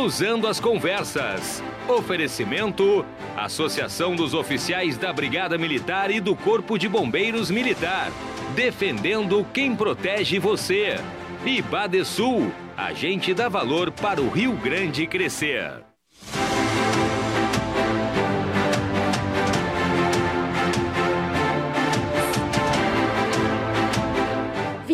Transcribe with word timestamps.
Cruzando 0.00 0.48
as 0.48 0.58
Conversas. 0.58 1.62
Oferecimento: 1.86 3.04
Associação 3.36 4.16
dos 4.16 4.32
Oficiais 4.32 4.96
da 4.96 5.12
Brigada 5.12 5.58
Militar 5.58 6.10
e 6.10 6.20
do 6.20 6.34
Corpo 6.34 6.78
de 6.78 6.88
Bombeiros 6.88 7.50
Militar. 7.50 8.10
Defendendo 8.54 9.46
quem 9.52 9.76
protege 9.76 10.38
você. 10.38 10.96
E 11.44 11.60
Badesul, 11.60 12.50
a 12.78 12.94
gente 12.94 13.34
dá 13.34 13.50
valor 13.50 13.90
para 13.90 14.22
o 14.22 14.30
Rio 14.30 14.54
Grande 14.54 15.06
crescer. 15.06 15.89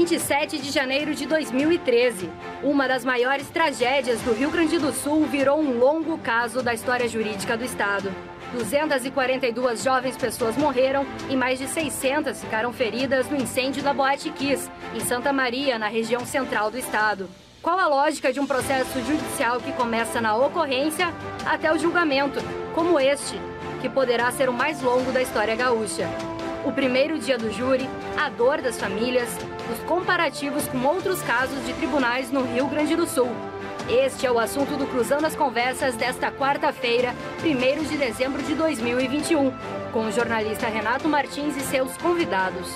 27 0.06 0.58
de 0.58 0.70
janeiro 0.70 1.16
de 1.16 1.26
2013. 1.26 2.30
Uma 2.62 2.86
das 2.86 3.04
maiores 3.04 3.48
tragédias 3.48 4.20
do 4.20 4.32
Rio 4.32 4.52
Grande 4.52 4.78
do 4.78 4.92
Sul 4.92 5.26
virou 5.26 5.58
um 5.58 5.80
longo 5.80 6.16
caso 6.18 6.62
da 6.62 6.72
história 6.72 7.08
jurídica 7.08 7.56
do 7.56 7.64
Estado. 7.64 8.14
242 8.52 9.82
jovens 9.82 10.16
pessoas 10.16 10.56
morreram 10.56 11.04
e 11.28 11.34
mais 11.34 11.58
de 11.58 11.66
600 11.66 12.40
ficaram 12.40 12.72
feridas 12.72 13.28
no 13.28 13.36
incêndio 13.36 13.82
da 13.82 13.92
Boate 13.92 14.30
Kiss, 14.30 14.70
em 14.94 15.00
Santa 15.00 15.32
Maria, 15.32 15.76
na 15.76 15.88
região 15.88 16.24
central 16.24 16.70
do 16.70 16.78
estado. 16.78 17.28
Qual 17.60 17.76
a 17.76 17.88
lógica 17.88 18.32
de 18.32 18.38
um 18.38 18.46
processo 18.46 19.02
judicial 19.02 19.58
que 19.60 19.72
começa 19.72 20.20
na 20.20 20.36
ocorrência 20.36 21.12
até 21.44 21.72
o 21.72 21.78
julgamento, 21.78 22.38
como 22.76 23.00
este, 23.00 23.40
que 23.82 23.88
poderá 23.88 24.30
ser 24.30 24.48
o 24.48 24.52
mais 24.52 24.80
longo 24.80 25.10
da 25.10 25.20
história 25.20 25.56
gaúcha? 25.56 26.08
O 26.66 26.72
primeiro 26.72 27.16
dia 27.16 27.38
do 27.38 27.48
júri, 27.52 27.88
a 28.18 28.28
dor 28.28 28.60
das 28.60 28.76
famílias, 28.76 29.28
os 29.72 29.78
comparativos 29.84 30.66
com 30.66 30.84
outros 30.84 31.22
casos 31.22 31.64
de 31.64 31.72
tribunais 31.72 32.32
no 32.32 32.42
Rio 32.42 32.66
Grande 32.66 32.96
do 32.96 33.06
Sul. 33.06 33.30
Este 33.88 34.26
é 34.26 34.32
o 34.32 34.38
assunto 34.40 34.76
do 34.76 34.84
Cruzando 34.84 35.26
as 35.26 35.36
Conversas 35.36 35.94
desta 35.94 36.28
quarta-feira, 36.32 37.14
1 37.44 37.84
de 37.84 37.96
dezembro 37.96 38.42
de 38.42 38.56
2021, 38.56 39.52
com 39.92 40.06
o 40.06 40.10
jornalista 40.10 40.66
Renato 40.66 41.08
Martins 41.08 41.56
e 41.56 41.60
seus 41.60 41.96
convidados. 41.98 42.68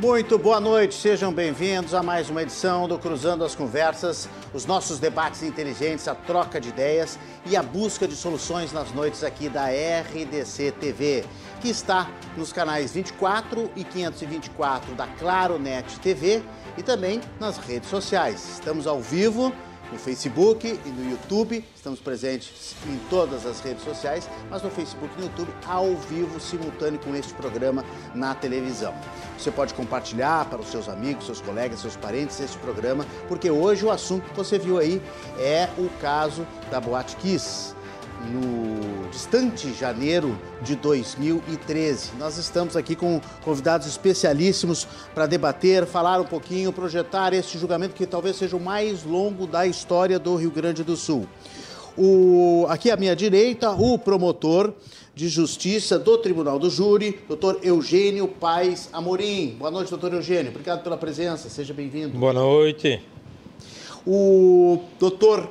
Muito 0.00 0.38
boa 0.38 0.60
noite, 0.60 0.94
sejam 0.94 1.32
bem-vindos 1.32 1.92
a 1.92 2.04
mais 2.04 2.30
uma 2.30 2.42
edição 2.42 2.86
do 2.86 2.96
Cruzando 3.00 3.44
as 3.44 3.56
Conversas, 3.56 4.28
os 4.54 4.64
nossos 4.64 5.00
debates 5.00 5.42
inteligentes, 5.42 6.06
a 6.06 6.14
troca 6.14 6.60
de 6.60 6.68
ideias 6.68 7.18
e 7.44 7.56
a 7.56 7.64
busca 7.64 8.06
de 8.06 8.14
soluções 8.14 8.72
nas 8.72 8.92
noites 8.92 9.24
aqui 9.24 9.48
da 9.48 9.64
RDC 9.64 10.70
TV, 10.78 11.24
que 11.60 11.68
está 11.68 12.08
nos 12.36 12.52
canais 12.52 12.92
24 12.92 13.72
e 13.74 13.82
524 13.82 14.94
da 14.94 15.08
Claro 15.18 15.58
Net 15.58 15.98
TV 15.98 16.42
e 16.76 16.82
também 16.84 17.20
nas 17.40 17.58
redes 17.58 17.90
sociais. 17.90 18.50
Estamos 18.52 18.86
ao 18.86 19.00
vivo 19.00 19.52
no 19.90 19.98
Facebook 19.98 20.78
e 20.84 20.88
no 20.88 21.10
YouTube. 21.10 21.64
Estamos 21.74 22.00
presentes 22.00 22.74
em 22.86 22.98
todas 23.08 23.46
as 23.46 23.60
redes 23.60 23.82
sociais, 23.84 24.28
mas 24.50 24.62
no 24.62 24.70
Facebook 24.70 25.12
e 25.16 25.20
no 25.20 25.26
YouTube, 25.26 25.52
ao 25.66 25.94
vivo, 25.96 26.38
simultâneo 26.40 27.00
com 27.00 27.14
este 27.14 27.32
programa 27.34 27.84
na 28.14 28.34
televisão. 28.34 28.94
Você 29.38 29.50
pode 29.50 29.74
compartilhar 29.74 30.44
para 30.46 30.60
os 30.60 30.68
seus 30.68 30.88
amigos, 30.88 31.26
seus 31.26 31.40
colegas, 31.40 31.80
seus 31.80 31.96
parentes 31.96 32.38
este 32.40 32.58
programa, 32.58 33.06
porque 33.28 33.50
hoje 33.50 33.84
o 33.84 33.90
assunto 33.90 34.28
que 34.28 34.36
você 34.36 34.58
viu 34.58 34.78
aí 34.78 35.02
é 35.38 35.68
o 35.78 35.88
caso 36.00 36.46
da 36.70 36.80
Boate 36.80 37.16
Kiss 37.16 37.77
no 38.26 39.08
distante 39.10 39.72
janeiro 39.72 40.38
de 40.62 40.76
2013. 40.76 42.12
Nós 42.18 42.36
estamos 42.36 42.76
aqui 42.76 42.94
com 42.94 43.20
convidados 43.42 43.86
especialíssimos 43.86 44.86
para 45.14 45.26
debater, 45.26 45.86
falar 45.86 46.20
um 46.20 46.24
pouquinho, 46.24 46.72
projetar 46.72 47.32
este 47.32 47.58
julgamento 47.58 47.94
que 47.94 48.06
talvez 48.06 48.36
seja 48.36 48.56
o 48.56 48.60
mais 48.60 49.04
longo 49.04 49.46
da 49.46 49.66
história 49.66 50.18
do 50.18 50.34
Rio 50.36 50.50
Grande 50.50 50.82
do 50.82 50.96
Sul. 50.96 51.26
O, 51.96 52.66
aqui 52.68 52.90
à 52.90 52.96
minha 52.96 53.16
direita, 53.16 53.70
o 53.72 53.98
promotor 53.98 54.72
de 55.14 55.28
Justiça 55.28 55.98
do 55.98 56.16
Tribunal 56.18 56.56
do 56.56 56.70
Júri, 56.70 57.18
doutor 57.26 57.58
Eugênio 57.60 58.28
Paes 58.28 58.88
Amorim. 58.92 59.56
Boa 59.58 59.70
noite, 59.70 59.90
doutor 59.90 60.12
Eugênio. 60.12 60.50
Obrigado 60.50 60.84
pela 60.84 60.96
presença. 60.96 61.48
Seja 61.48 61.74
bem-vindo. 61.74 62.16
Boa 62.16 62.32
noite. 62.32 63.02
O 64.06 64.78
doutor 64.96 65.50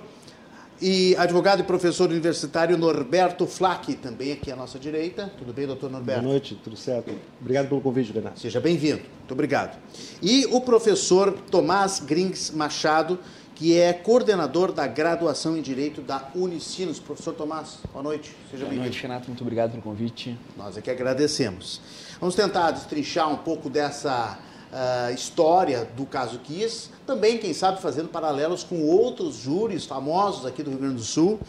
e 0.82 1.16
advogado 1.18 1.62
e 1.62 1.64
professor 1.64 2.10
universitário 2.10 2.78
Norberto 2.78 3.48
Flack, 3.48 3.96
também 3.96 4.32
aqui 4.32 4.52
à 4.52 4.56
nossa 4.56 4.78
direita. 4.78 5.32
Tudo 5.38 5.52
bem, 5.52 5.66
doutor 5.66 5.90
Norberto? 5.90 6.22
Boa 6.22 6.34
noite, 6.34 6.60
tudo 6.64 6.76
certo. 6.76 7.12
Obrigado 7.42 7.68
pelo 7.68 7.82
convite, 7.82 8.12
Renato. 8.12 8.40
Seja 8.40 8.60
bem-vindo. 8.60 9.02
Muito 9.20 9.32
obrigado. 9.32 9.78
E 10.22 10.46
o 10.48 10.62
professor 10.62 11.32
Tomás 11.50 12.00
Grings 12.00 12.52
Machado, 12.52 13.20
que 13.56 13.76
é 13.76 13.92
coordenador 13.92 14.72
da 14.72 14.86
graduação 14.86 15.58
em 15.58 15.62
Direito 15.62 16.02
da 16.02 16.30
Unicinos. 16.36 17.00
Professor 17.00 17.34
Tomás, 17.34 17.80
boa 17.92 18.04
noite. 18.04 18.36
Seja 18.52 18.66
bem-vindo. 18.66 18.76
Boa 18.76 18.90
noite, 18.90 19.02
Renato. 19.02 19.28
Muito 19.28 19.42
obrigado 19.42 19.72
pelo 19.72 19.82
convite. 19.82 20.38
Nós 20.56 20.78
é 20.78 20.82
que 20.82 20.92
agradecemos. 20.92 21.82
Vamos 22.20 22.36
tentar 22.36 22.70
destrinchar 22.72 23.32
um 23.32 23.38
pouco 23.38 23.68
dessa 23.68 24.38
uh, 24.72 25.14
história 25.14 25.90
do 25.96 26.06
caso 26.06 26.38
Kiss, 26.40 26.92
também, 27.07 27.38
quem 27.38 27.53
sabe, 27.53 27.81
fazendo 27.81 28.09
paralelos 28.09 28.63
com 28.63 28.84
outros 28.84 29.38
júris 29.38 29.85
famosos 29.85 30.45
aqui 30.45 30.62
do 30.62 30.69
Rio 30.69 30.79
Grande 30.79 30.95
do 30.95 31.03
Sul 31.03 31.40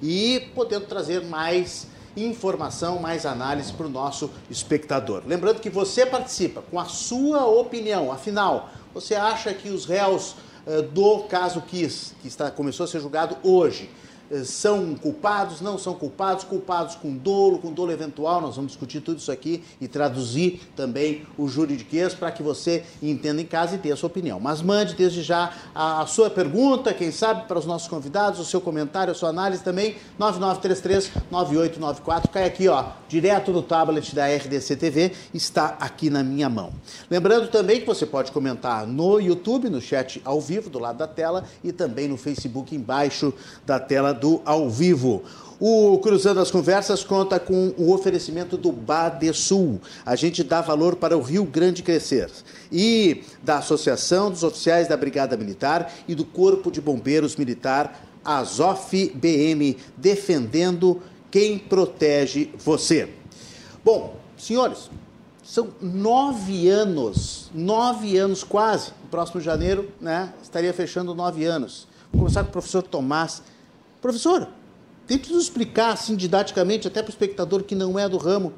e 0.00 0.48
podendo 0.54 0.86
trazer 0.86 1.24
mais 1.24 1.88
informação, 2.16 3.00
mais 3.00 3.26
análise 3.26 3.72
para 3.72 3.86
o 3.86 3.90
nosso 3.90 4.30
espectador. 4.48 5.22
Lembrando 5.26 5.60
que 5.60 5.68
você 5.68 6.06
participa 6.06 6.62
com 6.62 6.78
a 6.78 6.84
sua 6.84 7.44
opinião, 7.46 8.12
afinal, 8.12 8.70
você 8.94 9.14
acha 9.16 9.52
que 9.52 9.68
os 9.68 9.84
réus 9.84 10.36
uh, 10.66 10.82
do 10.82 11.24
caso 11.24 11.60
Kiss, 11.62 12.14
que 12.22 12.28
está, 12.28 12.50
começou 12.50 12.84
a 12.84 12.86
ser 12.86 13.00
julgado 13.00 13.36
hoje, 13.42 13.90
são 14.44 14.94
culpados, 14.94 15.60
não 15.60 15.78
são 15.78 15.94
culpados, 15.94 16.44
culpados 16.44 16.94
com 16.94 17.16
dolo, 17.16 17.58
com 17.58 17.72
dolo 17.72 17.92
eventual. 17.92 18.40
Nós 18.40 18.56
vamos 18.56 18.72
discutir 18.72 19.00
tudo 19.00 19.18
isso 19.18 19.32
aqui 19.32 19.62
e 19.80 19.88
traduzir 19.88 20.60
também 20.76 21.26
o 21.36 21.48
juridiquês 21.48 22.14
para 22.14 22.30
que 22.30 22.42
você 22.42 22.84
entenda 23.02 23.40
em 23.40 23.46
casa 23.46 23.74
e 23.74 23.78
dê 23.78 23.92
a 23.92 23.96
sua 23.96 24.08
opinião. 24.08 24.38
Mas 24.38 24.62
mande 24.62 24.94
desde 24.94 25.22
já 25.22 25.52
a, 25.74 26.04
sua 26.06 26.30
pergunta, 26.30 26.92
quem 26.92 27.10
sabe, 27.10 27.46
para 27.46 27.58
os 27.58 27.66
nossos 27.66 27.88
convidados, 27.88 28.40
o 28.40 28.44
seu 28.44 28.60
comentário, 28.60 29.12
a 29.12 29.14
sua 29.14 29.30
análise 29.30 29.62
também, 29.62 29.96
9933-9894. 30.20 32.28
Cai 32.30 32.44
aqui, 32.44 32.68
ó, 32.68 32.84
direto 33.08 33.52
do 33.52 33.62
tablet 33.62 34.14
da 34.14 34.26
RDC 34.26 34.76
TV, 34.76 35.12
está 35.32 35.76
aqui 35.80 36.10
na 36.10 36.22
minha 36.22 36.48
mão. 36.48 36.72
Lembrando 37.10 37.48
também 37.48 37.80
que 37.80 37.86
você 37.86 38.04
pode 38.04 38.30
comentar 38.32 38.86
no 38.86 39.18
YouTube, 39.18 39.70
no 39.70 39.80
chat 39.80 40.20
ao 40.24 40.40
vivo, 40.40 40.68
do 40.68 40.78
lado 40.78 40.98
da 40.98 41.06
tela, 41.06 41.44
e 41.64 41.72
também 41.72 42.08
no 42.08 42.16
Facebook, 42.16 42.74
embaixo 42.74 43.32
da 43.64 43.78
tela 43.78 44.12
do 44.18 44.42
ao 44.44 44.68
vivo. 44.68 45.22
O 45.60 45.98
Cruzando 45.98 46.38
as 46.38 46.52
Conversas 46.52 47.02
conta 47.02 47.40
com 47.40 47.74
o 47.76 47.92
oferecimento 47.92 48.56
do 48.56 48.70
Badesul. 48.70 49.80
A 50.06 50.14
gente 50.14 50.44
dá 50.44 50.60
valor 50.60 50.94
para 50.94 51.18
o 51.18 51.20
Rio 51.20 51.44
Grande 51.44 51.82
crescer. 51.82 52.30
E 52.70 53.24
da 53.42 53.58
Associação 53.58 54.30
dos 54.30 54.44
Oficiais 54.44 54.86
da 54.86 54.96
Brigada 54.96 55.36
Militar 55.36 55.92
e 56.06 56.14
do 56.14 56.24
Corpo 56.24 56.70
de 56.70 56.80
Bombeiros 56.80 57.34
Militar, 57.34 58.04
Azof 58.24 59.10
BM, 59.16 59.76
defendendo 59.96 61.02
quem 61.28 61.58
protege 61.58 62.50
você. 62.56 63.08
Bom, 63.84 64.16
senhores, 64.36 64.88
são 65.42 65.68
nove 65.80 66.68
anos, 66.68 67.50
nove 67.52 68.16
anos 68.16 68.44
quase. 68.44 68.92
No 69.02 69.08
próximo 69.08 69.40
janeiro, 69.40 69.90
né, 70.00 70.32
estaria 70.40 70.72
fechando 70.72 71.14
nove 71.14 71.44
anos. 71.44 71.88
Vou 72.12 72.20
começar 72.20 72.44
com 72.44 72.50
o 72.50 72.52
professor 72.52 72.82
Tomás. 72.82 73.42
Professor, 74.00 74.48
tente 75.06 75.32
nos 75.32 75.44
explicar 75.44 75.92
assim 75.92 76.14
didaticamente, 76.14 76.86
até 76.86 77.02
para 77.02 77.08
o 77.08 77.12
espectador 77.12 77.64
que 77.64 77.74
não 77.74 77.98
é 77.98 78.08
do 78.08 78.16
ramo, 78.16 78.52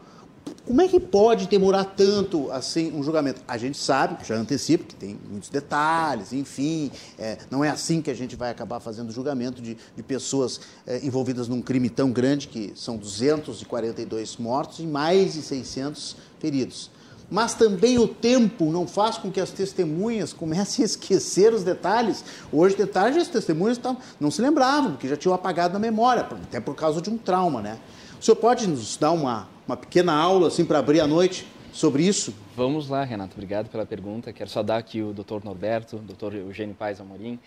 como 0.67 0.83
é 0.83 0.89
que 0.89 1.01
pode 1.01 1.49
demorar 1.49 1.85
tanto 1.85 2.51
assim 2.51 2.93
um 2.93 3.03
julgamento? 3.03 3.41
A 3.47 3.57
gente 3.57 3.79
sabe, 3.79 4.25
já 4.25 4.37
antecipo, 4.37 4.85
que 4.85 4.95
tem 4.95 5.19
muitos 5.29 5.49
detalhes, 5.49 6.33
enfim, 6.33 6.91
é, 7.19 7.39
não 7.51 7.65
é 7.65 7.71
assim 7.71 8.01
que 8.01 8.11
a 8.11 8.15
gente 8.15 8.37
vai 8.37 8.51
acabar 8.51 8.81
fazendo 8.81 9.11
julgamento 9.11 9.61
de, 9.61 9.77
de 9.97 10.03
pessoas 10.03 10.61
é, 10.87 11.05
envolvidas 11.05 11.49
num 11.49 11.61
crime 11.61 11.91
tão 11.91 12.13
grande, 12.13 12.49
que 12.49 12.73
são 12.77 12.97
242 12.97 14.37
mortos 14.37 14.79
e 14.81 14.87
mais 14.87 15.35
de 15.35 15.43
600 15.43 16.17
feridos 16.39 16.91
mas 17.31 17.55
também 17.55 17.99
o 17.99 18.09
tempo 18.09 18.73
não 18.73 18.87
faz 18.87 19.17
com 19.17 19.31
que 19.31 19.41
as 19.41 19.51
testemunhas 19.51 20.33
comecem 20.33 20.83
a 20.83 20.87
esquecer 20.87 21.55
os 21.55 21.63
detalhes. 21.63 22.25
Hoje, 22.53 22.77
detalhes, 22.77 23.17
as 23.19 23.29
testemunhas 23.29 23.81
não 24.19 24.31
se 24.31 24.43
lembravam, 24.43 24.93
porque 24.93 25.09
já 25.09 25.17
tinham 25.17 25.35
apagado 25.35 25.73
na 25.73 25.79
memória, 25.79 26.23
até 26.23 26.59
por 26.59 26.75
causa 26.75 27.01
de 27.01 27.09
um 27.09 27.17
trauma, 27.17 27.63
né? 27.63 27.79
O 28.21 28.25
senhor 28.25 28.37
pode 28.37 28.67
nos 28.67 28.97
dar 28.97 29.13
uma, 29.13 29.49
uma 29.67 29.77
pequena 29.77 30.13
aula, 30.13 30.49
assim, 30.49 30.65
para 30.65 30.79
abrir 30.79 31.01
a 31.01 31.07
noite 31.07 31.47
sobre 31.73 32.03
isso? 32.03 32.35
Vamos 32.57 32.89
lá, 32.89 33.05
Renato. 33.05 33.33
Obrigado 33.35 33.69
pela 33.71 33.87
pergunta. 33.87 34.33
Quero 34.33 34.51
só 34.51 34.63
dar 34.63 34.77
aqui 34.77 35.01
o 35.01 35.13
doutor 35.13 35.45
Norberto, 35.45 35.97
doutor 35.99 36.35
Eugênio 36.35 36.75
Paes 36.75 37.01
Amorim. 37.01 37.39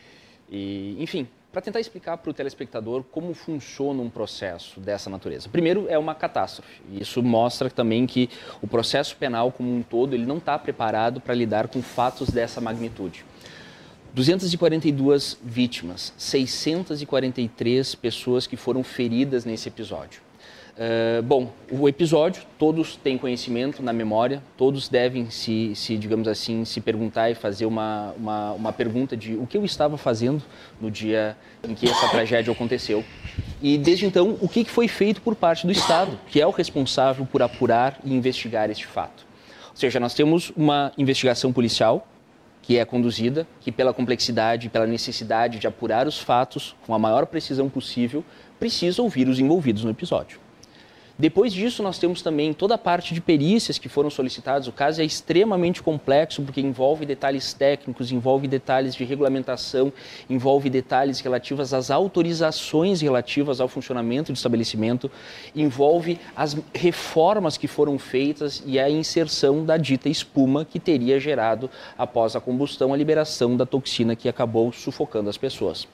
E, 0.49 0.95
enfim, 0.99 1.27
para 1.53 1.61
tentar 1.61 1.79
explicar 1.79 2.17
para 2.17 2.31
o 2.31 2.33
telespectador 2.33 3.03
como 3.03 3.31
funciona 3.35 4.01
um 4.01 4.09
processo 4.09 4.79
dessa 4.79 5.07
natureza. 5.07 5.47
Primeiro, 5.47 5.85
é 5.87 5.99
uma 5.99 6.15
catástrofe. 6.15 6.81
Isso 6.91 7.21
mostra 7.21 7.69
também 7.69 8.07
que 8.07 8.27
o 8.59 8.65
processo 8.65 9.15
penal 9.15 9.51
como 9.51 9.71
um 9.71 9.83
todo 9.83 10.15
ele 10.15 10.25
não 10.25 10.37
está 10.37 10.57
preparado 10.57 11.21
para 11.21 11.35
lidar 11.35 11.67
com 11.67 11.79
fatos 11.83 12.31
dessa 12.31 12.59
magnitude. 12.59 13.23
242 14.15 15.37
vítimas, 15.43 16.11
643 16.17 17.95
pessoas 17.95 18.47
que 18.47 18.57
foram 18.57 18.83
feridas 18.83 19.45
nesse 19.45 19.69
episódio. 19.69 20.22
Uh, 20.75 21.21
bom, 21.21 21.51
o 21.69 21.87
episódio, 21.87 22.41
todos 22.57 22.95
têm 22.95 23.15
conhecimento 23.15 23.83
na 23.83 23.93
memória, 23.93 24.41
todos 24.57 24.89
devem 24.89 25.29
se, 25.29 25.75
se 25.75 25.95
digamos 25.97 26.27
assim, 26.27 26.65
se 26.65 26.81
perguntar 26.81 27.29
e 27.29 27.35
fazer 27.35 27.67
uma, 27.67 28.11
uma, 28.17 28.51
uma, 28.53 28.73
pergunta 28.73 29.15
de 29.15 29.35
o 29.35 29.45
que 29.45 29.55
eu 29.55 29.63
estava 29.63 29.99
fazendo 29.99 30.41
no 30.81 30.89
dia 30.89 31.37
em 31.63 31.75
que 31.75 31.87
essa 31.87 32.07
tragédia 32.09 32.51
aconteceu. 32.51 33.03
E 33.61 33.77
desde 33.77 34.07
então, 34.07 34.35
o 34.41 34.49
que 34.49 34.65
foi 34.65 34.87
feito 34.87 35.21
por 35.21 35.35
parte 35.35 35.67
do 35.67 35.71
Estado, 35.71 36.19
que 36.27 36.41
é 36.41 36.47
o 36.47 36.49
responsável 36.49 37.23
por 37.23 37.43
apurar 37.43 37.99
e 38.03 38.11
investigar 38.11 38.71
este 38.71 38.87
fato. 38.87 39.27
Ou 39.69 39.77
seja, 39.77 39.99
nós 39.99 40.15
temos 40.15 40.51
uma 40.57 40.91
investigação 40.97 41.53
policial 41.53 42.07
que 42.63 42.79
é 42.79 42.85
conduzida, 42.85 43.45
que 43.59 43.71
pela 43.71 43.93
complexidade, 43.93 44.69
pela 44.69 44.87
necessidade 44.87 45.59
de 45.59 45.67
apurar 45.67 46.07
os 46.07 46.17
fatos 46.17 46.75
com 46.87 46.95
a 46.95 46.99
maior 46.99 47.27
precisão 47.27 47.69
possível, 47.69 48.23
precisa 48.57 49.03
ouvir 49.03 49.27
os 49.27 49.37
envolvidos 49.37 49.83
no 49.83 49.91
episódio. 49.91 50.42
Depois 51.17 51.53
disso, 51.53 51.83
nós 51.83 51.99
temos 51.99 52.23
também 52.23 52.53
toda 52.53 52.73
a 52.73 52.77
parte 52.77 53.13
de 53.13 53.21
perícias 53.21 53.77
que 53.77 53.87
foram 53.87 54.09
solicitadas. 54.09 54.67
O 54.67 54.71
caso 54.71 54.99
é 54.99 55.05
extremamente 55.05 55.83
complexo 55.83 56.41
porque 56.41 56.59
envolve 56.59 57.05
detalhes 57.05 57.53
técnicos, 57.53 58.11
envolve 58.11 58.47
detalhes 58.47 58.95
de 58.95 59.03
regulamentação, 59.03 59.93
envolve 60.27 60.71
detalhes 60.71 61.19
relativos 61.19 61.71
às 61.71 61.91
autorizações 61.91 62.99
relativas 63.01 63.61
ao 63.61 63.67
funcionamento 63.67 64.31
do 64.31 64.35
estabelecimento, 64.35 65.09
envolve 65.55 66.19
as 66.35 66.57
reformas 66.73 67.57
que 67.57 67.67
foram 67.67 67.99
feitas 67.99 68.63
e 68.65 68.79
a 68.79 68.89
inserção 68.89 69.63
da 69.63 69.77
dita 69.77 70.09
espuma 70.09 70.65
que 70.65 70.79
teria 70.79 71.19
gerado, 71.19 71.69
após 71.95 72.35
a 72.35 72.41
combustão, 72.41 72.91
a 72.91 72.97
liberação 72.97 73.55
da 73.55 73.67
toxina 73.67 74.15
que 74.15 74.27
acabou 74.27 74.73
sufocando 74.73 75.29
as 75.29 75.37
pessoas. 75.37 75.87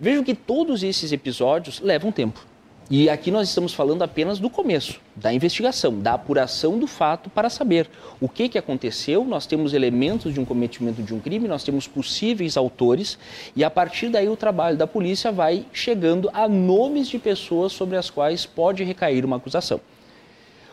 Vejam 0.00 0.24
que 0.24 0.34
todos 0.34 0.82
esses 0.82 1.12
episódios 1.12 1.78
levam 1.80 2.10
tempo. 2.10 2.55
E 2.88 3.10
aqui 3.10 3.32
nós 3.32 3.48
estamos 3.48 3.74
falando 3.74 4.02
apenas 4.02 4.38
do 4.38 4.48
começo, 4.48 5.00
da 5.16 5.34
investigação, 5.34 5.98
da 5.98 6.12
apuração 6.12 6.78
do 6.78 6.86
fato 6.86 7.28
para 7.28 7.50
saber 7.50 7.90
o 8.20 8.28
que, 8.28 8.48
que 8.48 8.56
aconteceu. 8.56 9.24
Nós 9.24 9.44
temos 9.44 9.74
elementos 9.74 10.32
de 10.32 10.38
um 10.38 10.44
cometimento 10.44 11.02
de 11.02 11.12
um 11.12 11.18
crime, 11.18 11.48
nós 11.48 11.64
temos 11.64 11.88
possíveis 11.88 12.56
autores, 12.56 13.18
e 13.56 13.64
a 13.64 13.70
partir 13.70 14.08
daí 14.08 14.28
o 14.28 14.36
trabalho 14.36 14.76
da 14.76 14.86
polícia 14.86 15.32
vai 15.32 15.66
chegando 15.72 16.30
a 16.32 16.46
nomes 16.48 17.08
de 17.08 17.18
pessoas 17.18 17.72
sobre 17.72 17.96
as 17.96 18.08
quais 18.08 18.46
pode 18.46 18.84
recair 18.84 19.24
uma 19.24 19.38
acusação. 19.38 19.80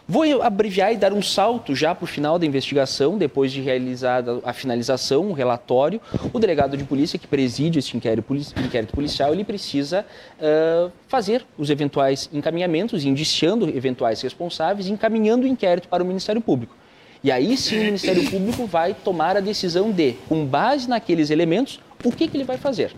Vou 0.05 0.41
abreviar 0.41 0.91
e 0.91 0.97
dar 0.97 1.13
um 1.13 1.21
salto 1.21 1.73
já 1.73 1.95
para 1.95 2.03
o 2.03 2.07
final 2.07 2.37
da 2.37 2.45
investigação, 2.45 3.17
depois 3.17 3.53
de 3.53 3.61
realizada 3.61 4.41
a 4.43 4.51
finalização, 4.51 5.29
o 5.29 5.33
relatório. 5.33 6.01
O 6.33 6.39
delegado 6.39 6.75
de 6.75 6.83
polícia 6.83 7.17
que 7.17 7.25
preside 7.25 7.79
este 7.79 7.95
inquérito 7.95 8.93
policial, 8.93 9.33
ele 9.33 9.45
precisa 9.45 10.05
uh, 10.39 10.91
fazer 11.07 11.45
os 11.57 11.69
eventuais 11.69 12.29
encaminhamentos, 12.33 13.05
indiciando 13.05 13.69
eventuais 13.69 14.21
responsáveis, 14.21 14.87
encaminhando 14.87 15.45
o 15.45 15.47
inquérito 15.47 15.87
para 15.87 16.03
o 16.03 16.05
Ministério 16.05 16.41
Público. 16.41 16.75
E 17.23 17.31
aí 17.31 17.55
sim 17.55 17.79
o 17.79 17.83
Ministério 17.85 18.29
Público 18.29 18.65
vai 18.65 18.93
tomar 18.93 19.37
a 19.37 19.39
decisão 19.39 19.89
de, 19.89 20.15
com 20.27 20.45
base 20.45 20.89
naqueles 20.89 21.29
elementos, 21.29 21.79
o 22.03 22.11
que, 22.11 22.27
que 22.27 22.35
ele 22.35 22.43
vai 22.43 22.57
fazer. 22.57 22.91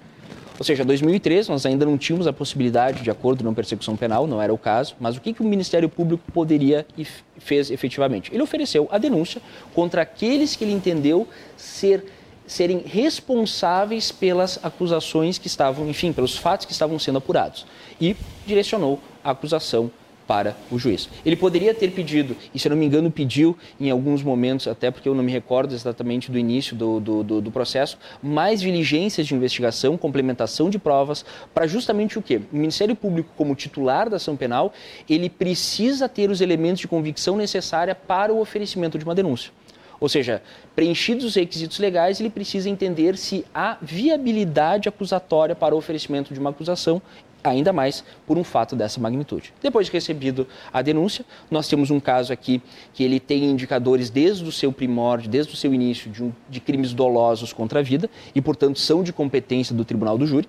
Ou 0.58 0.64
seja, 0.64 0.84
em 0.84 0.86
2013 0.86 1.50
nós 1.50 1.66
ainda 1.66 1.86
não 1.86 1.98
tínhamos 1.98 2.28
a 2.28 2.34
possibilidade 2.34 3.04
de 3.04 3.12
acordo 3.12 3.44
não 3.44 3.54
persecução 3.54 3.96
penal, 3.96 4.26
não 4.26 4.42
era 4.42 4.54
o 4.54 4.58
caso, 4.58 4.96
mas 5.00 5.18
o 5.18 5.22
que, 5.22 5.34
que 5.34 5.42
o 5.42 5.46
Ministério 5.46 5.90
Público 5.90 6.24
poderia 6.32 6.86
e 6.98 7.06
fez 7.38 7.70
efetivamente? 7.70 8.34
Ele 8.34 8.42
ofereceu 8.42 8.88
a 8.92 8.98
denúncia 8.98 9.42
contra 9.74 10.02
aqueles 10.02 10.56
que 10.56 10.64
ele 10.64 10.74
entendeu 10.74 11.28
ser 11.58 12.06
serem 12.48 12.84
responsáveis 12.86 14.12
pelas 14.12 14.64
acusações 14.64 15.40
que 15.40 15.48
estavam, 15.48 15.90
enfim, 15.90 16.14
pelos 16.14 16.38
fatos 16.38 16.66
que 16.66 16.72
estavam 16.72 17.00
sendo 17.00 17.18
apurados 17.18 17.66
e 18.00 18.16
direcionou 18.46 19.00
a 19.24 19.32
acusação 19.32 19.90
para 20.28 20.56
o 20.72 20.78
juiz. 20.78 21.10
Ele 21.26 21.36
poderia 21.36 21.74
ter 21.74 21.92
pedido, 21.92 22.36
e 22.54 22.60
se 22.60 22.68
eu 22.68 22.72
não 22.72 22.78
me 22.78 22.86
engano 22.86 23.12
pediu 23.12 23.58
em 23.80 23.90
alguns 23.90 24.24
momentos, 24.24 24.68
até 24.68 24.90
porque 24.92 25.08
eu 25.08 25.16
não 25.16 25.24
me 25.24 25.32
recordo 25.32 25.74
exatamente 25.74 26.32
do 26.32 26.38
início 26.38 26.76
do, 26.76 27.00
do, 27.00 27.24
do, 27.24 27.42
do 27.42 27.52
processo, 27.52 27.98
mais 28.22 28.62
diligências 28.62 29.28
de 29.28 29.36
investigação, 29.36 29.98
complementação 29.98 30.70
de 30.70 30.80
provas, 30.80 31.26
para 31.54 31.68
justamente 31.68 32.18
o 32.18 32.22
quê? 32.22 32.42
O 32.52 32.56
Ministério 32.56 32.96
Público, 32.96 33.30
como 33.36 33.56
titular 33.56 34.10
da 34.10 34.18
ação 34.18 34.36
penal, 34.36 34.74
ele 35.10 35.30
precisa 35.30 36.10
ter 36.10 36.30
os 36.30 36.42
elementos 36.42 36.80
de 36.80 36.88
convicção 36.88 37.38
necessária 37.38 37.96
para 37.96 38.34
o 38.34 38.40
oferecimento 38.40 38.98
de 38.98 39.06
uma 39.06 39.16
denúncia. 39.16 39.52
Ou 40.00 40.10
seja, 40.10 40.42
preenchidos 40.76 41.26
os 41.26 41.36
requisitos 41.36 41.80
legais, 41.80 42.20
ele 42.20 42.30
precisa 42.30 42.70
entender 42.70 43.18
se 43.18 43.46
há 43.54 43.78
viabilidade 43.82 44.90
acusatória 44.90 45.56
para 45.56 45.74
o 45.74 45.78
oferecimento 45.78 46.34
de 46.34 46.40
uma 46.40 46.50
acusação 46.50 47.02
ainda 47.50 47.72
mais 47.74 48.04
por 48.26 48.38
um 48.38 48.44
fato 48.44 48.76
dessa 48.76 49.00
magnitude. 49.00 49.54
Depois 49.62 49.88
de 49.88 49.94
recebido 49.94 50.48
a 50.72 50.82
denúncia, 50.82 51.26
nós 51.50 51.68
temos 51.68 51.92
um 51.92 52.00
caso 52.00 52.32
aqui 52.32 52.62
que 52.94 53.04
ele 53.04 53.20
tem 53.20 53.46
indicadores 53.46 54.10
desde 54.10 54.44
o 54.44 54.52
seu 54.52 54.72
primórdio, 54.72 55.30
desde 55.30 55.54
o 55.54 55.58
seu 55.58 55.74
início, 55.74 56.10
de, 56.12 56.24
um, 56.24 56.32
de 56.50 56.60
crimes 56.60 56.94
dolosos 56.94 57.54
contra 57.54 57.80
a 57.80 57.84
vida 57.84 58.10
e, 58.34 58.42
portanto, 58.42 58.80
são 58.80 59.04
de 59.04 59.12
competência 59.12 59.76
do 59.76 59.86
tribunal 59.86 60.18
do 60.18 60.26
júri. 60.26 60.48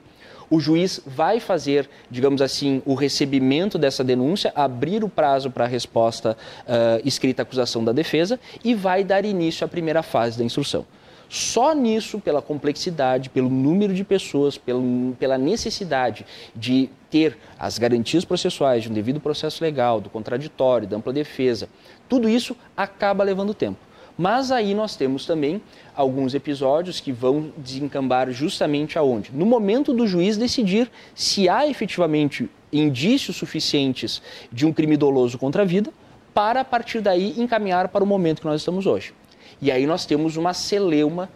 O 0.48 0.60
juiz 0.60 1.00
vai 1.04 1.40
fazer, 1.40 1.88
digamos 2.08 2.40
assim, 2.40 2.80
o 2.86 2.94
recebimento 2.94 3.78
dessa 3.78 4.04
denúncia, 4.04 4.52
abrir 4.54 5.02
o 5.02 5.08
prazo 5.08 5.50
para 5.50 5.64
a 5.64 5.68
resposta 5.68 6.36
uh, 6.62 7.02
escrita 7.04 7.42
à 7.42 7.44
acusação 7.44 7.82
da 7.82 7.92
defesa 7.92 8.38
e 8.62 8.72
vai 8.74 9.02
dar 9.02 9.24
início 9.24 9.64
à 9.64 9.68
primeira 9.68 10.04
fase 10.04 10.38
da 10.38 10.44
instrução. 10.44 10.86
Só 11.28 11.74
nisso, 11.74 12.20
pela 12.20 12.40
complexidade, 12.40 13.30
pelo 13.30 13.50
número 13.50 13.92
de 13.92 14.04
pessoas, 14.04 14.56
pelo, 14.56 15.16
pela 15.18 15.36
necessidade 15.36 16.24
de 16.54 16.88
ter 17.10 17.36
as 17.58 17.78
garantias 17.78 18.24
processuais 18.24 18.84
de 18.84 18.90
um 18.90 18.92
devido 18.92 19.20
processo 19.20 19.62
legal, 19.62 20.00
do 20.00 20.08
contraditório, 20.08 20.86
da 20.86 20.96
ampla 20.96 21.12
defesa, 21.12 21.68
tudo 22.08 22.28
isso 22.28 22.56
acaba 22.76 23.24
levando 23.24 23.54
tempo. 23.54 23.78
Mas 24.18 24.50
aí 24.50 24.74
nós 24.74 24.96
temos 24.96 25.26
também 25.26 25.60
alguns 25.94 26.32
episódios 26.34 27.00
que 27.00 27.12
vão 27.12 27.52
desencambar 27.56 28.30
justamente 28.30 28.98
aonde? 28.98 29.30
No 29.32 29.44
momento 29.44 29.92
do 29.92 30.06
juiz 30.06 30.38
decidir 30.38 30.90
se 31.14 31.48
há 31.48 31.66
efetivamente 31.66 32.48
indícios 32.72 33.36
suficientes 33.36 34.22
de 34.50 34.64
um 34.64 34.72
crime 34.72 34.96
doloso 34.96 35.36
contra 35.36 35.62
a 35.62 35.66
vida, 35.66 35.92
para 36.32 36.60
a 36.60 36.64
partir 36.64 37.00
daí 37.00 37.34
encaminhar 37.38 37.88
para 37.88 38.04
o 38.04 38.06
momento 38.06 38.40
que 38.40 38.46
nós 38.46 38.60
estamos 38.60 38.86
hoje. 38.86 39.12
E 39.60 39.70
aí 39.70 39.86
nós 39.86 40.04
temos 40.04 40.36
uma 40.36 40.52
celeuma 40.52 41.28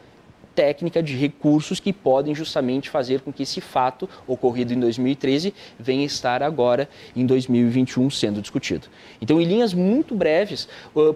técnica 0.55 1.03
de 1.03 1.17
recursos 1.17 1.81
que 1.81 1.93
podem 1.93 2.35
justamente 2.35 2.91
fazer 2.91 3.21
com 3.21 3.33
que 3.33 3.45
esse 3.45 3.61
fato 3.61 4.09
ocorrido 4.27 4.73
em 4.73 4.81
2013 4.81 5.55
venha 5.79 6.05
estar 6.05 6.43
agora 6.43 6.89
em 7.17 7.25
2021 7.25 8.11
sendo 8.11 8.41
discutido. 8.41 8.89
Então, 9.21 9.41
em 9.41 9.45
linhas 9.45 9.73
muito 9.73 10.15
breves, 10.15 10.69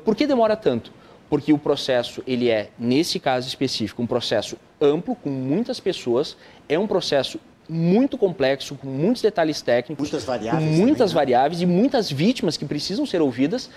por 0.05 0.15
que 0.15 0.27
demora 0.27 0.57
tanto? 0.57 0.93
Porque 1.29 1.53
o 1.53 1.59
processo, 1.59 2.23
ele 2.27 2.49
é, 2.49 2.71
nesse 2.79 3.19
caso 3.19 3.49
específico, 3.49 4.03
um 4.03 4.07
processo 4.07 4.57
amplo, 4.81 5.17
com 5.17 5.31
muitas 5.31 5.81
pessoas, 5.81 6.37
é 6.69 6.79
um 6.79 6.87
processo 6.87 7.41
muito 7.69 8.19
complexo, 8.19 8.75
com 8.77 8.87
muitos 8.87 9.23
detalhes 9.23 9.63
técnicos, 9.63 10.11
muitas 10.11 10.25
variáveis 10.25 10.79
muitas 10.79 10.97
também, 10.97 11.07
né? 11.09 11.15
variáveis 11.15 11.63
e 11.63 11.67
muitas 11.67 12.11
vítimas 12.11 12.57
que 12.59 12.65
precisam 12.67 13.07
ser 13.07 13.23
ouvidas 13.23 13.71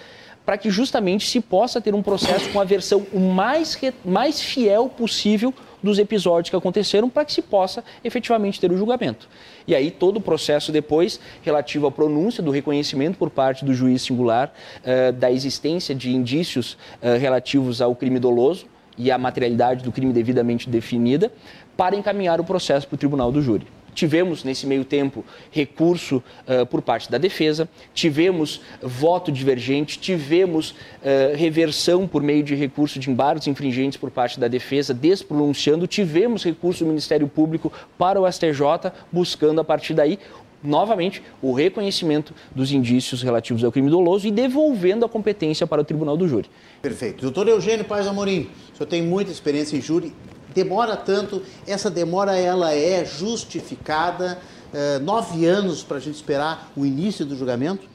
para 0.48 0.58
que 0.58 0.70
justamente 0.70 1.28
se 1.28 1.42
possa 1.42 1.82
ter 1.82 1.94
um 1.94 2.02
processo 2.02 2.50
com 2.52 2.62
a 2.62 2.64
versão 2.64 3.06
o 3.12 3.20
mais, 3.20 3.78
mais 4.06 4.42
fiel 4.42 4.88
possível 4.88 5.54
dos 5.84 6.00
episódios 6.00 6.50
que 6.50 6.56
aconteceram 6.56 7.10
para 7.10 7.26
que 7.26 7.34
se 7.34 7.42
possa 7.42 7.84
efetivamente 8.02 8.58
ter 8.58 8.72
o 8.72 8.78
julgamento. 8.78 9.28
E 9.68 9.76
aí 9.76 9.92
todo 9.92 10.18
o 10.18 10.22
processo 10.22 10.72
depois 10.72 11.20
relativo 11.42 11.86
à 11.86 11.92
pronúncia 11.92 12.42
do 12.42 12.50
reconhecimento 12.50 13.18
por 13.18 13.30
parte 13.30 13.66
do 13.66 13.74
juiz 13.74 14.04
singular 14.04 14.54
uh, 14.84 15.12
da 15.12 15.30
existência 15.30 15.94
de 15.94 16.16
indícios 16.16 16.78
uh, 17.02 17.20
relativos 17.20 17.82
ao 17.82 17.94
crime 17.94 18.18
doloso 18.18 18.68
e 18.98 19.12
à 19.12 19.18
materialidade 19.18 19.84
do 19.84 19.92
crime 19.92 20.14
devidamente 20.14 20.70
definida 20.70 21.30
para 21.76 21.94
encaminhar 21.94 22.40
o 22.40 22.46
processo 22.46 22.88
para 22.88 22.96
o 22.96 22.98
tribunal 22.98 23.34
do 23.34 23.42
júri. 23.42 23.68
Tivemos, 23.98 24.44
nesse 24.44 24.68
meio 24.68 24.86
tempo, 24.86 25.26
recurso 25.50 26.24
uh, 26.48 26.68
por 26.68 26.84
parte 26.84 27.10
da 27.10 27.18
defesa, 27.18 27.68
tivemos 27.96 28.62
voto 28.80 29.32
divergente, 29.32 29.98
tivemos 29.98 30.70
uh, 30.70 31.36
reversão 31.36 32.08
por 32.08 32.22
meio 32.22 32.44
de 32.44 32.54
recurso 32.54 33.00
de 33.00 33.10
embargos 33.10 33.48
infringentes 33.48 33.98
por 33.98 34.12
parte 34.12 34.40
da 34.40 34.48
defesa, 34.48 34.94
despronunciando, 34.94 35.88
tivemos 35.88 36.44
recurso 36.44 36.84
do 36.84 36.90
Ministério 36.90 37.28
Público 37.28 37.74
para 37.98 38.22
o 38.22 38.32
STJ, 38.32 38.92
buscando 39.12 39.62
a 39.62 39.64
partir 39.64 39.96
daí 39.96 40.20
novamente, 40.64 41.24
o 41.42 41.52
reconhecimento 41.52 42.36
dos 42.54 42.72
indícios 42.72 43.24
relativos 43.24 43.64
ao 43.64 43.72
crime 43.72 43.90
doloso 43.90 44.28
e 44.28 44.32
devolvendo 44.32 45.06
a 45.06 45.10
competência 45.10 45.66
para 45.66 45.82
o 45.82 45.86
Tribunal 45.86 46.16
do 46.16 46.28
Júri. 46.28 46.50
Perfeito. 46.84 47.22
Doutor 47.22 47.48
Eugênio 47.48 47.86
Paz 47.86 48.06
Amorim, 48.06 48.50
o 48.74 48.78
senhor 48.78 48.88
tem 48.88 49.02
muita 49.02 49.32
experiência 49.32 49.76
em 49.76 49.82
júri 49.82 50.14
demora 50.58 50.98
tanto, 50.98 51.44
essa 51.68 51.90
demora 51.90 52.36
ela 52.36 52.74
é 52.74 53.06
justificada? 53.06 54.40
Uh, 54.74 55.00
nove 55.02 55.46
anos 55.46 55.84
para 55.84 55.98
a 55.98 56.00
gente 56.00 56.16
esperar 56.16 56.72
o 56.76 56.86
início 56.86 57.26
do 57.26 57.38
julgamento? 57.38 57.88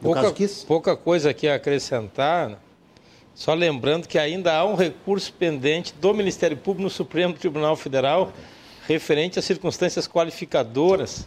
Pouca, 0.00 0.32
pouca 0.66 0.96
coisa 0.96 1.30
aqui 1.30 1.48
a 1.48 1.56
acrescentar, 1.56 2.58
só 3.34 3.52
lembrando 3.52 4.06
que 4.06 4.18
ainda 4.18 4.54
há 4.54 4.64
um 4.64 4.74
recurso 4.74 5.32
pendente 5.32 5.92
do 6.00 6.14
Ministério 6.14 6.56
Público 6.56 6.82
no 6.82 6.90
Supremo 6.90 7.34
Tribunal 7.34 7.74
Federal 7.74 8.32
referente 8.86 9.38
às 9.38 9.44
circunstâncias 9.44 10.06
qualificadoras. 10.06 11.26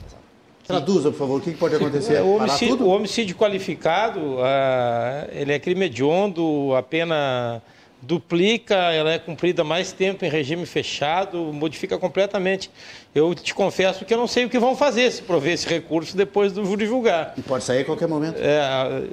Traduza, 0.66 1.12
por 1.12 1.18
favor, 1.18 1.40
o 1.40 1.44
que 1.44 1.52
pode 1.52 1.76
acontecer? 1.78 2.22
O 2.22 2.38
homicídio, 2.38 2.86
o 2.86 2.90
homicídio 2.90 3.36
qualificado, 3.36 4.20
uh, 4.20 5.28
ele 5.32 5.54
é 5.54 5.60
crime 5.60 5.86
hediondo, 5.86 6.74
a 6.76 6.82
pena 6.82 7.62
duplica, 8.02 8.76
ela 8.76 9.12
é 9.12 9.20
cumprida 9.20 9.64
mais 9.64 9.92
tempo 9.92 10.24
em 10.24 10.30
regime 10.30 10.66
fechado, 10.66 11.52
modifica 11.54 11.98
completamente. 11.98 12.70
Eu 13.14 13.34
te 13.34 13.54
confesso 13.54 14.06
que 14.06 14.14
eu 14.14 14.18
não 14.18 14.28
sei 14.28 14.46
o 14.46 14.50
que 14.50 14.60
vão 14.60 14.76
fazer 14.76 15.12
se 15.12 15.22
prover 15.22 15.54
esse 15.54 15.68
recurso 15.68 16.16
depois 16.16 16.52
do 16.52 16.64
júri 16.64 16.86
julgar. 16.86 17.34
E 17.38 17.42
pode 17.42 17.64
sair 17.64 17.82
a 17.82 17.86
qualquer 17.86 18.08
momento? 18.08 18.38
É, 18.40 19.08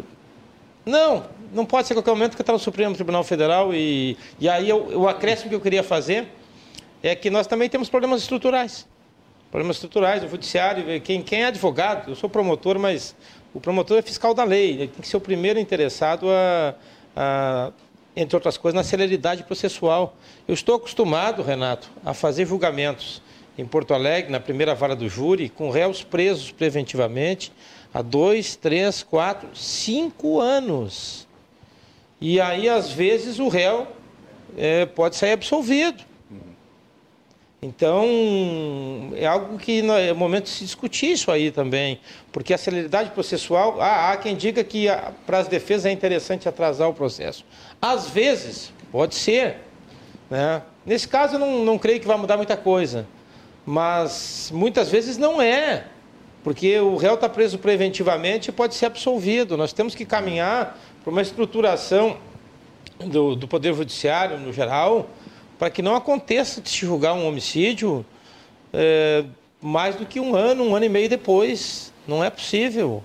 não, 0.84 1.24
não 1.52 1.64
pode 1.64 1.86
ser 1.86 1.94
a 1.94 1.96
qualquer 1.96 2.10
momento 2.10 2.30
porque 2.32 2.42
está 2.42 2.52
no 2.52 2.58
Supremo 2.58 2.94
Tribunal 2.94 3.24
Federal 3.24 3.74
e, 3.74 4.18
e 4.38 4.48
aí 4.48 4.68
eu, 4.68 5.00
o 5.00 5.08
acréscimo 5.08 5.48
que 5.48 5.56
eu 5.56 5.60
queria 5.60 5.82
fazer 5.82 6.28
é 7.02 7.14
que 7.14 7.30
nós 7.30 7.46
também 7.46 7.68
temos 7.68 7.88
problemas 7.88 8.20
estruturais. 8.20 8.86
Problemas 9.50 9.76
estruturais, 9.76 10.22
o 10.24 10.28
judiciário, 10.28 11.00
quem, 11.00 11.22
quem 11.22 11.42
é 11.42 11.46
advogado, 11.46 12.10
eu 12.10 12.16
sou 12.16 12.28
promotor, 12.28 12.78
mas 12.78 13.14
o 13.54 13.60
promotor 13.60 13.98
é 13.98 14.02
fiscal 14.02 14.34
da 14.34 14.42
lei, 14.42 14.70
ele 14.70 14.88
tem 14.88 15.00
que 15.00 15.06
ser 15.06 15.16
o 15.16 15.20
primeiro 15.20 15.60
interessado 15.60 16.26
a, 16.28 16.74
a 17.14 17.72
entre 18.16 18.36
outras 18.36 18.56
coisas, 18.56 18.76
na 18.76 18.84
celeridade 18.84 19.42
processual. 19.42 20.16
Eu 20.46 20.54
estou 20.54 20.76
acostumado, 20.76 21.42
Renato, 21.42 21.90
a 22.04 22.14
fazer 22.14 22.46
julgamentos 22.46 23.22
em 23.56 23.64
Porto 23.64 23.94
Alegre, 23.94 24.30
na 24.32 24.40
primeira 24.40 24.74
vara 24.74 24.96
do 24.96 25.08
júri, 25.08 25.48
com 25.48 25.70
réus 25.70 26.02
presos 26.02 26.50
preventivamente 26.50 27.52
há 27.92 28.02
dois, 28.02 28.56
três, 28.56 29.02
quatro, 29.04 29.48
cinco 29.54 30.40
anos. 30.40 31.28
E 32.20 32.40
aí, 32.40 32.68
às 32.68 32.90
vezes, 32.90 33.38
o 33.38 33.48
réu 33.48 33.86
é, 34.56 34.84
pode 34.86 35.14
sair 35.14 35.32
absolvido. 35.32 36.02
Então, 37.64 39.10
é 39.16 39.24
algo 39.24 39.56
que 39.56 39.80
é 39.90 40.12
momento 40.12 40.44
de 40.44 40.50
se 40.50 40.64
discutir 40.64 41.12
isso 41.12 41.30
aí 41.30 41.50
também, 41.50 41.98
porque 42.30 42.52
a 42.52 42.58
celeridade 42.58 43.08
processual, 43.12 43.80
ah, 43.80 44.12
há 44.12 44.18
quem 44.18 44.36
diga 44.36 44.62
que 44.62 44.86
para 45.24 45.38
as 45.38 45.48
defesas 45.48 45.86
é 45.86 45.90
interessante 45.90 46.46
atrasar 46.46 46.90
o 46.90 46.92
processo. 46.92 47.42
Às 47.80 48.10
vezes, 48.10 48.70
pode 48.92 49.14
ser. 49.14 49.56
Né? 50.28 50.60
Nesse 50.84 51.08
caso, 51.08 51.36
eu 51.36 51.38
não, 51.38 51.64
não 51.64 51.78
creio 51.78 51.98
que 52.00 52.06
vai 52.06 52.18
mudar 52.18 52.36
muita 52.36 52.54
coisa, 52.54 53.06
mas 53.64 54.50
muitas 54.52 54.90
vezes 54.90 55.16
não 55.16 55.40
é, 55.40 55.86
porque 56.42 56.78
o 56.80 56.96
réu 56.96 57.14
está 57.14 57.30
preso 57.30 57.58
preventivamente 57.58 58.50
e 58.50 58.52
pode 58.52 58.74
ser 58.74 58.84
absolvido. 58.84 59.56
Nós 59.56 59.72
temos 59.72 59.94
que 59.94 60.04
caminhar 60.04 60.78
para 61.02 61.10
uma 61.10 61.22
estruturação 61.22 62.18
do, 62.98 63.34
do 63.34 63.48
Poder 63.48 63.72
Judiciário, 63.72 64.38
no 64.38 64.52
geral, 64.52 65.08
para 65.58 65.70
que 65.70 65.82
não 65.82 65.94
aconteça 65.94 66.60
de 66.60 66.68
se 66.68 66.78
julgar 66.78 67.14
um 67.14 67.26
homicídio 67.26 68.04
é, 68.72 69.24
mais 69.60 69.96
do 69.96 70.04
que 70.04 70.20
um 70.20 70.34
ano, 70.34 70.64
um 70.64 70.74
ano 70.74 70.84
e 70.84 70.88
meio 70.88 71.08
depois. 71.08 71.92
Não 72.06 72.22
é 72.22 72.28
possível. 72.28 73.02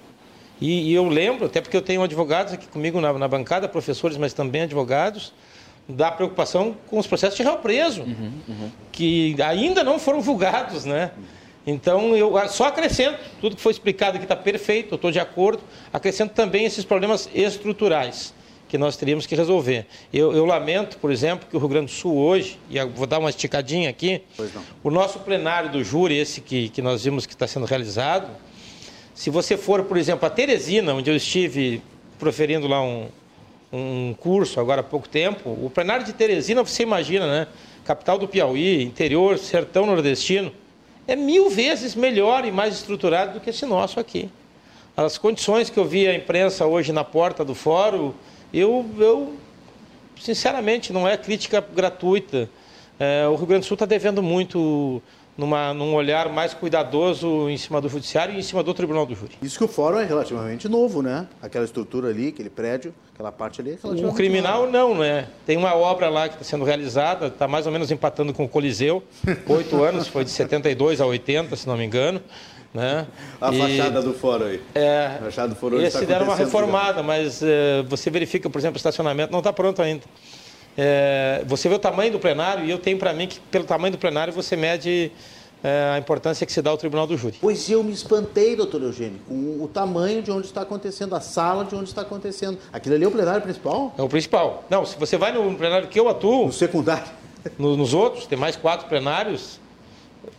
E, 0.60 0.92
e 0.92 0.94
eu 0.94 1.08
lembro, 1.08 1.46
até 1.46 1.62
porque 1.62 1.78
eu 1.78 1.82
tenho 1.82 2.04
advogados 2.04 2.54
aqui 2.54 2.68
comigo 2.68 3.00
na, 3.00 3.14
na, 3.14 3.28
bancada, 3.28 3.68
professores, 3.68 4.18
mas 4.18 4.34
também 4.34 4.64
advogados, 4.64 5.32
da 5.88 6.12
preocupação 6.12 6.76
com 6.88 7.00
os 7.00 7.08
processos 7.08 7.38
de 7.38 7.44
réu 7.44 7.58
preso, 7.58 8.02
uhum, 8.02 8.32
uhum. 8.48 8.72
que 8.92 9.36
ainda 9.42 9.84
não 9.84 9.98
foram 9.98 10.22
julgados, 10.22 10.86
né? 10.86 11.12
Então, 11.66 12.16
eu 12.16 12.34
só 12.50 12.66
acrescento, 12.66 13.20
tudo 13.40 13.56
que 13.56 13.62
foi 13.62 13.72
explicado 13.72 14.16
aqui 14.16 14.26
está 14.26 14.36
perfeito, 14.36 14.94
eu 14.94 14.96
estou 14.98 15.12
de 15.12 15.20
acordo, 15.20 15.64
acrescento 15.94 16.34
também 16.34 16.66
esses 16.66 16.84
problemas 16.84 17.30
estruturais 17.34 18.34
que 18.70 18.78
nós 18.78 18.96
teríamos 18.96 19.26
que 19.26 19.36
resolver. 19.36 19.88
Eu, 20.14 20.32
eu, 20.32 20.46
lamento, 20.46 20.98
por 21.00 21.12
exemplo, 21.12 21.48
que 21.50 21.58
o 21.58 21.60
Rio 21.60 21.68
Grande 21.68 21.88
do 21.88 21.92
Sul 21.92 22.16
hoje, 22.16 22.60
e 22.70 22.80
vou 22.86 23.08
dar 23.08 23.18
uma 23.18 23.32
esticadinha 23.32 23.90
aqui, 23.90 24.22
o 24.84 24.92
nosso 24.92 25.20
plenário 25.20 25.72
do 25.72 25.84
júri, 25.84 26.16
esse 26.16 26.40
que, 26.40 26.70
que 26.70 26.82
nós 26.82 27.04
vimos 27.04 27.26
que 27.26 27.34
está 27.34 27.48
sendo 27.48 27.66
realizado, 27.66 28.30
se 29.16 29.32
você 29.32 29.58
for, 29.58 29.84
por 29.84 29.98
exemplo, 29.98 30.26
a 30.26 30.30
Teresina, 30.30 30.94
onde 30.94 31.10
eu 31.10 31.16
estive 31.16 31.82
proferindo 32.20 32.68
lá 32.68 32.82
um, 32.82 33.08
um 33.74 34.16
curso 34.18 34.60
agora 34.60 34.82
há 34.82 34.84
pouco 34.84 35.10
tempo, 35.10 35.50
o 35.50 35.70
plenário 35.74 36.06
de 36.06 36.14
Teresina, 36.14 36.64
você 36.64 36.84
imagina, 36.84 37.28
né? 37.28 37.48
Capital 37.84 38.20
do 38.20 38.28
Piauí, 38.28 38.84
interior, 38.84 39.40
sertão 39.40 39.88
nordestino, 39.88 40.54
é 41.08 41.16
mil 41.16 41.50
vezes 41.50 41.96
melhor 41.96 42.46
e 42.46 42.52
mais 42.52 42.76
estruturado 42.76 43.34
do 43.34 43.40
que 43.40 43.50
esse 43.50 43.66
nosso 43.66 44.00
aqui. 44.00 44.30
As 44.96 45.18
condições 45.18 45.70
que 45.70 45.80
eu 45.80 45.86
vi 45.86 46.08
a 46.08 46.14
imprensa 46.14 46.68
hoje 46.68 46.92
na 46.92 47.04
porta 47.04 47.44
do 47.44 47.56
fórum, 47.56 48.14
eu, 48.54 48.86
eu 48.98 49.36
sinceramente, 50.20 50.92
não 50.92 51.08
é 51.08 51.18
crítica 51.18 51.62
gratuita. 51.62 52.50
É, 53.00 53.28
o 53.28 53.36
Rio 53.36 53.46
Grande 53.46 53.62
do 53.62 53.68
Sul 53.68 53.76
está 53.76 53.86
devendo 53.86 54.22
muito 54.22 55.02
numa, 55.40 55.74
num 55.74 55.96
olhar 55.96 56.28
mais 56.28 56.54
cuidadoso 56.54 57.50
em 57.50 57.58
cima 57.58 57.80
do 57.80 57.88
judiciário 57.88 58.36
e 58.36 58.40
em 58.40 58.42
cima 58.42 58.62
do 58.62 58.74
tribunal 58.74 59.06
do 59.06 59.16
júri. 59.16 59.32
Isso 59.42 59.58
que 59.58 59.64
o 59.64 59.68
fórum 59.68 59.98
é 59.98 60.04
relativamente 60.04 60.68
novo, 60.68 61.02
né? 61.02 61.28
Aquela 61.42 61.64
estrutura 61.64 62.10
ali, 62.10 62.28
aquele 62.28 62.50
prédio, 62.50 62.94
aquela 63.14 63.32
parte 63.32 63.62
ali 63.62 63.80
é 63.82 64.06
O 64.06 64.14
criminal 64.14 64.64
novo. 64.64 64.72
não, 64.72 64.96
né? 64.96 65.28
Tem 65.46 65.56
uma 65.56 65.74
obra 65.74 66.10
lá 66.10 66.28
que 66.28 66.36
está 66.36 66.44
sendo 66.44 66.66
realizada, 66.66 67.28
está 67.28 67.48
mais 67.48 67.66
ou 67.66 67.72
menos 67.72 67.90
empatando 67.90 68.34
com 68.34 68.44
o 68.44 68.50
Coliseu, 68.50 69.02
oito 69.48 69.82
anos, 69.82 70.08
foi 70.08 70.26
de 70.26 70.30
72 70.32 71.00
a 71.00 71.06
80, 71.06 71.56
se 71.56 71.66
não 71.68 71.78
me 71.78 71.86
engano. 71.86 72.22
Né? 72.74 73.08
A 73.42 73.52
e, 73.52 73.58
fachada 73.58 74.02
do 74.02 74.14
fórum 74.14 74.46
aí. 74.46 74.62
É, 74.76 75.18
a 75.20 75.24
fachada 75.24 75.48
do 75.50 75.56
fórum 75.56 75.82
esse 75.82 76.00
tá 76.00 76.06
deram 76.06 76.26
uma 76.26 76.36
reformada, 76.36 77.02
mas 77.02 77.42
é, 77.42 77.84
você 77.88 78.10
verifica, 78.12 78.50
por 78.50 78.60
exemplo, 78.60 78.76
o 78.76 78.78
estacionamento 78.78 79.32
não 79.32 79.40
está 79.40 79.52
pronto 79.52 79.82
ainda. 79.82 80.04
É, 80.78 81.44
você 81.48 81.68
vê 81.68 81.76
o 81.76 81.80
tamanho 81.80 82.12
do 82.12 82.20
plenário 82.20 82.64
e 82.64 82.70
eu 82.70 82.78
tenho 82.78 82.98
para 82.98 83.12
mim 83.12 83.28
que 83.28 83.40
pelo 83.40 83.66
tamanho 83.66 83.92
do 83.92 83.98
plenário 83.98 84.32
você 84.32 84.56
mede 84.56 85.12
é, 85.64 85.92
a 85.96 85.98
importância 85.98 86.46
que 86.46 86.54
se 86.54 86.62
dá 86.62 86.70
ao 86.70 86.78
tribunal 86.78 87.08
do 87.08 87.18
júri. 87.18 87.38
Pois 87.42 87.70
eu 87.70 87.84
me 87.84 87.92
espantei, 87.92 88.56
doutor 88.56 88.84
Eugênio, 88.84 89.20
com 89.28 89.64
o 89.64 89.68
tamanho 89.68 90.22
de 90.22 90.32
onde 90.32 90.46
está 90.46 90.62
acontecendo, 90.62 91.16
a 91.16 91.20
sala 91.20 91.66
de 91.66 91.76
onde 91.76 91.90
está 91.90 92.02
acontecendo. 92.02 92.58
Aquilo 92.72 92.96
ali 92.96 93.04
é 93.04 93.08
o 93.08 93.12
plenário 93.12 93.42
principal? 93.42 93.94
É 93.98 94.02
o 94.02 94.08
principal. 94.08 94.64
Não, 94.70 94.86
se 94.86 94.98
você 94.98 95.18
vai 95.18 95.32
no 95.32 95.56
plenário 95.56 95.88
que 95.88 96.00
eu 96.00 96.08
atuo... 96.08 96.46
No 96.46 96.54
secundário? 96.54 97.12
No, 97.58 97.76
nos 97.76 97.94
outros, 97.94 98.26
tem 98.26 98.38
mais 98.38 98.56
quatro 98.56 98.88
plenários, 98.88 99.60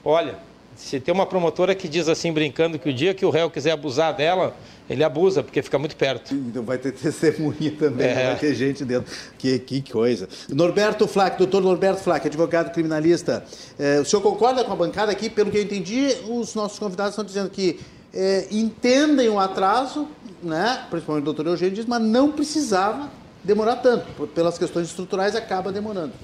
olha, 0.05 0.39
se 0.81 0.99
tem 0.99 1.13
uma 1.13 1.27
promotora 1.27 1.75
que 1.75 1.87
diz 1.87 2.09
assim, 2.09 2.33
brincando, 2.33 2.79
que 2.79 2.89
o 2.89 2.93
dia 2.93 3.13
que 3.13 3.25
o 3.25 3.31
réu 3.31 3.51
quiser 3.51 3.73
abusar 3.73 4.17
dela, 4.17 4.57
ele 4.89 5.05
abusa, 5.05 5.43
porque 5.43 5.61
fica 5.63 5.79
muito 5.79 5.95
perto. 5.95 6.35
Então 6.35 6.63
vai 6.63 6.79
ter 6.79 6.91
testemunha 6.97 7.71
também, 7.79 8.07
é. 8.07 8.29
vai 8.29 8.37
ter 8.37 8.55
gente 8.55 8.83
dentro. 8.85 9.13
Que, 9.37 9.59
que 9.59 9.83
coisa. 9.93 10.27
Norberto 10.49 11.07
Flack, 11.07 11.37
doutor 11.37 11.63
Norberto 11.63 12.01
Flack, 12.01 12.27
advogado 12.27 12.73
criminalista. 12.73 13.45
É, 13.79 14.01
o 14.01 14.05
senhor 14.07 14.23
concorda 14.23 14.65
com 14.65 14.73
a 14.73 14.77
bancada 14.77 15.13
aqui? 15.13 15.29
Pelo 15.29 15.51
que 15.51 15.59
eu 15.59 15.63
entendi, 15.63 16.17
os 16.27 16.55
nossos 16.55 16.79
convidados 16.79 17.13
estão 17.13 17.25
dizendo 17.25 17.51
que 17.51 17.79
é, 18.13 18.49
entendem 18.51 19.29
o 19.29 19.39
atraso, 19.39 20.09
né? 20.43 20.87
principalmente 20.91 21.23
o 21.23 21.27
doutor 21.27 21.47
Eugênio 21.47 21.75
diz, 21.75 21.85
mas 21.85 22.01
não 22.01 22.33
precisava 22.33 23.11
demorar 23.45 23.77
tanto. 23.77 24.27
Pelas 24.29 24.59
questões 24.59 24.89
estruturais, 24.89 25.37
acaba 25.37 25.71
demorando. 25.71 26.15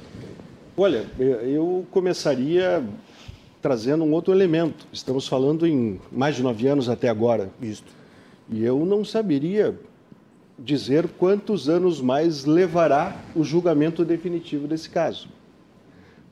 Olha, 0.76 1.06
eu 1.18 1.86
começaria 1.90 2.82
trazendo 3.66 4.04
um 4.04 4.12
outro 4.12 4.32
elemento. 4.32 4.86
Estamos 4.92 5.26
falando 5.26 5.66
em 5.66 6.00
mais 6.12 6.36
de 6.36 6.42
nove 6.44 6.68
anos 6.68 6.88
até 6.88 7.08
agora. 7.08 7.50
Isso. 7.60 7.82
E 8.48 8.64
eu 8.64 8.86
não 8.86 9.04
saberia 9.04 9.76
dizer 10.56 11.08
quantos 11.18 11.68
anos 11.68 12.00
mais 12.00 12.44
levará 12.44 13.16
o 13.34 13.42
julgamento 13.42 14.04
definitivo 14.04 14.68
desse 14.68 14.88
caso. 14.88 15.28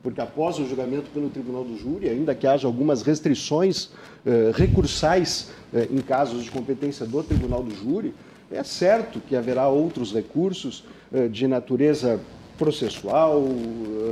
Porque 0.01 0.21
após 0.21 0.61
o 0.61 0.65
julgamento 0.69 1.11
pelo 1.11 1.29
Tribunal 1.29 1.65
do 1.65 1.77
Júri, 1.77 2.09
ainda 2.09 2.37
que 2.37 2.47
haja 2.47 2.69
algumas 2.69 3.03
restrições 3.03 3.91
eh, 4.25 4.53
recursais 4.55 5.51
eh, 5.75 5.89
em 5.91 5.99
casos 5.99 6.45
de 6.45 6.53
competência 6.53 7.05
do 7.05 7.21
Tribunal 7.25 7.65
do 7.65 7.75
Júri, 7.75 8.15
é 8.49 8.63
certo 8.63 9.19
que 9.19 9.35
haverá 9.35 9.67
outros 9.67 10.13
recursos 10.13 10.85
eh, 11.13 11.27
de 11.27 11.49
natureza 11.49 12.21
processual, 12.59 13.45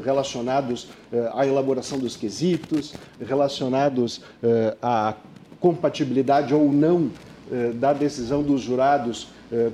relacionados 0.04 0.88
eh, 1.12 1.30
à 1.34 1.46
elaboração 1.46 1.98
dos 1.98 2.16
quesitos, 2.16 2.94
relacionados 3.20 4.22
eh, 4.42 4.76
à 4.82 5.14
compatibilidade 5.60 6.52
ou 6.52 6.72
não 6.72 7.10
eh, 7.50 7.70
da 7.72 7.92
decisão 7.92 8.42
dos 8.42 8.60
jurados 8.60 9.28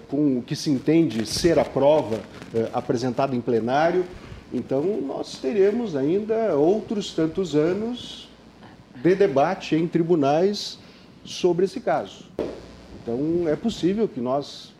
com 0.08 0.38
o 0.38 0.42
que 0.42 0.56
se 0.56 0.68
entende 0.70 1.24
ser 1.24 1.56
a 1.56 1.64
prova 1.64 2.18
apresentada 2.72 3.36
em 3.36 3.40
plenário. 3.40 4.04
Então, 4.52 4.82
nós 5.00 5.38
teremos 5.38 5.94
ainda 5.94 6.56
outros 6.56 7.12
tantos 7.12 7.54
anos 7.54 8.28
de 8.96 9.14
debate 9.14 9.76
em 9.76 9.86
tribunais 9.86 10.80
sobre 11.24 11.64
esse 11.64 11.78
caso. 11.78 12.24
Então, 13.00 13.48
é 13.48 13.54
possível 13.54 14.08
que 14.08 14.20
nós 14.20 14.74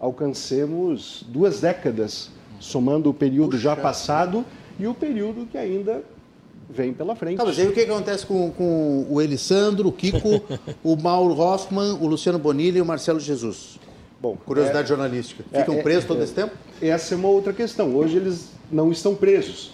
alcancemos 0.00 1.26
duas 1.28 1.60
décadas 1.60 2.30
somando 2.58 3.10
o 3.10 3.14
período 3.14 3.50
Puxa. 3.50 3.62
já 3.62 3.76
passado 3.76 4.44
e 4.78 4.86
o 4.86 4.94
período 4.94 5.46
que 5.46 5.58
ainda 5.58 6.02
vem 6.68 6.92
pela 6.92 7.16
frente. 7.16 7.38
Tá, 7.38 7.44
mas 7.44 7.58
aí 7.58 7.66
o 7.66 7.72
que 7.72 7.80
acontece 7.80 8.26
com, 8.26 8.50
com 8.50 9.06
o 9.08 9.20
Elisandro, 9.20 9.88
o 9.88 9.92
Kiko, 9.92 10.42
o 10.84 10.96
Mauro 10.96 11.38
Hoffman, 11.38 11.98
o 12.00 12.06
Luciano 12.06 12.38
Bonilha 12.38 12.78
e 12.78 12.82
o 12.82 12.86
Marcelo 12.86 13.18
Jesus? 13.18 13.78
Bom, 14.20 14.36
curiosidade 14.44 14.84
é, 14.84 14.88
jornalística. 14.88 15.44
Ficam 15.52 15.76
é, 15.76 15.82
presos 15.82 16.04
todo 16.04 16.20
é, 16.20 16.24
esse 16.24 16.34
tempo? 16.34 16.52
Essa 16.82 17.14
é 17.14 17.16
uma 17.16 17.28
outra 17.28 17.52
questão. 17.52 17.94
Hoje 17.94 18.16
eles 18.16 18.50
não 18.70 18.90
estão 18.90 19.14
presos, 19.14 19.72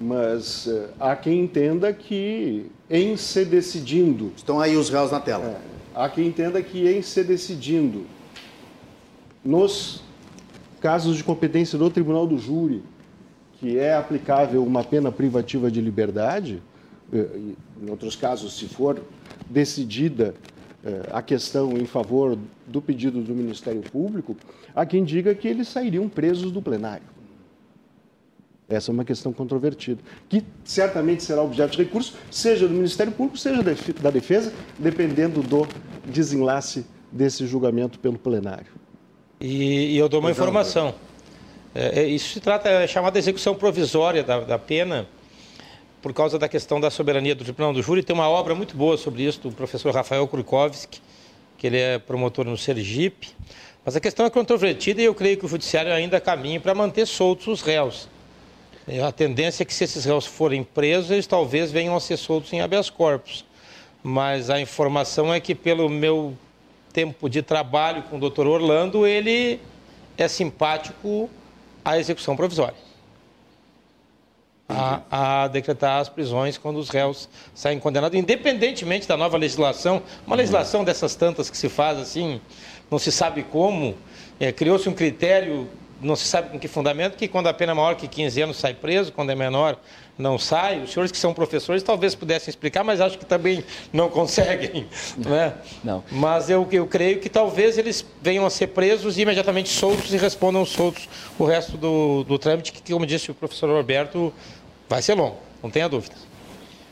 mas 0.00 0.66
uh, 0.66 0.88
há 0.98 1.14
quem 1.14 1.40
entenda 1.40 1.92
que 1.92 2.66
em 2.88 3.16
se 3.16 3.44
decidindo. 3.44 4.32
Estão 4.36 4.60
aí 4.60 4.76
os 4.76 4.88
réus 4.88 5.10
na 5.10 5.20
tela. 5.20 5.44
É, 5.44 5.56
há 5.94 6.08
quem 6.08 6.26
entenda 6.26 6.62
que 6.62 6.88
em 6.88 7.02
se 7.02 7.22
decidindo 7.22 8.06
nos 9.44 10.02
casos 10.82 11.16
de 11.16 11.22
competência 11.22 11.78
do 11.78 11.88
Tribunal 11.88 12.26
do 12.26 12.36
Júri, 12.36 12.82
que 13.60 13.78
é 13.78 13.94
aplicável 13.94 14.64
uma 14.64 14.82
pena 14.82 15.12
privativa 15.12 15.70
de 15.70 15.80
liberdade, 15.80 16.60
eh, 17.12 17.28
em 17.80 17.88
outros 17.88 18.16
casos, 18.16 18.58
se 18.58 18.66
for 18.66 19.00
decidida 19.48 20.34
eh, 20.84 21.08
a 21.12 21.22
questão 21.22 21.78
em 21.78 21.86
favor 21.86 22.36
do 22.66 22.82
pedido 22.82 23.22
do 23.22 23.32
Ministério 23.32 23.80
Público, 23.82 24.36
há 24.74 24.84
quem 24.84 25.04
diga 25.04 25.32
que 25.36 25.46
eles 25.46 25.68
sairiam 25.68 26.08
presos 26.08 26.50
do 26.50 26.60
plenário. 26.60 27.06
Essa 28.68 28.90
é 28.90 28.92
uma 28.92 29.04
questão 29.04 29.32
controvertida, 29.32 30.00
que 30.28 30.42
certamente 30.64 31.22
será 31.22 31.42
objeto 31.42 31.76
de 31.76 31.84
recurso, 31.84 32.16
seja 32.28 32.66
do 32.66 32.74
Ministério 32.74 33.12
Público, 33.12 33.38
seja 33.38 33.62
da 33.62 34.10
Defesa, 34.10 34.52
dependendo 34.78 35.42
do 35.42 35.68
desenlace 36.06 36.84
desse 37.12 37.46
julgamento 37.46 38.00
pelo 38.00 38.18
plenário. 38.18 38.81
E, 39.42 39.94
e 39.94 39.98
eu 39.98 40.08
dou 40.08 40.20
uma 40.20 40.30
informação. 40.30 40.94
É, 41.74 42.02
é, 42.02 42.06
isso 42.06 42.32
se 42.32 42.40
trata, 42.40 42.68
é 42.68 42.86
chamada 42.86 43.18
execução 43.18 43.56
provisória 43.56 44.22
da, 44.22 44.38
da 44.38 44.56
pena, 44.56 45.08
por 46.00 46.14
causa 46.14 46.38
da 46.38 46.48
questão 46.48 46.80
da 46.80 46.90
soberania 46.90 47.34
do 47.34 47.42
Tribunal 47.42 47.72
do 47.72 47.82
Júri. 47.82 48.04
Tem 48.04 48.14
uma 48.14 48.28
obra 48.28 48.54
muito 48.54 48.76
boa 48.76 48.96
sobre 48.96 49.24
isso 49.24 49.40
do 49.40 49.50
professor 49.50 49.92
Rafael 49.92 50.28
Kurkowski, 50.28 51.00
que 51.58 51.66
ele 51.66 51.76
é 51.76 51.98
promotor 51.98 52.44
no 52.44 52.56
Sergipe. 52.56 53.30
Mas 53.84 53.96
a 53.96 54.00
questão 54.00 54.24
é 54.24 54.30
controvertida 54.30 55.02
e 55.02 55.04
eu 55.06 55.14
creio 55.14 55.36
que 55.36 55.44
o 55.44 55.48
Judiciário 55.48 55.92
ainda 55.92 56.20
caminha 56.20 56.60
para 56.60 56.72
manter 56.72 57.04
soltos 57.04 57.48
os 57.48 57.62
réus. 57.62 58.08
A 59.04 59.10
tendência 59.10 59.64
é 59.64 59.66
que 59.66 59.74
se 59.74 59.82
esses 59.82 60.04
réus 60.04 60.24
forem 60.24 60.62
presos, 60.62 61.10
eles 61.10 61.26
talvez 61.26 61.72
venham 61.72 61.96
a 61.96 62.00
ser 62.00 62.16
soltos 62.16 62.52
em 62.52 62.60
habeas 62.60 62.88
corpus. 62.88 63.44
Mas 64.04 64.50
a 64.50 64.60
informação 64.60 65.34
é 65.34 65.40
que, 65.40 65.52
pelo 65.52 65.88
meu 65.88 66.36
tempo 66.92 67.28
de 67.28 67.42
trabalho 67.42 68.02
com 68.04 68.16
o 68.16 68.20
doutor 68.20 68.46
Orlando, 68.46 69.06
ele 69.06 69.60
é 70.16 70.28
simpático 70.28 71.30
à 71.84 71.98
execução 71.98 72.36
provisória. 72.36 72.76
A, 74.68 75.42
a, 75.44 75.48
decretar 75.48 76.00
as 76.00 76.08
prisões 76.08 76.56
quando 76.56 76.78
os 76.78 76.88
réus 76.88 77.28
saem 77.54 77.78
condenados, 77.78 78.18
independentemente 78.18 79.06
da 79.06 79.16
nova 79.16 79.36
legislação. 79.36 80.02
Uma 80.26 80.36
legislação 80.36 80.82
dessas 80.82 81.14
tantas 81.14 81.50
que 81.50 81.56
se 81.56 81.68
faz 81.68 81.98
assim, 81.98 82.40
não 82.90 82.98
se 82.98 83.12
sabe 83.12 83.42
como, 83.42 83.94
é, 84.40 84.50
criou-se 84.50 84.88
um 84.88 84.94
critério, 84.94 85.68
não 86.00 86.16
se 86.16 86.26
sabe 86.26 86.50
com 86.50 86.58
que 86.58 86.68
fundamento, 86.68 87.16
que 87.16 87.28
quando 87.28 87.48
a 87.48 87.54
pena 87.54 87.72
é 87.72 87.74
maior 87.74 87.96
que 87.96 88.08
15 88.08 88.42
anos 88.42 88.56
sai 88.56 88.72
preso, 88.72 89.12
quando 89.12 89.30
é 89.30 89.34
menor 89.34 89.78
não 90.18 90.38
sai. 90.38 90.82
Os 90.82 90.92
senhores 90.92 91.10
que 91.10 91.18
são 91.18 91.34
professores 91.34 91.82
talvez 91.82 92.14
pudessem 92.14 92.50
explicar, 92.50 92.84
mas 92.84 93.00
acho 93.00 93.18
que 93.18 93.24
também 93.24 93.64
não 93.92 94.08
conseguem. 94.08 94.86
Né? 95.16 95.54
Não. 95.82 96.02
Mas 96.10 96.48
eu, 96.48 96.66
eu 96.70 96.86
creio 96.86 97.20
que 97.20 97.28
talvez 97.28 97.78
eles 97.78 98.04
venham 98.20 98.46
a 98.46 98.50
ser 98.50 98.68
presos 98.68 99.18
e 99.18 99.22
imediatamente 99.22 99.68
soltos 99.68 100.12
e 100.12 100.16
respondam 100.16 100.64
soltos 100.64 101.08
o 101.38 101.44
resto 101.44 101.76
do, 101.76 102.24
do 102.24 102.38
trâmite, 102.38 102.72
que, 102.72 102.92
como 102.92 103.06
disse 103.06 103.30
o 103.30 103.34
professor 103.34 103.68
Roberto, 103.68 104.32
Vai 104.92 105.00
ser 105.00 105.14
longo, 105.14 105.38
não 105.62 105.70
tenha 105.70 105.88
dúvida. 105.88 106.14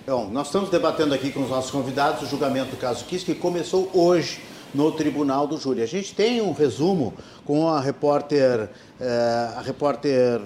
Bom, 0.06 0.30
nós 0.30 0.46
estamos 0.46 0.70
debatendo 0.70 1.12
aqui 1.12 1.30
com 1.30 1.42
os 1.42 1.50
nossos 1.50 1.70
convidados 1.70 2.22
o 2.22 2.26
julgamento 2.26 2.70
do 2.70 2.78
caso 2.78 3.04
Kiss, 3.04 3.26
que 3.26 3.34
começou 3.34 3.90
hoje 3.92 4.40
no 4.72 4.90
Tribunal 4.90 5.46
do 5.46 5.58
Júri. 5.58 5.82
A 5.82 5.86
gente 5.86 6.14
tem 6.14 6.40
um 6.40 6.52
resumo 6.52 7.12
com 7.44 7.68
a 7.68 7.78
repórter, 7.78 8.70
eh, 8.98 9.54
a 9.54 9.60
repórter 9.60 10.40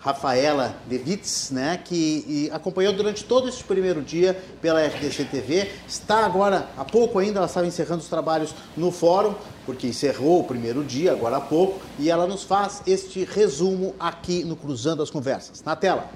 Rafaela 0.00 0.76
Devitz, 0.86 1.50
né, 1.50 1.78
que 1.84 2.50
acompanhou 2.54 2.92
durante 2.94 3.22
todo 3.22 3.48
esse 3.48 3.62
primeiro 3.62 4.00
dia 4.00 4.42
pela 4.60 4.82
RDC 4.82 5.26
TV. 5.26 5.70
Está 5.86 6.24
agora, 6.24 6.68
há 6.76 6.84
pouco 6.86 7.18
ainda, 7.18 7.38
ela 7.38 7.46
estava 7.46 7.66
encerrando 7.66 8.00
os 8.00 8.08
trabalhos 8.08 8.54
no 8.74 8.90
fórum, 8.90 9.34
porque 9.66 9.86
encerrou 9.86 10.40
o 10.40 10.44
primeiro 10.44 10.82
dia, 10.82 11.12
agora 11.12 11.36
há 11.36 11.40
pouco, 11.40 11.80
e 11.98 12.10
ela 12.10 12.26
nos 12.26 12.42
faz 12.42 12.82
este 12.86 13.24
resumo 13.24 13.94
aqui 14.00 14.42
no 14.42 14.56
Cruzando 14.56 15.02
as 15.02 15.10
Conversas. 15.10 15.62
Na 15.62 15.76
tela. 15.76 16.08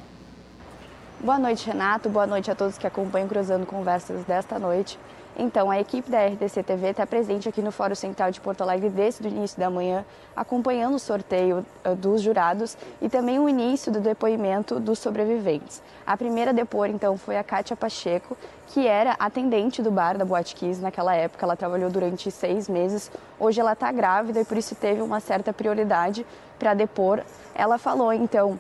Boa 1.21 1.39
noite, 1.39 1.67
Renato. 1.67 2.09
Boa 2.09 2.27
noite 2.27 2.51
a 2.51 2.55
todos 2.55 2.79
que 2.79 2.87
acompanham 2.87 3.29
Cruzando 3.29 3.67
Conversas 3.67 4.25
desta 4.25 4.59
noite. 4.59 4.99
Então, 5.37 5.69
a 5.69 5.81
equipe 5.81 6.09
da 6.09 6.27
RDC 6.27 6.63
TV 6.63 6.91
está 6.91 7.05
presente 7.05 7.49
aqui 7.49 7.61
no 7.61 7.73
Fórum 7.73 7.95
Central 7.97 8.31
de 8.31 8.41
Porto 8.41 8.61
Alegre 8.61 8.89
desde 8.89 9.27
o 9.27 9.29
início 9.29 9.59
da 9.59 9.69
manhã, 9.69 10.05
acompanhando 10.37 10.95
o 10.95 10.99
sorteio 10.99 11.67
uh, 11.85 11.95
dos 11.97 12.23
jurados 12.23 12.77
e 13.03 13.09
também 13.09 13.41
o 13.41 13.49
início 13.49 13.91
do 13.91 13.99
depoimento 13.99 14.79
dos 14.79 15.01
sobreviventes. 15.01 15.83
A 16.07 16.17
primeira 16.17 16.53
a 16.53 16.55
depor, 16.55 16.89
então, 16.89 17.19
foi 17.19 17.37
a 17.37 17.43
Kátia 17.43 17.75
Pacheco, 17.75 18.37
que 18.69 18.87
era 18.87 19.17
atendente 19.19 19.83
do 19.83 19.91
bar 19.91 20.17
da 20.17 20.25
Boate 20.25 20.55
Kiss 20.55 20.81
naquela 20.81 21.15
época. 21.17 21.45
Ela 21.45 21.57
trabalhou 21.57 21.91
durante 21.91 22.31
seis 22.31 22.69
meses. 22.69 23.11
Hoje 23.39 23.61
ela 23.61 23.73
está 23.73 23.91
grávida 23.91 24.41
e 24.41 24.45
por 24.45 24.57
isso 24.57 24.77
teve 24.77 25.03
uma 25.03 25.19
certa 25.19 25.53
prioridade 25.53 26.25
para 26.61 26.75
depor. 26.75 27.21
Ela 27.55 27.77
falou, 27.77 28.13
então, 28.13 28.59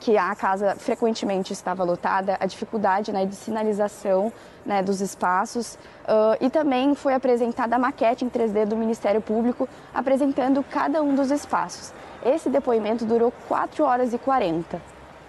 que 0.00 0.16
a 0.16 0.34
casa 0.34 0.74
frequentemente 0.76 1.52
estava 1.52 1.84
lotada, 1.84 2.36
a 2.40 2.46
dificuldade 2.46 3.12
né, 3.12 3.26
de 3.26 3.36
sinalização 3.36 4.32
né, 4.64 4.82
dos 4.82 5.02
espaços 5.02 5.74
uh, 6.04 6.36
e 6.40 6.48
também 6.48 6.94
foi 6.94 7.12
apresentada 7.12 7.76
a 7.76 7.78
maquete 7.78 8.24
em 8.24 8.30
3D 8.30 8.64
do 8.64 8.76
Ministério 8.76 9.20
Público 9.20 9.68
apresentando 9.94 10.64
cada 10.64 11.02
um 11.02 11.14
dos 11.14 11.30
espaços. 11.30 11.92
Esse 12.24 12.48
depoimento 12.48 13.04
durou 13.04 13.30
4 13.46 13.84
horas 13.84 14.14
e 14.14 14.18
40. 14.18 14.80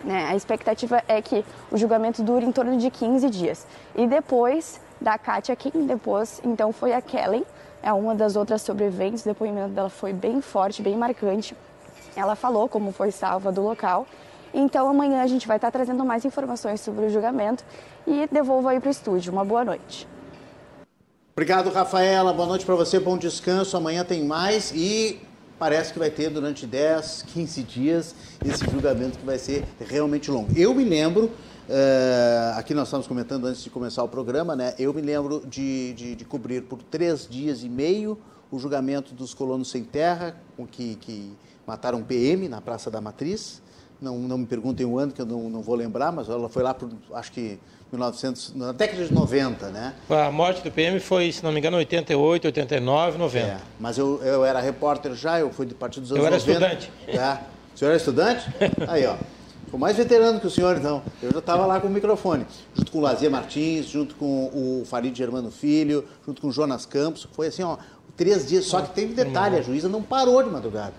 Né? 0.06 0.28
A 0.30 0.36
expectativa 0.36 1.04
é 1.08 1.22
que 1.22 1.46
o 1.70 1.78
julgamento 1.78 2.24
dure 2.24 2.46
em 2.46 2.52
torno 2.52 2.78
de 2.78 2.90
15 2.90 3.30
dias. 3.30 3.68
E 3.94 4.08
depois 4.08 4.80
da 5.00 5.18
Kátia, 5.18 5.56
quem 5.56 5.86
depois 5.86 6.42
então 6.44 6.72
foi 6.72 6.94
a 6.94 7.02
Kellen, 7.02 7.46
é 7.84 7.92
uma 7.92 8.16
das 8.16 8.36
outras 8.36 8.62
sobreviventes, 8.62 9.24
o 9.24 9.30
depoimento 9.30 9.70
dela 9.70 9.90
foi 9.90 10.14
bem 10.14 10.42
forte, 10.42 10.82
bem 10.82 10.96
marcante. 10.96 11.56
Ela 12.16 12.36
falou 12.36 12.70
como 12.70 12.92
foi 12.92 13.12
salva 13.12 13.52
do 13.52 13.62
local 13.62 14.06
então 14.54 14.90
amanhã 14.90 15.22
a 15.22 15.28
gente 15.28 15.48
vai 15.48 15.58
estar 15.58 15.72
trazendo 15.72 16.04
mais 16.04 16.26
informações 16.26 16.82
sobre 16.82 17.06
o 17.06 17.10
julgamento 17.10 17.64
e 18.06 18.28
devolvo 18.32 18.68
aí 18.68 18.80
para 18.80 18.88
o 18.88 18.92
estúdio. 18.92 19.32
Uma 19.32 19.46
boa 19.46 19.64
noite. 19.64 20.08
Obrigado, 21.34 21.70
Rafaela. 21.72 22.34
Boa 22.34 22.48
noite 22.48 22.66
para 22.66 22.76
você, 22.76 23.00
bom 23.00 23.18
descanso. 23.18 23.78
Amanhã 23.78 24.04
tem 24.04 24.24
mais 24.26 24.72
e 24.76 25.22
parece 25.58 25.94
que 25.94 26.00
vai 26.00 26.10
ter 26.10 26.30
durante 26.30 26.66
10, 26.66 27.24
15 27.28 27.64
dias 27.64 28.16
esse 28.44 28.70
julgamento 28.70 29.18
que 29.20 29.26
vai 29.26 29.38
ser 29.38 29.64
realmente 29.80 30.30
longo. 30.30 30.52
Eu 30.58 30.74
me 30.74 30.84
lembro, 30.84 31.26
uh, 31.26 32.58
aqui 32.58 32.74
nós 32.74 32.88
estamos 32.88 33.08
comentando 33.08 33.46
antes 33.46 33.64
de 33.64 33.70
começar 33.70 34.04
o 34.04 34.10
programa, 34.10 34.56
né? 34.56 34.74
Eu 34.78 34.94
me 34.94 35.02
lembro 35.02 35.44
de, 35.46 35.94
de, 35.94 36.16
de 36.16 36.26
cobrir 36.26 36.64
por 36.64 36.82
três 36.82 37.28
dias 37.28 37.64
e 37.64 37.70
meio 37.70 38.18
o 38.52 38.60
julgamento 38.60 39.14
dos 39.14 39.34
colonos 39.34 39.70
sem 39.70 39.84
terra, 39.84 40.36
que, 40.72 40.96
que 40.96 41.32
mataram 41.66 42.04
PM 42.04 42.50
na 42.50 42.60
Praça 42.60 42.92
da 42.92 43.00
Matriz. 43.00 43.62
Não, 44.02 44.18
não 44.18 44.40
me 44.40 44.46
perguntem 44.46 44.86
o 44.86 44.98
ano, 44.98 45.12
que 45.12 45.22
eu 45.22 45.26
não, 45.26 45.50
não 45.50 45.62
vou 45.62 45.76
lembrar, 45.76 46.12
mas 46.12 46.28
ela 46.28 46.50
foi 46.50 46.64
lá 46.64 46.74
por, 46.74 46.90
acho 47.14 47.32
que, 47.32 47.60
1900, 47.92 48.56
na 48.56 48.72
década 48.72 49.06
de 49.06 49.14
90, 49.14 49.70
né? 49.70 49.94
A 50.10 50.32
morte 50.32 50.64
do 50.64 50.72
PM 50.72 51.00
foi, 51.00 51.32
se 51.32 51.44
não 51.44 51.52
me 51.52 51.60
engano, 51.60 51.78
88, 51.78 52.46
89, 52.46 53.18
90. 53.18 53.46
É, 53.46 53.58
mas 53.80 53.98
eu, 53.98 54.20
eu 54.24 54.44
era 54.44 54.60
repórter 54.60 55.14
já, 55.14 55.40
eu 55.40 55.52
fui 55.52 55.66
de 55.66 55.76
partir 55.76 56.00
dos 56.00 56.12
anos 56.12 56.24
eu 56.24 56.32
90. 56.32 56.52
Eu 56.52 56.56
era 56.56 56.74
estudante. 56.74 56.92
É. 57.08 57.38
O 57.76 57.78
senhor 57.78 57.90
era 57.92 57.98
estudante? 57.98 58.46
Aí, 58.88 59.06
ó. 59.06 59.16
Ficou 59.66 59.80
mais 59.80 59.96
veterano 59.96 60.40
que 60.40 60.48
o 60.48 60.50
senhor, 60.50 60.76
então. 60.78 61.02
Eu 61.22 61.32
já 61.32 61.40
estava 61.40 61.66
lá 61.66 61.80
com 61.80 61.88
o 61.88 61.90
microfone, 61.90 62.46
junto 62.74 62.92
com 62.92 62.98
o 62.98 63.02
Lazia 63.02 63.30
Martins, 63.30 63.86
junto 63.86 64.16
com 64.16 64.48
o 64.48 64.84
Farid 64.86 65.18
Germano 65.18 65.50
Filho, 65.50 66.04
junto 66.26 66.42
com 66.42 66.50
o 66.50 66.52
Jonas 66.52 66.86
Campos. 66.86 67.28
Foi 67.32 67.48
assim, 67.48 67.64
ó, 67.64 67.78
três 68.18 68.46
dias. 68.48 68.66
Só 68.66 68.82
que 68.82 68.90
teve 68.94 69.14
detalhe, 69.14 69.58
a 69.58 69.62
juíza 69.62 69.88
não 69.88 70.02
parou 70.02 70.44
de 70.44 70.50
madrugada. 70.50 70.94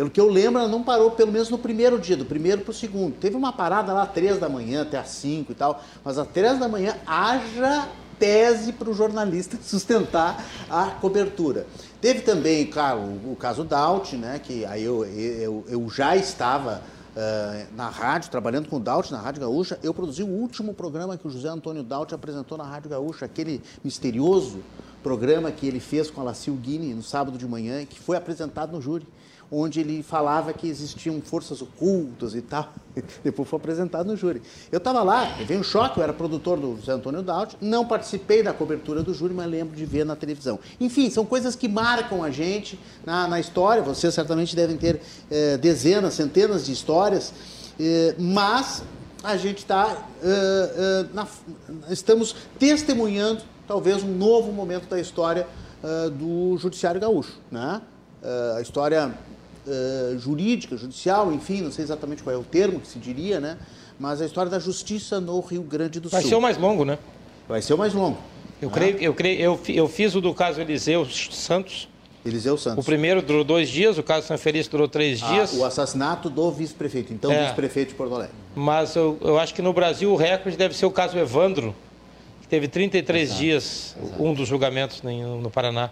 Pelo 0.00 0.08
que 0.08 0.18
eu 0.18 0.30
lembro, 0.30 0.58
ela 0.58 0.66
não 0.66 0.82
parou, 0.82 1.10
pelo 1.10 1.30
menos 1.30 1.50
no 1.50 1.58
primeiro 1.58 1.98
dia, 1.98 2.16
do 2.16 2.24
primeiro 2.24 2.62
para 2.62 2.70
o 2.70 2.74
segundo. 2.74 3.16
Teve 3.16 3.36
uma 3.36 3.52
parada 3.52 3.92
lá 3.92 4.06
três 4.06 4.38
da 4.38 4.48
manhã 4.48 4.80
até 4.80 4.96
às 4.96 5.10
cinco 5.10 5.52
e 5.52 5.54
tal, 5.54 5.78
mas 6.02 6.16
às 6.16 6.26
três 6.28 6.58
da 6.58 6.66
manhã 6.66 6.96
haja 7.06 7.86
tese 8.18 8.72
para 8.72 8.88
o 8.88 8.94
jornalista 8.94 9.58
sustentar 9.62 10.42
a 10.70 10.86
cobertura. 10.86 11.66
Teve 12.00 12.22
também, 12.22 12.64
claro, 12.64 12.98
o, 12.98 13.36
caso 13.38 13.62
Daut, 13.62 14.16
né, 14.16 14.40
que 14.42 14.64
aí 14.64 14.82
eu, 14.82 15.04
eu, 15.04 15.64
eu 15.68 15.90
já 15.90 16.16
estava 16.16 16.80
uh, 17.14 17.76
na 17.76 17.90
rádio, 17.90 18.30
trabalhando 18.30 18.70
com 18.70 18.76
o 18.76 18.80
Daut 18.80 19.12
na 19.12 19.20
Rádio 19.20 19.42
Gaúcha. 19.42 19.78
Eu 19.82 19.92
produzi 19.92 20.22
o 20.22 20.28
último 20.28 20.72
programa 20.72 21.18
que 21.18 21.28
o 21.28 21.30
José 21.30 21.48
Antônio 21.48 21.82
Daut 21.82 22.14
apresentou 22.14 22.56
na 22.56 22.64
Rádio 22.64 22.88
Gaúcha, 22.88 23.26
aquele 23.26 23.60
misterioso 23.84 24.60
programa 25.02 25.52
que 25.52 25.66
ele 25.66 25.78
fez 25.78 26.10
com 26.10 26.22
a 26.22 26.24
Lacil 26.24 26.54
Guini 26.54 26.94
no 26.94 27.02
sábado 27.02 27.36
de 27.36 27.46
manhã, 27.46 27.84
que 27.84 28.00
foi 28.00 28.16
apresentado 28.16 28.72
no 28.72 28.80
júri 28.80 29.06
onde 29.50 29.80
ele 29.80 30.02
falava 30.02 30.52
que 30.52 30.68
existiam 30.68 31.20
forças 31.20 31.60
ocultas 31.60 32.34
e 32.34 32.42
tal. 32.42 32.72
Depois 33.24 33.48
foi 33.48 33.58
apresentado 33.58 34.06
no 34.06 34.16
júri. 34.16 34.40
Eu 34.70 34.78
estava 34.78 35.02
lá, 35.02 35.24
veio 35.44 35.60
um 35.60 35.64
choque, 35.64 35.98
eu 35.98 36.04
era 36.04 36.12
produtor 36.12 36.58
do 36.58 36.76
José 36.76 36.92
Antônio 36.92 37.22
Daut, 37.22 37.56
não 37.60 37.84
participei 37.84 38.42
da 38.42 38.52
cobertura 38.52 39.02
do 39.02 39.12
júri, 39.12 39.34
mas 39.34 39.50
lembro 39.50 39.74
de 39.76 39.84
ver 39.84 40.04
na 40.04 40.14
televisão. 40.14 40.58
Enfim, 40.80 41.10
são 41.10 41.26
coisas 41.26 41.56
que 41.56 41.66
marcam 41.66 42.22
a 42.22 42.30
gente 42.30 42.78
na, 43.04 43.26
na 43.26 43.40
história, 43.40 43.82
vocês 43.82 44.14
certamente 44.14 44.54
devem 44.54 44.76
ter 44.76 45.00
eh, 45.30 45.56
dezenas, 45.56 46.14
centenas 46.14 46.66
de 46.66 46.72
histórias, 46.72 47.32
eh, 47.78 48.14
mas 48.18 48.84
a 49.22 49.36
gente 49.36 49.58
está, 49.58 50.06
eh, 50.22 51.06
estamos 51.90 52.36
testemunhando 52.58 53.42
talvez 53.66 54.02
um 54.02 54.14
novo 54.16 54.52
momento 54.52 54.88
da 54.88 55.00
história 55.00 55.46
do 56.18 56.58
judiciário 56.58 57.00
gaúcho, 57.00 57.38
né? 57.50 57.80
a 58.54 58.60
história 58.60 59.14
uh, 59.66 60.18
jurídica, 60.18 60.76
judicial, 60.76 61.32
enfim, 61.32 61.62
não 61.62 61.72
sei 61.72 61.84
exatamente 61.84 62.22
qual 62.22 62.34
é 62.34 62.38
o 62.38 62.44
termo 62.44 62.80
que 62.80 62.88
se 62.88 62.98
diria, 62.98 63.40
né? 63.40 63.58
Mas 63.98 64.20
a 64.20 64.26
história 64.26 64.50
da 64.50 64.58
justiça 64.58 65.20
no 65.20 65.38
Rio 65.40 65.62
Grande 65.62 66.00
do 66.00 66.08
Vai 66.08 66.22
Sul. 66.22 66.30
Vai 66.30 66.30
ser 66.30 66.36
o 66.36 66.40
mais 66.40 66.58
longo, 66.58 66.84
né? 66.84 66.98
Vai 67.48 67.60
ser 67.60 67.74
o 67.74 67.78
mais 67.78 67.92
longo. 67.92 68.18
Eu 68.60 68.68
ah. 68.68 68.72
creio, 68.72 68.98
eu 68.98 69.14
creio, 69.14 69.40
eu, 69.40 69.60
eu 69.68 69.88
fiz 69.88 70.14
o 70.14 70.20
do 70.20 70.34
caso 70.34 70.60
Eliseu 70.60 71.06
Santos. 71.06 71.88
Eliseu 72.24 72.56
Santos. 72.58 72.84
O 72.84 72.86
primeiro 72.86 73.22
durou 73.22 73.42
dois 73.42 73.68
dias, 73.68 73.96
o 73.96 74.02
caso 74.02 74.26
São 74.26 74.36
Feliz 74.36 74.68
durou 74.68 74.86
três 74.86 75.22
ah, 75.22 75.28
dias. 75.32 75.54
O 75.54 75.64
assassinato 75.64 76.28
do 76.28 76.50
vice-prefeito, 76.50 77.12
então 77.12 77.32
é. 77.32 77.44
vice-prefeito 77.44 77.90
de 77.90 77.94
Porto 77.94 78.14
Alegre. 78.14 78.34
Mas 78.54 78.94
eu, 78.94 79.16
eu, 79.22 79.38
acho 79.38 79.54
que 79.54 79.62
no 79.62 79.72
Brasil 79.72 80.12
o 80.12 80.16
recorde 80.16 80.56
deve 80.56 80.76
ser 80.76 80.84
o 80.84 80.90
caso 80.90 81.18
Evandro, 81.18 81.74
que 82.42 82.48
teve 82.48 82.68
33 82.68 83.22
Exato. 83.22 83.40
dias, 83.40 83.96
Exato. 84.02 84.22
um 84.22 84.34
dos 84.34 84.46
julgamentos 84.46 85.02
no 85.02 85.50
Paraná. 85.50 85.90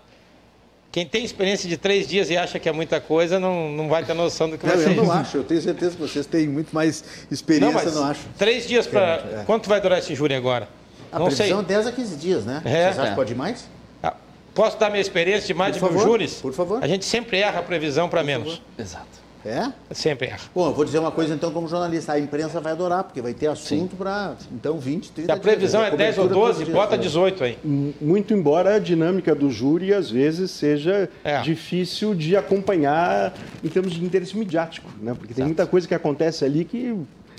Quem 0.91 1.07
tem 1.07 1.23
experiência 1.23 1.69
de 1.69 1.77
três 1.77 2.09
dias 2.09 2.31
e 2.31 2.37
acha 2.37 2.59
que 2.59 2.69
é 2.69 2.73
muita 2.73 2.99
coisa, 3.01 3.39
não, 3.39 3.71
não 3.71 3.89
vai 3.89 4.03
ter 4.05 4.15
noção 4.15 4.49
do 4.49 4.57
que 4.57 4.67
não, 4.67 4.75
vai 4.75 4.83
ser. 4.83 4.97
Eu 4.97 5.05
não 5.05 5.13
acho, 5.13 5.37
eu 5.37 5.45
tenho 5.45 5.61
certeza 5.61 5.93
que 5.97 6.01
vocês 6.01 6.25
têm 6.25 6.49
muito 6.49 6.75
mais 6.75 7.05
experiência, 7.31 7.67
não, 7.67 7.85
mas 7.85 7.95
não 7.95 8.05
acho. 8.05 8.21
Três 8.39 8.67
dias 8.67 8.87
para. 8.87 9.23
É. 9.41 9.43
Quanto 9.45 9.69
vai 9.69 9.81
durar 9.81 9.99
esse 9.99 10.15
júri 10.15 10.35
agora? 10.35 10.67
A 11.13 11.19
não 11.19 11.27
previsão 11.27 11.59
sei. 11.59 11.65
é 11.65 11.69
10 11.69 11.87
a 11.87 11.93
15 11.93 12.17
dias, 12.17 12.45
né? 12.45 12.63
É. 12.65 12.71
Vocês 12.71 12.99
acham 12.99 13.11
que 13.11 13.17
pode 13.17 13.35
mais? 13.35 13.69
Ah, 14.03 14.15
posso 14.55 14.79
dar 14.79 14.89
minha 14.89 15.01
experiência 15.01 15.47
de 15.47 15.55
mais 15.55 15.73
por 15.73 15.75
de 15.75 15.81
favor, 15.81 15.99
mil 15.99 16.07
júris? 16.13 16.35
Por 16.35 16.53
favor. 16.55 16.83
A 16.83 16.89
gente 16.89 17.05
sempre 17.05 17.39
erra 17.39 17.61
a 17.61 17.63
previsão 17.63 18.09
para 18.09 18.23
menos. 18.23 18.55
Favor. 18.55 18.65
Exato. 18.79 19.18
É? 19.45 19.73
Sempre 19.93 20.29
erra. 20.29 20.41
Bom, 20.55 20.67
eu 20.67 20.75
vou 20.75 20.85
dizer 20.85 20.99
uma 20.99 21.13
coisa 21.13 21.35
então 21.35 21.53
como 21.53 21.69
jornalista. 21.69 22.13
A 22.13 22.19
imprensa 22.19 22.61
vai 22.61 22.73
adorar, 22.73 23.05
porque 23.05 23.23
vai 23.23 23.33
ter 23.33 23.47
assunto 23.47 23.97
para, 23.97 24.35
então, 24.53 24.79
20, 24.79 25.13
30 25.13 25.33
Se 25.33 25.39
a 25.39 25.41
previsão 25.41 25.81
dias, 25.83 25.95
é 25.95 25.97
10 25.97 26.19
ou 26.19 26.29
12, 26.29 26.65
bota 26.67 26.99
18 26.99 27.45
aí. 27.45 27.59
Muito 28.01 28.35
embora 28.35 28.75
a 28.75 28.79
dinâmica 28.79 29.35
do 29.35 29.51
júri, 29.51 29.95
às 29.95 30.11
vezes, 30.11 30.51
seja 30.51 31.09
é. 31.23 31.41
difícil 31.41 32.15
de 32.15 32.37
acompanhar 32.37 33.33
em 33.63 33.69
termos 33.69 33.93
de 33.93 34.05
interesse 34.05 34.37
midiático, 34.37 34.91
né? 35.01 35.15
Porque 35.17 35.33
tem 35.33 35.45
muita 35.45 35.67
coisa 35.67 35.87
que 35.87 35.95
acontece 35.95 36.45
ali 36.45 36.65
que 36.65 36.97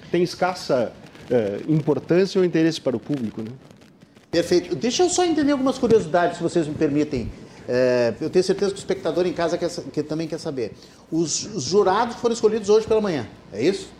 tem 0.10 0.24
escassa 0.24 0.94
é, 1.30 1.60
importância 1.68 2.40
ou 2.40 2.46
interesse 2.46 2.80
para 2.80 2.96
o 2.96 3.00
público, 3.00 3.42
né? 3.42 3.52
Perfeito. 4.32 4.76
Deixa 4.76 5.04
eu 5.04 5.10
só 5.10 5.26
entender 5.26 5.52
algumas 5.52 5.78
curiosidades, 5.78 6.38
se 6.38 6.44
vocês 6.44 6.68
me 6.68 6.76
permitem. 6.76 7.30
É, 7.72 8.16
eu 8.20 8.32
tenho 8.32 8.44
certeza 8.44 8.72
que 8.72 8.78
o 8.78 8.82
espectador 8.82 9.28
em 9.28 9.34
casa 9.34 9.56
quer, 9.56 9.70
que 9.94 10.02
também 10.02 10.28
quer 10.28 10.40
saber. 10.40 10.74
Os, 11.12 11.46
os, 11.54 11.66
jurados 11.66 12.16
foram 12.16 12.34
escolhidos 12.34 12.68
hoje 12.68 12.88
pela 12.88 13.00
manhã, 13.00 13.28
é 13.54 13.62
isso? 13.62 13.92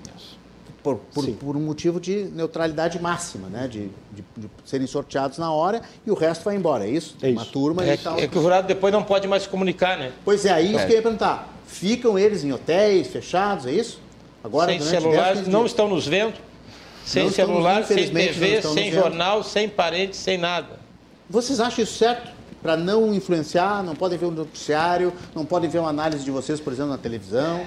Por, 0.82 0.96
por, 1.14 1.30
por 1.34 1.56
um 1.56 1.60
motivo 1.60 2.00
de 2.00 2.24
neutralidade 2.34 3.00
máxima, 3.00 3.48
né? 3.48 3.68
De, 3.68 3.92
de, 4.12 4.24
de, 4.36 4.50
serem 4.66 4.88
sorteados 4.88 5.38
na 5.38 5.52
hora 5.52 5.84
e 6.04 6.10
o 6.10 6.16
resto 6.16 6.46
vai 6.46 6.56
embora, 6.56 6.88
é 6.88 6.90
isso? 6.90 7.16
É 7.22 7.30
Uma 7.30 7.44
isso. 7.44 7.52
turma 7.52 7.86
é, 7.86 7.94
e 7.94 7.98
tal. 7.98 8.18
É 8.18 8.28
que 8.28 8.40
o 8.40 8.42
jurado 8.42 8.68
depois 8.68 8.92
não 8.92 9.04
pode 9.04 9.28
mais 9.28 9.44
se 9.44 9.50
comunicar, 9.50 10.00
né? 10.00 10.14
Pois 10.26 10.46
é, 10.46 10.52
aí 10.52 10.72
isso 10.72 10.80
é. 10.80 10.86
que 10.88 10.94
eu 10.94 10.96
ia 10.96 11.04
perguntar. 11.04 11.54
Ficam 11.68 12.18
eles 12.18 12.44
em 12.44 12.52
hotéis 12.52 13.08
fechados, 13.10 13.68
é 13.68 13.72
isso? 13.72 14.02
Agora, 14.44 14.72
sem 14.72 14.82
celulares, 14.82 15.48
não 15.48 15.68
estão 15.68 15.88
nos 15.88 16.08
vendo, 16.08 16.34
sem 17.06 17.26
não 17.26 17.32
celular, 17.32 17.84
sem 17.84 18.10
TV, 18.10 18.64
sem 18.64 18.92
jornal, 18.92 19.44
sem 19.44 19.70
parede, 19.70 20.16
sem 20.16 20.40
nada. 20.40 20.80
Vocês 21.30 21.60
acham 21.60 21.84
isso 21.84 21.96
certo? 21.96 22.39
Para 22.62 22.76
não 22.76 23.14
influenciar, 23.14 23.84
não 23.84 23.96
podem 23.96 24.18
ver 24.18 24.26
o 24.26 24.30
um 24.30 24.32
noticiário, 24.32 25.14
não 25.36 25.46
podem 25.46 25.70
ver 25.70 25.80
uma 25.80 25.90
análise 25.90 26.24
de 26.24 26.32
vocês, 26.32 26.60
por 26.60 26.74
exemplo, 26.74 26.92
na 26.92 26.98
televisão? 26.98 27.62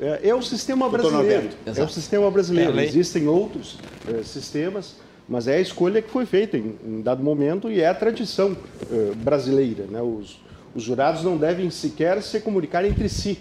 É, 0.00 0.28
é 0.28 0.34
o 0.34 0.42
sistema 0.42 0.88
brasileiro. 0.88 1.50
É 1.64 1.82
o 1.82 1.88
sistema 1.88 2.30
brasileiro. 2.30 2.78
É 2.78 2.84
Existem 2.84 3.28
outros 3.28 3.78
é, 4.08 4.22
sistemas, 4.22 4.96
mas 5.28 5.48
é 5.48 5.56
a 5.56 5.60
escolha 5.60 6.02
que 6.02 6.10
foi 6.10 6.26
feita 6.26 6.56
em, 6.56 6.76
em 6.84 7.00
dado 7.00 7.22
momento 7.22 7.70
e 7.70 7.80
é 7.80 7.88
a 7.88 7.94
tradição 7.94 8.56
é, 8.90 9.14
brasileira. 9.14 9.84
Né? 9.84 10.02
Os, 10.02 10.40
os 10.74 10.82
jurados 10.82 11.22
não 11.22 11.36
devem 11.36 11.70
sequer 11.70 12.22
se 12.22 12.40
comunicar 12.40 12.84
entre 12.84 13.08
si 13.08 13.38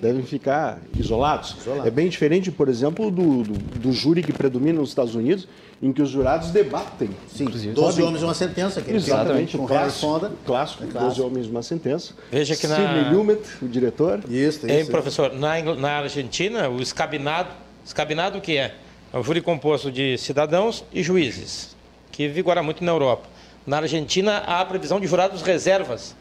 devem 0.00 0.22
ficar 0.22 0.78
isolados. 0.98 1.56
Isolado. 1.60 1.86
É 1.86 1.90
bem 1.90 2.08
diferente, 2.08 2.50
por 2.50 2.68
exemplo, 2.68 3.10
do, 3.10 3.42
do, 3.42 3.52
do, 3.52 3.92
júri 3.92 4.22
que 4.22 4.32
predomina 4.32 4.80
nos 4.80 4.88
Estados 4.88 5.14
Unidos, 5.14 5.46
em 5.82 5.92
que 5.92 6.00
os 6.00 6.08
jurados 6.08 6.50
debatem. 6.50 7.10
Sim, 7.28 7.44
12 7.46 8.02
homens 8.02 8.22
uma 8.22 8.34
sentença. 8.34 8.80
Que 8.80 8.92
Exatamente, 8.92 9.56
com 9.56 9.66
clássico, 9.66 10.20
clássico, 10.46 10.84
é 10.84 10.86
clássico. 10.86 11.08
12 11.08 11.22
homens 11.22 11.46
uma 11.46 11.62
sentença. 11.62 12.14
Veja 12.30 12.56
que 12.56 12.66
na... 12.66 13.10
Lumet, 13.10 13.40
o 13.62 13.68
diretor. 13.68 14.20
Isso, 14.28 14.66
isso. 14.66 14.68
É, 14.68 14.84
professor, 14.84 15.32
na, 15.34 15.62
na 15.76 15.98
Argentina, 15.98 16.68
o 16.68 16.80
escabinado, 16.80 17.50
escabinado 17.84 18.38
o 18.38 18.40
que 18.40 18.56
é? 18.56 18.74
É 19.12 19.18
um 19.18 19.22
júri 19.22 19.40
composto 19.40 19.90
de 19.90 20.16
cidadãos 20.18 20.84
e 20.92 21.02
juízes, 21.02 21.76
que 22.12 22.28
vigora 22.28 22.62
muito 22.62 22.84
na 22.84 22.92
Europa. 22.92 23.28
Na 23.66 23.78
Argentina, 23.78 24.42
há 24.46 24.60
a 24.60 24.64
previsão 24.64 25.00
de 25.00 25.06
jurados 25.06 25.42
reservas, 25.42 26.14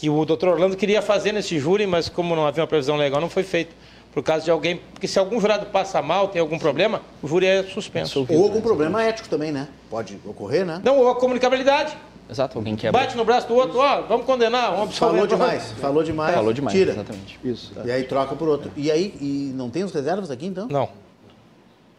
que 0.00 0.08
o 0.08 0.24
doutor 0.24 0.48
Orlando 0.48 0.78
queria 0.78 1.02
fazer 1.02 1.30
nesse 1.30 1.58
júri, 1.58 1.86
mas 1.86 2.08
como 2.08 2.34
não 2.34 2.46
havia 2.46 2.62
uma 2.62 2.66
previsão 2.66 2.96
legal, 2.96 3.20
não 3.20 3.28
foi 3.28 3.42
feito. 3.42 3.74
Por 4.14 4.24
causa 4.24 4.44
de 4.44 4.50
alguém. 4.50 4.80
Porque 4.92 5.06
se 5.06 5.18
algum 5.18 5.38
jurado 5.38 5.66
passa 5.66 6.00
mal, 6.00 6.28
tem 6.28 6.40
algum 6.40 6.58
problema, 6.58 7.02
o 7.22 7.28
júri 7.28 7.46
é 7.46 7.62
suspenso. 7.62 8.26
Ou 8.28 8.44
algum 8.44 8.60
problema 8.60 9.02
ético 9.04 9.28
também, 9.28 9.52
né? 9.52 9.68
Pode 9.90 10.18
ocorrer, 10.24 10.64
né? 10.64 10.80
Não, 10.82 10.98
ou 10.98 11.10
a 11.10 11.14
comunicabilidade. 11.14 11.96
Exato, 12.28 12.58
alguém 12.58 12.74
quebra. 12.76 12.98
Bate 12.98 13.16
no 13.16 13.24
braço 13.24 13.46
do 13.46 13.54
outro, 13.54 13.78
ó, 13.78 14.02
vamos 14.02 14.24
condenar, 14.24 14.74
vamos 14.74 14.96
Falou 14.96 15.26
demais, 15.26 15.72
falou 15.72 16.02
demais. 16.02 16.34
Falou 16.34 16.52
demais, 16.52 16.76
tira. 16.76 16.92
exatamente. 16.92 17.38
Isso. 17.44 17.72
E 17.84 17.90
aí 17.90 18.04
troca 18.04 18.34
por 18.34 18.48
outro. 18.48 18.70
E 18.76 18.90
aí, 18.90 19.14
e 19.20 19.52
não 19.54 19.68
tem 19.68 19.84
os 19.84 19.92
reservas 19.92 20.30
aqui 20.30 20.46
então? 20.46 20.66
Não. 20.68 20.88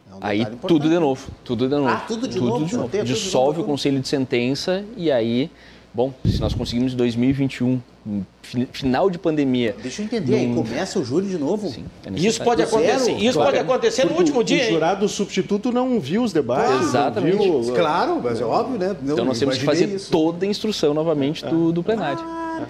É 0.10 0.16
um 0.16 0.18
aí 0.22 0.46
tudo 0.68 0.90
de 0.90 1.00
novo, 1.00 1.30
tudo 1.44 1.68
de 1.70 1.76
novo. 1.76 1.90
Ah, 1.90 2.04
tudo 2.08 2.28
de 2.28 2.38
tudo 2.38 2.48
novo. 2.48 2.66
De 2.66 2.76
novo. 2.76 3.04
Dissolve 3.04 3.62
o 3.62 3.64
conselho 3.64 4.00
de 4.00 4.08
sentença 4.08 4.84
e 4.98 5.12
aí, 5.12 5.52
bom, 5.94 6.14
se 6.26 6.40
nós 6.40 6.54
conseguimos 6.54 6.94
em 6.94 6.98
2021 6.98 7.82
final 8.72 9.10
de 9.10 9.20
pandemia. 9.20 9.76
Deixa 9.82 10.02
eu 10.02 10.06
entender, 10.06 10.36
aí 10.36 10.54
começa 10.54 11.00
o 11.00 11.06
júri 11.06 11.28
de 11.28 11.38
novo? 11.38 11.70
Sim. 11.70 11.86
É 12.06 12.20
isso 12.20 12.44
pode 12.44 12.64
acontecer, 12.64 13.12
isso 13.18 13.34
claro, 13.34 13.52
pode 13.52 13.60
acontecer 13.60 14.06
no 14.06 14.16
último 14.18 14.44
dia. 14.44 14.66
O 14.66 14.72
jurado 14.72 15.08
substituto 15.08 15.72
não 15.72 16.00
viu 16.00 16.24
os 16.24 16.34
debates. 16.34 16.66
Claro, 16.66 16.84
Exatamente. 16.84 17.38
Viu... 17.38 17.74
Claro, 17.76 18.20
mas 18.24 18.42
é 18.42 18.46
óbvio, 18.46 18.80
né? 18.80 18.96
Não, 19.02 19.14
então 19.14 19.26
nós 19.26 19.38
temos 19.38 19.58
que 19.58 19.64
fazer 19.64 19.86
isso. 19.86 20.12
toda 20.12 20.46
a 20.46 20.50
instrução 20.50 20.94
novamente 20.94 21.46
do, 21.46 21.72
do 21.72 21.84
plenário. 21.84 22.24
Ah, 22.24 22.66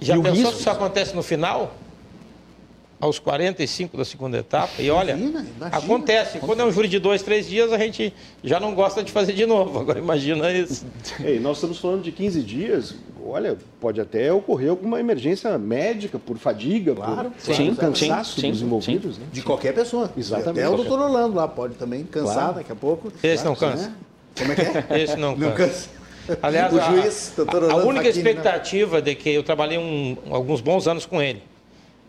Já 0.00 0.16
e 0.16 0.22
pensou 0.22 0.36
risco... 0.36 0.52
que 0.52 0.60
isso 0.60 0.70
acontece 0.70 1.16
no 1.16 1.22
final? 1.22 1.74
Aos 3.00 3.18
45 3.18 3.96
da 3.96 4.04
segunda 4.04 4.38
etapa. 4.38 4.70
E 4.78 4.90
olha, 4.90 5.12
imagina, 5.12 5.46
imagina. 5.56 5.78
acontece. 5.78 6.38
Quando 6.38 6.60
é 6.60 6.64
um 6.64 6.72
júri 6.72 6.88
de 6.88 6.98
dois, 6.98 7.22
três 7.22 7.46
dias, 7.48 7.72
a 7.72 7.78
gente 7.78 8.12
já 8.42 8.58
não 8.58 8.74
gosta 8.74 9.02
de 9.02 9.12
fazer 9.12 9.32
de 9.32 9.46
novo. 9.46 9.78
Agora 9.78 9.98
imagina 9.98 10.50
isso. 10.52 10.86
Ei, 11.22 11.38
nós 11.38 11.58
estamos 11.58 11.78
falando 11.78 12.02
de 12.02 12.12
15 12.12 12.42
dias. 12.42 12.94
Olha, 13.28 13.58
pode 13.80 14.00
até 14.00 14.32
ocorrer 14.32 14.70
alguma 14.70 15.00
emergência 15.00 15.58
médica 15.58 16.16
por 16.18 16.38
fadiga, 16.38 16.94
claro, 16.94 17.32
por 17.32 17.54
sim, 17.54 17.74
cansaço 17.74 18.40
sim, 18.40 18.52
dos 18.52 18.62
envolvidos. 18.62 19.16
Sim, 19.16 19.22
né? 19.22 19.26
De 19.32 19.42
qualquer 19.42 19.74
pessoa. 19.74 20.12
Exatamente. 20.16 20.60
Até 20.60 20.68
o 20.68 20.76
doutor 20.76 21.00
Orlando 21.00 21.34
lá 21.34 21.48
pode 21.48 21.74
também 21.74 22.04
cansar 22.04 22.34
claro. 22.34 22.54
daqui 22.54 22.70
a 22.70 22.76
pouco. 22.76 23.12
Esse 23.22 23.42
claro, 23.42 23.48
não 23.48 23.56
cansa. 23.56 23.88
Né? 23.88 23.94
Como 24.38 24.52
é 24.52 24.54
que 24.54 24.62
é? 24.62 24.86
Esse 25.02 25.16
não, 25.16 25.36
não 25.36 25.52
cansa. 25.52 25.88
Aliás, 26.40 26.72
o 26.72 26.80
juiz, 26.80 27.32
a, 27.36 27.42
Orlando 27.42 27.72
a 27.72 27.76
única 27.84 28.04
né? 28.04 28.10
expectativa 28.10 28.96
né? 28.96 29.02
de 29.02 29.14
que 29.16 29.30
eu 29.30 29.42
trabalhei 29.42 29.78
um, 29.78 30.16
alguns 30.30 30.60
bons 30.60 30.86
anos 30.86 31.04
com 31.04 31.20
ele 31.20 31.42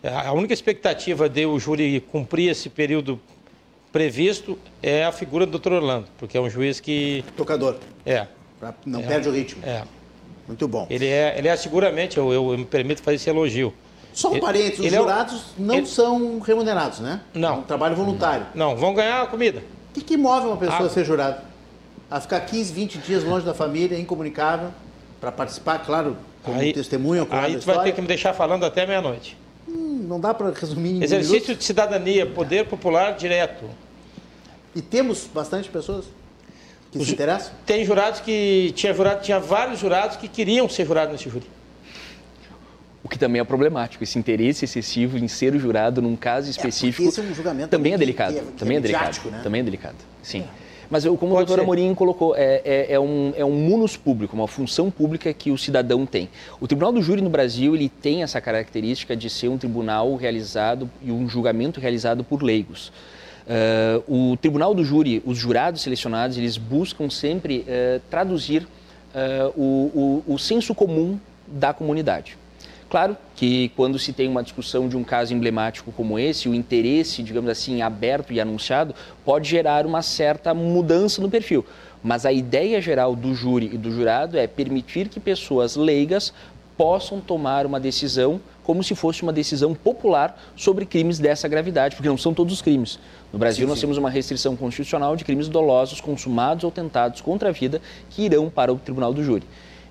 a 0.04 0.32
única 0.32 0.54
expectativa 0.54 1.28
de 1.28 1.46
o 1.46 1.60
júri 1.60 2.00
cumprir 2.12 2.50
esse 2.50 2.70
período 2.70 3.20
previsto 3.92 4.58
é 4.82 5.04
a 5.06 5.12
figura 5.12 5.46
do 5.46 5.52
doutor 5.52 5.74
Orlando, 5.74 6.08
porque 6.18 6.38
é 6.38 6.42
um 6.42 6.50
juiz 6.50 6.80
que. 6.80 7.24
Tocador. 7.36 7.78
É. 8.06 8.28
Pra, 8.60 8.74
não 8.86 9.00
é, 9.00 9.04
perde 9.04 9.30
o 9.30 9.32
ritmo. 9.32 9.64
É. 9.66 9.84
Muito 10.48 10.68
bom. 10.68 10.88
Ele 10.90 11.08
é, 11.08 11.36
ele 11.38 11.48
é 11.48 11.56
seguramente, 11.56 12.18
eu, 12.18 12.32
eu 12.32 12.58
me 12.58 12.66
permito 12.66 13.02
fazer 13.02 13.16
esse 13.16 13.30
elogio. 13.30 13.74
Só 14.14 14.32
um 14.32 14.40
parênteses, 14.40 14.80
os 14.80 14.92
jurados 14.92 15.42
é 15.42 15.62
não 15.62 15.76
ele, 15.76 15.86
são 15.86 16.40
remunerados, 16.40 17.00
né? 17.00 17.22
Não. 17.34 17.50
É 17.50 17.58
um 17.58 17.62
trabalho 17.64 17.96
voluntário. 17.96 18.48
Não, 18.56 18.76
vão 18.76 18.94
ganhar 18.94 19.22
a 19.22 19.28
comida. 19.28 19.60
O 19.92 19.94
que, 19.94 20.02
que 20.02 20.18
move 20.18 20.48
uma 20.48 20.58
pessoa 20.58 20.84
ah. 20.84 20.86
a 20.86 20.90
ser 20.90 21.06
jurado? 21.06 21.42
A 22.10 22.20
ficar 22.20 22.40
15, 22.40 22.74
20 22.74 22.98
dias 23.00 23.24
longe 23.24 23.46
da 23.46 23.54
família, 23.54 24.00
incomunicável, 24.00 24.70
para 25.20 25.32
participar, 25.32 25.80
claro, 25.80 26.18
como 26.42 26.60
aí, 26.60 26.74
testemunha. 26.74 27.28
Aí 27.30 27.58
tu 27.58 27.66
vai 27.66 27.84
ter 27.84 27.92
que 27.92 28.02
me 28.02 28.08
deixar 28.08 28.34
falando 28.34 28.66
até 28.66 28.88
meia-noite. 28.88 29.38
Hum, 29.68 30.06
não 30.08 30.20
dá 30.20 30.34
para 30.34 30.52
resumir 30.52 30.92
em 30.92 31.04
Exercício 31.04 31.56
de 31.56 31.64
cidadania, 31.64 32.26
poder 32.26 32.66
popular 32.68 33.16
direto. 33.16 33.66
E 34.76 34.82
temos 34.82 35.28
bastante 35.34 35.70
pessoas 35.70 36.06
que 36.92 36.98
Os, 36.98 37.08
se 37.08 37.14
interessam? 37.14 37.52
Tem 37.66 37.84
jurados 37.84 38.22
que. 38.22 38.72
Tinha, 38.76 38.94
jurado, 38.94 39.22
tinha 39.22 39.40
vários 39.40 39.80
jurados 39.80 40.18
que 40.18 40.28
queriam 40.28 40.70
ser 40.70 40.86
jurados 40.86 41.12
nesse 41.12 41.30
júri. 41.30 41.46
o 43.04 43.10
que 43.10 43.18
também 43.18 43.42
é 43.42 43.44
problemático. 43.44 44.04
Esse 44.04 44.18
interesse 44.18 44.66
excessivo 44.66 45.18
em 45.18 45.28
ser 45.28 45.54
o 45.54 45.60
jurado 45.60 46.02
num 46.02 46.16
caso 46.16 46.50
específico 46.50 47.04
é, 47.04 47.10
esse 47.10 47.20
é 47.20 47.24
um 47.24 47.34
julgamento 47.34 47.70
também 47.70 47.94
é 47.94 47.98
delicado. 47.98 48.34
delicado. 48.34 48.56
também 48.58 48.78
é, 48.78 48.80
delicado. 48.80 49.30
Né? 49.30 49.40
Também 49.44 49.62
é 49.62 49.64
delicado. 49.64 49.96
Sim. 50.22 50.46
Mas 50.90 51.04
eu, 51.04 51.18
como 51.18 51.34
Pode 51.34 51.44
o 51.44 51.46
doutor 51.46 51.62
ser. 51.62 51.64
Amorim 51.64 51.94
colocou, 51.94 52.36
é, 52.36 52.62
é, 52.64 52.94
é, 52.94 53.00
um, 53.00 53.34
é 53.36 53.44
um 53.44 53.52
munus 53.52 53.98
público, 53.98 54.36
uma 54.36 54.48
função 54.48 54.90
pública 54.90 55.34
que 55.34 55.52
o 55.52 55.58
cidadão 55.58 56.06
tem. 56.06 56.30
O 56.62 56.68
Tribunal 56.68 56.94
do 56.94 57.02
Júri 57.02 57.22
no 57.22 57.30
Brasil 57.30 57.76
ele 57.76 57.90
tem 57.90 58.24
essa 58.24 58.40
característica 58.40 59.16
de 59.16 59.30
ser 59.30 59.50
um 59.50 59.58
tribunal 59.58 60.16
realizado 60.16 60.90
e 61.04 61.12
um 61.12 61.28
julgamento 61.28 61.80
realizado 61.80 62.24
por 62.24 62.42
leigos. 62.42 62.92
Uh, 63.48 64.32
o 64.34 64.38
Tribunal 64.38 64.74
do 64.74 64.84
Júri, 64.84 65.22
os 65.26 65.38
jurados 65.38 65.82
selecionados, 65.82 66.38
eles 66.38 66.58
buscam 66.58 67.10
sempre 67.10 67.60
uh, 67.60 68.02
traduzir 68.10 68.64
uh, 68.64 69.54
o, 69.56 70.24
o, 70.28 70.34
o 70.34 70.40
senso 70.40 70.76
comum 70.76 71.18
da 71.48 71.74
comunidade. 71.74 72.38
Claro 72.90 73.18
que 73.36 73.70
quando 73.76 74.00
se 74.00 74.14
tem 74.14 74.30
uma 74.30 74.42
discussão 74.42 74.88
de 74.88 74.96
um 74.96 75.04
caso 75.04 75.34
emblemático 75.34 75.92
como 75.92 76.18
esse, 76.18 76.48
o 76.48 76.56
interesse, 76.56 77.22
digamos 77.22 77.50
assim, 77.50 77.82
aberto 77.82 78.32
e 78.32 78.40
anunciado, 78.40 78.96
pode 79.26 79.50
gerar 79.50 79.86
uma 79.86 80.02
certa 80.02 80.54
mudança 80.54 81.22
no 81.22 81.30
perfil. 81.30 81.66
Mas 82.02 82.26
a 82.26 82.32
ideia 82.32 82.82
geral 82.82 83.16
do 83.16 83.34
júri 83.34 83.72
e 83.74 83.78
do 83.78 83.92
jurado 83.92 84.38
é 84.38 84.48
permitir 84.48 85.10
que 85.10 85.20
pessoas 85.20 85.76
leigas 85.76 86.34
possam 86.78 87.20
tomar 87.20 87.66
uma 87.66 87.80
decisão 87.80 88.40
como 88.64 88.84
se 88.84 88.94
fosse 88.96 89.24
uma 89.24 89.34
decisão 89.34 89.74
popular 89.74 90.38
sobre 90.56 90.86
crimes 90.86 91.20
dessa 91.20 91.48
gravidade, 91.48 91.96
porque 91.96 92.10
não 92.10 92.18
são 92.18 92.34
todos 92.34 92.54
os 92.54 92.62
crimes. 92.62 93.00
No 93.32 93.40
Brasil, 93.40 93.66
sim, 93.66 93.70
nós 93.70 93.80
sim. 93.80 93.82
temos 93.82 93.98
uma 93.98 94.10
restrição 94.10 94.56
constitucional 94.56 95.16
de 95.16 95.24
crimes 95.24 95.48
dolosos 95.48 96.00
consumados 96.00 96.64
ou 96.64 96.72
tentados 96.72 97.22
contra 97.22 97.50
a 97.50 97.52
vida 97.52 97.82
que 98.10 98.24
irão 98.24 98.50
para 98.50 98.72
o 98.72 98.78
tribunal 98.78 99.14
do 99.14 99.24
júri. 99.24 99.44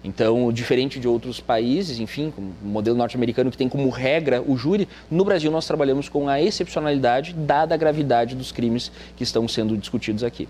Então, 0.07 0.53
diferente 0.53 1.01
de 1.01 1.09
outros 1.09 1.41
países, 1.41 1.99
enfim, 1.99 2.31
como 2.31 2.55
o 2.63 2.69
modelo 2.69 2.97
norte-americano 2.97 3.51
que 3.51 3.59
tem 3.59 3.69
como 3.69 3.89
regra 3.91 4.41
o 4.41 4.57
júri, 4.57 4.87
no 5.11 5.25
Brasil 5.25 5.51
nós 5.51 5.67
trabalhamos 5.67 6.09
com 6.09 6.29
a 6.29 6.41
excepcionalidade 6.41 7.33
dada 7.33 7.75
a 7.75 7.77
gravidade 7.77 8.37
dos 8.37 8.53
crimes 8.53 8.93
que 9.17 9.25
estão 9.25 9.49
sendo 9.49 9.77
discutidos 9.77 10.23
aqui. 10.23 10.49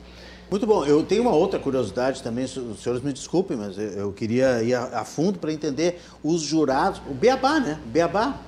Muito 0.51 0.67
bom. 0.67 0.85
Eu 0.85 1.03
tenho 1.03 1.23
uma 1.23 1.35
outra 1.35 1.59
curiosidade 1.59 2.23
também, 2.23 2.45
os 2.45 2.83
senhores 2.83 3.03
me 3.03 3.15
desculpem, 3.15 3.57
mas 3.57 3.79
eu 3.79 4.13
queria 4.13 4.63
ir 4.63 4.75
a, 4.75 5.05
fundo 5.07 5.39
para 5.39 5.51
entender 5.51 6.03
os 6.23 6.43
jurados, 6.43 7.01
o 7.11 7.15
Beabá, 7.15 7.59
né? 7.59 7.81
Beabá, 7.87 8.39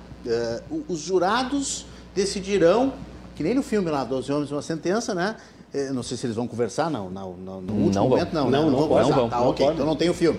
uh, 0.70 0.82
os 0.88 1.00
jurados 1.00 1.86
decidirão, 2.14 2.92
que 3.34 3.42
nem 3.42 3.54
no 3.54 3.62
filme 3.62 3.90
lá, 3.90 4.04
12 4.04 4.30
Homens 4.30 4.50
e 4.50 4.52
uma 4.52 4.60
Sentença, 4.60 5.14
né? 5.14 5.36
Eu 5.72 5.94
não 5.94 6.02
sei 6.02 6.18
se 6.18 6.26
eles 6.26 6.36
vão 6.36 6.46
conversar, 6.46 6.90
não, 6.90 7.08
no, 7.08 7.22
último 7.26 7.90
não 7.92 8.08
momento, 8.10 8.34
não. 8.34 8.50
Não, 8.50 8.70
não, 8.70 8.70
não, 8.70 8.88
não, 8.88 9.00
não 9.00 9.12
vão. 9.12 9.28
Tá, 9.30 9.40
ok, 9.40 9.66
então 9.66 9.86
não 9.86 9.96
tem 9.96 10.10
o 10.10 10.14
filme. 10.14 10.38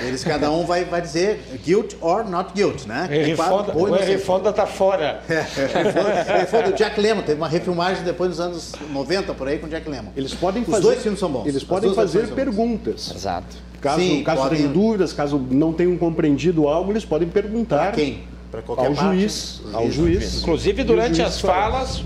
Eles, 0.00 0.22
cada 0.22 0.50
um 0.50 0.64
vai, 0.66 0.84
vai 0.84 1.00
dizer 1.00 1.40
guilt 1.64 1.94
or 2.00 2.28
not 2.28 2.52
guilt, 2.54 2.84
né? 2.86 3.08
Henry 3.12 3.34
Fonda, 3.34 3.76
o 3.76 3.96
Henry 3.96 4.18
Fonda 4.18 4.52
tá 4.52 4.66
fora. 4.66 5.22
É, 5.28 5.38
Henry 5.38 6.46
Fonda, 6.46 6.70
o 6.70 6.72
Jack 6.72 7.00
Lemmon, 7.00 7.22
teve 7.22 7.40
uma 7.40 7.48
refilmagem 7.48 8.04
depois 8.04 8.30
nos 8.30 8.40
anos 8.40 8.72
90, 8.92 9.34
por 9.34 9.48
aí, 9.48 9.58
com 9.58 9.66
o 9.66 9.70
Jack 9.70 9.88
Lemmon. 9.88 10.10
Eles 10.16 10.34
podem 10.34 10.62
Os 10.62 10.68
fazer, 10.68 10.82
dois 10.82 11.02
filmes 11.02 11.20
são 11.20 11.30
bons. 11.30 11.46
Eles 11.46 11.64
podem 11.64 11.94
fazer 11.94 12.28
perguntas. 12.28 13.12
Exato. 13.14 13.56
Caso, 13.80 14.00
Sim, 14.00 14.22
caso 14.24 14.42
podem... 14.42 14.58
tenham 14.58 14.72
dúvidas, 14.72 15.12
caso 15.12 15.38
não 15.50 15.72
tenham 15.72 15.96
compreendido 15.96 16.68
algo, 16.68 16.92
eles 16.92 17.04
podem 17.04 17.28
perguntar. 17.28 17.78
Pra 17.78 17.92
quem? 17.92 18.24
Para 18.50 18.62
qualquer 18.62 18.86
ao 18.86 18.94
parte, 18.94 19.18
juiz, 19.18 19.62
ao 19.72 19.90
juiz. 19.90 20.42
Inclusive, 20.42 20.84
durante 20.84 21.20
as 21.22 21.40
falas, 21.40 22.02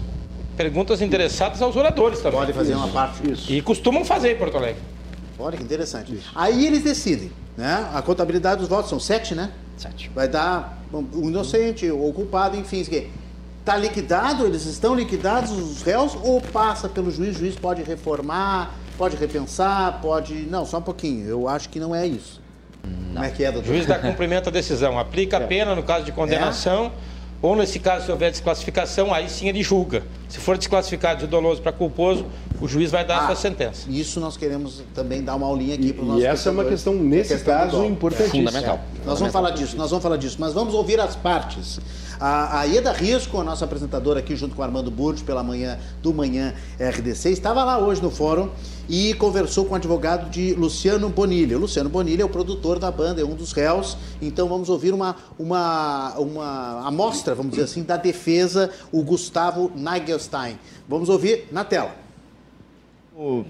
perguntas 0.56 1.00
interessadas 1.00 1.62
aos 1.62 1.76
oradores 1.76 2.20
também. 2.20 2.38
Podem 2.40 2.54
fazer 2.54 2.74
uma 2.74 2.88
parte. 2.88 3.30
Isso. 3.30 3.50
E 3.52 3.62
costumam 3.62 4.04
fazer 4.04 4.32
em 4.32 4.36
Porto 4.36 4.56
Alegre. 4.56 4.80
Olha 5.40 5.56
que 5.56 5.62
interessante. 5.62 6.14
Isso. 6.14 6.30
Aí 6.34 6.66
eles 6.66 6.82
decidem, 6.82 7.32
né? 7.56 7.88
A 7.92 8.02
contabilidade 8.02 8.60
dos 8.60 8.68
votos 8.68 8.90
são 8.90 9.00
sete, 9.00 9.34
né? 9.34 9.50
Sete. 9.76 10.10
Vai 10.14 10.28
dar 10.28 10.78
o 10.92 11.28
inocente, 11.28 11.90
o 11.90 12.12
culpado, 12.12 12.56
enfim. 12.56 12.80
Está 13.60 13.76
liquidado? 13.76 14.46
Eles 14.46 14.66
estão 14.66 14.94
liquidados 14.94 15.50
os 15.52 15.82
réus 15.82 16.16
ou 16.22 16.40
passa 16.40 16.88
pelo 16.88 17.10
juiz? 17.10 17.36
O 17.36 17.38
juiz 17.40 17.56
pode 17.56 17.82
reformar, 17.82 18.74
pode 18.98 19.16
repensar, 19.16 20.00
pode. 20.00 20.34
Não, 20.34 20.66
só 20.66 20.78
um 20.78 20.82
pouquinho. 20.82 21.26
Eu 21.28 21.48
acho 21.48 21.68
que 21.68 21.80
não 21.80 21.94
é 21.94 22.06
isso. 22.06 22.40
Não. 22.84 23.14
Como 23.14 23.24
é 23.24 23.30
que 23.30 23.44
é, 23.44 23.52
doutor? 23.52 23.70
O 23.70 23.72
juiz 23.74 23.86
dá 23.86 23.98
cumprimento 24.00 24.48
à 24.48 24.52
decisão, 24.52 24.98
aplica 24.98 25.38
a 25.38 25.42
é. 25.42 25.46
pena 25.46 25.74
no 25.74 25.82
caso 25.82 26.04
de 26.04 26.12
condenação. 26.12 26.86
É? 26.86 27.19
Ou 27.42 27.56
nesse 27.56 27.78
caso, 27.78 28.04
se 28.04 28.12
houver 28.12 28.30
desclassificação, 28.30 29.14
aí 29.14 29.28
sim 29.28 29.48
ele 29.48 29.62
julga. 29.62 30.02
Se 30.28 30.38
for 30.38 30.58
desclassificado 30.58 31.20
de 31.20 31.26
doloso 31.26 31.62
para 31.62 31.72
culposo, 31.72 32.26
o 32.60 32.68
juiz 32.68 32.90
vai 32.90 33.02
dar 33.04 33.16
ah, 33.16 33.22
a 33.22 33.26
sua 33.28 33.36
sentença. 33.36 33.90
Isso 33.90 34.20
nós 34.20 34.36
queremos 34.36 34.82
também 34.94 35.22
dar 35.22 35.36
uma 35.36 35.46
aulinha 35.46 35.74
aqui 35.74 35.92
para 35.92 36.04
o 36.04 36.06
nosso 36.06 36.20
E 36.20 36.26
essa 36.26 36.50
é 36.50 36.52
uma 36.52 36.64
questão, 36.64 36.92
nesse 36.94 37.32
questão 37.34 37.54
caso, 37.54 37.84
importantíssima. 37.84 38.50
É 38.50 38.52
fundamental. 38.52 38.80
É. 39.02 39.06
Nós 39.06 39.18
vamos 39.18 39.32
falar 39.32 39.50
disso, 39.52 39.76
nós 39.76 39.90
vamos 39.90 40.02
falar 40.02 40.16
disso, 40.18 40.36
mas 40.38 40.52
vamos 40.52 40.74
ouvir 40.74 41.00
as 41.00 41.16
partes. 41.16 41.80
A, 42.20 42.60
a 42.60 42.64
Ieda 42.64 42.92
Risco, 42.92 43.40
a 43.40 43.44
nossa 43.44 43.64
apresentadora 43.64 44.20
aqui 44.20 44.36
junto 44.36 44.54
com 44.54 44.60
o 44.60 44.64
Armando 44.64 44.90
Burdes 44.90 45.22
pela 45.22 45.42
manhã 45.42 45.78
do 46.02 46.12
Manhã 46.12 46.54
RDC, 46.78 47.30
estava 47.30 47.64
lá 47.64 47.78
hoje 47.78 48.02
no 48.02 48.10
fórum 48.10 48.50
e 48.90 49.14
conversou 49.14 49.64
com 49.64 49.72
o 49.72 49.76
advogado 49.76 50.28
de 50.28 50.52
Luciano 50.52 51.08
Bonilha. 51.08 51.56
Luciano 51.56 51.88
Bonilha 51.88 52.22
é 52.22 52.24
o 52.24 52.28
produtor 52.28 52.78
da 52.78 52.90
banda, 52.90 53.22
é 53.22 53.24
um 53.24 53.34
dos 53.34 53.52
réus. 53.52 53.96
Então 54.20 54.48
vamos 54.48 54.68
ouvir 54.68 54.92
uma, 54.92 55.16
uma, 55.38 56.14
uma 56.18 56.86
amostra, 56.86 57.34
vamos 57.34 57.52
dizer 57.52 57.64
assim, 57.64 57.82
da 57.82 57.96
defesa, 57.96 58.70
o 58.92 59.02
Gustavo 59.02 59.72
Nagelstein. 59.74 60.58
Vamos 60.86 61.08
ouvir 61.08 61.48
na 61.50 61.64
tela. 61.64 61.94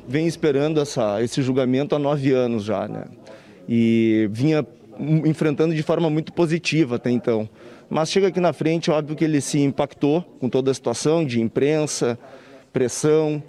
Vem 0.07 0.27
esperando 0.27 0.81
essa, 0.81 1.21
esse 1.23 1.43
julgamento 1.43 1.97
há 1.97 1.99
nove 1.99 2.33
anos 2.33 2.65
já, 2.65 2.87
né? 2.87 3.05
E 3.69 4.29
vinha 4.33 4.65
enfrentando 5.25 5.75
de 5.75 5.83
forma 5.83 6.11
muito 6.11 6.33
positiva 6.33 6.97
até 6.97 7.11
então. 7.11 7.49
Mas 7.91 8.09
chega 8.09 8.29
aqui 8.29 8.39
na 8.39 8.53
frente, 8.53 8.89
óbvio 8.89 9.17
que 9.17 9.25
ele 9.25 9.41
se 9.41 9.59
impactou 9.59 10.23
com 10.39 10.49
toda 10.49 10.71
a 10.71 10.75
situação 10.75 11.27
de 11.27 11.41
imprensa, 11.41 12.17
pressão, 12.73 13.43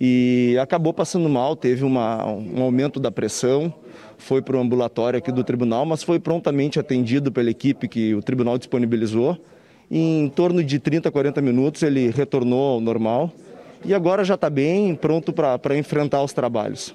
e 0.00 0.56
acabou 0.62 0.94
passando 0.94 1.28
mal, 1.28 1.56
teve 1.56 1.84
uma, 1.84 2.24
um 2.24 2.62
aumento 2.62 3.00
da 3.00 3.10
pressão, 3.10 3.74
foi 4.16 4.40
para 4.40 4.56
o 4.56 4.60
ambulatório 4.60 5.18
aqui 5.18 5.32
do 5.32 5.42
tribunal, 5.42 5.84
mas 5.84 6.04
foi 6.04 6.20
prontamente 6.20 6.78
atendido 6.78 7.32
pela 7.32 7.50
equipe 7.50 7.88
que 7.88 8.14
o 8.14 8.22
tribunal 8.22 8.56
disponibilizou. 8.56 9.36
Em 9.90 10.28
torno 10.28 10.62
de 10.62 10.78
30, 10.78 11.10
40 11.10 11.42
minutos 11.42 11.82
ele 11.82 12.10
retornou 12.10 12.74
ao 12.74 12.80
normal 12.80 13.32
e 13.84 13.92
agora 13.92 14.22
já 14.22 14.36
está 14.36 14.48
bem, 14.48 14.94
pronto 14.94 15.32
para 15.32 15.76
enfrentar 15.76 16.22
os 16.22 16.32
trabalhos. 16.32 16.94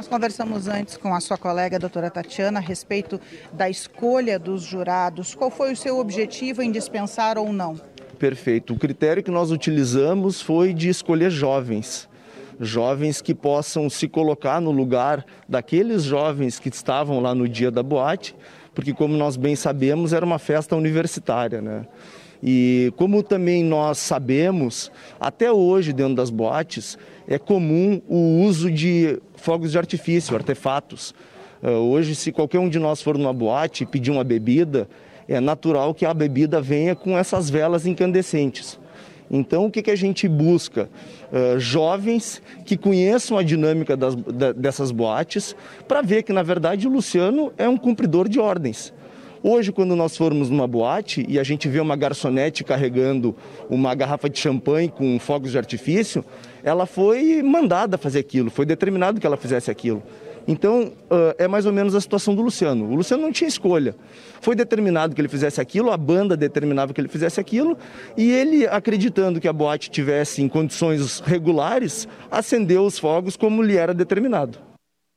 Nós 0.00 0.08
conversamos 0.08 0.66
antes 0.66 0.96
com 0.96 1.14
a 1.14 1.20
sua 1.20 1.36
colega, 1.36 1.76
a 1.76 1.78
doutora 1.78 2.08
Tatiana, 2.10 2.58
a 2.58 2.62
respeito 2.62 3.20
da 3.52 3.68
escolha 3.68 4.38
dos 4.38 4.62
jurados. 4.62 5.34
Qual 5.34 5.50
foi 5.50 5.72
o 5.72 5.76
seu 5.76 5.98
objetivo 5.98 6.62
em 6.62 6.72
dispensar 6.72 7.36
ou 7.36 7.52
não? 7.52 7.78
Perfeito. 8.18 8.72
O 8.72 8.78
critério 8.78 9.22
que 9.22 9.30
nós 9.30 9.50
utilizamos 9.50 10.40
foi 10.40 10.72
de 10.72 10.88
escolher 10.88 11.30
jovens 11.30 12.08
jovens 12.58 13.20
que 13.20 13.34
possam 13.34 13.90
se 13.90 14.08
colocar 14.08 14.58
no 14.58 14.70
lugar 14.70 15.24
daqueles 15.46 16.02
jovens 16.02 16.58
que 16.58 16.70
estavam 16.70 17.20
lá 17.20 17.34
no 17.34 17.46
dia 17.46 17.70
da 17.70 17.82
boate, 17.82 18.34
porque 18.74 18.94
como 18.94 19.16
nós 19.16 19.36
bem 19.36 19.54
sabemos, 19.56 20.14
era 20.14 20.24
uma 20.24 20.38
festa 20.38 20.76
universitária, 20.76 21.60
né? 21.60 21.86
E 22.42 22.92
como 22.96 23.22
também 23.22 23.62
nós 23.62 23.98
sabemos, 23.98 24.90
até 25.18 25.52
hoje 25.52 25.92
dentro 25.92 26.14
das 26.14 26.30
boates 26.30 26.98
é 27.30 27.38
comum 27.38 28.02
o 28.08 28.42
uso 28.42 28.68
de 28.68 29.20
fogos 29.36 29.70
de 29.70 29.78
artifício, 29.78 30.34
artefatos. 30.34 31.14
Uh, 31.62 31.68
hoje, 31.68 32.16
se 32.16 32.32
qualquer 32.32 32.58
um 32.58 32.68
de 32.68 32.80
nós 32.80 33.00
for 33.00 33.16
numa 33.16 33.32
boate 33.32 33.84
e 33.84 33.86
pedir 33.86 34.10
uma 34.10 34.24
bebida, 34.24 34.88
é 35.28 35.38
natural 35.38 35.94
que 35.94 36.04
a 36.04 36.12
bebida 36.12 36.60
venha 36.60 36.96
com 36.96 37.16
essas 37.16 37.48
velas 37.48 37.86
incandescentes. 37.86 38.80
Então, 39.30 39.66
o 39.66 39.70
que, 39.70 39.88
a 39.88 39.96
gente 39.96 40.26
busca? 40.26 40.90
Uh, 41.30 41.60
jovens 41.60 42.42
que 42.66 42.76
conheçam 42.76 43.38
a 43.38 43.44
dinâmica 43.44 43.96
das, 43.96 44.16
da, 44.16 44.50
dessas 44.50 44.90
boates 44.90 45.54
para 45.86 46.02
ver 46.02 46.24
que, 46.24 46.32
na 46.32 46.42
verdade, 46.42 46.88
o 46.88 46.90
Luciano 46.90 47.52
é 47.56 47.68
um 47.68 47.76
cumpridor 47.76 48.28
de 48.28 48.40
ordens. 48.40 48.92
Hoje, 49.40 49.70
quando 49.70 49.94
nós 49.94 50.16
formos 50.16 50.50
numa 50.50 50.66
boate 50.66 51.24
e 51.28 51.38
a 51.38 51.44
gente 51.44 51.68
vê 51.68 51.78
uma 51.80 51.94
garçonete 51.94 52.64
carregando 52.64 53.36
uma 53.70 53.94
garrafa 53.94 54.28
de 54.28 54.38
champanhe 54.38 54.88
com 54.88 55.18
fogos 55.20 55.52
de 55.52 55.58
artifício, 55.58 56.24
ela 56.62 56.86
foi 56.86 57.42
mandada 57.42 57.96
fazer 57.98 58.20
aquilo, 58.20 58.50
foi 58.50 58.66
determinado 58.66 59.20
que 59.20 59.26
ela 59.26 59.36
fizesse 59.36 59.70
aquilo. 59.70 60.02
Então, 60.48 60.92
é 61.38 61.46
mais 61.46 61.66
ou 61.66 61.72
menos 61.72 61.94
a 61.94 62.00
situação 62.00 62.34
do 62.34 62.42
Luciano. 62.42 62.90
O 62.90 62.94
Luciano 62.94 63.22
não 63.22 63.30
tinha 63.30 63.46
escolha. 63.46 63.94
Foi 64.40 64.56
determinado 64.56 65.14
que 65.14 65.20
ele 65.20 65.28
fizesse 65.28 65.60
aquilo, 65.60 65.90
a 65.90 65.96
banda 65.96 66.36
determinava 66.36 66.92
que 66.92 67.00
ele 67.00 67.08
fizesse 67.08 67.38
aquilo, 67.38 67.76
e 68.16 68.30
ele, 68.32 68.66
acreditando 68.66 69.40
que 69.40 69.46
a 69.46 69.52
boate 69.52 69.90
tivesse 69.90 70.42
em 70.42 70.48
condições 70.48 71.20
regulares, 71.20 72.08
acendeu 72.30 72.84
os 72.84 72.98
fogos 72.98 73.36
como 73.36 73.62
lhe 73.62 73.76
era 73.76 73.92
determinado. 73.92 74.58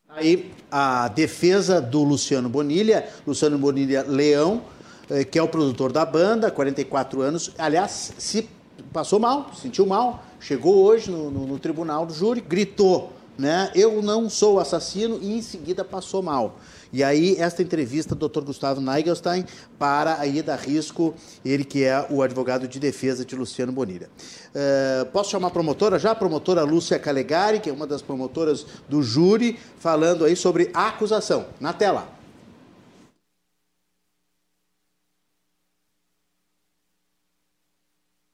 Aí 0.10 0.52
a 0.70 1.08
defesa 1.08 1.82
do 1.82 2.04
Luciano 2.04 2.48
Bonilha, 2.48 3.08
Luciano 3.26 3.58
Bonilha 3.58 4.06
Leão, 4.08 4.62
eh, 5.10 5.24
que 5.24 5.40
é 5.40 5.42
o 5.42 5.48
produtor 5.48 5.92
da 5.92 6.06
banda, 6.06 6.52
44 6.52 7.22
anos, 7.22 7.52
aliás, 7.58 8.14
se 8.18 8.48
passou 8.92 9.20
mal, 9.20 9.52
sentiu 9.56 9.88
mal, 9.88 10.24
chegou 10.44 10.84
hoje 10.84 11.10
no, 11.10 11.32
no, 11.32 11.48
no 11.48 11.58
tribunal 11.58 12.06
do 12.06 12.14
júri, 12.14 12.40
gritou 12.40 13.12
né? 13.38 13.72
Eu 13.74 14.02
não 14.02 14.30
sou 14.30 14.60
assassino 14.60 15.20
e 15.22 15.38
em 15.38 15.42
seguida 15.42 15.84
passou 15.84 16.22
mal. 16.22 16.60
E 16.92 17.04
aí, 17.04 17.36
esta 17.40 17.64
entrevista 17.64 18.14
do 18.14 18.30
Dr. 18.30 18.42
Gustavo 18.42 18.80
Neigelstein 18.80 19.46
para 19.80 20.20
a 20.20 20.28
Ida 20.28 20.56
Risco, 20.56 21.16
ele 21.44 21.64
que 21.64 21.84
é 21.84 22.06
o 22.10 22.22
advogado 22.22 22.68
de 22.68 22.80
defesa 22.80 23.26
de 23.26 23.36
Luciano 23.36 23.72
Bonilha. 23.72 24.10
Uh, 24.50 25.06
posso 25.08 25.32
chamar 25.32 25.48
a 25.48 25.52
promotora 25.52 25.98
já? 25.98 26.12
A 26.12 26.16
promotora 26.16 26.64
Lúcia 26.64 27.00
Calegari, 27.00 27.60
que 27.60 27.70
é 27.70 27.74
uma 27.74 27.88
das 27.88 28.04
promotoras 28.04 28.66
do 28.88 29.02
júri, 29.02 29.58
falando 29.80 30.24
aí 30.24 30.36
sobre 30.36 30.70
acusação. 30.72 31.48
Na 31.60 31.74
tela. 31.74 32.23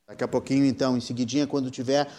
Daqui 0.10 0.24
a 0.24 0.28
pouquinho, 0.28 0.65
então, 0.65 0.98
em 0.98 1.00
seguidinha, 1.00 1.45
quando 1.45 1.69
tiver 1.69 2.12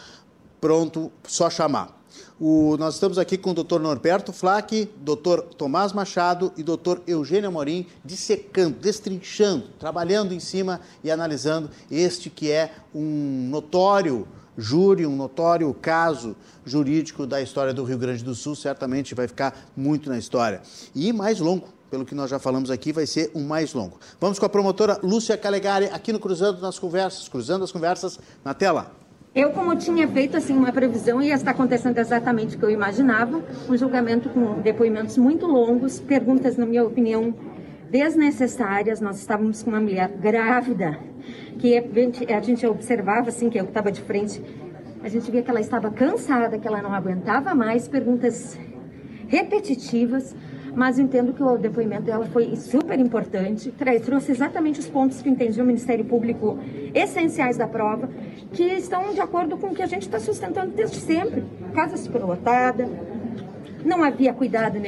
pronto, 0.61 1.11
só 1.27 1.51
chamar. 1.51 2.01
O, 2.39 2.77
nós 2.77 2.95
estamos 2.95 3.19
aqui 3.19 3.37
com 3.37 3.51
o 3.51 3.55
doutor 3.55 3.81
Norberto 3.81 4.33
Flack, 4.33 4.89
doutor 4.99 5.43
Tomás 5.43 5.93
Machado 5.93 6.53
e 6.57 6.63
doutor 6.63 7.03
Eugênio 7.05 7.49
Amorim, 7.49 7.85
dissecando, 8.05 8.79
destrinchando, 8.79 9.71
trabalhando 9.77 10.33
em 10.33 10.39
cima 10.39 10.81
e 11.03 11.11
analisando 11.11 11.69
este 11.91 12.31
que 12.31 12.49
é 12.49 12.73
um 12.95 13.49
notório 13.51 14.25
júri, 14.57 15.05
um 15.05 15.17
notório 15.17 15.75
caso 15.75 16.37
jurídico 16.65 17.27
da 17.27 17.43
história 17.43 17.75
do 17.75 17.83
Rio 17.83 17.99
Grande 17.99 18.23
do 18.23 18.37
Sul, 18.37 18.55
certamente 18.55 19.17
vai 19.17 19.27
ficar 19.27 19.69
muito 19.77 20.09
na 20.09 20.17
história. 20.17 20.63
E 20.95 21.13
mais 21.13 21.41
longo, 21.41 21.67
pelo 21.91 22.05
que 22.05 22.15
nós 22.15 22.31
já 22.31 22.39
falamos 22.39 22.71
aqui, 22.71 22.93
vai 22.93 23.07
ser 23.07 23.31
um 23.35 23.43
mais 23.43 23.75
longo. 23.75 23.99
Vamos 24.21 24.39
com 24.39 24.47
a 24.47 24.49
promotora 24.49 24.99
Lúcia 25.03 25.37
Calegari, 25.37 25.87
aqui 25.87 26.13
no 26.13 26.21
Cruzando 26.21 26.61
nas 26.61 26.79
Conversas, 26.79 27.29
Cruzando 27.29 27.65
as 27.65 27.73
Conversas, 27.73 28.19
na 28.45 28.55
tela. 28.55 28.93
Eu, 29.35 29.51
como 29.51 29.77
tinha 29.77 30.09
feito 30.09 30.37
assim 30.37 30.57
uma 30.57 30.73
previsão, 30.73 31.23
ia 31.23 31.35
estar 31.35 31.53
acontecendo 31.53 31.99
exatamente 31.99 32.57
o 32.57 32.59
que 32.59 32.65
eu 32.65 32.71
imaginava, 32.71 33.43
um 33.69 33.77
julgamento 33.77 34.29
com 34.29 34.61
depoimentos 34.61 35.17
muito 35.17 35.47
longos, 35.47 36.01
perguntas, 36.01 36.57
na 36.57 36.67
minha 36.67 36.85
opinião, 36.85 37.35
desnecessárias. 37.91 39.01
Nós 39.01 39.19
estávamos 39.19 39.63
com 39.63 39.71
uma 39.71 39.81
mulher 39.81 40.09
grávida, 40.09 40.99
que 41.59 41.77
a 42.33 42.41
gente 42.41 42.67
observava, 42.67 43.29
assim, 43.29 43.51
que 43.51 43.59
eu 43.59 43.65
estava 43.65 43.93
de 43.93 44.01
frente, 44.01 44.43
a 45.03 45.09
gente 45.09 45.31
via 45.31 45.43
que 45.43 45.51
ela 45.51 45.61
estava 45.61 45.91
cansada, 45.91 46.59
que 46.59 46.67
ela 46.67 46.83
não 46.83 46.93
aguentava 46.93 47.55
mais, 47.55 47.87
perguntas 47.87 48.59
repetitivas, 49.29 50.35
mas 50.75 50.99
entendo 50.99 51.33
que 51.33 51.43
o 51.43 51.57
depoimento 51.57 52.03
dela 52.03 52.27
foi 52.27 52.55
super 52.57 52.99
importante, 52.99 53.73
trouxe 54.05 54.33
exatamente 54.33 54.81
os 54.81 54.89
pontos 54.89 55.21
que 55.21 55.29
entendi 55.29 55.61
o 55.61 55.65
Ministério 55.65 56.05
Público 56.05 56.59
essenciais 56.95 57.57
da 57.57 57.67
prova, 57.67 58.09
que 58.53 58.65
estão 58.65 59.13
de 59.13 59.21
acordo 59.21 59.57
com 59.57 59.69
o 59.69 59.75
que 59.75 59.83
a 59.83 59.87
gente 59.87 60.03
está 60.03 60.19
sustentando 60.19 60.73
desde 60.73 60.97
sempre. 60.97 61.45
Casa 61.75 61.97
superlotada, 61.97 62.89
não 63.85 64.03
havia 64.03 64.33
cuidado, 64.33 64.79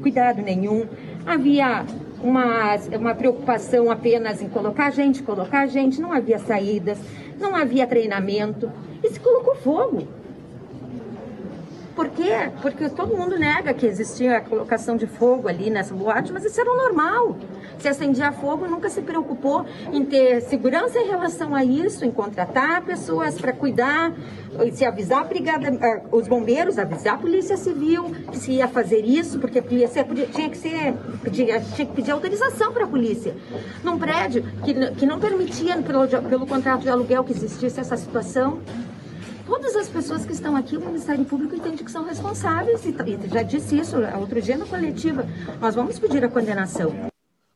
cuidado 0.00 0.42
nenhum, 0.42 0.86
havia 1.26 1.84
uma, 2.22 2.76
uma 2.98 3.14
preocupação 3.14 3.90
apenas 3.90 4.40
em 4.40 4.48
colocar 4.48 4.90
gente, 4.90 5.22
colocar 5.22 5.66
gente, 5.66 6.00
não 6.00 6.12
havia 6.12 6.38
saídas, 6.38 6.98
não 7.38 7.54
havia 7.54 7.86
treinamento, 7.86 8.70
e 9.02 9.08
se 9.10 9.20
colocou 9.20 9.54
fogo. 9.56 10.06
Por 11.94 12.08
quê? 12.08 12.50
Porque 12.62 12.88
todo 12.88 13.16
mundo 13.16 13.38
nega 13.38 13.74
que 13.74 13.86
existia 13.86 14.38
a 14.38 14.40
colocação 14.40 14.96
de 14.96 15.06
fogo 15.06 15.48
ali 15.48 15.68
nessa 15.68 15.94
boate, 15.94 16.32
mas 16.32 16.44
isso 16.44 16.60
era 16.60 16.74
normal. 16.74 17.36
Se 17.78 17.88
acendia 17.88 18.32
fogo, 18.32 18.66
nunca 18.66 18.88
se 18.88 19.02
preocupou 19.02 19.66
em 19.92 20.04
ter 20.04 20.40
segurança 20.42 20.98
em 20.98 21.08
relação 21.08 21.54
a 21.54 21.64
isso, 21.64 22.04
em 22.04 22.10
contratar 22.10 22.82
pessoas 22.82 23.38
para 23.38 23.52
cuidar, 23.52 24.12
se 24.72 24.84
avisar 24.84 25.26
brigada, 25.26 25.68
eh, 25.68 26.02
os 26.12 26.28
bombeiros, 26.28 26.78
avisar 26.78 27.14
a 27.14 27.18
polícia 27.18 27.56
civil 27.56 28.04
que 28.30 28.38
se 28.38 28.52
ia 28.52 28.68
fazer 28.68 29.04
isso, 29.04 29.38
porque 29.38 29.58
a 29.58 29.62
polícia 29.62 30.06
tinha 30.32 30.48
que 30.48 30.56
ser, 30.56 30.94
tinha 31.30 31.60
que 31.60 31.86
pedir 31.86 32.10
autorização 32.10 32.72
para 32.72 32.84
a 32.84 32.88
polícia. 32.88 33.34
Num 33.82 33.98
prédio 33.98 34.44
que, 34.64 34.74
que 34.92 35.06
não 35.06 35.18
permitia, 35.18 35.76
pelo, 35.78 36.06
pelo 36.06 36.46
contrato 36.46 36.82
de 36.82 36.88
aluguel 36.88 37.24
que 37.24 37.32
existisse 37.32 37.80
essa 37.80 37.96
situação, 37.96 38.60
todas 39.52 39.76
as 39.76 39.86
pessoas 39.86 40.24
que 40.24 40.32
estão 40.32 40.56
aqui, 40.56 40.78
o 40.78 40.80
Ministério 40.80 41.26
Público 41.26 41.54
entende 41.54 41.84
que 41.84 41.90
são 41.90 42.06
responsáveis, 42.06 42.86
e 42.86 43.28
já 43.28 43.42
disse 43.42 43.78
isso 43.78 43.96
outro 44.18 44.40
dia 44.40 44.56
na 44.56 44.64
coletiva. 44.64 45.26
Nós 45.60 45.74
vamos 45.74 45.98
pedir 45.98 46.24
a 46.24 46.28
condenação. 46.30 46.90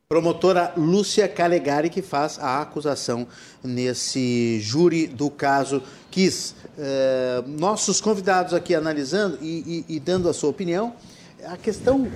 Promotora 0.06 0.74
Lúcia 0.76 1.26
Calegari, 1.26 1.88
que 1.88 2.02
faz 2.02 2.38
a 2.38 2.60
acusação 2.60 3.26
nesse 3.64 4.60
júri 4.60 5.06
do 5.06 5.30
caso 5.30 5.82
Kiss. 6.10 6.54
É, 6.78 7.42
nossos 7.46 7.98
convidados 7.98 8.52
aqui 8.52 8.74
analisando 8.74 9.38
e, 9.40 9.84
e, 9.88 9.96
e 9.96 9.98
dando 9.98 10.28
a 10.28 10.34
sua 10.34 10.50
opinião, 10.50 10.92
a 11.46 11.56
questão. 11.56 12.06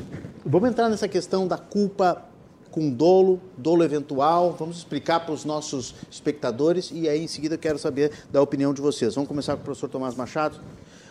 Vamos 0.45 0.69
entrar 0.69 0.91
nessa 0.91 1.09
questão 1.09 1.49
da 1.49 1.57
culpa 1.57 2.23
com 2.71 2.91
dolo, 2.91 3.41
dolo 3.57 3.83
eventual. 3.83 4.55
Vamos 4.59 4.79
explicar 4.79 5.21
para 5.21 5.35
os 5.35 5.45
nossos 5.45 5.95
espectadores 6.11 6.91
e 6.93 7.09
aí 7.09 7.23
em 7.23 7.29
seguida 7.29 7.59
quero 7.59 7.79
saber 7.79 8.13
da 8.31 8.41
opinião 8.41 8.73
de 8.73 8.81
vocês. 8.81 9.15
Vamos 9.15 9.29
começar 9.29 9.55
com 9.57 9.63
o 9.63 9.65
professor 9.65 9.89
Tomás 9.89 10.15
Machado. 10.15 10.61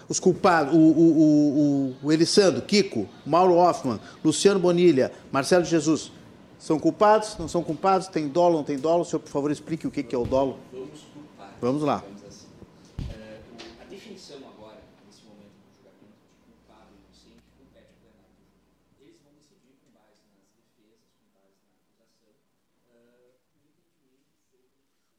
Os 0.08 0.20
culpados, 0.20 0.74
o, 0.74 0.78
o, 0.78 1.94
o, 2.02 2.08
o 2.08 2.12
Elisandro, 2.12 2.64
Kiko, 2.64 3.08
Mauro 3.26 3.54
Hoffman, 3.56 4.00
Luciano 4.24 4.60
Bonilha, 4.60 5.12
Marcelo 5.32 5.64
Jesus, 5.64 6.12
são 6.60 6.78
culpados? 6.78 7.38
Não 7.38 7.48
são 7.48 7.64
culpados? 7.64 8.08
Tem 8.08 8.28
dolo, 8.28 8.58
não 8.58 8.64
tem 8.64 8.78
dolo? 8.78 9.04
O 9.04 9.06
senhor, 9.06 9.22
por 9.22 9.30
favor, 9.30 9.52
explique 9.52 9.88
o 9.88 9.92
que, 9.92 10.04
que 10.04 10.14
é 10.14 10.18
o 10.18 10.26
dolo. 10.26 10.58
Vamos 10.72 11.00
culpar. 11.14 11.54
Vamos 11.62 11.84
lá. 11.84 12.04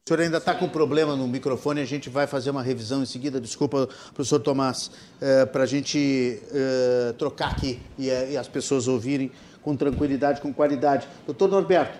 senhor 0.11 0.21
ainda 0.21 0.37
está 0.37 0.53
com 0.53 0.67
problema 0.67 1.15
no 1.15 1.25
microfone, 1.25 1.79
a 1.79 1.85
gente 1.85 2.09
vai 2.09 2.27
fazer 2.27 2.49
uma 2.49 2.61
revisão 2.61 3.01
em 3.01 3.05
seguida. 3.05 3.39
Desculpa, 3.39 3.87
professor 4.13 4.39
Tomás, 4.39 4.91
é, 5.21 5.45
para 5.45 5.63
a 5.63 5.65
gente 5.65 6.41
é, 6.51 7.13
trocar 7.17 7.51
aqui 7.51 7.79
e, 7.97 8.07
e, 8.07 8.37
as 8.37 8.47
pessoas 8.47 8.89
ouvirem 8.89 9.31
com 9.61 9.73
tranquilidade, 9.75 10.41
com 10.41 10.53
qualidade. 10.53 11.07
Doutor 11.25 11.49
Norberto, 11.49 11.97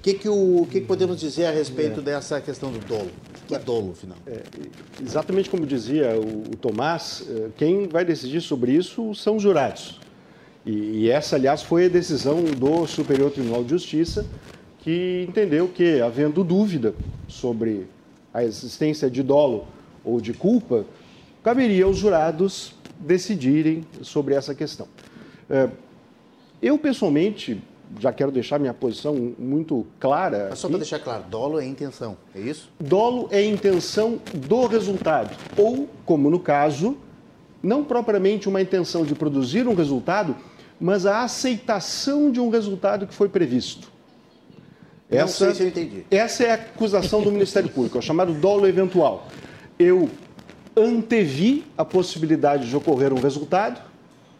que, 0.00 0.14
que, 0.14 0.28
o, 0.28 0.66
que, 0.70 0.80
que 0.80 0.86
podemos 0.86 1.20
dizer 1.20 1.46
a 1.46 1.50
respeito 1.50 2.00
é. 2.00 2.02
dessa 2.02 2.40
questão 2.40 2.72
do 2.72 2.78
dolo? 2.78 3.10
Que 3.46 3.54
é 3.54 3.58
dolo, 3.58 3.92
afinal? 3.92 4.16
É, 4.26 4.42
exatamente 5.02 5.50
como 5.50 5.66
dizia 5.66 6.18
o, 6.18 6.52
o 6.52 6.56
Tomás, 6.56 7.24
quem 7.58 7.88
vai 7.88 8.06
decidir 8.06 8.40
sobre 8.40 8.72
isso 8.72 9.14
são 9.14 9.36
os 9.36 9.42
jurados. 9.42 10.00
E 10.64 11.10
essa, 11.10 11.36
aliás, 11.36 11.62
foi 11.62 11.86
a 11.86 11.88
decisão 11.88 12.42
do 12.42 12.86
Superior 12.86 13.30
Tribunal 13.30 13.64
de 13.64 13.70
Justiça, 13.70 14.26
que 14.88 15.26
entendeu 15.28 15.68
que, 15.68 16.00
havendo 16.00 16.42
dúvida 16.42 16.94
sobre 17.28 17.86
a 18.32 18.42
existência 18.42 19.10
de 19.10 19.22
dolo 19.22 19.66
ou 20.02 20.18
de 20.18 20.32
culpa, 20.32 20.86
caberia 21.42 21.84
aos 21.84 21.98
jurados 21.98 22.74
decidirem 22.98 23.84
sobre 24.00 24.34
essa 24.34 24.54
questão. 24.54 24.88
É, 25.50 25.68
eu, 26.62 26.78
pessoalmente, 26.78 27.62
já 28.00 28.14
quero 28.14 28.32
deixar 28.32 28.58
minha 28.58 28.72
posição 28.72 29.34
muito 29.38 29.86
clara. 30.00 30.46
Mas 30.48 30.58
só 30.58 30.68
para 30.68 30.78
deixar 30.78 31.00
claro, 31.00 31.24
dolo 31.28 31.60
é 31.60 31.66
intenção, 31.66 32.16
é 32.34 32.40
isso? 32.40 32.70
Dolo 32.80 33.28
é 33.30 33.44
intenção 33.44 34.18
do 34.32 34.64
resultado. 34.64 35.36
Ou, 35.54 35.86
como 36.06 36.30
no 36.30 36.40
caso, 36.40 36.96
não 37.62 37.84
propriamente 37.84 38.48
uma 38.48 38.62
intenção 38.62 39.04
de 39.04 39.14
produzir 39.14 39.68
um 39.68 39.74
resultado, 39.74 40.34
mas 40.80 41.04
a 41.04 41.24
aceitação 41.24 42.32
de 42.32 42.40
um 42.40 42.48
resultado 42.48 43.06
que 43.06 43.12
foi 43.12 43.28
previsto. 43.28 43.97
Essa, 45.10 45.22
Não 45.22 45.28
sei 45.28 45.54
se 45.54 45.62
eu 45.62 45.68
entendi. 45.68 46.04
Essa 46.10 46.44
é 46.44 46.50
a 46.50 46.54
acusação 46.54 47.22
do 47.22 47.32
Ministério 47.32 47.70
Público, 47.70 47.96
é 47.96 48.00
o 48.00 48.02
chamado 48.02 48.32
dolo 48.34 48.66
eventual. 48.66 49.26
Eu 49.78 50.10
antevi 50.76 51.64
a 51.76 51.84
possibilidade 51.84 52.68
de 52.68 52.76
ocorrer 52.76 53.12
um 53.12 53.20
resultado. 53.20 53.80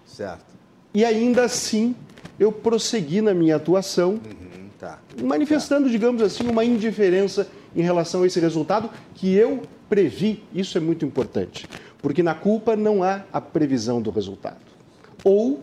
Certo. 0.07 0.44
E 0.92 1.04
ainda 1.04 1.44
assim 1.44 1.94
eu 2.38 2.52
prossegui 2.52 3.20
na 3.20 3.35
minha 3.35 3.57
atuação, 3.57 4.12
uhum, 4.12 4.68
tá. 4.78 4.98
manifestando, 5.22 5.87
tá. 5.87 5.90
digamos 5.90 6.22
assim, 6.22 6.46
uma 6.46 6.64
indiferença 6.64 7.48
em 7.74 7.83
relação 7.83 8.22
a 8.22 8.26
esse 8.26 8.38
resultado 8.38 8.90
que 9.14 9.35
eu 9.35 9.62
previ. 9.88 10.44
Isso 10.54 10.76
é 10.76 10.81
muito 10.81 11.04
importante, 11.04 11.66
porque 12.00 12.22
na 12.22 12.35
culpa 12.35 12.76
não 12.76 13.03
há 13.03 13.22
a 13.32 13.40
previsão 13.40 14.01
do 14.01 14.11
resultado. 14.11 14.59
Ou 15.24 15.61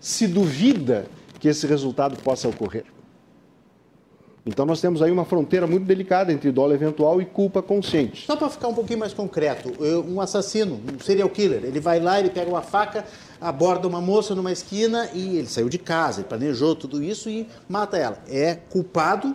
se 0.00 0.26
duvida 0.26 1.06
que 1.38 1.48
esse 1.48 1.66
resultado 1.66 2.16
possa 2.22 2.48
ocorrer. 2.48 2.84
Então 4.46 4.64
nós 4.64 4.80
temos 4.80 5.02
aí 5.02 5.10
uma 5.10 5.24
fronteira 5.24 5.66
muito 5.66 5.84
delicada 5.84 6.32
entre 6.32 6.52
dolo 6.52 6.72
eventual 6.72 7.20
e 7.20 7.24
culpa 7.24 7.60
consciente. 7.60 8.26
Só 8.26 8.36
para 8.36 8.48
ficar 8.48 8.68
um 8.68 8.74
pouquinho 8.74 9.00
mais 9.00 9.12
concreto, 9.12 9.72
um 10.08 10.20
assassino, 10.20 10.80
um 10.94 11.00
serial 11.02 11.28
killer, 11.28 11.64
ele 11.64 11.80
vai 11.80 11.98
lá, 11.98 12.20
ele 12.20 12.30
pega 12.30 12.48
uma 12.48 12.62
faca, 12.62 13.04
aborda 13.40 13.88
uma 13.88 14.00
moça 14.00 14.36
numa 14.36 14.52
esquina 14.52 15.10
e 15.12 15.36
ele 15.36 15.48
saiu 15.48 15.68
de 15.68 15.78
casa, 15.78 16.20
ele 16.20 16.28
planejou 16.28 16.76
tudo 16.76 17.02
isso 17.02 17.28
e 17.28 17.48
mata 17.68 17.96
ela. 17.96 18.18
É 18.28 18.54
culpado 18.54 19.34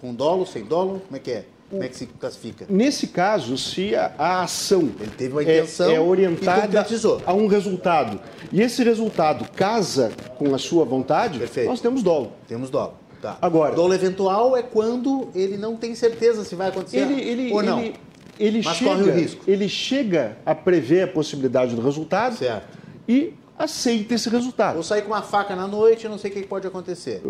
com 0.00 0.14
dolo, 0.14 0.46
sem 0.46 0.64
dolo, 0.64 1.02
como 1.06 1.16
é 1.16 1.18
que 1.18 1.30
é? 1.30 1.44
Como 1.68 1.84
é 1.84 1.88
que 1.88 1.96
se 1.96 2.06
classifica? 2.06 2.66
Nesse 2.68 3.06
caso, 3.06 3.56
se 3.56 3.94
a, 3.94 4.12
a 4.18 4.42
ação 4.42 4.90
Ele 4.98 5.12
teve 5.16 5.34
uma 5.34 5.42
é, 5.42 5.58
intenção 5.58 5.90
é 5.90 6.00
orientada 6.00 6.60
e 6.60 6.62
concretizou. 6.62 7.22
a 7.24 7.32
um 7.32 7.46
resultado, 7.46 8.18
e 8.50 8.60
esse 8.60 8.82
resultado 8.82 9.48
casa 9.52 10.10
com 10.36 10.52
a 10.52 10.58
sua 10.58 10.84
vontade, 10.84 11.38
Perfeito. 11.38 11.68
nós 11.68 11.80
temos 11.80 12.02
dolo. 12.02 12.32
Temos 12.48 12.70
dolo. 12.70 12.99
Tá. 13.20 13.36
Agora- 13.42 13.74
dolo 13.74 13.92
eventual 13.92 14.56
é 14.56 14.62
quando 14.62 15.28
ele 15.34 15.56
não 15.58 15.76
tem 15.76 15.94
certeza 15.94 16.42
se 16.44 16.54
vai 16.54 16.68
acontecer 16.68 16.98
Ele, 17.00 17.20
ele, 17.20 17.52
ou 17.52 17.62
não. 17.62 17.78
ele, 17.80 17.94
ele 18.38 18.62
Mas 18.64 18.76
chega, 18.78 18.90
corre 18.90 19.02
o 19.10 19.14
risco. 19.14 19.44
ele 19.46 19.68
chega 19.68 20.38
a 20.46 20.54
prever 20.54 21.02
a 21.02 21.08
possibilidade 21.08 21.74
do 21.74 21.82
resultado 21.82 22.36
Certo. 22.36 22.78
e 23.06 23.34
aceita 23.58 24.14
esse 24.14 24.30
resultado. 24.30 24.74
Vou 24.74 24.82
sair 24.82 25.02
com 25.02 25.08
uma 25.08 25.20
faca 25.20 25.54
na 25.54 25.66
noite, 25.68 26.08
não 26.08 26.16
sei 26.16 26.30
o 26.30 26.34
que 26.34 26.42
pode 26.44 26.66
acontecer. 26.66 27.20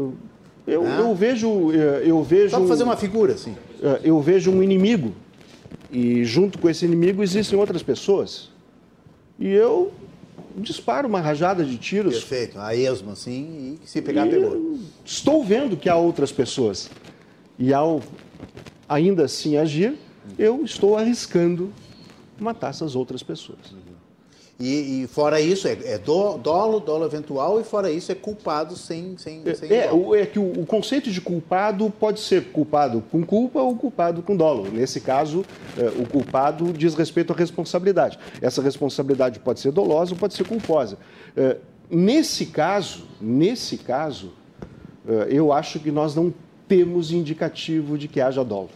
Eu, 0.67 0.85
Ah. 0.87 1.01
eu 1.01 1.13
vejo, 1.15 1.73
eh, 1.73 2.03
eu 2.07 2.23
vejo, 2.23 2.51
Só 2.51 2.59
para 2.59 2.69
fazer 2.69 2.85
uma 2.85 2.97
figura, 2.97 3.33
assim. 3.33 3.57
eh, 3.83 4.01
eu 4.05 4.21
vejo 4.21 4.53
um 4.53 4.63
inimigo 4.63 5.13
e 5.91 6.25
junto 6.25 6.57
com 6.61 6.71
esse 6.71 6.85
inimigo 6.85 7.21
existem 7.21 7.59
outras 7.59 7.83
pessoas. 7.83 8.49
E 9.41 9.49
eu 9.53 9.91
disparo 10.61 11.09
uma 11.09 11.21
rajada 11.21 11.65
de 11.65 11.77
tiros. 11.77 12.15
Perfeito. 12.15 12.59
A 12.59 12.75
esmo, 12.75 13.11
assim, 13.13 13.79
e 13.83 13.87
se 13.87 14.01
pegar, 14.01 14.27
e 14.27 14.31
pegou. 14.31 14.79
Estou 15.05 15.45
vendo 15.45 15.77
que 15.77 15.89
há 15.89 15.97
outras 15.97 16.31
pessoas. 16.31 16.91
E 17.59 17.75
ao 17.75 18.03
ainda 18.89 19.25
assim 19.25 19.57
agir, 19.57 19.97
eu 20.39 20.65
estou 20.65 20.97
arriscando 20.97 21.73
matar 22.39 22.71
essas 22.71 22.97
outras 22.97 23.23
pessoas. 23.23 23.75
E, 24.63 25.05
e 25.05 25.07
fora 25.07 25.41
isso, 25.41 25.67
é, 25.67 25.73
é 25.85 25.97
do- 25.99 26.37
dolo, 26.37 26.81
dolo 26.81 27.07
eventual, 27.07 27.59
e 27.59 27.65
fora 27.65 27.91
isso 27.91 28.13
é 28.13 28.15
culpado 28.15 28.77
sem, 28.77 29.17
sem, 29.17 29.43
sem 29.55 29.73
É, 29.73 29.89
dolo. 29.89 30.09
o- 30.09 30.15
é 30.15 30.27
que 30.27 30.39
o, 30.39 30.61
o 30.61 30.67
conceito 30.67 31.11
de 31.11 31.19
culpado 31.19 31.91
pode 31.99 32.21
ser 32.21 32.53
culpado 32.53 33.03
com 33.11 33.25
culpa 33.25 33.59
ou 33.63 33.75
culpado 33.75 34.21
com 34.23 34.37
dolo. 34.37 34.71
Nesse 34.71 35.01
caso, 35.01 35.47
é, 35.79 35.87
o 35.99 36.07
culpado 36.07 36.75
diz 36.75 36.95
respeito 36.95 37.33
à 37.33 37.37
responsabilidade. 37.37 38.19
Essa 38.43 38.61
responsabilidade 38.61 39.39
pode 39.41 39.61
ser 39.61 39.73
dolosa 39.73 40.13
ou 40.13 40.19
pode 40.19 40.35
ser 40.35 40.47
culposa. 40.47 40.99
É, 41.35 41.57
nesse 41.91 42.45
caso, 42.45 43.05
nesse 43.19 43.79
caso, 43.79 44.31
é, 45.09 45.29
eu 45.31 45.55
acho 45.55 45.81
que 45.81 45.91
nós 45.91 46.15
não 46.15 46.35
temos 46.69 47.11
indicativo 47.13 47.97
de 47.97 48.07
que 48.09 48.21
haja 48.21 48.45
dolo. 48.45 48.69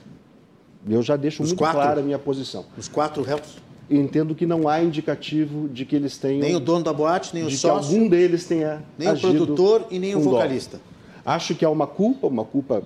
Eu 0.89 1.03
já 1.03 1.15
deixo 1.17 1.43
Os 1.43 1.51
muito 1.51 1.59
quatro? 1.59 1.79
clara 1.81 2.01
a 2.01 2.03
minha 2.03 2.19
posição. 2.19 2.65
Os 2.77 2.89
quatro 2.89 3.23
réus. 3.23 3.63
Entendo 3.91 4.35
que 4.35 4.47
não 4.47 4.69
há 4.69 4.83
indicativo 4.83 5.69
de 5.69 5.85
que 5.85 5.95
eles 5.95 6.17
tenham. 6.17 6.41
Nem 6.41 6.57
o 6.57 6.61
dono 6.61 6.85
da 6.85 6.93
boate, 6.93 7.35
nem 7.35 7.45
o 7.45 7.47
de 7.47 7.55
que 7.55 7.61
sócio, 7.61 7.95
algum 7.95 8.09
deles 8.09 8.47
tenha 8.47 8.83
nem 8.99 9.09
o 9.11 9.19
produtor 9.19 9.87
e 9.91 9.99
nem 9.99 10.15
o 10.15 10.21
vocalista. 10.21 10.81
Acho 11.25 11.55
que 11.55 11.65
há 11.65 11.71
uma 11.71 11.87
culpa, 11.87 12.27
uma 12.27 12.45
culpa 12.45 12.83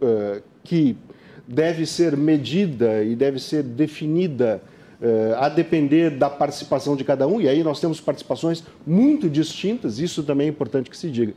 eh, 0.00 0.42
que 0.64 0.96
deve 1.46 1.86
ser 1.86 2.16
medida 2.16 3.02
e 3.02 3.16
deve 3.16 3.38
ser 3.38 3.62
definida 3.62 4.62
eh, 5.00 5.34
a 5.38 5.48
depender 5.48 6.10
da 6.10 6.28
participação 6.28 6.94
de 6.94 7.04
cada 7.04 7.26
um, 7.26 7.40
e 7.40 7.48
aí 7.48 7.62
nós 7.62 7.80
temos 7.80 8.00
participações 8.00 8.62
muito 8.86 9.30
distintas, 9.30 9.98
isso 9.98 10.22
também 10.22 10.46
é 10.46 10.50
importante 10.50 10.90
que 10.90 10.96
se 10.96 11.10
diga. 11.10 11.34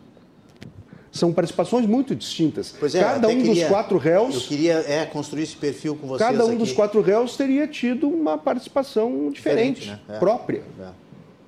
São 1.12 1.34
participações 1.34 1.86
muito 1.86 2.16
distintas. 2.16 2.74
Pois 2.80 2.96
é, 2.96 3.02
cada 3.02 3.28
um 3.28 3.36
queria- 3.38 3.54
dos 3.66 3.70
quatro 3.70 3.98
Eu 3.98 4.00
réus, 4.00 4.46
queria 4.48 4.74
é, 4.88 5.06
construir 5.06 5.44
esse 5.44 5.56
perfil 5.58 5.96
com 5.96 6.08
vocês 6.08 6.30
cada 6.30 6.46
um 6.46 6.50
aqui. 6.50 6.58
dos 6.58 6.72
quatro 6.72 7.02
réus 7.02 7.36
teria 7.36 7.68
tido 7.68 8.08
uma 8.08 8.38
participação 8.38 9.30
diferente, 9.30 9.82
Diferente, 9.82 10.02
né? 10.08 10.16
É. 10.16 10.20
própria. 10.20 10.64
É. 10.80 10.88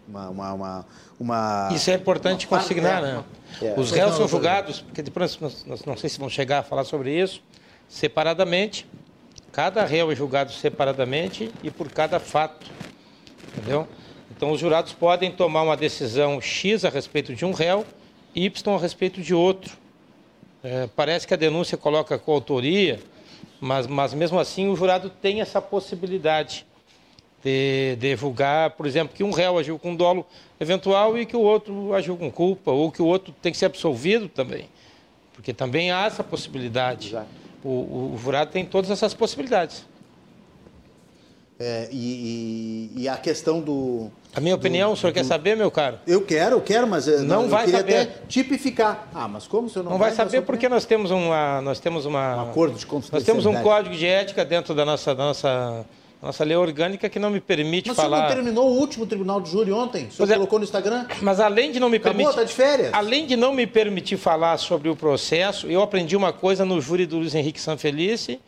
Uma, 0.05 0.29
uma, 0.29 0.53
uma, 0.53 0.85
uma- 1.17 1.69
Isso 1.73 1.89
é 1.89 1.93
importante 1.93 2.45
uma- 2.45 2.59
consignar, 2.59 3.01
é, 3.01 3.05
né? 3.13 3.23
é. 3.61 3.73
Os 3.79 3.89
réus 3.91 4.15
são 4.17 4.27
julgados, 4.27 4.81
porque 4.81 5.01
depois 5.01 5.39
nós, 5.39 5.63
nós 5.65 5.85
não 5.85 5.95
sei 5.95 6.09
se 6.09 6.19
vão 6.19 6.29
chegar 6.29 6.59
a 6.59 6.63
falar 6.63 6.83
sobre 6.83 7.17
isso, 7.17 7.41
separadamente. 7.87 8.85
Cada 9.53 9.85
réu 9.85 10.11
é 10.11 10.15
julgado 10.15 10.51
separadamente 10.51 11.49
e 11.63 11.71
por 11.71 11.87
cada 11.89 12.19
fato, 12.19 12.65
entendeu? 13.55 13.87
Então 14.35 14.51
os 14.51 14.59
jurados 14.59 14.91
podem 14.93 15.31
tomar 15.31 15.61
uma 15.61 15.77
decisão 15.77 16.41
X 16.41 16.83
a 16.83 16.89
respeito 16.89 17.33
de 17.33 17.45
um 17.45 17.51
réu, 17.53 17.85
Y 18.35 18.51
a 18.65 18.77
respeito 18.77 19.21
de 19.21 19.33
outro. 19.33 19.77
É, 20.63 20.87
parece 20.95 21.27
que 21.27 21.33
a 21.33 21.37
denúncia 21.37 21.77
coloca 21.77 22.17
coautoria, 22.17 22.99
mas, 23.59 23.85
mas 23.85 24.13
mesmo 24.13 24.39
assim 24.39 24.69
o 24.69 24.75
jurado 24.75 25.09
tem 25.09 25.41
essa 25.41 25.61
possibilidade 25.61 26.65
de, 27.43 27.97
de 27.97 28.15
julgar, 28.15 28.71
por 28.71 28.85
exemplo, 28.85 29.13
que 29.13 29.23
um 29.25 29.31
réu 29.31 29.57
agiu 29.57 29.77
com 29.77 29.93
dolo 29.93 30.25
eventual 30.59 31.17
e 31.17 31.25
que 31.25 31.35
o 31.35 31.41
outro 31.41 31.93
agiu 31.93 32.15
com 32.15 32.31
culpa, 32.31 32.71
ou 32.71 32.89
que 32.89 33.01
o 33.01 33.05
outro 33.05 33.33
tem 33.41 33.51
que 33.51 33.57
ser 33.57 33.65
absolvido 33.65 34.29
também. 34.29 34.69
Porque 35.33 35.53
também 35.53 35.91
há 35.91 36.05
essa 36.05 36.23
possibilidade. 36.23 37.09
Exato. 37.09 37.27
O, 37.63 37.69
o- 37.69 38.13
o 38.15 38.17
jurado 38.17 38.49
tem 38.51 38.65
todas 38.65 38.89
essas 38.89 39.13
possibilidades. 39.13 39.85
É, 41.59 41.87
e, 41.91 42.89
e- 42.97 43.01
e 43.03 43.07
a 43.07 43.15
questão 43.15 43.61
do. 43.61 44.09
A 44.35 44.39
minha 44.41 44.55
opinião, 44.55 44.91
o 44.91 44.97
senhor 44.97 45.13
quer 45.13 45.23
saber, 45.23 45.55
meu 45.55 45.69
caro? 45.69 45.99
Eu 46.07 46.21
quero, 46.21 46.55
eu 46.55 46.61
quero, 46.61 46.87
mas 46.87 47.07
eh, 47.07 47.19
Não 47.19 47.43
eu 47.43 47.49
vai 47.49 47.65
queria 47.65 47.79
saber. 47.79 47.95
até 47.99 48.11
tipificar. 48.27 49.07
Ah, 49.13 49.27
mas 49.27 49.45
como 49.47 49.67
o 49.67 49.69
senhor 49.69 49.83
não, 49.85 49.91
Não 49.91 49.99
vai 49.99 50.09
dar 50.09 50.15
saber 50.15 50.41
porque 50.41 50.67
nós 50.67 50.85
temos 50.85 51.11
uma, 51.11 51.61
nós 51.61 51.79
temos 51.79 52.05
uma, 52.07 52.37
Um 52.37 52.49
acordo 52.49 52.77
de 52.77 52.85
nós 53.11 53.23
temos 53.23 53.45
um 53.45 53.61
código 53.61 53.95
de 53.95 54.05
ética 54.07 54.43
dentro 54.43 54.73
da 54.73 54.83
nossa, 54.83 55.13
da 55.13 55.23
nossa, 55.25 55.85
nossa 56.19 56.43
lei 56.43 56.57
orgânica 56.57 57.07
que 57.07 57.19
não 57.19 57.29
me 57.29 57.39
permite 57.39 57.89
Mas 57.89 57.97
o 57.97 58.01
senhor 58.01 58.09
falar. 58.09 58.27
não 58.27 58.35
terminou 58.35 58.69
o 58.71 58.79
último 58.79 59.05
tribunal 59.05 59.39
de 59.39 59.51
júri 59.51 59.71
ontem? 59.71 60.07
O 60.07 60.11
senhor 60.11 60.31
é. 60.31 60.33
colocou 60.33 60.57
no 60.57 60.65
Instagram? 60.65 61.05
Mas 61.21 61.39
além 61.39 61.71
de 61.71 61.79
não 61.79 61.87
me 61.87 61.97
Acabou, 61.97 62.17
permitir, 62.17 62.35
tá 62.39 62.43
de 62.43 62.53
férias? 62.53 62.89
além 62.93 63.27
de 63.27 63.35
não 63.35 63.53
me 63.53 63.67
permitir 63.67 64.17
falar 64.17 64.57
sobre 64.57 64.89
o 64.89 64.95
processo, 64.95 65.67
eu 65.67 65.83
aprendi 65.83 66.15
uma 66.15 66.33
coisa 66.33 66.65
no 66.65 66.81
júri 66.81 67.05
do 67.05 67.19
Luiz 67.19 67.35
Henrique 67.35 67.61
Sanfelice 67.61 68.39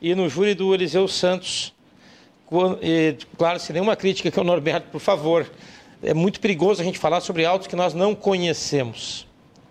e 0.00 0.14
no 0.14 0.30
júri 0.30 0.54
do 0.54 0.72
Eliseu 0.74 1.06
Santos. 1.06 1.74
E, 2.82 3.16
claro, 3.36 3.58
sem 3.58 3.74
nenhuma 3.74 3.96
crítica 3.96 4.30
que 4.30 4.38
ao 4.38 4.44
Norberto, 4.44 4.88
por 4.90 5.00
favor. 5.00 5.46
É 6.02 6.12
muito 6.12 6.38
perigoso 6.40 6.82
a 6.82 6.84
gente 6.84 6.98
falar 6.98 7.20
sobre 7.20 7.46
autos 7.46 7.66
que 7.66 7.74
nós 7.74 7.94
não 7.94 8.14
conhecemos, 8.14 9.26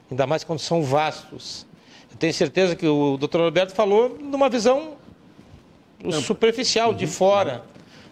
ainda 0.10 0.26
mais 0.26 0.44
quando 0.44 0.60
são 0.60 0.82
vastos. 0.82 1.66
Eu 2.12 2.18
tenho 2.18 2.34
certeza 2.34 2.76
que 2.76 2.88
o 2.88 3.18
doutor 3.18 3.42
Norberto 3.42 3.74
falou 3.74 4.18
numa 4.20 4.50
visão 4.50 4.94
superficial, 6.12 6.94
de 6.94 7.06
fora. 7.06 7.64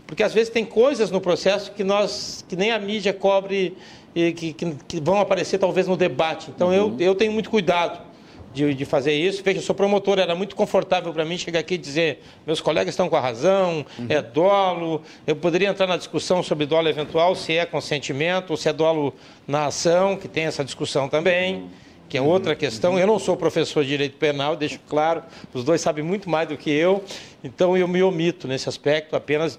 Porque 0.06 0.24
às 0.24 0.34
vezes 0.34 0.52
tem 0.52 0.66
coisas 0.66 1.10
no 1.10 1.22
processo 1.22 1.72
que 1.72 1.84
nós 1.84 2.46
que 2.48 2.56
nem 2.56 2.72
a 2.72 2.78
mídia 2.78 3.14
cobre 3.14 3.78
e 4.14 4.34
que, 4.34 4.54
que, 4.54 4.76
que 4.88 5.00
vão 5.00 5.20
aparecer 5.20 5.58
talvez 5.58 5.88
no 5.88 5.96
debate. 5.96 6.52
Então 6.54 6.74
eu, 6.74 6.96
eu 7.00 7.16
tenho 7.16 7.32
muito 7.32 7.50
cuidado 7.50 8.11
de, 8.54 8.74
de 8.74 8.86
fazer 8.86 9.14
isso. 9.14 9.44
Veja, 9.44 9.60
eu 9.60 9.64
sou 9.64 9.76
promotor, 9.76 10.20
era 10.20 10.36
muito 10.36 10.56
confortável 10.56 11.14
para 11.14 11.26
mim 11.26 11.38
chegar 11.38 11.60
aqui 11.60 11.76
e 11.76 11.78
dizer 11.78 12.22
meus 12.46 12.62
colegas 12.62 12.94
estão 12.94 13.10
com 13.10 13.16
a 13.16 13.22
razão, 13.22 13.86
é 14.10 14.22
dolo. 14.22 15.02
Eu 15.26 15.36
poderia 15.36 15.70
entrar 15.70 15.88
na 15.88 15.98
discussão 15.98 16.44
sobre 16.44 16.66
dolo 16.66 16.88
eventual, 16.88 17.36
se 17.36 17.54
é 17.54 17.66
consentimento 17.66 18.52
ou 18.52 18.58
se 18.58 18.70
é 18.70 18.74
dolo 18.74 19.14
na 19.48 19.66
ação, 19.68 20.16
que 20.18 20.28
tem 20.28 20.46
essa 20.46 20.64
discussão 20.64 21.08
também 21.08 21.70
que 22.12 22.18
é 22.18 22.22
outra 22.22 22.58
questão. 22.58 23.00
Eu 23.00 23.08
não 23.08 23.18
sou 23.18 23.38
professor 23.38 23.84
de 23.84 23.90
direito 23.92 24.18
penal, 24.18 24.58
deixo 24.58 24.82
claro, 24.86 25.24
os 25.54 25.64
dois 25.64 25.80
sabem 25.80 26.04
muito 26.04 26.30
mais 26.30 26.50
do 26.50 26.58
que 26.58 26.70
eu, 26.70 27.02
então 27.42 27.78
eu 27.78 27.88
me 27.88 28.04
omito 28.04 28.50
nesse 28.50 28.68
aspecto, 28.68 29.16
apenas 29.16 29.58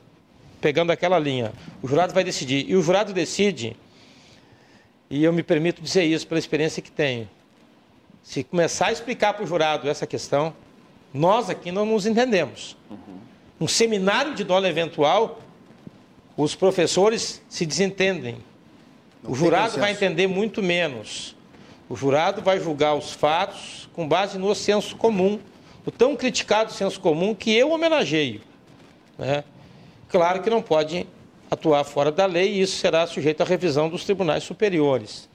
pegando 0.61 0.93
aquela 0.93 1.19
linha. 1.19 1.51
O 1.83 1.89
jurado 1.89 2.13
vai 2.13 2.23
decidir, 2.23 2.67
e 2.69 2.77
o 2.77 2.83
jurado 2.83 3.15
decide, 3.15 3.75
e 5.09 5.25
eu 5.25 5.33
me 5.33 5.43
permito 5.43 5.81
dizer 5.81 6.05
isso 6.05 6.27
pela 6.27 6.39
experiência 6.39 6.83
que 6.83 6.91
tenho. 6.91 7.27
Se 8.23 8.45
começar 8.45 8.87
a 8.87 8.93
explicar 8.93 9.35
para 9.35 9.45
o 9.45 9.47
jurado 9.47 9.89
essa 9.89 10.07
questão, 10.07 10.55
nós 11.13 11.51
aqui 11.51 11.73
não 11.73 11.85
nos 11.85 12.07
entendemos. 12.07 12.77
Um 13.61 13.69
seminário 13.69 14.35
de 14.35 14.45
dólar 14.45 14.69
eventual, 14.69 15.41
os 16.37 16.55
professores 16.55 17.43
se 17.49 17.67
desentendem. 17.67 18.39
Não 19.23 19.33
o 19.33 19.35
jurado 19.35 19.79
vai 19.79 19.93
entender 19.93 20.27
muito 20.27 20.63
menos. 20.63 21.37
O 21.89 21.97
jurado 21.97 22.41
vai 22.41 22.59
julgar 22.59 22.95
os 22.95 23.13
fatos 23.13 23.89
com 23.93 24.09
base 24.09 24.39
no 24.39 24.55
senso 24.55 24.97
comum, 24.97 25.39
o 25.85 25.91
tão 25.91 26.17
criticado 26.17 26.73
senso 26.73 26.99
comum 27.01 27.35
que 27.35 27.53
eu 27.53 27.71
homenageio. 27.71 28.41
né? 29.19 29.45
Claro 30.09 30.43
que 30.43 30.49
não 30.49 30.63
pode 30.63 31.07
atuar 31.51 31.85
fora 31.85 32.11
da 32.11 32.25
lei 32.25 32.55
e 32.55 32.63
isso 32.63 32.79
será 32.79 33.07
sujeito 33.07 33.43
à 33.43 33.45
revisão 33.45 33.89
dos 33.89 34.05
tribunais 34.05 34.43
superiores. 34.43 35.29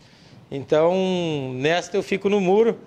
Então, 0.49 1.51
nesta 1.55 1.97
eu 1.97 2.03
fico 2.03 2.29
no 2.29 2.39
muro. 2.39 2.77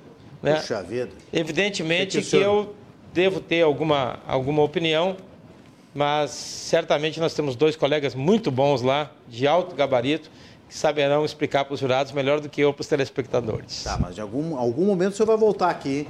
Né? 0.42 0.54
Puxa 0.54 0.82
vida. 0.82 1.11
Evidentemente 1.32 2.18
que 2.18 2.24
que, 2.24 2.30
que 2.30 2.36
eu 2.36 2.74
devo 3.12 3.40
ter 3.40 3.62
alguma, 3.62 4.18
alguma 4.26 4.62
opinião, 4.62 5.16
mas 5.94 6.30
certamente 6.30 7.20
nós 7.20 7.34
temos 7.34 7.56
dois 7.56 7.76
colegas 7.76 8.14
muito 8.14 8.50
bons 8.50 8.82
lá, 8.82 9.11
de 9.28 9.46
alto 9.46 9.74
gabarito, 9.74 10.30
que 10.70 10.78
saberão 10.78 11.24
explicar 11.24 11.64
para 11.64 11.74
os 11.74 11.80
jurados 11.80 12.12
melhor 12.12 12.38
do 12.38 12.48
que 12.48 12.60
eu 12.60 12.72
para 12.72 12.82
os 12.82 12.86
telespectadores. 12.86 13.82
Tá, 13.82 13.98
mas 13.98 14.14
de 14.14 14.20
algum, 14.20 14.56
algum 14.56 14.86
momento 14.86 15.14
o 15.14 15.16
senhor 15.16 15.26
vai 15.26 15.36
voltar 15.36 15.68
aqui 15.68 16.06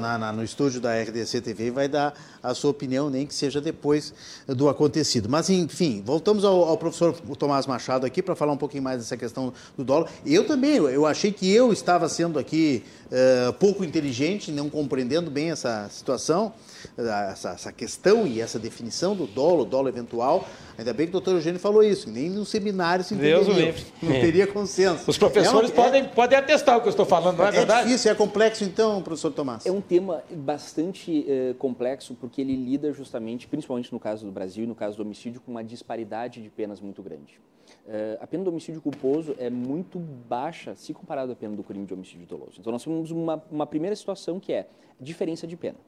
na, 0.00 0.18
na, 0.18 0.32
no 0.32 0.42
estúdio 0.42 0.80
da 0.80 0.98
RDC 0.98 1.42
TV 1.42 1.66
e 1.66 1.70
vai 1.70 1.88
dar 1.88 2.14
a 2.42 2.54
sua 2.54 2.70
opinião, 2.70 3.10
nem 3.10 3.26
que 3.26 3.34
seja 3.34 3.60
depois 3.60 4.14
do 4.46 4.66
acontecido. 4.70 5.28
Mas, 5.28 5.50
enfim, 5.50 6.02
voltamos 6.02 6.42
ao, 6.42 6.64
ao 6.64 6.78
professor 6.78 7.12
Tomás 7.38 7.66
Machado 7.66 8.06
aqui 8.06 8.22
para 8.22 8.34
falar 8.34 8.54
um 8.54 8.56
pouquinho 8.56 8.82
mais 8.82 8.96
dessa 8.96 9.16
questão 9.16 9.52
do 9.76 9.84
dólar. 9.84 10.08
Eu 10.24 10.46
também, 10.46 10.76
eu 10.76 11.04
achei 11.04 11.30
que 11.30 11.52
eu 11.52 11.70
estava 11.70 12.08
sendo 12.08 12.38
aqui 12.38 12.82
uh, 13.12 13.52
pouco 13.54 13.84
inteligente, 13.84 14.50
não 14.50 14.70
compreendendo 14.70 15.30
bem 15.30 15.50
essa 15.50 15.86
situação, 15.90 16.54
essa, 16.96 17.50
essa, 17.50 17.72
questão 17.72 18.26
e 18.26 18.40
essa 18.40 18.58
definição 18.58 19.14
do 19.14 19.26
dolo, 19.26 19.64
dolo 19.64 19.88
eventual. 19.88 20.46
Ainda 20.76 20.92
bem 20.92 21.06
que 21.06 21.10
o 21.10 21.12
doutor 21.12 21.34
Eugênio 21.34 21.58
falou 21.58 21.82
isso, 21.82 22.10
nem 22.10 22.30
no 22.30 22.44
seminário 22.44 23.04
se 23.04 23.14
entenderia, 23.14 23.74
não 24.02 24.12
teria 24.12 24.46
consenso. 24.46 25.10
Os 25.10 25.18
professores 25.18 25.70
é 25.70 25.72
um, 25.72 25.76
podem, 25.76 26.02
é, 26.02 26.08
podem 26.08 26.38
atestar 26.38 26.76
o 26.76 26.80
que 26.80 26.86
eu 26.86 26.90
estou 26.90 27.06
falando, 27.06 27.38
não 27.38 27.46
é, 27.46 27.48
é 27.48 27.52
verdade? 27.52 27.80
É 27.80 27.84
difícil, 27.86 28.12
é 28.12 28.14
complexo 28.14 28.64
então, 28.64 29.02
professor 29.02 29.32
Tomás? 29.32 29.66
É 29.66 29.72
um 29.72 29.80
tema 29.80 30.22
bastante 30.30 31.26
uh, 31.28 31.54
complexo, 31.54 32.14
porque 32.14 32.40
ele 32.40 32.54
lida 32.54 32.92
justamente, 32.92 33.48
principalmente 33.48 33.92
no 33.92 33.98
caso 33.98 34.24
do 34.24 34.32
Brasil 34.32 34.64
e 34.64 34.66
no 34.66 34.74
caso 34.74 34.96
do 34.96 35.02
homicídio, 35.02 35.40
com 35.40 35.50
uma 35.50 35.64
disparidade 35.64 36.40
de 36.42 36.48
penas 36.48 36.80
muito 36.80 37.02
grande. 37.02 37.40
Uh, 37.86 38.18
a 38.20 38.26
pena 38.26 38.44
do 38.44 38.50
homicídio 38.50 38.80
culposo 38.80 39.34
é 39.38 39.50
muito 39.50 39.98
baixa 39.98 40.74
se 40.74 40.92
comparado 40.92 41.32
à 41.32 41.36
pena 41.36 41.56
do 41.56 41.62
crime 41.62 41.86
de 41.86 41.94
homicídio 41.94 42.26
doloso. 42.26 42.56
Então, 42.58 42.72
nós 42.72 42.84
temos 42.84 43.10
uma, 43.10 43.42
uma 43.50 43.66
primeira 43.66 43.96
situação 43.96 44.38
que 44.38 44.52
é 44.52 44.66
diferença 45.00 45.46
de 45.46 45.56
pena. 45.56 45.78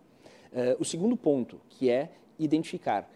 Uh, 0.53 0.80
o 0.80 0.84
segundo 0.84 1.16
ponto, 1.16 1.61
que 1.68 1.88
é 1.88 2.11
identificar. 2.38 3.09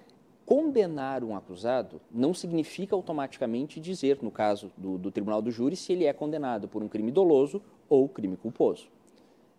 Condenar 0.46 1.24
um 1.24 1.34
acusado 1.34 2.00
não 2.10 2.34
significa 2.34 2.94
automaticamente 2.94 3.80
dizer, 3.80 4.18
no 4.20 4.30
caso 4.30 4.70
do, 4.76 4.98
do 4.98 5.10
tribunal 5.10 5.40
do 5.40 5.50
júri, 5.50 5.74
se 5.74 5.92
ele 5.92 6.04
é 6.04 6.12
condenado 6.12 6.68
por 6.68 6.82
um 6.82 6.88
crime 6.88 7.10
doloso 7.10 7.62
ou 7.88 8.08
crime 8.08 8.36
culposo. 8.36 8.88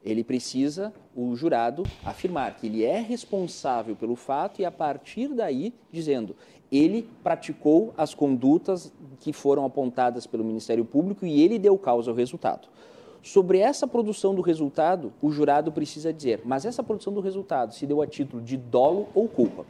Ele 0.03 0.23
precisa, 0.23 0.93
o 1.15 1.35
jurado, 1.35 1.81
afirmar 2.03 2.55
que 2.55 2.67
ele 2.67 2.83
é 2.83 2.99
responsável 2.99 3.95
pelo 3.95 4.15
fato 4.15 4.61
e, 4.61 4.65
a 4.65 4.69
partir 4.69 5.29
daí, 5.29 5.73
dizendo 5.91 6.35
ele 6.71 7.07
praticou 7.23 7.93
as 7.97 8.13
condutas 8.13 8.93
que 9.19 9.31
foram 9.31 9.65
apontadas 9.65 10.27
pelo 10.27 10.43
Ministério 10.43 10.83
Público 10.83 11.25
e 11.25 11.41
ele 11.41 11.59
deu 11.59 11.77
causa 11.77 12.11
ao 12.11 12.17
resultado. 12.17 12.67
Sobre 13.25 13.57
essa 13.57 13.87
produção 13.87 14.35
do 14.35 14.41
resultado, 14.43 15.11
o 15.19 15.31
jurado 15.31 15.71
precisa 15.71 16.13
dizer, 16.13 16.41
mas 16.45 16.63
essa 16.63 16.83
produção 16.83 17.11
do 17.11 17.19
resultado 17.19 17.73
se 17.73 17.87
deu 17.87 17.99
a 17.99 18.05
título 18.05 18.39
de 18.39 18.55
dolo 18.55 19.09
ou 19.15 19.27
culpa? 19.27 19.65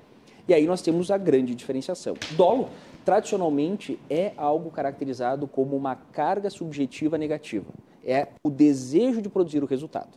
E 0.46 0.54
aí 0.54 0.68
nós 0.68 0.82
temos 0.82 1.10
a 1.10 1.18
grande 1.18 1.56
diferenciação. 1.56 2.16
Dolo, 2.36 2.68
tradicionalmente, 3.06 3.98
é 4.10 4.34
algo 4.36 4.70
caracterizado 4.70 5.48
como 5.48 5.78
uma 5.78 5.96
carga 5.96 6.50
subjetiva 6.50 7.18
negativa. 7.18 7.68
É 8.04 8.28
o 8.44 8.50
desejo 8.50 9.22
de 9.22 9.30
produzir 9.30 9.64
o 9.64 9.66
resultado. 9.66 10.10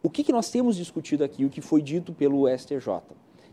O 0.00 0.08
que, 0.08 0.22
que 0.22 0.30
nós 0.30 0.48
temos 0.48 0.76
discutido 0.76 1.24
aqui, 1.24 1.44
o 1.44 1.50
que 1.50 1.60
foi 1.60 1.82
dito 1.82 2.12
pelo 2.12 2.46
STJ? 2.56 3.02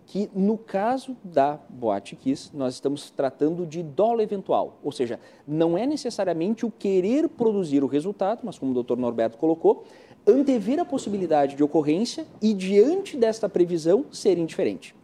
Que 0.07 0.29
no 0.33 0.57
caso 0.57 1.17
da 1.21 1.59
Boate 1.69 2.15
Kiss, 2.15 2.49
nós 2.55 2.73
estamos 2.73 3.11
tratando 3.11 3.65
de 3.65 3.83
dolo 3.83 4.21
eventual, 4.21 4.79
ou 4.81 4.89
seja, 4.89 5.19
não 5.45 5.77
é 5.77 5.85
necessariamente 5.85 6.65
o 6.65 6.71
querer 6.71 7.27
produzir 7.27 7.83
o 7.83 7.87
resultado, 7.87 8.39
mas 8.43 8.57
como 8.57 8.71
o 8.71 8.73
doutor 8.73 8.97
Norberto 8.97 9.37
colocou, 9.37 9.83
antever 10.25 10.79
a 10.79 10.85
possibilidade 10.85 11.57
de 11.57 11.63
ocorrência 11.63 12.25
e, 12.41 12.53
diante 12.53 13.17
desta 13.17 13.49
previsão, 13.49 14.05
ser 14.09 14.37
indiferente. 14.37 14.95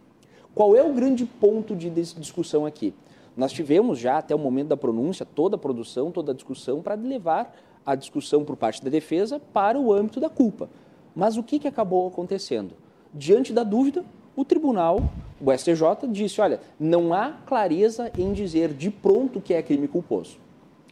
Qual 0.55 0.73
é 0.73 0.81
o 0.81 0.93
grande 0.93 1.25
ponto 1.25 1.75
de 1.75 1.89
discussão 1.89 2.65
aqui? 2.65 2.93
Nós 3.35 3.51
tivemos 3.51 3.99
já, 3.99 4.19
até 4.19 4.33
o 4.33 4.39
momento 4.39 4.69
da 4.69 4.77
pronúncia, 4.77 5.25
toda 5.25 5.57
a 5.57 5.59
produção, 5.59 6.11
toda 6.11 6.31
a 6.31 6.35
discussão 6.35 6.81
para 6.81 6.95
levar 6.95 7.53
a 7.85 7.93
discussão 7.93 8.45
por 8.45 8.55
parte 8.55 8.81
da 8.81 8.89
defesa 8.89 9.37
para 9.51 9.77
o 9.77 9.91
âmbito 9.91 10.21
da 10.21 10.29
culpa. 10.29 10.69
Mas 11.13 11.35
o 11.35 11.43
que, 11.43 11.59
que 11.59 11.67
acabou 11.67 12.07
acontecendo? 12.07 12.73
Diante 13.13 13.51
da 13.51 13.63
dúvida, 13.63 14.05
o 14.35 14.43
tribunal, 14.43 15.11
o 15.39 15.51
STJ, 15.51 16.07
disse: 16.09 16.41
olha, 16.41 16.59
não 16.79 17.13
há 17.13 17.31
clareza 17.45 18.11
em 18.17 18.33
dizer 18.33 18.73
de 18.73 18.89
pronto 18.89 19.39
que 19.39 19.53
é 19.53 19.61
crime 19.61 19.87
culposo. 19.87 20.37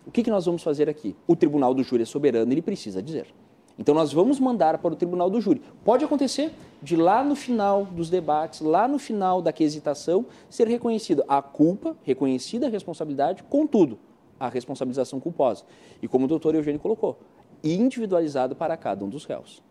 O 0.06 0.12
que, 0.12 0.24
que 0.24 0.32
nós 0.32 0.46
vamos 0.46 0.64
fazer 0.64 0.90
aqui? 0.90 1.16
O 1.28 1.36
tribunal 1.36 1.74
do 1.74 1.84
júri 1.84 2.04
é 2.04 2.06
soberano, 2.06 2.52
ele 2.52 2.62
precisa 2.62 3.02
dizer. 3.02 3.28
Então 3.78 3.96
nós 3.96 4.12
vamos 4.12 4.40
mandar 4.40 4.78
para 4.78 4.94
o 4.94 4.96
tribunal 4.96 5.30
do 5.30 5.40
júri. 5.40 5.62
Pode 5.84 6.04
acontecer 6.04 6.52
de 6.82 6.96
lá 6.96 7.24
no 7.24 7.36
final 7.36 7.86
dos 7.86 8.10
debates, 8.10 8.62
lá 8.62 8.88
no 8.88 9.00
final 9.00 9.42
da 9.42 9.52
quesitação, 9.54 10.26
ser 10.50 10.68
reconhecida 10.68 11.24
a 11.28 11.42
culpa, 11.42 11.96
reconhecida 12.04 12.68
a 12.68 12.70
responsabilidade, 12.70 13.44
contudo, 13.44 13.98
a 14.40 14.50
responsabilização 14.50 15.20
culposa. 15.20 15.64
E 16.02 16.08
como 16.08 16.26
o 16.26 16.28
doutor 16.28 16.54
Eugênio 16.56 16.80
colocou, 16.80 17.20
individualizado 17.64 18.56
para 18.56 18.76
cada 18.76 19.06
um 19.06 19.10
dos 19.10 19.26
réus. 19.26 19.64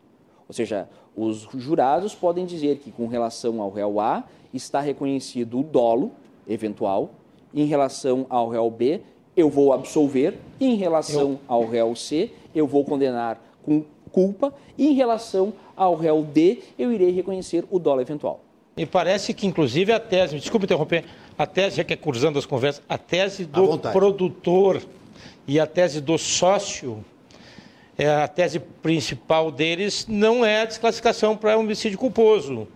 Ou 0.50 0.52
seja, 0.52 0.88
os 1.16 1.46
jurados 1.58 2.12
podem 2.12 2.44
dizer 2.44 2.78
que, 2.78 2.90
com 2.90 3.06
relação 3.06 3.62
ao 3.62 3.70
réu 3.70 4.00
A, 4.00 4.24
está 4.52 4.80
reconhecido 4.80 5.60
o 5.60 5.62
dolo 5.62 6.10
eventual, 6.48 7.10
em 7.54 7.66
relação 7.66 8.26
ao 8.28 8.48
réu 8.48 8.68
B, 8.68 9.00
eu 9.36 9.48
vou 9.48 9.72
absolver, 9.72 10.40
em 10.60 10.74
relação 10.74 11.30
eu... 11.30 11.40
ao 11.46 11.64
réu 11.64 11.94
C, 11.94 12.32
eu 12.52 12.66
vou 12.66 12.84
condenar 12.84 13.40
com 13.62 13.84
culpa, 14.10 14.52
e 14.76 14.88
em 14.88 14.92
relação 14.92 15.52
ao 15.76 15.94
réu 15.94 16.24
D, 16.24 16.58
eu 16.76 16.92
irei 16.92 17.12
reconhecer 17.12 17.64
o 17.70 17.78
dolo 17.78 18.00
eventual. 18.00 18.40
Me 18.76 18.84
parece 18.84 19.32
que, 19.32 19.46
inclusive, 19.46 19.92
a 19.92 20.00
tese, 20.00 20.36
desculpe 20.36 20.64
interromper, 20.64 21.04
a 21.38 21.46
tese, 21.46 21.76
já 21.76 21.84
que 21.84 21.92
é 21.92 21.96
cruzando 21.96 22.40
as 22.40 22.44
conversas, 22.44 22.82
a 22.88 22.98
tese 22.98 23.44
do 23.44 23.78
produtor 23.78 24.82
e 25.46 25.60
a 25.60 25.66
tese 25.66 26.00
do 26.00 26.18
sócio 26.18 27.04
a 28.06 28.28
tese 28.28 28.58
principal 28.58 29.50
deles 29.50 30.06
não 30.08 30.44
é 30.44 30.62
a 30.62 30.64
desclassificação 30.64 31.36
para 31.36 31.56
homicídio 31.56 31.98
culposo. 31.98 32.66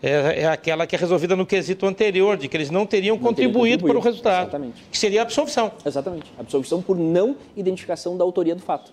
É, 0.00 0.42
é, 0.42 0.46
aquela 0.46 0.86
que 0.86 0.94
é 0.94 0.98
resolvida 0.98 1.34
no 1.34 1.44
quesito 1.44 1.84
anterior, 1.84 2.36
de 2.36 2.46
que 2.46 2.56
eles 2.56 2.70
não 2.70 2.86
teriam 2.86 3.16
não 3.16 3.22
contribuído, 3.22 3.84
para 3.84 3.98
o 3.98 4.00
resultado. 4.00 4.42
Exatamente. 4.44 4.84
Que 4.90 4.96
seria 4.96 5.20
a 5.20 5.22
absolvição. 5.24 5.72
Exatamente. 5.84 6.32
Absolvição 6.38 6.80
por 6.80 6.96
não 6.96 7.36
identificação 7.56 8.16
da 8.16 8.22
autoria 8.22 8.54
do 8.54 8.62
fato. 8.62 8.92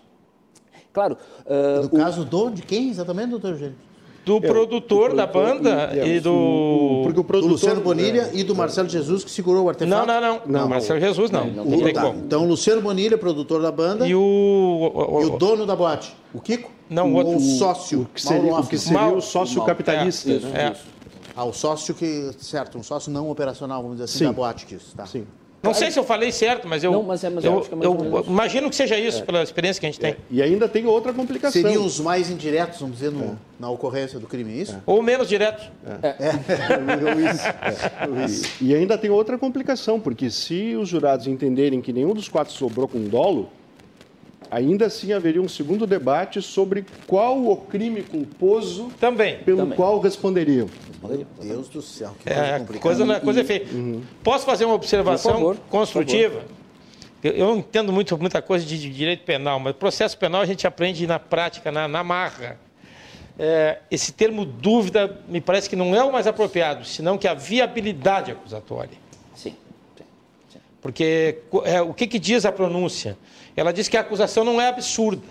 Claro. 0.92 1.18
Uh, 1.46 1.84
no 1.84 1.88
o... 1.88 2.04
caso 2.04 2.26
do, 2.26 2.50
de 2.50 2.64
quem 2.64 2.90
exatamente, 2.90 3.30
doutor 3.30 3.52
Eugênio? 3.52 3.76
Do 4.26 4.38
é, 4.38 4.40
produtor 4.42 5.16
da 5.16 5.28
banda 5.28 5.92
e, 5.94 6.00
é, 6.00 6.08
e 6.16 6.20
do... 6.20 6.34
O, 6.34 7.02
porque 7.04 7.20
o 7.20 7.24
produtor, 7.24 7.48
do 7.48 7.54
Luciano 7.54 7.82
Bonilha 7.82 8.32
é, 8.34 8.38
e 8.38 8.44
do 8.44 8.56
Marcelo 8.56 8.90
Jesus 8.90 9.24
que 9.24 9.30
segurou 9.30 9.66
o 9.66 9.70
artefato. 9.70 9.90
Não, 9.90 10.06
não, 10.06 10.20
não. 10.20 10.42
não, 10.46 10.62
não 10.62 10.70
Marcelo 10.70 11.00
Jesus 11.00 11.30
não. 11.30 11.46
não, 11.46 11.64
não 11.64 11.78
o, 11.78 11.94
tá. 11.94 12.10
Então, 12.10 12.46
Luciano 12.46 12.82
Bonilha, 12.82 13.18
produtor 13.18 13.62
da 13.62 13.72
banda. 13.72 14.08
E 14.08 14.16
o... 14.16 14.20
o, 14.20 15.22
e 15.22 15.26
o 15.26 15.38
dono 15.38 15.66
da 15.66 15.76
boate. 15.76 16.16
O 16.34 16.42
Kiko? 16.42 16.72
Não, 16.90 17.14
o 17.14 17.16
outro. 17.16 17.38
O 17.38 17.40
sócio. 17.40 18.02
O 18.02 18.06
que 18.06 18.22
seria, 18.22 18.56
o, 18.56 18.68
que 18.68 18.78
seria 18.78 19.08
o 19.08 19.22
sócio 19.22 19.58
Mal. 19.58 19.68
capitalista. 19.68 20.32
É, 20.32 20.40
né? 20.40 20.50
é. 20.60 20.76
Ah, 21.36 21.46
o 21.46 21.54
sócio 21.54 21.94
que... 21.94 22.32
Certo, 22.40 22.78
um 22.78 22.84
sócio 22.84 23.12
não 23.12 23.30
operacional, 23.30 23.82
vamos 23.82 23.98
dizer 23.98 24.06
assim, 24.06 24.20
Sim. 24.20 24.26
da 24.26 24.34
boate. 24.34 24.66
Tá. 24.96 25.06
Sim. 25.06 25.28
Não 25.66 25.74
sei 25.74 25.92
se 25.92 26.00
eu 26.00 26.04
falei 26.04 26.32
certo, 26.32 26.68
mas 26.68 26.84
eu, 26.84 26.92
não, 26.92 27.04
mas 27.04 27.24
é, 27.24 27.30
mas 27.30 27.44
eu, 27.44 27.66
eu, 27.82 27.82
eu 27.82 28.26
imagino 28.28 28.70
que 28.70 28.76
seja 28.76 28.98
isso, 28.98 29.22
é. 29.22 29.26
pela 29.26 29.44
experiência 29.44 29.80
que 29.80 29.86
a 29.86 29.90
gente 29.90 30.00
tem. 30.00 30.12
É. 30.12 30.18
E 30.30 30.42
ainda 30.42 30.68
tem 30.68 30.86
outra 30.86 31.14
complicação. 31.14 31.62
Seriam 31.62 31.86
os 31.86 32.00
mais 32.00 32.30
indiretos, 32.30 32.80
vamos 32.80 32.98
dizer, 32.98 33.12
no, 33.12 33.24
é. 33.24 33.32
na 33.60 33.70
ocorrência 33.70 34.20
do 34.20 34.28
crime, 34.28 34.54
é 34.54 34.62
isso? 34.62 34.82
Ou 34.86 35.02
menos 35.02 35.28
diretos. 35.28 35.70
E, 38.60 38.66
e 38.70 38.76
ainda 38.76 38.98
tem 38.98 39.10
outra 39.10 39.38
complicação, 39.38 40.00
porque 40.00 40.30
se 40.30 40.76
os 40.76 40.90
jurados 40.90 41.28
entenderem 41.28 41.82
que 41.82 41.92
nenhum 41.92 42.14
dos 42.14 42.28
quatro 42.30 42.54
sobrou 42.54 42.88
com 42.88 43.04
dolo, 43.04 43.50
ainda 44.50 44.86
assim 44.86 45.14
haveria 45.14 45.42
um 45.42 45.48
segundo 45.48 45.86
debate 45.86 46.42
sobre 46.42 46.86
qual 47.08 47.46
o 47.46 47.58
crime 47.58 48.02
culposo 48.04 48.92
também 49.00 49.40
pelo 49.40 49.60
também. 49.60 49.76
qual 49.76 50.00
responderiam. 50.00 50.68
Meu 51.02 51.26
Deus 51.42 51.70
do 51.70 51.82
céu, 51.82 52.16
que 52.20 52.30
é, 52.30 52.60
coisa, 52.60 52.80
coisa, 53.06 53.20
coisa 53.20 53.42
é 53.42 53.44
feia. 53.44 53.68
Uhum. 53.72 54.02
Posso 54.24 54.46
fazer 54.46 54.66
uma 54.66 54.74
observação 54.74 55.34
favor, 55.34 55.58
construtiva? 55.70 56.44
Eu, 57.24 57.32
eu, 57.32 57.48
não 57.48 57.58
entendo 57.58 57.92
muito, 57.92 58.18
muita 58.18 58.42
coisa 58.42 58.66
de, 58.66 58.80
de, 58.80 58.90
direito 58.90 59.24
penal, 59.24 59.60
mas 59.60 59.76
processo 59.76 60.18
penal 60.18 60.42
a 60.42 60.46
gente 60.46 60.66
aprende 60.66 61.06
na 61.08 61.20
prática, 61.20 61.72
na, 61.72 61.88
na 61.88 62.04
marra. 62.04 62.60
É, 63.38 63.80
esse 63.92 64.14
termo 64.14 64.46
dúvida 64.46 65.20
me 65.28 65.42
parece 65.42 65.70
que 65.70 65.76
não 65.76 65.94
é 65.94 66.04
o 66.04 66.12
mais 66.12 66.26
apropriado, 66.26 66.86
senão 66.86 67.18
que 67.18 67.28
a 67.28 67.34
viabilidade 67.34 68.32
acusatória. 68.32 68.98
Sim. 69.36 69.56
sim, 69.98 70.06
sim. 70.54 70.60
Porque 70.82 71.40
é, 71.66 71.82
o 71.82 71.94
que, 71.94 72.08
que 72.08 72.18
diz 72.18 72.46
a 72.46 72.52
pronúncia? 72.52 73.18
Ela 73.56 73.72
diz 73.72 73.88
que 73.88 73.98
a 73.98 74.02
acusação 74.02 74.44
não 74.44 74.60
é 74.60 74.68
absurda. 74.68 75.24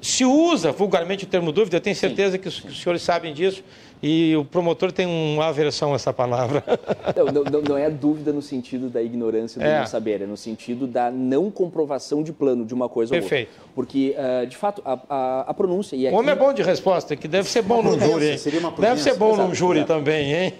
Se 0.00 0.24
usa 0.24 0.70
vulgarmente 0.70 1.24
o 1.24 1.26
termo 1.26 1.50
dúvida, 1.50 1.76
eu 1.76 1.80
tenho 1.80 1.96
certeza 1.96 2.38
que 2.38 2.46
os, 2.46 2.60
que 2.60 2.68
os 2.68 2.80
senhores 2.80 3.02
sabem 3.02 3.34
disso, 3.34 3.64
e 4.02 4.36
o 4.36 4.44
promotor 4.44 4.92
tem 4.92 5.04
uma 5.04 5.46
aversão 5.46 5.92
a 5.92 5.96
essa 5.96 6.12
palavra. 6.12 6.62
Não, 7.16 7.42
não, 7.42 7.62
não 7.62 7.76
é 7.76 7.90
dúvida 7.90 8.32
no 8.32 8.40
sentido 8.40 8.88
da 8.88 9.02
ignorância 9.02 9.60
do 9.60 9.66
é. 9.66 9.80
não 9.80 9.86
saber, 9.86 10.22
é 10.22 10.26
no 10.26 10.36
sentido 10.36 10.86
da 10.86 11.10
não 11.10 11.50
comprovação 11.50 12.22
de 12.22 12.32
plano 12.32 12.64
de 12.64 12.72
uma 12.72 12.88
coisa 12.88 13.12
Perfeito. 13.12 13.50
ou 13.50 13.56
outra. 13.56 13.72
Porque, 13.74 14.16
uh, 14.16 14.46
de 14.46 14.56
fato, 14.56 14.80
a, 14.84 14.98
a, 15.08 15.40
a 15.48 15.54
pronúncia... 15.54 15.96
E 15.96 16.06
aqui... 16.06 16.14
O 16.14 16.18
homem 16.18 16.32
é 16.32 16.36
bom 16.36 16.52
de 16.52 16.62
resposta, 16.62 17.14
que 17.16 17.28
deve 17.28 17.48
ser 17.48 17.62
bom 17.62 17.82
no 17.82 17.98
júri. 17.98 18.36
Deve 18.78 19.00
ser 19.00 19.14
bom 19.16 19.36
no 19.36 19.54
júri 19.54 19.84
também, 19.84 20.32
hein? 20.32 20.54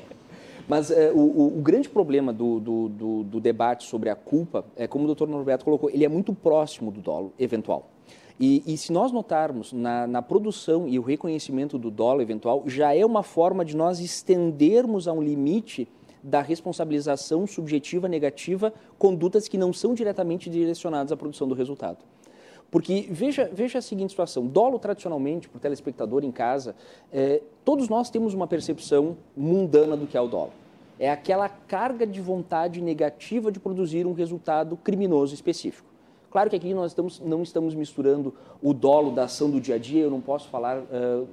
Mas 0.70 0.88
é, 0.88 1.10
o, 1.10 1.58
o, 1.58 1.60
grande 1.60 1.88
problema 1.88 2.32
do, 2.32 2.60
do, 2.60 2.88
do, 2.88 3.24
do, 3.24 3.40
debate 3.40 3.82
sobre 3.82 4.08
a 4.08 4.14
culpa, 4.14 4.64
é 4.76 4.86
como 4.86 5.02
o 5.02 5.06
doutor 5.08 5.26
Norberto 5.26 5.64
colocou, 5.64 5.90
ele 5.90 6.04
é 6.04 6.08
muito 6.08 6.32
próximo 6.32 6.92
do 6.92 7.00
dolo 7.00 7.32
eventual. 7.40 7.90
E, 8.38 8.62
e 8.64 8.76
se 8.78 8.92
nós 8.92 9.10
notarmos 9.10 9.72
na, 9.72 10.06
na, 10.06 10.22
produção 10.22 10.86
e 10.86 10.96
o 10.96 11.02
reconhecimento 11.02 11.76
do 11.76 11.90
dolo 11.90 12.22
eventual, 12.22 12.62
já 12.66 12.94
é 12.94 13.04
uma 13.04 13.24
forma 13.24 13.64
de 13.64 13.76
nós 13.76 13.98
estendermos 13.98 15.08
a 15.08 15.12
um 15.12 15.20
limite 15.20 15.88
da 16.22 16.40
responsabilização 16.40 17.48
subjetiva 17.48 18.06
negativa 18.06 18.72
condutas 18.96 19.48
que 19.48 19.58
não 19.58 19.72
são 19.72 19.92
diretamente 19.92 20.48
direcionadas 20.48 21.10
à 21.10 21.16
produção 21.16 21.48
do 21.48 21.54
resultado. 21.54 21.98
Porque 22.70 23.08
veja, 23.10 23.50
veja 23.52 23.78
a 23.78 23.82
seguinte 23.82 24.10
situação: 24.10 24.46
dolo 24.46 24.78
tradicionalmente, 24.78 25.48
para 25.48 25.58
o 25.58 25.60
telespectador 25.60 26.24
em 26.24 26.30
casa, 26.30 26.74
é, 27.12 27.42
todos 27.64 27.88
nós 27.88 28.10
temos 28.10 28.32
uma 28.32 28.46
percepção 28.46 29.16
mundana 29.36 29.96
do 29.96 30.06
que 30.06 30.16
é 30.16 30.20
o 30.20 30.28
dolo. 30.28 30.52
É 30.98 31.10
aquela 31.10 31.48
carga 31.48 32.06
de 32.06 32.20
vontade 32.20 32.80
negativa 32.80 33.50
de 33.50 33.58
produzir 33.58 34.06
um 34.06 34.12
resultado 34.12 34.76
criminoso 34.76 35.34
específico. 35.34 35.88
Claro 36.30 36.48
que 36.48 36.56
aqui 36.56 36.72
nós 36.72 36.92
estamos, 36.92 37.18
não 37.18 37.42
estamos 37.42 37.74
misturando 37.74 38.34
o 38.62 38.72
dolo 38.72 39.10
da 39.10 39.24
ação 39.24 39.50
do 39.50 39.60
dia 39.60 39.74
a 39.74 39.78
dia, 39.78 40.02
eu 40.02 40.10
não 40.10 40.20
posso 40.20 40.48
falar 40.48 40.78
uh, 40.78 41.26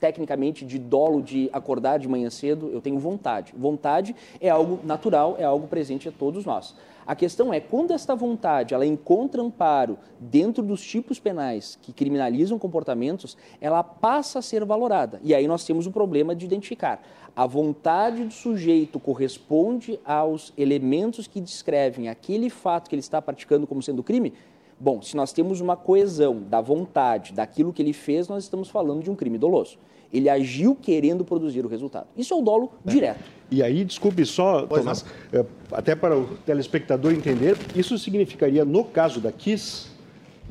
tecnicamente 0.00 0.64
de 0.64 0.78
dolo 0.78 1.22
de 1.22 1.48
acordar 1.52 1.98
de 1.98 2.08
manhã 2.08 2.30
cedo, 2.30 2.70
eu 2.72 2.80
tenho 2.80 2.98
vontade. 2.98 3.52
Vontade 3.56 4.16
é 4.40 4.48
algo 4.48 4.80
natural, 4.84 5.36
é 5.38 5.44
algo 5.44 5.68
presente 5.68 6.08
a 6.08 6.12
todos 6.12 6.44
nós. 6.44 6.74
A 7.08 7.16
questão 7.16 7.54
é, 7.54 7.58
quando 7.58 7.92
esta 7.92 8.14
vontade 8.14 8.74
ela 8.74 8.84
encontra 8.84 9.40
amparo 9.40 9.96
dentro 10.20 10.62
dos 10.62 10.82
tipos 10.82 11.18
penais 11.18 11.78
que 11.80 11.90
criminalizam 11.90 12.58
comportamentos, 12.58 13.34
ela 13.62 13.82
passa 13.82 14.40
a 14.40 14.42
ser 14.42 14.62
valorada. 14.62 15.18
E 15.24 15.34
aí 15.34 15.48
nós 15.48 15.64
temos 15.64 15.86
um 15.86 15.90
problema 15.90 16.36
de 16.36 16.44
identificar. 16.44 17.02
A 17.34 17.46
vontade 17.46 18.24
do 18.24 18.30
sujeito 18.30 19.00
corresponde 19.00 19.98
aos 20.04 20.52
elementos 20.54 21.26
que 21.26 21.40
descrevem 21.40 22.10
aquele 22.10 22.50
fato 22.50 22.90
que 22.90 22.94
ele 22.94 23.00
está 23.00 23.22
praticando 23.22 23.66
como 23.66 23.82
sendo 23.82 24.02
crime? 24.02 24.34
Bom, 24.78 25.00
se 25.00 25.16
nós 25.16 25.32
temos 25.32 25.62
uma 25.62 25.78
coesão 25.78 26.42
da 26.42 26.60
vontade, 26.60 27.32
daquilo 27.32 27.72
que 27.72 27.80
ele 27.80 27.94
fez, 27.94 28.28
nós 28.28 28.44
estamos 28.44 28.68
falando 28.68 29.02
de 29.02 29.10
um 29.10 29.16
crime 29.16 29.38
doloso. 29.38 29.78
Ele 30.12 30.28
agiu 30.28 30.76
querendo 30.76 31.24
produzir 31.24 31.64
o 31.64 31.68
resultado. 31.68 32.08
Isso 32.14 32.34
é 32.34 32.36
o 32.36 32.42
dolo 32.42 32.70
direto. 32.84 33.37
E 33.50 33.62
aí, 33.62 33.84
desculpe 33.84 34.24
só, 34.26 34.66
pois 34.66 34.82
Tomás, 34.82 35.04
não. 35.32 35.40
É, 35.40 35.46
até 35.72 35.94
para 35.94 36.16
o 36.16 36.36
telespectador 36.44 37.12
entender, 37.12 37.56
isso 37.74 37.98
significaria, 37.98 38.64
no 38.64 38.84
caso 38.84 39.20
da 39.20 39.32
KISS, 39.32 39.90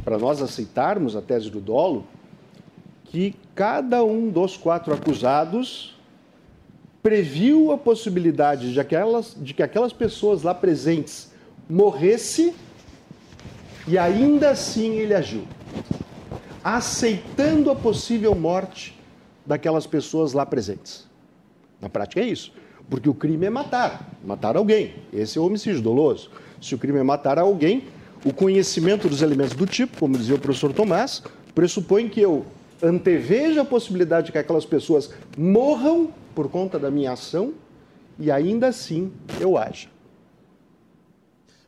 para 0.03 0.17
nós 0.17 0.41
aceitarmos 0.41 1.15
a 1.15 1.21
tese 1.21 1.49
do 1.49 1.59
dolo, 1.59 2.05
que 3.05 3.35
cada 3.53 4.03
um 4.03 4.29
dos 4.29 4.57
quatro 4.57 4.93
acusados 4.93 5.95
previu 7.01 7.71
a 7.71 7.77
possibilidade 7.77 8.73
de, 8.73 8.79
aquelas, 8.79 9.35
de 9.37 9.53
que 9.53 9.63
aquelas 9.63 9.93
pessoas 9.93 10.43
lá 10.43 10.53
presentes 10.53 11.31
morresse 11.69 12.53
e 13.87 13.97
ainda 13.97 14.49
assim 14.49 14.95
ele 14.95 15.13
agiu, 15.13 15.43
aceitando 16.63 17.71
a 17.71 17.75
possível 17.75 18.35
morte 18.35 18.97
daquelas 19.45 19.87
pessoas 19.87 20.33
lá 20.33 20.45
presentes. 20.45 21.07
Na 21.79 21.87
prática 21.87 22.19
é 22.19 22.25
isso. 22.25 22.51
Porque 22.89 23.09
o 23.09 23.13
crime 23.13 23.45
é 23.45 23.49
matar, 23.49 24.09
matar 24.23 24.55
alguém. 24.55 24.95
Esse 25.11 25.37
é 25.37 25.41
o 25.41 25.45
homicídio 25.45 25.81
doloso. 25.81 26.29
Se 26.61 26.73
o 26.73 26.77
crime 26.77 26.99
é 26.99 27.03
matar 27.03 27.37
alguém, 27.37 27.85
o 28.25 28.33
conhecimento 28.33 29.09
dos 29.09 29.21
elementos 29.21 29.53
do 29.53 29.65
tipo, 29.65 29.97
como 29.99 30.17
dizia 30.17 30.35
o 30.35 30.39
professor 30.39 30.73
Tomás, 30.73 31.21
pressupõe 31.53 32.07
que 32.07 32.21
eu 32.21 32.45
anteveja 32.81 33.61
a 33.61 33.65
possibilidade 33.65 34.27
de 34.27 34.31
que 34.31 34.37
aquelas 34.37 34.65
pessoas 34.65 35.11
morram 35.37 36.11
por 36.33 36.49
conta 36.49 36.77
da 36.79 36.89
minha 36.91 37.11
ação 37.11 37.53
e 38.19 38.31
ainda 38.31 38.67
assim 38.67 39.11
eu 39.39 39.57
haja. 39.57 39.89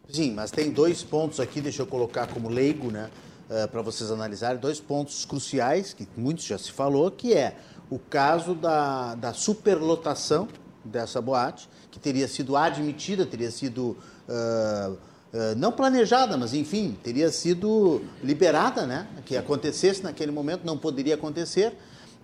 Sim, 0.08 0.34
mas 0.34 0.52
tem 0.52 0.72
dois 0.72 1.04
pontos 1.04 1.40
aqui, 1.40 1.62
deixa 1.62 1.82
eu 1.82 1.88
colocar 1.88 2.28
como 2.28 2.50
leigo, 2.50 2.90
né? 2.92 3.10
uh, 3.50 3.68
para 3.68 3.82
vocês 3.82 4.12
analisarem 4.12 4.60
dois 4.60 4.80
pontos 4.80 5.26
cruciais, 5.26 5.94
que 5.94 6.08
muitos 6.16 6.46
já 6.46 6.58
se 6.58 6.72
falou, 6.72 7.10
que 7.10 7.34
é 7.34 7.56
o 7.90 7.98
caso 7.98 8.54
da, 8.54 9.16
da 9.16 9.34
superlotação 9.34 10.48
dessa 10.90 11.22
boate, 11.22 11.70
que 11.92 12.00
teria 12.00 12.28
sido 12.28 12.56
admitida, 12.56 13.26
teria 13.26 13.52
sido 13.52 13.98
uh, 14.28 14.92
uh, 14.92 14.98
não 15.58 15.72
planejada, 15.72 16.38
mas 16.38 16.54
enfim, 16.54 16.98
teria 17.04 17.32
sido 17.32 18.02
liberada, 18.24 18.86
né? 18.86 19.08
Que 19.26 19.38
acontecesse 19.38 20.04
naquele 20.04 20.32
momento, 20.32 20.66
não 20.66 20.78
poderia 20.78 21.16
acontecer. 21.16 21.74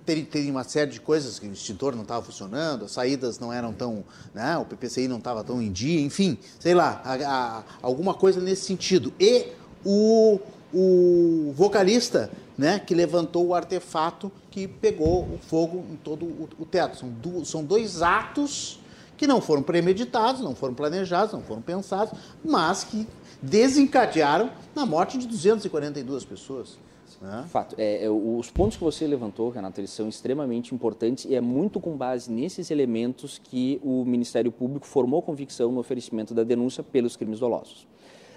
Teria, 0.05 0.25
teria 0.25 0.51
uma 0.51 0.63
série 0.63 0.91
de 0.91 1.01
coisas 1.01 1.39
que 1.39 1.47
o 1.47 1.51
extintor 1.51 1.95
não 1.95 2.03
estava 2.03 2.23
funcionando, 2.23 2.85
as 2.85 2.91
saídas 2.91 3.39
não 3.39 3.51
eram 3.51 3.73
tão. 3.73 4.03
Né? 4.35 4.55
O 4.57 4.65
PPCI 4.65 5.07
não 5.07 5.17
estava 5.17 5.43
tão 5.43 5.59
em 5.59 5.71
dia, 5.71 5.99
enfim, 5.99 6.37
sei 6.59 6.75
lá, 6.75 7.01
a, 7.03 7.13
a, 7.13 7.63
alguma 7.81 8.13
coisa 8.13 8.39
nesse 8.39 8.65
sentido. 8.65 9.11
E 9.19 9.47
o, 9.83 10.39
o 10.75 11.53
vocalista, 11.53 12.29
né, 12.57 12.79
que 12.79 12.93
levantou 12.93 13.47
o 13.47 13.55
artefato 13.55 14.29
que 14.51 14.67
pegou 14.67 15.23
o 15.23 15.39
fogo 15.41 15.85
em 15.89 15.95
todo 15.95 16.25
o, 16.25 16.65
teto. 16.65 16.97
São, 16.97 17.09
do, 17.09 17.45
são 17.45 17.63
dois 17.63 18.01
atos 18.01 18.79
que 19.15 19.25
não 19.25 19.39
foram 19.39 19.63
premeditados, 19.63 20.41
não 20.41 20.53
foram 20.53 20.73
planejados, 20.73 21.33
não 21.33 21.41
foram 21.41 21.61
pensados, 21.61 22.19
mas 22.43 22.83
que 22.83 23.07
desencadearam 23.41 24.49
na 24.75 24.85
morte 24.85 25.17
de 25.17 25.27
242 25.27 26.25
pessoas. 26.25 26.77
Né? 27.21 27.45
Fato. 27.47 27.75
É, 27.77 28.03
é, 28.03 28.09
os 28.09 28.51
pontos 28.51 28.77
que 28.77 28.83
você 28.83 29.07
levantou, 29.07 29.49
Renato, 29.49 29.79
eles 29.79 29.91
são 29.91 30.09
extremamente 30.09 30.75
importantes 30.75 31.23
e 31.23 31.35
é 31.35 31.39
muito 31.39 31.79
com 31.79 31.95
base 31.95 32.29
nesses 32.29 32.69
elementos 32.69 33.39
que 33.41 33.79
o 33.81 34.03
Ministério 34.03 34.51
Público 34.51 34.85
formou 34.85 35.21
convicção 35.21 35.71
no 35.71 35.79
oferecimento 35.79 36.33
da 36.33 36.43
denúncia 36.43 36.83
pelos 36.83 37.15
crimes 37.15 37.39
dolosos. 37.39 37.87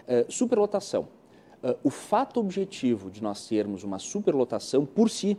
É, 0.07 0.24
superlotação. 0.28 1.09
Uh, 1.63 1.77
o 1.83 1.91
fato 1.91 2.39
objetivo 2.39 3.11
de 3.11 3.23
nós 3.23 3.47
termos 3.49 3.83
uma 3.83 3.99
superlotação 3.99 4.87
por 4.87 5.11
si 5.11 5.37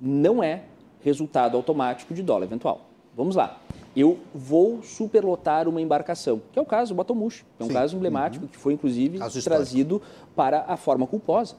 não 0.00 0.42
é 0.42 0.64
resultado 1.00 1.56
automático 1.56 2.12
de 2.12 2.22
dólar 2.22 2.44
eventual. 2.44 2.88
Vamos 3.16 3.36
lá. 3.36 3.60
Eu 3.94 4.18
vou 4.34 4.82
superlotar 4.82 5.68
uma 5.68 5.80
embarcação, 5.80 6.40
que 6.50 6.58
é 6.58 6.62
o 6.62 6.64
caso 6.64 6.94
do 6.94 6.96
Batomush, 6.96 7.44
que 7.56 7.62
é 7.62 7.64
um 7.64 7.68
Sim. 7.68 7.74
caso 7.74 7.96
emblemático 7.96 8.44
uhum. 8.44 8.50
que 8.50 8.56
foi, 8.56 8.72
inclusive, 8.72 9.18
trazido 9.44 10.00
para 10.34 10.64
a 10.66 10.76
forma 10.76 11.06
culposa. 11.06 11.56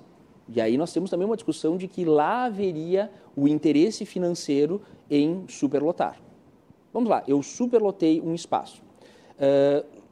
E 0.50 0.60
aí 0.60 0.78
nós 0.78 0.92
temos 0.92 1.10
também 1.10 1.26
uma 1.26 1.36
discussão 1.36 1.78
de 1.78 1.88
que 1.88 2.04
lá 2.04 2.46
haveria 2.46 3.12
o 3.36 3.48
interesse 3.48 4.06
financeiro 4.06 4.82
em 5.10 5.46
superlotar. 5.48 6.20
Vamos 6.92 7.10
lá, 7.10 7.24
eu 7.28 7.42
superlotei 7.42 8.22
um 8.22 8.34
espaço. 8.34 8.82
Uh, 9.34 10.03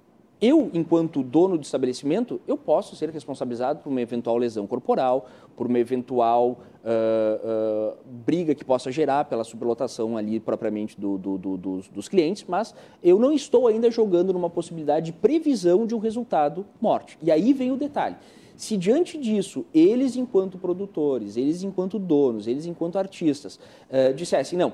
eu, 0.42 0.72
enquanto 0.74 1.22
dono 1.22 1.56
do 1.56 1.64
estabelecimento, 1.64 2.42
eu 2.48 2.58
posso 2.58 2.96
ser 2.96 3.12
responsabilizado 3.12 3.80
por 3.84 3.89
uma 3.89 4.02
eventual 4.02 4.38
lesão 4.38 4.66
corporal, 4.66 5.28
por 5.56 5.68
uma 5.68 5.78
eventual 5.78 6.58
uh, 6.84 7.94
uh, 7.94 7.98
briga 8.26 8.56
que 8.56 8.66
possa 8.66 8.92
gerar 8.92 9.26
pela 9.26 9.44
superlotação 9.44 10.18
ali 10.18 10.39
propriamente 10.39 11.00
do, 11.00 11.16
do, 11.20 11.38
do, 11.38 11.58
dos, 11.58 11.88
dos, 11.89 12.10
clientes, 12.10 12.44
mas 12.48 12.74
eu 13.04 13.20
não 13.20 13.32
estou 13.32 13.68
ainda 13.68 13.92
jogando 13.92 14.34
numa 14.34 14.50
possibilidade 14.50 15.08
de 15.08 15.14
previsão 15.14 15.86
de 15.86 15.94
um 15.94 16.00
resultado 16.00 16.66
morte. 16.82 17.20
E 17.22 17.30
aí 17.30 17.54
vem 17.54 17.72
o 17.72 17.78
detalhe. 17.78 18.16
Se 18.56 18.78
diante 18.78 19.20
disso, 19.20 19.66
eles 19.74 20.16
enquanto 20.16 20.58
produtores, 20.58 21.38
eles 21.38 21.64
enquanto 21.64 22.00
donos, 22.00 22.48
eles 22.48 22.66
enquanto 22.66 22.98
artistas, 22.98 23.60
uh, 23.89 24.12
dissessem, 24.16 24.58
não, 24.58 24.74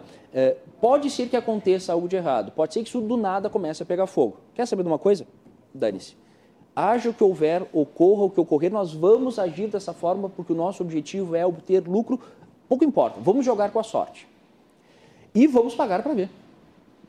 pode 0.80 1.10
ser 1.10 1.28
que 1.28 1.36
aconteça 1.36 1.92
algo 1.92 2.08
de 2.08 2.16
errado, 2.16 2.52
pode 2.52 2.74
ser 2.74 2.84
que 2.84 2.90
isso 2.90 3.02
do 3.02 3.18
nada 3.18 3.50
comece 3.50 3.82
a 3.82 3.86
pegar 3.86 4.06
fogo. 4.06 4.38
Quer 4.54 4.66
saber 4.66 4.84
de 4.84 4.90
uma 4.90 5.00
coisa? 5.00 5.26
Dane-se. 5.74 6.16
Haja 6.76 7.10
o 7.10 7.14
que 7.14 7.24
houver, 7.24 7.68
ocorra 7.74 8.26
o 8.26 8.30
que 8.30 8.40
ocorrer, 8.40 8.72
nós 8.72 8.94
vamos 8.94 9.40
agir 9.40 9.68
dessa 9.68 9.94
forma 9.94 10.30
porque 10.30 10.54
o 10.54 10.56
nosso 10.56 10.84
objetivo 10.84 11.36
é 11.36 11.46
obter 11.46 11.88
lucro, 11.88 12.20
pouco 12.70 12.84
importa, 12.84 13.20
vamos 13.20 13.46
jogar 13.46 13.72
com 13.72 13.80
a 13.80 13.84
sorte. 13.84 14.28
E 15.34 15.48
vamos 15.48 15.76
pagar 15.76 16.04
para 16.04 16.14
ver. 16.14 16.30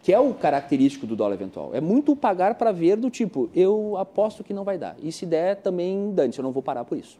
Que 0.02 0.12
é 0.12 0.18
o 0.18 0.32
característico 0.32 1.06
do 1.06 1.16
dólar 1.16 1.34
eventual. 1.34 1.70
É 1.74 1.80
muito 1.80 2.14
pagar 2.14 2.54
para 2.54 2.72
ver 2.72 2.96
do 2.96 3.10
tipo, 3.10 3.50
eu 3.54 3.96
aposto 3.96 4.44
que 4.44 4.54
não 4.54 4.64
vai 4.64 4.78
dar. 4.78 4.96
E 5.02 5.10
se 5.10 5.26
der, 5.26 5.56
também 5.56 6.12
dane-se, 6.14 6.38
eu 6.38 6.42
não 6.42 6.52
vou 6.52 6.62
parar 6.62 6.84
por 6.84 6.96
isso. 6.96 7.18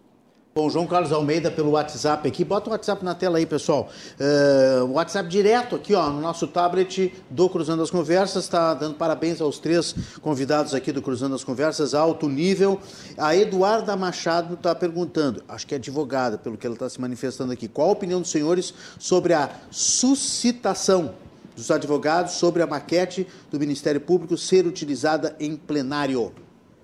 Bom, 0.55 0.68
João 0.68 0.86
Carlos 0.86 1.12
Almeida 1.12 1.51
pelo 1.51 1.72
WhatsApp 1.72 2.26
aqui. 2.26 2.44
Bota 2.44 2.68
o 2.68 2.72
WhatsApp 2.72 3.05
na 3.05 3.14
tela 3.14 3.38
aí, 3.38 3.46
pessoal. 3.46 3.88
Uh, 4.18 4.92
WhatsApp 4.92 5.28
direto 5.28 5.76
aqui, 5.76 5.94
ó, 5.94 6.11
no 6.11 6.20
nosso 6.20 6.49
tablet 6.49 7.14
do 7.30 7.49
Cruzando 7.49 7.82
as 7.82 7.90
Conversas. 7.90 8.44
Está 8.44 8.74
dando 8.74 8.96
parabéns 8.96 9.40
aos 9.40 9.59
três 9.59 9.94
convidados 10.20 10.74
aqui 10.74 10.90
do 10.90 11.01
Cruzando 11.01 11.34
as 11.34 11.44
Conversas, 11.44 11.94
alto 11.94 12.28
nível. 12.28 12.80
A 13.16 13.36
Eduarda 13.36 13.96
Machado 13.96 14.55
está 14.55 14.74
perguntando, 14.74 15.44
acho 15.46 15.64
que 15.64 15.74
é 15.74 15.78
advogada, 15.78 16.36
pelo 16.36 16.57
que 16.57 16.66
ela 16.66 16.74
está 16.74 16.88
se 16.88 17.01
manifestando 17.01 17.53
aqui. 17.53 17.68
Qual 17.68 17.90
a 17.90 17.92
opinião 17.92 18.20
dos 18.20 18.30
senhores 18.30 18.74
sobre 18.99 19.34
a 19.34 19.51
suscitação 19.70 21.14
dos 21.55 21.70
advogados 21.70 22.32
sobre 22.32 22.62
a 22.62 22.66
maquete 22.66 23.28
do 23.51 23.61
Ministério 23.61 24.01
Público 24.01 24.36
ser 24.36 24.66
utilizada 24.66 25.36
em 25.38 25.55
plenário? 25.55 26.32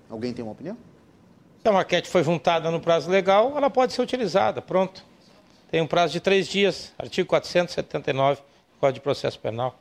Alguém 0.09 0.31
tem 0.33 0.43
uma 0.43 0.53
opinião? 0.53 0.77
Se 1.65 1.69
a 1.69 1.71
maquete 1.71 2.07
foi 2.07 2.23
juntada 2.23 2.69
no 2.69 2.79
prazo 2.79 3.09
legal, 3.09 3.53
ela 3.57 3.71
pode 3.71 3.91
ser 3.91 3.99
utilizada, 3.99 4.61
pronto. 4.61 5.03
Tem 5.71 5.81
um 5.81 5.87
prazo 5.87 6.13
de 6.13 6.19
três 6.19 6.47
dias, 6.47 6.93
artigo 6.95 7.27
479 7.27 8.39
do 8.39 8.79
Código 8.79 8.93
de 8.93 9.01
Processo 9.01 9.39
Penal. 9.39 9.75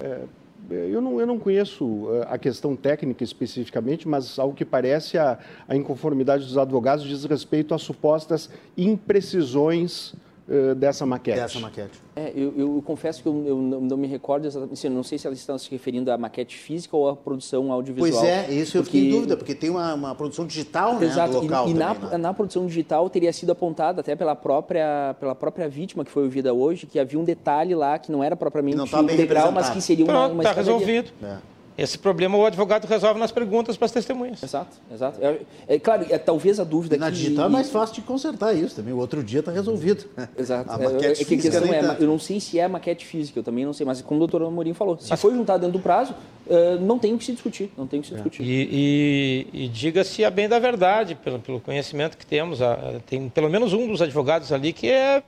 É, 0.00 0.22
eu 0.68 1.00
não, 1.00 1.20
eu 1.20 1.26
não 1.28 1.38
conheço 1.38 2.08
eh, 2.10 2.26
a 2.28 2.36
questão 2.36 2.74
técnica 2.74 3.22
especificamente, 3.22 4.08
mas 4.08 4.36
ao 4.36 4.52
que 4.52 4.64
parece 4.64 5.16
a, 5.16 5.38
a 5.68 5.76
inconformidade 5.76 6.44
dos 6.44 6.58
advogados 6.58 7.04
diz 7.04 7.24
respeito 7.24 7.72
a 7.72 7.78
supostas 7.78 8.50
imprecisões 8.76 10.16
uh, 10.52 10.74
dessa 10.74 11.06
maquete. 11.06 11.40
Dessa 11.40 11.58
maquete. 11.58 11.98
É, 12.14 12.32
eu, 12.36 12.52
eu, 12.56 12.82
confesso 12.84 13.22
que 13.22 13.28
eu, 13.28 13.44
eu 13.46 13.56
não, 13.56 13.80
não, 13.80 13.96
me 13.96 14.06
recordo 14.06 14.46
exatamente, 14.46 14.74
assim, 14.74 14.88
eu 14.88 14.92
não 14.92 15.02
sei 15.02 15.18
se 15.18 15.26
elas 15.26 15.38
estão 15.38 15.56
se 15.56 15.70
referindo 15.70 16.12
à 16.12 16.18
maquete 16.18 16.56
física 16.56 16.96
ou 16.96 17.08
à 17.08 17.16
produção 17.16 17.72
audiovisual. 17.72 18.12
Pois 18.12 18.24
é, 18.24 18.52
isso 18.52 18.72
porque... 18.72 18.78
eu 18.78 18.84
fiquei 18.84 19.08
em 19.08 19.10
dúvida, 19.10 19.36
porque 19.36 19.54
tem 19.54 19.70
uma, 19.70 19.94
uma 19.94 20.14
produção 20.14 20.46
digital 20.46 20.98
né, 20.98 21.06
Exato. 21.06 21.38
local 21.38 21.66
e, 21.66 21.70
e 21.70 21.74
também, 21.74 22.00
na, 22.00 22.10
né? 22.10 22.18
na 22.18 22.34
produção 22.34 22.66
digital 22.66 23.08
teria 23.08 23.32
sido 23.32 23.52
apontado 23.52 24.00
até 24.00 24.14
pela 24.14 24.36
própria, 24.36 25.16
pela 25.18 25.34
própria 25.34 25.68
vítima 25.68 26.04
que 26.04 26.10
foi 26.10 26.24
ouvida 26.24 26.52
hoje, 26.52 26.86
que 26.86 26.98
havia 26.98 27.18
um 27.18 27.24
detalhe 27.24 27.74
lá 27.74 27.98
que 27.98 28.12
não 28.12 28.22
era 28.22 28.36
propriamente 28.36 28.76
não 28.76 28.86
tá 28.86 29.02
integral, 29.02 29.50
mas 29.50 29.70
que 29.70 29.80
seria 29.80 30.04
uma, 30.04 30.12
Pronto, 30.12 30.32
uma 30.34 30.42
Está 30.42 30.54
resolvido. 30.54 31.10
É. 31.22 31.51
Esse 31.76 31.98
problema 31.98 32.36
o 32.36 32.44
advogado 32.44 32.86
resolve 32.86 33.18
nas 33.18 33.32
perguntas 33.32 33.76
para 33.76 33.86
as 33.86 33.92
testemunhas. 33.92 34.42
Exato, 34.42 34.76
exato. 34.92 35.18
É, 35.22 35.40
é 35.66 35.78
claro, 35.78 36.06
é, 36.10 36.18
talvez 36.18 36.60
a 36.60 36.64
dúvida 36.64 36.96
e 36.96 36.98
na 36.98 37.06
que... 37.06 37.16
digital 37.16 37.46
é 37.46 37.48
mais 37.48 37.70
fácil 37.70 37.94
de 37.94 38.02
consertar 38.02 38.54
isso 38.54 38.76
também. 38.76 38.92
O 38.92 38.98
outro 38.98 39.22
dia 39.22 39.40
está 39.40 39.50
resolvido. 39.50 40.04
Exato. 40.36 40.70
A 40.70 40.78
maquete 40.78 41.20
é, 41.20 41.22
é, 41.22 41.24
que 41.24 41.34
a 41.34 41.38
questão 41.38 41.72
é, 41.72 41.82
tá... 41.82 41.96
eu 41.98 42.06
não 42.06 42.18
sei 42.18 42.40
se 42.40 42.58
é 42.58 42.68
maquete 42.68 43.06
física, 43.06 43.38
eu 43.38 43.42
também 43.42 43.64
não 43.64 43.72
sei, 43.72 43.86
mas 43.86 44.02
como 44.02 44.22
o 44.22 44.26
doutor 44.26 44.46
Amorim 44.46 44.74
falou, 44.74 44.98
se 44.98 45.16
foi 45.16 45.32
juntado 45.34 45.60
dentro 45.60 45.78
do 45.78 45.82
prazo, 45.82 46.14
uh, 46.46 46.78
não 46.80 46.98
tem 46.98 47.14
o 47.14 47.18
que 47.18 47.24
se 47.24 47.32
discutir, 47.32 47.70
não 47.76 47.86
tem 47.86 48.00
o 48.00 48.02
que 48.02 48.08
se 48.08 48.14
discutir. 48.14 48.42
E, 48.42 49.48
e, 49.52 49.64
e 49.64 49.68
diga-se 49.68 50.24
a 50.24 50.30
bem 50.30 50.48
da 50.48 50.58
verdade, 50.58 51.14
pelo, 51.14 51.38
pelo 51.38 51.60
conhecimento 51.60 52.16
que 52.18 52.26
temos, 52.26 52.60
a, 52.60 53.00
tem 53.06 53.28
pelo 53.30 53.48
menos 53.48 53.72
um 53.72 53.88
dos 53.88 54.02
advogados 54.02 54.52
ali 54.52 54.72
que 54.72 54.88
é 54.88 55.22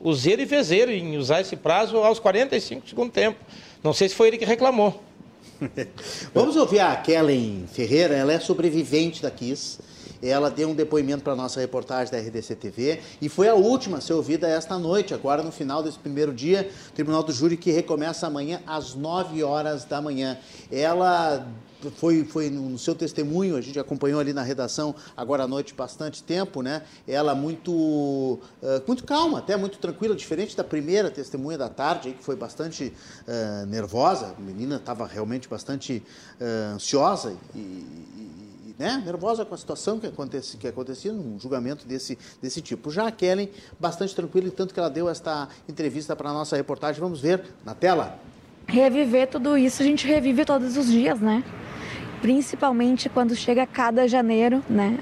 useiro 0.00 0.40
e 0.40 0.46
vezeiro 0.46 0.90
em 0.90 1.18
usar 1.18 1.42
esse 1.42 1.56
prazo 1.56 1.98
aos 1.98 2.18
45 2.18 2.82
do 2.82 2.88
segundo 2.88 3.12
tempo. 3.12 3.38
Não 3.82 3.92
sei 3.92 4.08
se 4.08 4.14
foi 4.14 4.28
ele 4.28 4.38
que 4.38 4.44
reclamou. 4.44 5.09
Vamos 6.34 6.56
ouvir 6.56 6.80
a 6.80 6.96
Kellen 6.96 7.66
Ferreira, 7.70 8.14
ela 8.14 8.32
é 8.32 8.40
sobrevivente 8.40 9.22
da 9.22 9.30
Kiss. 9.30 9.78
Ela 10.22 10.50
deu 10.50 10.68
um 10.68 10.74
depoimento 10.74 11.22
para 11.22 11.32
a 11.32 11.36
nossa 11.36 11.60
reportagem 11.60 12.12
da 12.12 12.18
RDC 12.18 12.54
TV 12.56 13.00
e 13.22 13.28
foi 13.30 13.48
a 13.48 13.54
última 13.54 13.98
a 13.98 14.00
ser 14.02 14.12
ouvida 14.12 14.46
esta 14.46 14.78
noite, 14.78 15.14
agora 15.14 15.42
no 15.42 15.50
final 15.50 15.82
desse 15.82 15.98
primeiro 15.98 16.30
dia, 16.30 16.68
Tribunal 16.94 17.22
do 17.22 17.32
Júri 17.32 17.56
que 17.56 17.70
recomeça 17.70 18.26
amanhã 18.26 18.60
às 18.66 18.94
9 18.94 19.42
horas 19.42 19.86
da 19.86 20.02
manhã. 20.02 20.36
Ela 20.70 21.46
foi, 21.96 22.24
foi 22.24 22.50
no 22.50 22.78
seu 22.78 22.94
testemunho, 22.94 23.56
a 23.56 23.60
gente 23.60 23.78
acompanhou 23.78 24.20
ali 24.20 24.32
na 24.32 24.42
redação 24.42 24.94
agora 25.16 25.44
à 25.44 25.48
noite 25.48 25.72
bastante 25.74 26.22
tempo, 26.22 26.62
né? 26.62 26.82
Ela 27.06 27.34
muito, 27.34 27.72
uh, 27.72 28.40
muito 28.86 29.04
calma, 29.04 29.38
até 29.38 29.56
muito 29.56 29.78
tranquila, 29.78 30.14
diferente 30.14 30.56
da 30.56 30.64
primeira 30.64 31.10
testemunha 31.10 31.56
da 31.56 31.68
tarde, 31.68 32.12
que 32.12 32.24
foi 32.24 32.36
bastante 32.36 32.92
uh, 33.26 33.66
nervosa. 33.66 34.34
A 34.36 34.40
menina 34.40 34.76
estava 34.76 35.06
realmente 35.06 35.48
bastante 35.48 36.02
uh, 36.40 36.74
ansiosa 36.74 37.36
e, 37.54 37.58
e, 37.58 38.74
né? 38.78 39.02
nervosa 39.04 39.44
com 39.44 39.54
a 39.54 39.58
situação 39.58 40.00
que, 40.00 40.06
acontece, 40.06 40.56
que 40.56 40.66
acontecia 40.66 41.12
num 41.12 41.38
julgamento 41.38 41.86
desse, 41.86 42.18
desse 42.40 42.60
tipo. 42.62 42.90
Já 42.90 43.06
a 43.06 43.12
Kellen, 43.12 43.50
bastante 43.78 44.14
tranquila, 44.14 44.48
e 44.48 44.50
tanto 44.50 44.72
que 44.72 44.80
ela 44.80 44.90
deu 44.90 45.08
esta 45.08 45.48
entrevista 45.68 46.16
para 46.16 46.30
a 46.30 46.32
nossa 46.32 46.56
reportagem. 46.56 47.00
Vamos 47.00 47.20
ver 47.20 47.44
na 47.64 47.74
tela. 47.74 48.18
Reviver 48.66 49.28
tudo 49.28 49.58
isso, 49.58 49.82
a 49.82 49.84
gente 49.84 50.06
revive 50.06 50.44
todos 50.44 50.76
os 50.76 50.86
dias, 50.86 51.20
né? 51.20 51.44
Principalmente 52.20 53.08
quando 53.08 53.34
chega 53.34 53.66
cada 53.66 54.06
janeiro, 54.06 54.62
né? 54.68 54.98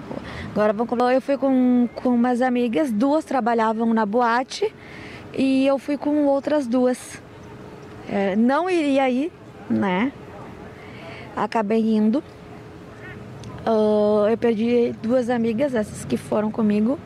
Agora 0.51 0.75
eu 1.13 1.21
fui 1.21 1.37
com, 1.37 1.89
com 1.95 2.11
umas 2.11 2.41
amigas, 2.41 2.91
duas 2.93 3.25
trabalhavam 3.25 3.93
na 3.93 4.07
boate 4.07 4.73
e 5.37 5.67
eu 5.67 5.79
fui 5.79 5.97
com 5.97 6.27
outras 6.27 6.67
duas. 6.67 7.21
É, 8.09 8.35
não 8.37 8.71
iria 8.71 9.09
ir, 9.11 9.33
né? 9.69 10.13
Acabei 11.37 11.95
indo. 11.95 12.23
Uh, 13.67 14.29
eu 14.31 14.39
perdi 14.39 14.95
duas 15.03 15.29
amigas, 15.29 15.75
essas 15.75 16.05
que 16.05 16.17
foram 16.17 16.51
comigo, 16.51 16.99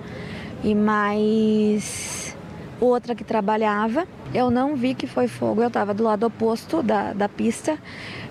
e 0.63 0.75
mais 0.75 2.37
outra 2.81 3.15
que 3.15 3.25
trabalhava. 3.25 4.07
Eu 4.35 4.51
não 4.51 4.75
vi 4.75 4.95
que 4.95 5.07
foi 5.07 5.29
fogo, 5.29 5.61
eu 5.61 5.69
estava 5.69 5.93
do 5.93 6.03
lado 6.03 6.25
oposto 6.25 6.83
da, 6.83 7.13
da 7.13 7.29
pista. 7.29 7.79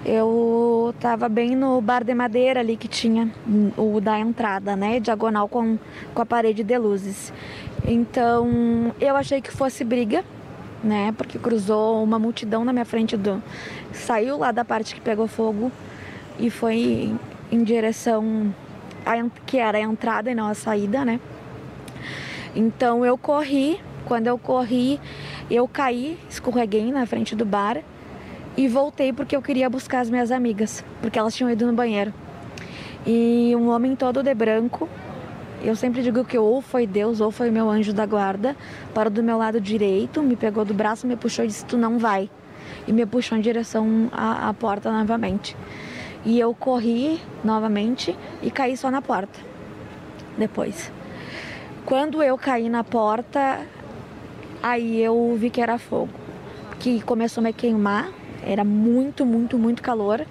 Eu 0.04 0.92
estava 0.96 1.30
bem 1.30 1.56
no 1.56 1.80
bar 1.80 2.04
de 2.04 2.14
madeira 2.16 2.60
ali 2.60 2.76
que 2.76 2.88
tinha 2.88 3.30
o 3.78 4.02
da 4.02 4.18
entrada, 4.20 4.76
né? 4.76 5.00
Diagonal 5.00 5.48
com, 5.48 5.78
com 6.16 6.22
a 6.22 6.26
parede 6.26 6.64
de 6.64 6.78
luzes. 6.78 7.32
Então 7.86 8.94
eu 9.00 9.16
achei 9.16 9.42
que 9.42 9.52
fosse 9.52 9.84
briga, 9.84 10.26
né? 10.84 11.14
Porque 11.16 11.38
cruzou 11.38 12.04
uma 12.04 12.18
multidão 12.18 12.66
na 12.66 12.74
minha 12.74 12.86
frente 12.86 13.16
do. 13.16 13.42
Saiu 13.94 14.40
lá 14.40 14.52
da 14.52 14.66
parte 14.66 14.96
que 14.96 15.02
pegou 15.02 15.28
fogo 15.28 15.72
e 16.40 16.50
foi 16.50 17.14
em 17.52 17.64
direção 17.64 18.52
a, 19.06 19.14
que 19.46 19.58
era 19.58 19.78
a 19.78 19.82
entrada 19.82 20.32
e 20.32 20.36
não 20.36 20.48
a 20.48 20.56
saída, 20.56 21.06
né? 21.06 21.20
Então 22.56 23.06
eu 23.06 23.20
corri. 23.20 23.80
Quando 24.06 24.28
eu 24.28 24.38
corri, 24.38 25.00
eu 25.50 25.68
caí, 25.68 26.18
escorreguei 26.30 26.92
na 26.92 27.06
frente 27.06 27.36
do 27.36 27.46
bar 27.46 27.82
e 28.58 28.68
voltei 28.68 29.14
porque 29.14 29.36
eu 29.36 29.42
queria 29.42 29.70
buscar 29.70 30.02
as 30.02 30.10
minhas 30.10 30.32
amigas, 30.32 30.84
porque 31.02 31.18
elas 31.18 31.36
tinham 31.36 31.50
ido 31.50 31.66
no 31.66 31.74
banheiro. 31.74 32.14
E 33.06 33.54
um 33.56 33.70
homem 33.70 33.96
todo 33.96 34.22
de 34.22 34.34
branco, 34.34 34.88
eu 35.64 35.76
sempre 35.76 36.02
digo 36.02 36.26
que 36.26 36.38
ou 36.38 36.62
foi 36.62 36.86
Deus 36.86 37.22
ou 37.22 37.32
foi 37.32 37.50
meu 37.50 37.70
anjo 37.70 37.94
da 37.94 38.06
guarda, 38.06 38.56
parou 38.94 39.12
do 39.12 39.24
meu 39.24 39.38
lado 39.38 39.62
direito, 39.62 40.22
me 40.22 40.36
pegou 40.36 40.66
do 40.66 40.74
braço, 40.74 41.08
me 41.08 41.16
puxou 41.16 41.46
e 41.46 41.48
disse: 41.48 41.66
Tu 41.66 41.78
não 41.78 41.98
vai. 41.98 42.30
E 42.88 42.92
me 42.92 43.06
puxou 43.06 43.38
em 43.38 43.42
direção 43.42 44.10
à, 44.12 44.50
à 44.50 44.54
porta 44.54 44.92
novamente. 44.92 45.56
E 46.26 46.40
eu 46.40 46.54
corri 46.54 47.20
novamente 47.44 48.16
e 48.42 48.52
caí 48.52 48.76
só 48.76 48.92
na 48.92 49.02
porta. 49.02 49.40
Depois. 50.38 50.92
Quando 51.86 52.22
eu 52.22 52.38
caí 52.38 52.70
na 52.70 52.84
porta, 52.84 53.60
aí 54.62 55.02
eu 55.02 55.36
vi 55.40 55.50
que 55.50 55.62
era 55.62 55.78
fogo. 55.78 56.10
Que 56.80 57.02
começou 57.02 57.42
a 57.42 57.44
me 57.46 57.54
queimar 57.54 58.12
era 58.44 58.64
muito, 58.64 59.26
muito, 59.26 59.58
muito 59.58 59.82
calor. 59.82 60.26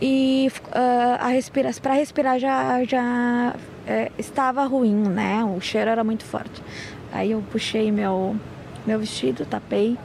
E 0.00 0.50
uh, 0.68 1.28
respira 1.28 1.70
para 1.82 1.94
respirar 1.94 2.38
já, 2.38 2.84
já 2.84 3.54
é, 3.86 4.12
estava 4.16 4.64
ruim, 4.64 4.94
né? 4.94 5.42
O 5.44 5.60
cheiro 5.60 5.90
era 5.90 6.04
muito 6.04 6.24
forte. 6.24 6.62
Aí 7.12 7.32
eu 7.32 7.42
puxei 7.50 7.90
meu, 7.90 8.36
meu 8.86 8.98
vestido, 8.98 9.44
tapei. 9.44 9.98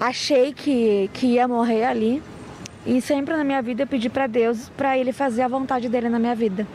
Achei 0.00 0.52
que, 0.52 1.10
que 1.12 1.26
ia 1.26 1.46
morrer 1.46 1.84
ali. 1.84 2.22
E 2.86 3.00
sempre 3.00 3.36
na 3.36 3.44
minha 3.44 3.62
vida 3.62 3.82
eu 3.82 3.86
pedi 3.86 4.08
para 4.08 4.26
Deus 4.26 4.70
para 4.76 4.96
Ele 4.96 5.12
fazer 5.12 5.42
a 5.42 5.48
vontade 5.48 5.88
dele 5.88 6.08
na 6.08 6.18
minha 6.18 6.34
vida. 6.34 6.66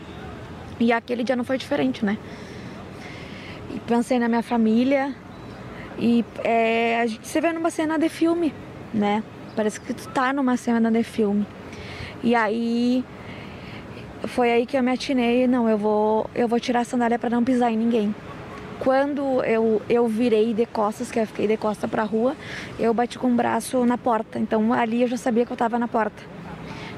E 0.78 0.92
aquele 0.92 1.24
dia 1.24 1.36
não 1.36 1.44
foi 1.44 1.58
diferente, 1.58 2.04
né? 2.04 2.16
E 3.74 3.80
pensei 3.80 4.18
na 4.18 4.28
minha 4.28 4.42
família, 4.42 5.14
e 5.98 6.24
é, 6.42 7.00
a 7.00 7.06
gente 7.06 7.28
se 7.28 7.40
vê 7.40 7.52
numa 7.52 7.70
cena 7.70 7.98
de 7.98 8.08
filme, 8.08 8.54
né? 8.92 9.22
Parece 9.54 9.80
que 9.80 9.92
tu 9.92 10.08
tá 10.08 10.32
numa 10.32 10.56
cena 10.56 10.90
de 10.90 11.02
filme. 11.02 11.46
E 12.22 12.34
aí 12.34 13.04
foi 14.24 14.50
aí 14.50 14.66
que 14.66 14.76
eu 14.76 14.82
me 14.82 14.90
atinei, 14.90 15.46
não, 15.46 15.68
eu 15.68 15.76
vou, 15.76 16.28
eu 16.34 16.48
vou 16.48 16.58
tirar 16.58 16.80
a 16.80 16.84
sandália 16.84 17.18
para 17.18 17.30
não 17.30 17.44
pisar 17.44 17.70
em 17.70 17.76
ninguém. 17.76 18.14
Quando 18.78 19.42
eu, 19.44 19.82
eu 19.90 20.08
virei 20.08 20.54
de 20.54 20.64
costas, 20.64 21.10
que 21.10 21.18
eu 21.18 21.26
fiquei 21.26 21.46
de 21.46 21.58
costa 21.58 21.86
para 21.86 22.02
a 22.02 22.04
rua, 22.04 22.34
eu 22.78 22.94
bati 22.94 23.18
com 23.18 23.30
o 23.30 23.34
braço 23.34 23.84
na 23.84 23.98
porta. 23.98 24.38
Então 24.38 24.72
ali 24.72 25.02
eu 25.02 25.08
já 25.08 25.18
sabia 25.18 25.44
que 25.44 25.52
eu 25.52 25.54
estava 25.54 25.78
na 25.78 25.86
porta. 25.86 26.22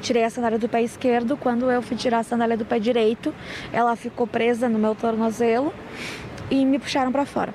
Tirei 0.00 0.24
a 0.24 0.30
sandália 0.30 0.58
do 0.58 0.68
pé 0.68 0.82
esquerdo, 0.82 1.36
quando 1.36 1.70
eu 1.70 1.82
fui 1.82 1.96
tirar 1.96 2.20
a 2.20 2.22
sandália 2.22 2.56
do 2.56 2.64
pé 2.64 2.78
direito, 2.78 3.34
ela 3.72 3.94
ficou 3.96 4.26
presa 4.26 4.68
no 4.68 4.78
meu 4.78 4.94
tornozelo 4.94 5.72
e 6.50 6.64
me 6.64 6.78
puxaram 6.78 7.12
para 7.12 7.24
fora. 7.24 7.52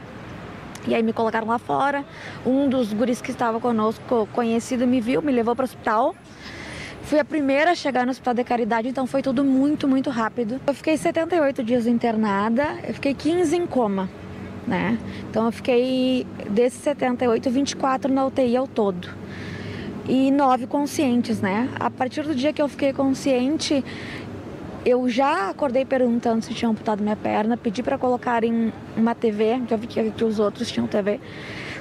E 0.87 0.95
aí 0.95 1.03
me 1.03 1.11
colocaram 1.11 1.47
lá 1.47 1.59
fora. 1.59 2.05
Um 2.45 2.69
dos 2.69 2.93
guris 2.93 3.21
que 3.21 3.31
estava 3.31 3.59
conosco, 3.59 4.27
conhecido, 4.31 4.87
me 4.87 5.01
viu, 5.01 5.21
me 5.21 5.31
levou 5.31 5.55
para 5.55 5.63
o 5.63 5.65
hospital. 5.65 6.15
Fui 7.03 7.19
a 7.19 7.25
primeira 7.25 7.71
a 7.71 7.75
chegar 7.75 8.05
no 8.05 8.11
hospital 8.11 8.33
de 8.33 8.43
caridade, 8.43 8.87
então 8.89 9.07
foi 9.07 9.21
tudo 9.21 9.43
muito, 9.43 9.87
muito 9.87 10.09
rápido. 10.09 10.59
Eu 10.67 10.73
fiquei 10.73 10.97
78 10.97 11.63
dias 11.63 11.87
internada, 11.87 12.77
eu 12.85 12.93
fiquei 12.93 13.13
15 13.13 13.55
em 13.55 13.65
coma, 13.65 14.09
né? 14.65 14.97
Então 15.29 15.45
eu 15.45 15.51
fiquei 15.51 16.27
desses 16.49 16.81
78, 16.81 17.49
24 17.49 18.13
na 18.13 18.25
UTI 18.25 18.57
ao 18.57 18.67
todo. 18.67 19.09
E 20.05 20.31
nove 20.31 20.67
conscientes, 20.67 21.41
né? 21.41 21.69
A 21.79 21.89
partir 21.89 22.23
do 22.23 22.35
dia 22.35 22.51
que 22.51 22.61
eu 22.61 22.67
fiquei 22.67 22.91
consciente, 22.91 23.83
eu 24.87 25.09
já 25.09 25.49
acordei 25.49 25.83
perguntando 25.83 26.41
se 26.45 26.53
tinham 26.53 26.71
amputado 26.71 27.03
minha 27.03 27.17
perna, 27.17 27.57
pedi 27.57 27.83
para 27.83 27.97
colocarem 27.97 28.71
uma 28.95 29.13
TV, 29.13 29.61
já 29.69 29.75
vi 29.75 29.85
que, 29.85 30.11
que, 30.11 30.23
os 30.23 30.39
outros 30.39 30.71
tinham 30.71 30.87
TV. 30.87 31.19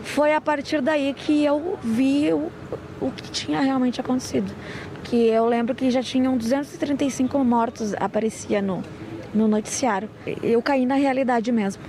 Foi 0.03 0.35
a 0.35 0.41
partir 0.41 0.81
daí 0.83 1.15
que 1.15 1.45
eu 1.45 1.79
vi 1.85 2.33
o, 2.33 2.51
o 3.01 3.13
que 3.13 3.31
tinha 3.31 3.61
realmente 3.61 4.01
acontecido. 4.01 4.53
Que 5.05 5.29
eu 5.29 5.47
lembro 5.47 5.73
que 5.73 5.89
já 5.89 6.03
tinham 6.03 6.37
235 6.37 7.39
mortos, 7.45 7.95
aparecia 7.95 8.61
no, 8.61 8.83
no 9.33 9.47
noticiário. 9.47 10.11
Eu 10.43 10.61
caí 10.61 10.85
na 10.85 10.97
realidade 10.97 11.53
mesmo. 11.53 11.85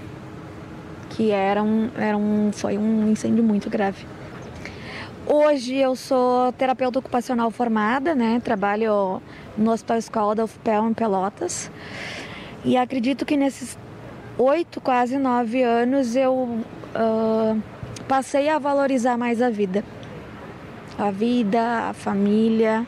Que 1.09 1.31
era 1.31 1.63
um, 1.63 1.89
era 1.97 2.15
um, 2.15 2.51
foi 2.51 2.77
um 2.77 3.09
incêndio 3.09 3.43
muito 3.43 3.71
grave. 3.71 4.05
Hoje 5.25 5.75
eu 5.75 5.95
sou 5.95 6.51
terapeuta 6.53 6.99
ocupacional 6.99 7.49
formada, 7.49 8.13
né? 8.13 8.39
Trabalho 8.39 9.19
no 9.57 9.71
Hospital 9.71 9.97
Escola 9.97 10.35
da 10.35 10.43
UFPEL 10.43 10.87
em 10.89 10.93
Pelotas. 10.93 11.71
E 12.63 12.77
acredito 12.77 13.25
que 13.25 13.35
nesses 13.35 13.77
oito, 14.37 14.79
quase 14.79 15.17
nove 15.17 15.63
anos 15.63 16.15
eu 16.15 16.33
uh, 16.33 17.61
passei 18.07 18.49
a 18.49 18.59
valorizar 18.59 19.17
mais 19.17 19.41
a 19.41 19.49
vida. 19.49 19.83
A 20.97 21.11
vida, 21.11 21.89
a 21.89 21.93
família, 21.93 22.85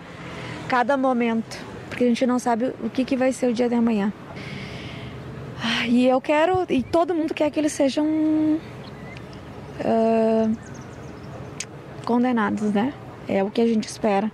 cada 0.68 0.96
momento. 0.98 1.58
Porque 1.90 2.04
a 2.04 2.08
gente 2.08 2.26
não 2.26 2.40
sabe 2.40 2.74
o 2.84 2.90
que, 2.90 3.04
que 3.04 3.16
vai 3.16 3.32
ser 3.32 3.50
o 3.50 3.54
dia 3.54 3.68
de 3.68 3.76
amanhã. 3.76 4.14
E 5.88 6.06
eu 6.06 6.22
quero, 6.22 6.66
e 6.70 6.84
todo 6.84 7.16
mundo 7.16 7.34
quer 7.34 7.50
que 7.50 7.60
eles 7.60 7.74
sejam 7.74 8.06
uh, 8.06 8.60
condenados, 12.06 12.72
né? 12.72 12.94
É 13.28 13.44
o 13.44 13.50
que 13.50 13.62
a 13.62 13.68
gente 13.68 13.88
espera. 13.88 14.32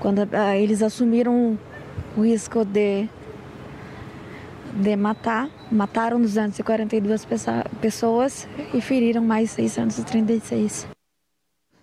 Quando 0.00 0.18
uh, 0.18 0.54
eles 0.56 0.82
assumiram 0.82 1.58
o 2.16 2.22
risco 2.22 2.64
de, 2.64 3.08
de 4.74 4.96
matar, 4.96 5.50
mataram 5.70 6.20
242 6.20 7.26
pessoas 7.80 8.48
e 8.72 8.80
feriram 8.80 9.22
mais 9.22 9.50
636. 9.50 10.86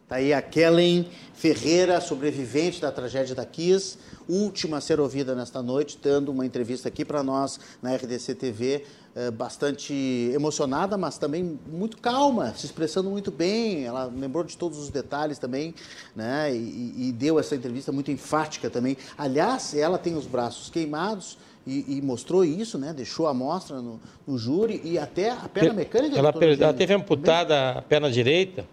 Tá 0.07 0.17
aí 0.17 0.33
a 0.33 0.41
Kellen 0.41 1.09
Ferreira, 1.33 1.99
sobrevivente 1.99 2.79
da 2.79 2.91
tragédia 2.91 3.33
da 3.33 3.45
Kiss, 3.45 3.97
última 4.29 4.77
a 4.77 4.81
ser 4.81 4.99
ouvida 4.99 5.33
nesta 5.33 5.61
noite, 5.61 5.97
dando 6.01 6.31
uma 6.31 6.45
entrevista 6.45 6.87
aqui 6.89 7.03
para 7.03 7.23
nós 7.23 7.59
na 7.81 7.95
RDC 7.95 8.35
TV, 8.35 8.85
eh, 9.17 9.31
bastante 9.31 9.93
emocionada, 10.33 10.97
mas 10.97 11.17
também 11.17 11.57
muito 11.65 11.97
calma, 11.99 12.53
se 12.53 12.65
expressando 12.65 13.09
muito 13.09 13.31
bem. 13.31 13.85
Ela 13.85 14.11
lembrou 14.13 14.43
de 14.43 14.57
todos 14.57 14.77
os 14.77 14.89
detalhes 14.89 15.39
também, 15.39 15.73
né? 16.13 16.53
E, 16.53 17.07
e 17.07 17.11
deu 17.13 17.39
essa 17.39 17.55
entrevista 17.55 17.93
muito 17.93 18.11
enfática 18.11 18.69
também. 18.69 18.97
Aliás, 19.17 19.73
ela 19.73 19.97
tem 19.97 20.17
os 20.17 20.25
braços 20.25 20.69
queimados. 20.69 21.37
E, 21.65 21.97
e, 21.97 22.01
mostrou 22.01 22.45
isso, 22.45 22.77
né? 22.77 22.93
Deixou 22.93 23.25
a 23.25 23.31
amostra 23.31 23.81
no, 23.81 23.99
no 24.27 24.37
júri 24.37 24.81
e 24.83 24.99
até 24.99 25.31
a 25.31 25.49
perna 25.49 25.73
mecânica. 25.73 26.15
Ela, 26.15 26.31
ela 26.59 26.73
teve 26.73 26.93
amputada 26.93 27.71
a 27.71 27.81
perna 27.81 28.11
direita 28.11 28.65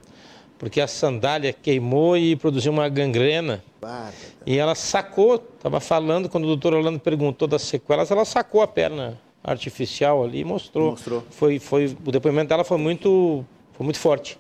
porque 0.58 0.80
a 0.80 0.86
sandália 0.86 1.52
queimou 1.52 2.16
e 2.16 2.36
produziu 2.36 2.70
uma 2.70 2.88
gangrena. 2.88 3.64
E 4.44 4.58
ela 4.58 4.74
sacou, 4.74 5.36
estava 5.36 5.80
falando, 5.80 6.28
quando 6.28 6.44
o 6.44 6.46
doutor 6.48 6.74
Orlando 6.74 7.00
perguntou 7.00 7.48
das 7.48 7.62
sequelas, 7.62 8.10
ela 8.10 8.24
sacou 8.24 8.60
a 8.60 8.66
perna 8.68 9.18
artificial 9.42 10.22
ali 10.24 10.44
mostrou. 10.44 10.92
mostrou. 10.92 11.24
Foi, 11.30 11.58
foi, 11.58 11.96
o 12.04 12.12
depoimento 12.12 12.48
dela 12.48 12.64
foi 12.64 12.78
muito, 12.78 13.44
foi 13.72 13.84
muito 13.84 13.98
forte. 13.98 14.38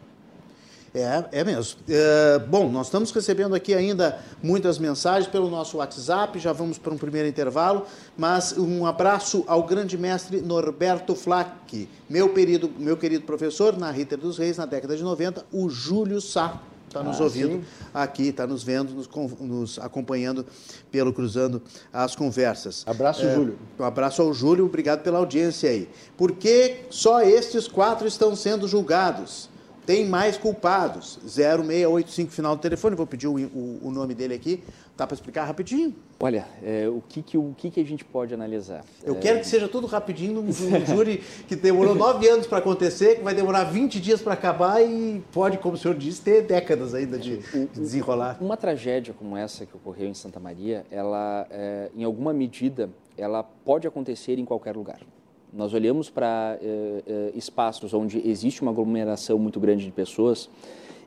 É, 0.94 1.24
é 1.32 1.44
mesmo. 1.44 1.80
É, 1.88 2.38
bom, 2.38 2.68
nós 2.68 2.86
estamos 2.86 3.10
recebendo 3.10 3.54
aqui 3.54 3.72
ainda 3.72 4.18
muitas 4.42 4.78
mensagens 4.78 5.26
pelo 5.26 5.48
nosso 5.48 5.78
WhatsApp, 5.78 6.38
já 6.38 6.52
vamos 6.52 6.76
para 6.76 6.92
um 6.92 6.98
primeiro 6.98 7.26
intervalo, 7.26 7.86
mas 8.16 8.56
um 8.58 8.84
abraço 8.84 9.42
ao 9.46 9.62
grande 9.62 9.96
mestre 9.96 10.42
Norberto 10.42 11.14
Flack, 11.14 11.88
meu 12.10 12.28
querido, 12.34 12.70
meu 12.78 12.96
querido 12.96 13.24
professor 13.24 13.78
na 13.78 13.90
Ritter 13.90 14.18
dos 14.18 14.36
Reis, 14.36 14.58
na 14.58 14.66
década 14.66 14.94
de 14.94 15.02
90, 15.02 15.46
o 15.50 15.70
Júlio 15.70 16.20
Sá. 16.20 16.60
Está 16.92 17.02
nos 17.02 17.22
ah, 17.22 17.24
ouvindo 17.24 17.54
sim. 17.54 17.64
aqui, 17.94 18.28
está 18.28 18.46
nos 18.46 18.62
vendo, 18.62 18.92
nos, 18.92 19.08
nos, 19.40 19.78
acompanhando 19.78 20.44
pelo 20.90 21.10
Cruzando 21.10 21.62
as 21.90 22.14
Conversas. 22.14 22.84
Abraço, 22.86 23.24
é, 23.24 23.34
Júlio. 23.34 23.58
Um 23.78 23.84
abraço 23.84 24.20
ao 24.20 24.34
Júlio, 24.34 24.66
obrigado 24.66 25.02
pela 25.02 25.18
audiência 25.18 25.70
aí. 25.70 25.88
Por 26.18 26.32
que 26.32 26.82
só 26.90 27.22
estes 27.22 27.66
quatro 27.66 28.06
estão 28.06 28.36
sendo 28.36 28.68
julgados? 28.68 29.48
Tem 29.84 30.06
mais 30.06 30.36
culpados. 30.36 31.18
0685 31.26 32.30
final 32.30 32.56
do 32.56 32.62
telefone, 32.62 32.94
vou 32.94 33.06
pedir 33.06 33.26
o, 33.26 33.36
o, 33.36 33.80
o 33.82 33.90
nome 33.90 34.14
dele 34.14 34.34
aqui. 34.34 34.62
Dá 34.96 35.06
para 35.06 35.14
explicar 35.14 35.44
rapidinho? 35.44 35.94
Olha, 36.20 36.46
é, 36.62 36.86
o, 36.88 37.02
que, 37.08 37.22
que, 37.22 37.36
o 37.36 37.54
que, 37.56 37.70
que 37.70 37.80
a 37.80 37.84
gente 37.84 38.04
pode 38.04 38.32
analisar? 38.32 38.84
Eu 39.02 39.16
é... 39.16 39.18
quero 39.18 39.40
que 39.40 39.46
seja 39.46 39.66
tudo 39.66 39.86
rapidinho 39.86 40.34
num, 40.34 40.42
num 40.42 40.86
júri 40.86 41.18
que 41.48 41.56
demorou 41.56 41.94
nove 41.94 42.28
anos 42.28 42.46
para 42.46 42.58
acontecer, 42.58 43.16
que 43.16 43.22
vai 43.22 43.34
demorar 43.34 43.64
20 43.64 44.00
dias 44.00 44.22
para 44.22 44.34
acabar 44.34 44.80
e 44.80 45.24
pode, 45.32 45.58
como 45.58 45.74
o 45.74 45.78
senhor 45.78 45.96
disse, 45.96 46.20
ter 46.20 46.42
décadas 46.42 46.94
ainda 46.94 47.18
de, 47.18 47.38
de 47.38 47.66
desenrolar. 47.66 48.36
Uma 48.40 48.56
tragédia 48.56 49.12
como 49.12 49.36
essa 49.36 49.66
que 49.66 49.74
ocorreu 49.74 50.08
em 50.08 50.14
Santa 50.14 50.38
Maria, 50.38 50.86
ela, 50.90 51.46
é, 51.50 51.90
em 51.96 52.04
alguma 52.04 52.32
medida, 52.32 52.88
ela 53.16 53.42
pode 53.42 53.88
acontecer 53.88 54.38
em 54.38 54.44
qualquer 54.44 54.76
lugar. 54.76 55.00
Nós 55.52 55.74
olhamos 55.74 56.08
para 56.08 56.58
eh, 56.62 57.02
eh, 57.06 57.32
espaços 57.34 57.92
onde 57.92 58.26
existe 58.26 58.62
uma 58.62 58.70
aglomeração 58.70 59.38
muito 59.38 59.60
grande 59.60 59.84
de 59.84 59.92
pessoas 59.92 60.48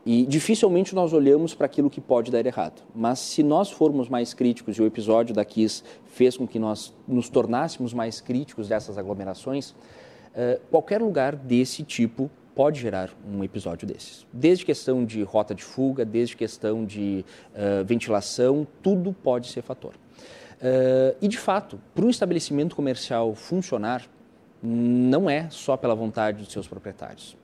e 0.05 0.23
dificilmente 0.27 0.93
nós 0.93 1.13
olhamos 1.13 1.55
para 1.55 1.65
aquilo 1.65 1.89
que 1.89 1.99
pode 1.99 2.31
dar 2.31 2.45
errado. 2.45 2.83
Mas 2.93 3.17
se 3.17 3.41
nós 3.41 3.71
formos 3.71 4.07
mais 4.07 4.35
críticos, 4.35 4.77
e 4.77 4.81
o 4.83 4.85
episódio 4.85 5.33
da 5.33 5.43
Kiss 5.43 5.83
fez 6.05 6.37
com 6.37 6.47
que 6.47 6.59
nós 6.59 6.93
nos 7.07 7.27
tornássemos 7.27 7.91
mais 7.91 8.21
críticos 8.21 8.67
dessas 8.67 8.99
aglomerações, 8.99 9.73
eh, 10.35 10.59
qualquer 10.69 11.01
lugar 11.01 11.35
desse 11.35 11.81
tipo 11.81 12.29
pode 12.53 12.79
gerar 12.79 13.09
um 13.27 13.43
episódio 13.43 13.87
desses. 13.87 14.27
Desde 14.31 14.63
questão 14.63 15.03
de 15.03 15.23
rota 15.23 15.55
de 15.55 15.63
fuga, 15.63 16.05
desde 16.05 16.37
questão 16.37 16.85
de 16.85 17.25
uh, 17.53 17.83
ventilação, 17.83 18.65
tudo 18.81 19.11
pode 19.11 19.49
ser 19.49 19.61
fator. 19.61 19.93
Uh, 19.93 21.13
e 21.21 21.27
de 21.27 21.37
fato, 21.37 21.77
para 21.93 22.05
um 22.05 22.09
estabelecimento 22.09 22.73
comercial 22.73 23.35
funcionar, 23.35 24.07
não 24.66 25.30
é 25.30 25.49
só 25.49 25.78
pela 25.78 25.95
vontade 25.95 26.39
dos 26.39 26.51
seus 26.51 26.68
proprietários. 26.68 27.38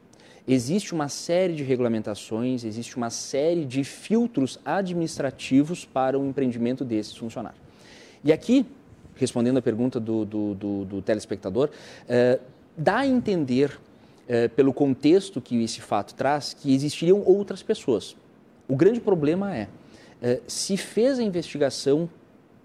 Existe 0.48 0.94
uma 0.94 1.08
série 1.08 1.54
de 1.56 1.64
regulamentações, 1.64 2.64
existe 2.64 2.98
uma 2.98 3.10
série 3.10 3.64
de 3.64 3.84
filtros 3.84 4.60
administrativos 4.66 5.86
para 5.86 6.18
um 6.18 6.30
empreendimento 6.30 6.84
desses 6.84 7.16
funcionar. 7.16 7.54
E 8.24 8.34
aqui, 8.34 8.66
respondendo 9.16 9.58
à 9.58 9.62
pergunta 9.62 10.00
do, 10.00 10.26
do, 10.26 10.56
do, 10.56 10.86
do 10.86 11.02
telespectador, 11.02 11.70
eh, 12.10 12.40
dá 12.76 13.00
a 13.00 13.08
entender, 13.08 13.80
eh, 14.28 14.48
pelo 14.48 14.74
contexto 14.74 15.40
que 15.40 15.64
esse 15.64 15.80
fato 15.80 16.16
traz, 16.16 16.56
que 16.56 16.74
existiriam 16.74 17.22
outras 17.24 17.62
pessoas. 17.62 18.16
O 18.68 18.76
grande 18.76 19.00
problema 19.00 19.56
é, 19.56 19.68
eh, 20.22 20.42
se 20.48 20.76
fez 20.76 21.20
a 21.20 21.24
investigação 21.24 22.10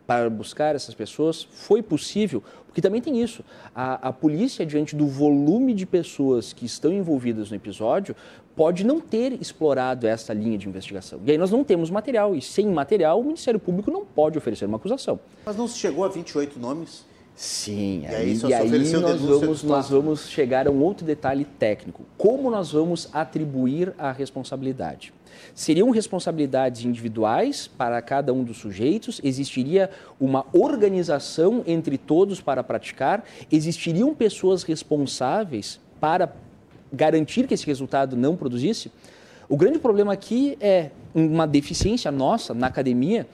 para 0.07 0.31
buscar 0.31 0.75
essas 0.75 0.95
pessoas, 0.95 1.43
foi 1.51 1.83
possível, 1.83 2.43
porque 2.67 2.81
também 2.81 3.01
tem 3.01 3.21
isso. 3.21 3.45
A, 3.75 4.09
a, 4.09 4.13
polícia, 4.13 4.65
diante 4.65 4.95
do 4.95 5.07
volume 5.07 5.75
de 5.75 5.85
pessoas 5.85 6.53
que 6.53 6.65
estão 6.65 6.93
envolvidas 6.93 7.51
no 7.51 7.57
episódio, 7.57 8.15
pode 8.55 8.85
não 8.85 9.01
ter 9.01 9.33
explorado 9.41 10.07
essa 10.07 10.33
linha 10.33 10.57
de 10.57 10.69
investigação. 10.69 11.21
E 11.25 11.31
aí 11.31 11.39
nós 11.39 11.51
não 11.51 11.65
temos 11.65 11.91
material, 11.91 12.35
e 12.35 12.41
sem 12.41 12.67
material, 12.67 13.21
o 13.21 13.25
Ministério 13.25 13.59
Público 13.59 13.91
não 13.91 14.05
pode 14.05 14.39
oferecer 14.39 14.67
uma 14.67 14.77
acusação. 14.77 15.19
Mas 15.45 15.57
não 15.57 15.67
se 15.67 15.79
chegou 15.79 16.05
a 16.05 16.09
28 16.09 16.59
nomes? 16.59 17.05
Sim, 17.35 18.05
e 18.05 18.07
aí, 18.07 18.41
e 18.49 18.55
aí 18.55 18.93
nós, 18.99 19.21
vamos, 19.21 19.63
nós 19.63 19.91
vamos 19.91 20.29
chegar 20.31 20.67
a 20.67 20.71
um 20.71 20.83
outro 20.83 21.05
detalhe 21.05 21.45
técnico. 21.45 22.03
Como 22.17 22.51
nós 22.51 22.73
vamos 22.73 23.11
atribuir 23.13 23.93
a 23.99 24.11
responsabilidade? 24.11 25.13
Seriam 25.55 25.91
responsabilidades 25.91 26.85
individuais 26.85 27.67
para 27.67 28.01
cada 28.03 28.33
um 28.33 28.45
dos 28.45 28.59
sujeitos? 28.59 29.21
Existiria 29.23 29.91
uma 30.21 30.45
organização 30.53 31.63
entre 31.67 31.99
todos 31.99 32.41
para 32.41 32.63
praticar? 32.63 33.25
Existiriam 33.51 34.15
pessoas 34.15 34.63
responsáveis 34.63 35.81
para 36.01 36.33
garantir 36.93 37.47
que 37.47 37.55
esse 37.55 37.67
resultado 37.67 38.17
não 38.17 38.37
produzisse? 38.37 38.91
O 39.49 39.57
grande 39.57 39.79
problema 39.79 40.13
aqui 40.13 40.57
é 40.61 40.91
uma 41.15 41.47
deficiência 41.47 42.11
nossa 42.11 42.53
na 42.53 42.67
academia 42.67 43.27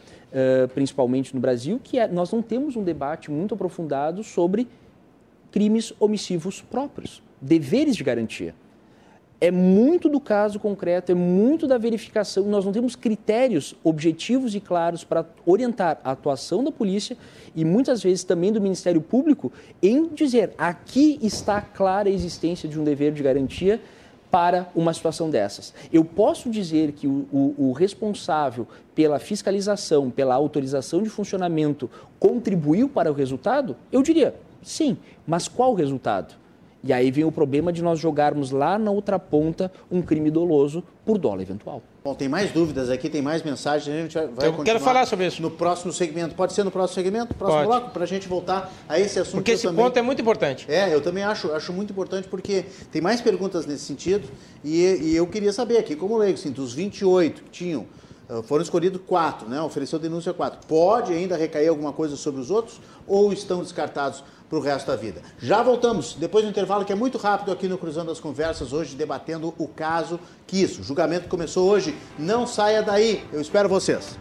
principalmente 0.75 1.35
no 1.35 1.41
Brasil, 1.41 1.81
que 1.83 1.99
é, 1.99 2.09
nós 2.09 2.33
não 2.33 2.41
temos 2.41 2.77
um 2.77 2.83
debate 2.83 3.31
muito 3.31 3.55
aprofundado 3.55 4.23
sobre 4.25 4.67
crimes 5.51 5.93
omissivos 6.01 6.63
próprios, 6.63 7.23
deveres 7.41 7.95
de 7.95 8.03
garantia. 8.03 8.55
É 9.43 9.51
muito 9.51 10.09
do 10.09 10.21
caso 10.21 10.61
concreto, 10.61 11.11
é 11.11 11.17
muito 11.17 11.67
da 11.67 11.77
verificação. 11.77 12.45
Nós 12.45 12.65
não 12.65 12.71
temos 12.71 12.95
critérios 12.95 13.75
objetivos 13.83 14.55
e 14.55 14.61
claros 14.61 15.03
para 15.03 15.27
orientar 15.45 15.99
a 16.05 16.13
atuação 16.13 16.63
da 16.63 16.71
polícia 16.71 17.17
e 17.53 17.65
muitas 17.65 18.05
vezes 18.05 18.23
também 18.23 18.53
do 18.53 18.61
Ministério 18.61 19.01
Público 19.01 19.51
em 19.83 20.07
dizer 20.07 20.55
aqui 20.57 21.19
está 21.21 21.61
clara 21.61 22.09
a 22.09 22.13
existência 22.13 22.69
de 22.69 22.79
um 22.79 22.85
dever 22.85 23.13
de 23.13 23.21
garantia 23.21 23.81
para 24.31 24.71
uma 24.77 24.95
situação 24.95 25.29
dessas. 25.29 25.75
Eu 25.93 26.05
posso 26.05 26.49
dizer 26.49 26.93
que 26.93 27.09
o, 27.09 27.27
o, 27.33 27.55
o, 27.59 27.73
responsável 27.73 28.69
pela 28.95 29.19
fiscalização, 29.19 30.09
pela 30.09 30.37
autorização 30.37 31.03
de 31.03 31.11
funcionamento 31.11 31.91
contribuiu 32.21 32.89
para 32.89 33.11
o 33.11 33.15
resultado? 33.15 33.75
Eu 33.91 34.05
diria 34.05 34.37
sim, 34.63 34.97
mas 35.27 35.49
qual 35.49 35.73
o 35.73 35.75
resultado? 35.75 36.41
E 36.85 36.93
aí 36.93 37.11
vem 37.11 37.25
o 37.25 37.31
problema 37.31 37.73
de 37.73 37.83
nós 37.83 37.99
jogarmos 37.99 38.51
lá 38.51 38.79
na 38.79 38.91
outra 38.91 39.19
ponta 39.19 39.71
um 39.91 40.03
crime 40.03 40.31
doloso 40.31 40.83
por 41.05 41.17
dólar 41.17 41.43
eventual. 41.43 41.83
Bom, 42.05 42.15
tem 42.15 42.29
mais 42.29 42.51
dúvidas 42.51 42.91
aqui, 42.91 43.09
tem 43.09 43.23
mais 43.23 43.43
mensagens, 43.45 43.95
a 43.95 44.01
gente 44.01 44.35
vai, 44.35 44.49
Eu 44.49 44.65
quero 44.65 44.81
falar 44.81 45.07
sobre 45.07 45.27
isso. 45.27 45.41
no 45.41 45.51
próximo 45.51 45.93
segmento. 45.93 46.35
Pode 46.35 46.53
ser 46.53 46.65
no 46.65 46.71
próximo 46.71 46.97
segmento, 46.97 47.33
próximo 47.35 47.65
Pode. 47.65 47.69
bloco, 47.69 47.93
para 47.93 48.03
a 48.03 48.07
gente 48.07 48.27
voltar 48.27 48.73
a 48.89 48.99
esse 48.99 49.21
assunto. 49.21 49.37
Porque 49.37 49.53
eu 49.53 49.55
esse 49.55 49.63
também... 49.63 49.85
ponto 49.85 49.97
é 49.97 50.03
muito 50.03 50.21
importante. 50.21 50.67
É, 50.69 50.93
eu 50.93 51.01
também 51.01 51.23
acho, 51.23 51.53
acho 51.53 51.73
muito 51.73 51.93
importante 51.93 52.27
porque 52.27 52.65
tem 52.91 53.01
mais 53.01 53.21
perguntas 53.21 53.65
nesse 53.67 53.85
sentido 53.85 54.29
e, 54.65 54.99
e 55.03 55.17
eu 55.17 55.27
queria 55.29 55.53
saber 55.53 55.79
aqui, 55.79 55.95
como 55.95 56.17
leigo, 56.17 56.37
assim, 56.37 56.51
dos 56.51 56.75
28 56.75 57.45
que 57.45 57.51
tinham, 57.51 57.87
ah, 58.29 58.43
foram 58.43 58.63
escolhidos 58.63 59.01
quatro, 59.07 59.49
né? 59.49 59.61
Ofereceu 59.61 59.99
denúncia 59.99 60.33
quatro. 60.33 60.67
Pode 60.67 61.13
ainda 61.13 61.37
recair 61.37 61.69
alguma 61.69 61.93
coisa 61.93 62.17
sobre 62.17 62.41
os 62.41 62.51
outros 62.51 62.81
ou 63.07 63.33
estão 63.33 63.63
descartados 63.63 64.25
para 64.53 64.59
o 64.59 64.63
resto 64.63 64.89
da 64.89 64.97
vida? 64.97 65.23
Já 65.39 65.63
voltamos, 65.63 66.13
depois 66.13 66.45
do 66.45 66.51
intervalo 66.51 66.85
que 66.85 66.93
é 66.93 66.95
muito 66.95 67.17
rápido 67.17 67.51
aqui 67.51 67.67
no 67.67 67.79
Cruzando 67.79 68.11
as 68.11 68.21
Conversas, 68.21 68.75
hoje 68.75 68.95
debatendo 68.95 69.55
o 69.57 69.67
caso 69.67 70.21
Kiss. 70.47 70.79
O 70.79 70.85
julgamento 70.85 71.27
começou 71.27 71.71
hoje, 71.71 71.97
não 72.19 72.47
saia 72.47 72.83
daí, 72.83 73.25
eu 73.33 73.41
espero 73.41 73.67
vocês. 73.67 74.19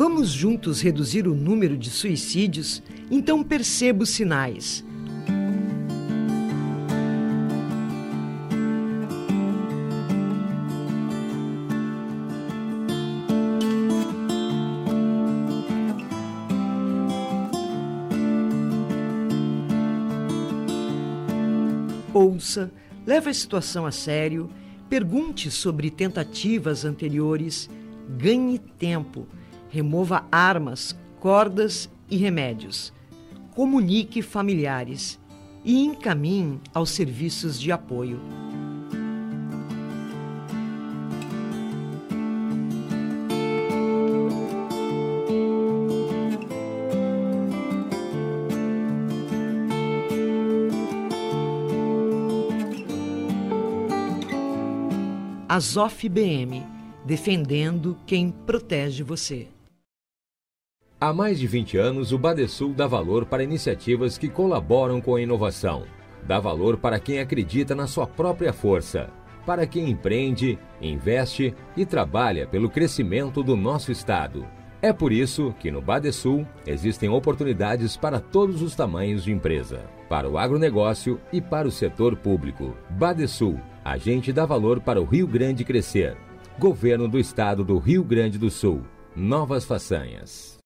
Vamos 0.00 0.30
juntos 0.30 0.80
reduzir 0.80 1.28
o 1.28 1.34
número 1.34 1.76
de 1.76 1.90
suicídios? 1.90 2.82
Então 3.10 3.44
perceba 3.44 4.04
os 4.04 4.10
sinais. 4.10 4.87
Ouça, 22.38 22.70
leve 23.04 23.30
a 23.30 23.34
situação 23.34 23.84
a 23.84 23.90
sério, 23.90 24.48
pergunte 24.88 25.50
sobre 25.50 25.90
tentativas 25.90 26.84
anteriores, 26.84 27.68
ganhe 28.16 28.60
tempo, 28.60 29.26
remova 29.68 30.24
armas, 30.30 30.96
cordas 31.18 31.90
e 32.08 32.16
remédios, 32.16 32.92
comunique 33.56 34.22
familiares 34.22 35.18
e 35.64 35.80
encaminhe 35.80 36.60
aos 36.72 36.90
serviços 36.90 37.60
de 37.60 37.72
apoio. 37.72 38.20
Azof 55.58 56.08
BM, 56.08 56.64
defendendo 57.04 57.98
quem 58.06 58.30
protege 58.30 59.02
você. 59.02 59.48
Há 61.00 61.12
mais 61.12 61.36
de 61.36 61.48
20 61.48 61.76
anos, 61.76 62.12
o 62.12 62.18
Badesul 62.18 62.72
dá 62.72 62.86
valor 62.86 63.26
para 63.26 63.42
iniciativas 63.42 64.16
que 64.16 64.28
colaboram 64.28 65.00
com 65.00 65.16
a 65.16 65.20
inovação. 65.20 65.82
Dá 66.24 66.38
valor 66.38 66.76
para 66.76 67.00
quem 67.00 67.18
acredita 67.18 67.74
na 67.74 67.88
sua 67.88 68.06
própria 68.06 68.52
força, 68.52 69.10
para 69.44 69.66
quem 69.66 69.90
empreende, 69.90 70.56
investe 70.80 71.52
e 71.76 71.84
trabalha 71.84 72.46
pelo 72.46 72.70
crescimento 72.70 73.42
do 73.42 73.56
nosso 73.56 73.90
estado. 73.90 74.46
É 74.80 74.92
por 74.92 75.10
isso 75.10 75.52
que 75.58 75.72
no 75.72 75.82
Badesul 75.82 76.46
existem 76.64 77.08
oportunidades 77.08 77.96
para 77.96 78.20
todos 78.20 78.62
os 78.62 78.76
tamanhos 78.76 79.24
de 79.24 79.32
empresa, 79.32 79.90
para 80.08 80.30
o 80.30 80.38
agronegócio 80.38 81.20
e 81.32 81.40
para 81.40 81.66
o 81.66 81.72
setor 81.72 82.16
público. 82.16 82.76
Badesul, 82.90 83.58
a 83.90 83.96
gente 83.96 84.32
dá 84.34 84.44
valor 84.44 84.80
para 84.80 85.00
o 85.00 85.04
Rio 85.04 85.26
Grande 85.26 85.64
crescer. 85.64 86.14
Governo 86.58 87.08
do 87.08 87.18
Estado 87.18 87.64
do 87.64 87.78
Rio 87.78 88.04
Grande 88.04 88.36
do 88.36 88.50
Sul. 88.50 88.82
Novas 89.16 89.64
façanhas. 89.64 90.57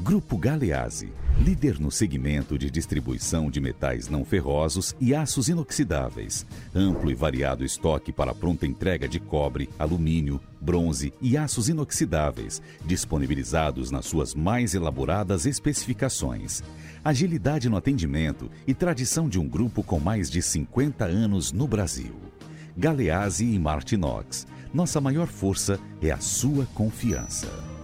Grupo 0.00 0.38
Galeazzi, 0.38 1.12
líder 1.40 1.80
no 1.80 1.90
segmento 1.90 2.58
de 2.58 2.70
distribuição 2.70 3.50
de 3.50 3.60
metais 3.60 4.08
não 4.08 4.24
ferrosos 4.24 4.94
e 5.00 5.14
aços 5.14 5.48
inoxidáveis. 5.48 6.46
Amplo 6.74 7.10
e 7.10 7.14
variado 7.14 7.64
estoque 7.64 8.12
para 8.12 8.34
pronta 8.34 8.66
entrega 8.66 9.08
de 9.08 9.18
cobre, 9.18 9.68
alumínio, 9.78 10.40
bronze 10.60 11.12
e 11.20 11.36
aços 11.36 11.68
inoxidáveis, 11.68 12.62
disponibilizados 12.84 13.90
nas 13.90 14.06
suas 14.06 14.34
mais 14.34 14.74
elaboradas 14.74 15.46
especificações. 15.46 16.62
Agilidade 17.02 17.68
no 17.68 17.76
atendimento 17.76 18.50
e 18.66 18.74
tradição 18.74 19.28
de 19.28 19.38
um 19.38 19.48
grupo 19.48 19.82
com 19.82 19.98
mais 19.98 20.30
de 20.30 20.40
50 20.42 21.06
anos 21.06 21.50
no 21.50 21.66
Brasil. 21.66 22.14
Galeazzi 22.76 23.46
e 23.46 23.58
Martinox. 23.58 24.46
Nossa 24.72 25.00
maior 25.00 25.26
força 25.26 25.80
é 26.00 26.10
a 26.10 26.18
sua 26.18 26.66
confiança. 26.74 27.77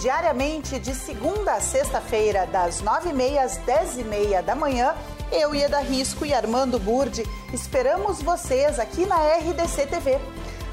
Diariamente, 0.00 0.78
de 0.78 0.94
segunda 0.94 1.52
a 1.52 1.60
sexta-feira, 1.60 2.46
das 2.46 2.80
nove 2.80 3.10
e 3.10 3.12
meia 3.12 3.42
às 3.42 3.58
dez 3.58 3.98
e 3.98 4.02
meia 4.02 4.42
da 4.42 4.54
manhã, 4.54 4.94
eu, 5.30 5.54
Ieda 5.54 5.78
Risco 5.80 6.24
e 6.24 6.32
Armando 6.32 6.78
Burdi 6.78 7.22
esperamos 7.52 8.22
vocês 8.22 8.78
aqui 8.78 9.04
na 9.04 9.16
RDC 9.16 9.86
TV. 9.88 10.18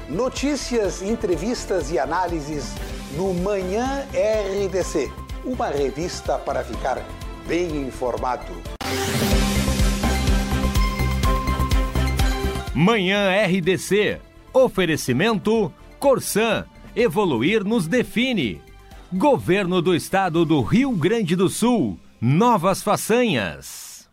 Notícias, 0.08 1.02
entrevistas 1.02 1.90
e 1.90 1.98
análises 1.98 2.72
no 3.18 3.34
Manhã 3.34 4.06
RDC. 4.14 5.12
Uma 5.44 5.68
revista 5.68 6.38
para 6.38 6.64
ficar 6.64 7.04
bem 7.46 7.82
informado. 7.82 8.50
Manhã 12.74 13.28
RDC. 13.44 14.22
Oferecimento 14.54 15.70
Corsan. 15.98 16.64
Evoluir 16.96 17.62
nos 17.62 17.86
define. 17.86 18.67
Governo 19.10 19.80
do 19.80 19.94
Estado 19.94 20.44
do 20.44 20.60
Rio 20.60 20.92
Grande 20.92 21.34
do 21.34 21.48
Sul. 21.48 21.98
Novas 22.20 22.82
façanhas. 22.82 24.06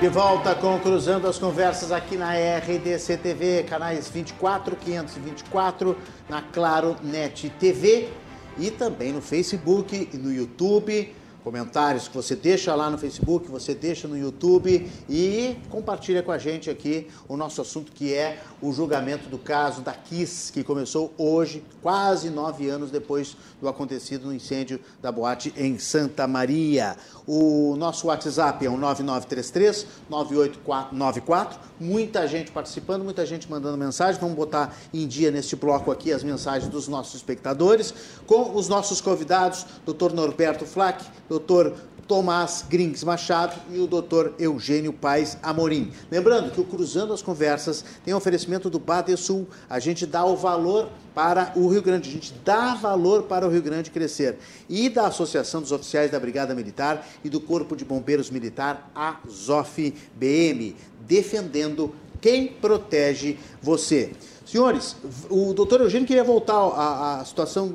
De 0.00 0.08
volta 0.08 0.54
com 0.54 0.78
Cruzando 0.78 1.26
as 1.26 1.36
Conversas 1.36 1.90
aqui 1.90 2.16
na 2.16 2.34
RDC 2.34 3.16
TV, 3.16 3.64
canais 3.64 4.08
24, 4.08 4.76
524, 4.76 5.98
na 6.28 6.40
Claro 6.40 6.94
Net 7.02 7.50
TV 7.58 8.10
e 8.56 8.70
também 8.70 9.12
no 9.12 9.20
Facebook 9.20 10.08
e 10.12 10.16
no 10.16 10.32
YouTube. 10.32 11.23
Comentários 11.44 12.08
que 12.08 12.16
você 12.16 12.34
deixa 12.34 12.74
lá 12.74 12.88
no 12.88 12.96
Facebook, 12.96 13.50
você 13.50 13.74
deixa 13.74 14.08
no 14.08 14.16
YouTube 14.16 14.90
e 15.10 15.54
compartilha 15.68 16.22
com 16.22 16.32
a 16.32 16.38
gente 16.38 16.70
aqui 16.70 17.06
o 17.28 17.36
nosso 17.36 17.60
assunto 17.60 17.92
que 17.92 18.14
é 18.14 18.40
o 18.62 18.72
julgamento 18.72 19.28
do 19.28 19.36
caso 19.36 19.82
da 19.82 19.92
Kiss, 19.92 20.50
que 20.50 20.64
começou 20.64 21.12
hoje, 21.18 21.62
quase 21.82 22.30
nove 22.30 22.70
anos 22.70 22.90
depois 22.90 23.36
do 23.60 23.68
acontecido 23.68 24.24
no 24.24 24.34
incêndio 24.34 24.80
da 25.02 25.12
boate 25.12 25.52
em 25.54 25.78
Santa 25.78 26.26
Maria. 26.26 26.96
O 27.26 27.74
nosso 27.76 28.08
WhatsApp 28.08 28.66
é 28.66 28.68
o 28.68 28.76
9933 28.76 29.86
98494. 30.10 31.58
Muita 31.80 32.26
gente 32.28 32.50
participando, 32.50 33.02
muita 33.02 33.24
gente 33.24 33.50
mandando 33.50 33.78
mensagem. 33.78 34.20
Vamos 34.20 34.36
botar 34.36 34.76
em 34.92 35.06
dia 35.06 35.30
neste 35.30 35.56
bloco 35.56 35.90
aqui 35.90 36.12
as 36.12 36.22
mensagens 36.22 36.70
dos 36.70 36.86
nossos 36.86 37.14
espectadores 37.14 37.94
com 38.26 38.54
os 38.54 38.68
nossos 38.68 39.00
convidados, 39.00 39.64
Dr. 39.86 40.12
Norberto 40.12 40.66
Flack, 40.66 41.04
Dr. 41.28 41.72
Tomás 42.06 42.64
Grings 42.68 43.02
Machado 43.02 43.54
e 43.72 43.78
o 43.78 43.86
Dr. 43.86 44.32
Eugênio 44.38 44.92
Paes 44.92 45.38
Amorim. 45.42 45.90
Lembrando 46.10 46.50
que 46.50 46.60
o 46.60 46.64
Cruzando 46.64 47.12
as 47.12 47.22
Conversas 47.22 47.84
tem 48.04 48.12
oferecimento 48.14 48.68
do 48.68 48.78
Badesul. 48.78 49.48
A 49.68 49.78
gente 49.78 50.06
dá 50.06 50.24
o 50.24 50.36
valor 50.36 50.88
para 51.14 51.52
o 51.56 51.68
Rio 51.68 51.82
Grande, 51.82 52.10
a 52.10 52.12
gente 52.12 52.34
dá 52.44 52.74
valor 52.74 53.24
para 53.24 53.46
o 53.46 53.50
Rio 53.50 53.62
Grande 53.62 53.90
crescer. 53.90 54.38
E 54.68 54.88
da 54.88 55.06
Associação 55.06 55.60
dos 55.60 55.72
Oficiais 55.72 56.10
da 56.10 56.18
Brigada 56.18 56.54
Militar 56.54 57.06
e 57.22 57.30
do 57.30 57.40
Corpo 57.40 57.76
de 57.76 57.84
Bombeiros 57.84 58.30
Militar, 58.30 58.90
a 58.94 59.16
ZOF 59.30 59.94
BM, 60.14 60.74
defendendo 61.06 61.94
quem 62.20 62.48
protege 62.48 63.38
você. 63.62 64.12
Senhores, 64.46 64.96
o 65.30 65.54
doutor 65.54 65.80
Eugênio 65.80 66.06
queria 66.06 66.24
voltar 66.24 66.54
à, 66.54 67.20
à 67.20 67.24
situação, 67.24 67.70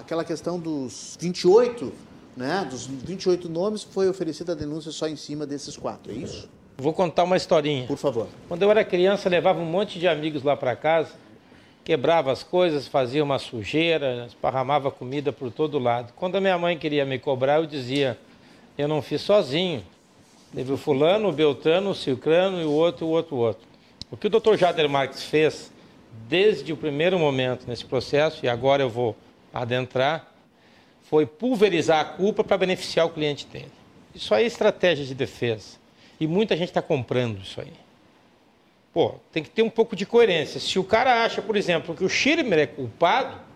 aquela 0.00 0.24
questão 0.24 0.58
dos 0.58 1.16
28 1.20 1.92
né, 2.38 2.66
dos 2.70 2.86
28 2.86 3.48
nomes, 3.48 3.82
foi 3.82 4.08
oferecida 4.08 4.52
a 4.52 4.54
denúncia 4.54 4.90
só 4.92 5.08
em 5.08 5.16
cima 5.16 5.46
desses 5.46 5.76
quatro, 5.76 6.12
é 6.12 6.14
isso? 6.14 6.48
Vou 6.76 6.92
contar 6.92 7.24
uma 7.24 7.36
historinha. 7.36 7.86
Por 7.86 7.98
favor. 7.98 8.28
Quando 8.46 8.62
eu 8.62 8.70
era 8.70 8.84
criança, 8.84 9.28
levava 9.28 9.60
um 9.60 9.66
monte 9.66 9.98
de 9.98 10.06
amigos 10.06 10.42
lá 10.42 10.56
para 10.56 10.76
casa 10.76 11.10
quebrava 11.88 12.30
as 12.30 12.42
coisas, 12.42 12.86
fazia 12.86 13.24
uma 13.24 13.38
sujeira, 13.38 14.26
esparramava 14.26 14.90
comida 14.90 15.32
por 15.32 15.50
todo 15.50 15.78
lado. 15.78 16.12
Quando 16.14 16.36
a 16.36 16.40
minha 16.40 16.58
mãe 16.58 16.76
queria 16.76 17.06
me 17.06 17.18
cobrar, 17.18 17.60
eu 17.60 17.66
dizia: 17.66 18.18
eu 18.76 18.86
não 18.86 19.00
fiz 19.00 19.22
sozinho. 19.22 19.82
Teve 20.54 20.70
o 20.70 20.76
fulano, 20.76 21.30
o 21.30 21.32
Beltrano, 21.32 21.90
o 21.90 21.94
Cicrano 21.94 22.60
e 22.60 22.64
o 22.66 22.70
outro, 22.70 23.06
o 23.06 23.08
outro, 23.08 23.36
o 23.36 23.38
outro. 23.38 23.66
O 24.10 24.18
que 24.18 24.26
o 24.26 24.30
Dr. 24.30 24.56
Jader 24.56 24.86
Marques 24.86 25.22
fez 25.22 25.72
desde 26.28 26.74
o 26.74 26.76
primeiro 26.76 27.18
momento 27.18 27.66
nesse 27.66 27.86
processo, 27.86 28.44
e 28.44 28.50
agora 28.50 28.82
eu 28.82 28.90
vou 28.90 29.16
adentrar, 29.52 30.30
foi 31.08 31.24
pulverizar 31.26 32.00
a 32.00 32.04
culpa 32.04 32.44
para 32.44 32.58
beneficiar 32.58 33.06
o 33.06 33.10
cliente 33.10 33.46
dele. 33.46 33.72
Isso 34.14 34.34
aí 34.34 34.44
é 34.44 34.46
estratégia 34.46 35.04
de 35.04 35.14
defesa. 35.14 35.78
E 36.20 36.26
muita 36.26 36.56
gente 36.56 36.68
está 36.68 36.82
comprando 36.82 37.40
isso 37.40 37.60
aí. 37.60 37.72
Pô, 38.92 39.14
tem 39.32 39.42
que 39.42 39.50
ter 39.50 39.62
um 39.62 39.70
pouco 39.70 39.94
de 39.94 40.04
coerência. 40.04 40.60
Se 40.60 40.78
o 40.78 40.84
cara 40.84 41.24
acha, 41.24 41.40
por 41.40 41.56
exemplo, 41.56 41.94
que 41.94 42.04
o 42.04 42.08
Schirmer 42.08 42.58
é 42.58 42.66
culpado, 42.66 43.48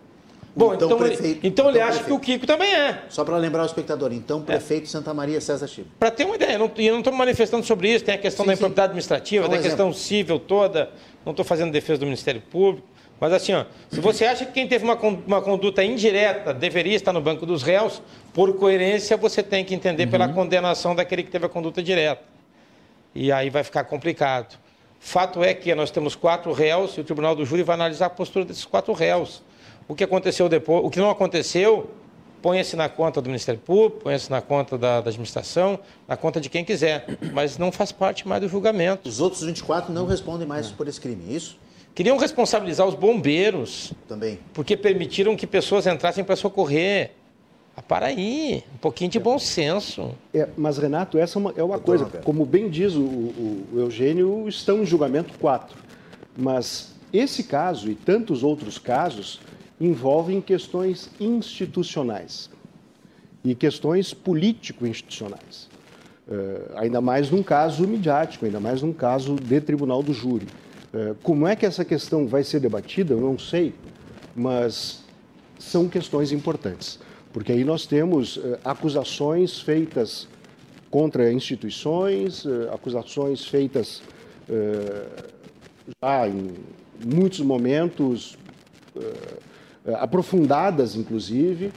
Bom, 0.55 0.73
então, 0.75 0.87
então, 0.87 0.97
prefeito, 0.99 1.23
ele, 1.23 1.39
então 1.43 1.69
ele 1.69 1.77
então 1.79 1.89
acha 1.89 1.99
prefeito. 2.03 2.21
que 2.21 2.31
o 2.31 2.35
Kiko 2.35 2.45
também 2.45 2.73
é. 2.73 3.05
Só 3.09 3.25
para 3.25 3.37
lembrar 3.37 3.63
o 3.63 3.65
espectador, 3.65 4.13
então 4.13 4.41
prefeito 4.41 4.83
é. 4.83 4.87
Santa 4.87 5.11
Maria 5.11 5.41
César 5.41 5.67
Chico. 5.67 5.89
Para 5.99 6.11
ter 6.11 6.25
uma 6.25 6.35
ideia, 6.35 6.53
eu 6.53 6.91
não 6.91 6.99
estou 6.99 7.11
manifestando 7.11 7.65
sobre 7.65 7.91
isso, 7.91 8.05
tem 8.05 8.13
a 8.13 8.19
questão 8.19 8.43
sim, 8.43 8.49
da 8.49 8.53
improbidade 8.53 8.85
administrativa, 8.85 9.49
tem 9.49 9.57
a 9.57 9.61
questão 9.61 9.91
civil 9.91 10.39
toda, 10.39 10.91
não 11.25 11.31
estou 11.31 11.43
fazendo 11.43 11.71
defesa 11.71 11.99
do 11.99 12.05
Ministério 12.05 12.39
Público. 12.39 12.87
Mas 13.19 13.31
assim, 13.31 13.53
ó, 13.53 13.65
se 13.89 13.99
você 14.01 14.25
acha 14.25 14.45
que 14.45 14.51
quem 14.51 14.67
teve 14.67 14.83
uma, 14.83 14.95
uma 14.95 15.41
conduta 15.41 15.83
indireta 15.83 16.53
deveria 16.53 16.95
estar 16.95 17.13
no 17.13 17.21
banco 17.21 17.45
dos 17.45 17.63
réus, 17.63 18.01
por 18.33 18.53
coerência 18.57 19.15
você 19.15 19.41
tem 19.41 19.63
que 19.63 19.73
entender 19.73 20.05
uhum. 20.05 20.11
pela 20.11 20.29
condenação 20.29 20.93
daquele 20.95 21.23
que 21.23 21.31
teve 21.31 21.45
a 21.45 21.49
conduta 21.49 21.81
direta. 21.81 22.23
E 23.15 23.31
aí 23.31 23.49
vai 23.49 23.63
ficar 23.63 23.83
complicado. 23.85 24.57
Fato 24.99 25.43
é 25.43 25.53
que 25.53 25.73
nós 25.75 25.91
temos 25.91 26.15
quatro 26.15 26.51
réus 26.51 26.97
e 26.97 27.01
o 27.01 27.03
Tribunal 27.03 27.35
do 27.35 27.45
Júri 27.45 27.61
vai 27.61 27.75
analisar 27.75 28.07
a 28.07 28.09
postura 28.09 28.45
desses 28.45 28.65
quatro 28.65 28.93
réus. 28.93 29.43
O 29.87 29.93
que 29.93 30.03
aconteceu 30.03 30.47
depois, 30.47 30.83
o 30.83 30.89
que 30.89 30.99
não 30.99 31.09
aconteceu, 31.09 31.91
põe-se 32.41 32.75
na 32.75 32.89
conta 32.89 33.21
do 33.21 33.27
Ministério 33.27 33.59
Público, 33.59 34.01
põe-se 34.01 34.29
na 34.29 34.41
conta 34.41 34.77
da, 34.77 35.01
da, 35.01 35.09
administração, 35.09 35.79
na 36.07 36.17
conta 36.17 36.41
de 36.41 36.49
quem 36.49 36.63
quiser, 36.63 37.05
mas 37.33 37.57
não 37.57 37.71
faz 37.71 37.91
parte 37.91 38.27
mais 38.27 38.41
do 38.41 38.49
julgamento. 38.49 39.07
Os 39.07 39.19
outros 39.19 39.43
24 39.43 39.93
não 39.93 40.05
respondem 40.05 40.47
mais 40.47 40.69
por 40.69 40.87
esse 40.87 40.99
crime, 40.99 41.23
é 41.29 41.33
isso? 41.33 41.57
Queriam 41.95 42.17
responsabilizar 42.17 42.87
os 42.87 42.95
bombeiros. 42.95 43.93
Também. 44.07 44.39
Porque 44.53 44.75
permitiram 44.75 45.35
que 45.35 45.45
pessoas 45.45 45.85
entrassem 45.85 46.23
para 46.23 46.35
socorrer. 46.35 47.11
Ah, 47.75 47.81
para 47.81 48.07
aí, 48.07 48.63
um 48.73 48.77
pouquinho 48.77 49.09
de 49.09 49.19
bom 49.19 49.39
senso. 49.39 50.11
É, 50.33 50.47
mas, 50.55 50.77
Renato, 50.77 51.17
essa 51.17 51.37
é 51.37 51.39
uma, 51.39 51.53
é 51.57 51.63
uma 51.63 51.79
coisa. 51.79 52.05
Como 52.23 52.45
bem 52.45 52.69
diz 52.69 52.93
o, 52.93 53.01
o, 53.01 53.67
o 53.73 53.79
Eugênio, 53.79 54.47
estão 54.47 54.83
em 54.83 54.85
julgamento 54.85 55.37
quatro. 55.39 55.77
Mas 56.37 56.93
esse 57.11 57.43
caso 57.43 57.89
e 57.89 57.95
tantos 57.95 58.43
outros 58.43 58.77
casos 58.77 59.39
envolvem 59.79 60.39
questões 60.39 61.09
institucionais 61.19 62.49
e 63.43 63.53
questões 63.53 64.13
político-institucionais. 64.13 65.67
Uh, 66.27 66.77
ainda 66.77 67.01
mais 67.01 67.29
num 67.29 67.43
caso 67.43 67.85
midiático, 67.87 68.45
ainda 68.45 68.59
mais 68.59 68.81
num 68.81 68.93
caso 68.93 69.35
de 69.35 69.59
tribunal 69.59 70.01
do 70.01 70.13
júri. 70.13 70.47
Uh, 70.93 71.15
como 71.23 71.47
é 71.47 71.55
que 71.55 71.65
essa 71.65 71.83
questão 71.83 72.27
vai 72.27 72.43
ser 72.43 72.59
debatida, 72.59 73.13
eu 73.13 73.21
não 73.21 73.37
sei, 73.37 73.73
mas 74.35 75.03
são 75.57 75.87
questões 75.89 76.31
importantes, 76.31 76.99
porque 77.31 77.51
aí 77.51 77.63
nós 77.63 77.85
temos 77.85 78.37
uh, 78.37 78.59
acusações 78.63 79.59
feitas 79.59 80.27
contra 80.91 81.31
instituições, 81.33 82.45
acusações 82.71 83.43
feitas 83.43 84.03
já 85.99 86.27
em 86.27 86.53
muitos 87.03 87.39
momentos 87.39 88.37
aprofundadas, 89.99 90.95
inclusive. 90.95 91.73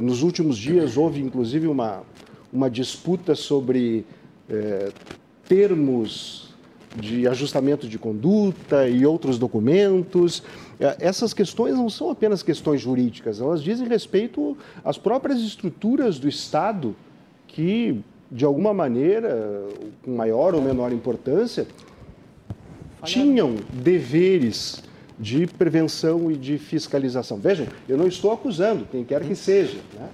Nos 0.00 0.22
últimos 0.22 0.56
dias 0.56 0.96
houve, 0.96 1.20
inclusive, 1.20 1.66
uma, 1.66 2.04
uma 2.50 2.70
disputa 2.70 3.34
sobre 3.34 4.06
é, 4.48 4.90
termos 5.46 6.43
de 6.94 7.26
ajustamento 7.26 7.88
de 7.88 7.98
conduta 7.98 8.88
e 8.88 9.04
outros 9.04 9.38
documentos. 9.38 10.42
Essas 10.98 11.34
questões 11.34 11.74
não 11.74 11.88
são 11.90 12.10
apenas 12.10 12.42
questões 12.42 12.80
jurídicas, 12.80 13.40
elas 13.40 13.62
dizem 13.62 13.88
respeito 13.88 14.56
às 14.84 14.98
próprias 14.98 15.40
estruturas 15.40 16.18
do 16.18 16.28
Estado 16.28 16.94
que, 17.46 18.00
de 18.30 18.44
alguma 18.44 18.74
maneira, 18.74 19.66
com 20.02 20.14
maior 20.14 20.54
ou 20.54 20.62
menor 20.62 20.92
importância, 20.92 21.66
tinham 23.04 23.56
deveres 23.72 24.82
de 25.18 25.46
prevenção 25.46 26.30
e 26.30 26.36
de 26.36 26.58
fiscalização. 26.58 27.38
Vejam, 27.38 27.66
eu 27.88 27.96
não 27.96 28.08
estou 28.08 28.32
acusando 28.32 28.86
quem 28.90 29.04
quer 29.04 29.22
que 29.22 29.34
seja. 29.34 29.78
Né? 29.94 30.08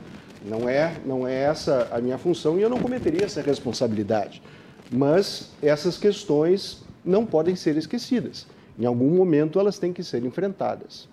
Não, 0.45 0.69
é, 0.69 0.95
não 1.05 1.27
é 1.27 1.35
essa 1.35 1.89
a 1.91 2.01
minha 2.01 2.19
função 2.19 2.59
e 2.59 2.63
eu 2.63 2.69
não 2.69 2.79
cometeria 2.79 3.25
essa 3.25 3.41
responsabilidade. 3.41 4.43
Mas 4.91 5.51
essas 5.63 5.97
questões 5.97 6.83
não 7.05 7.25
podem 7.25 7.55
ser 7.55 7.77
esquecidas. 7.77 8.47
Em 8.79 8.85
algum 8.85 9.11
momento 9.11 9.61
elas 9.61 9.79
têm 9.79 9.93
que 9.93 10.03
ser 10.03 10.25
enfrentadas. 10.25 11.09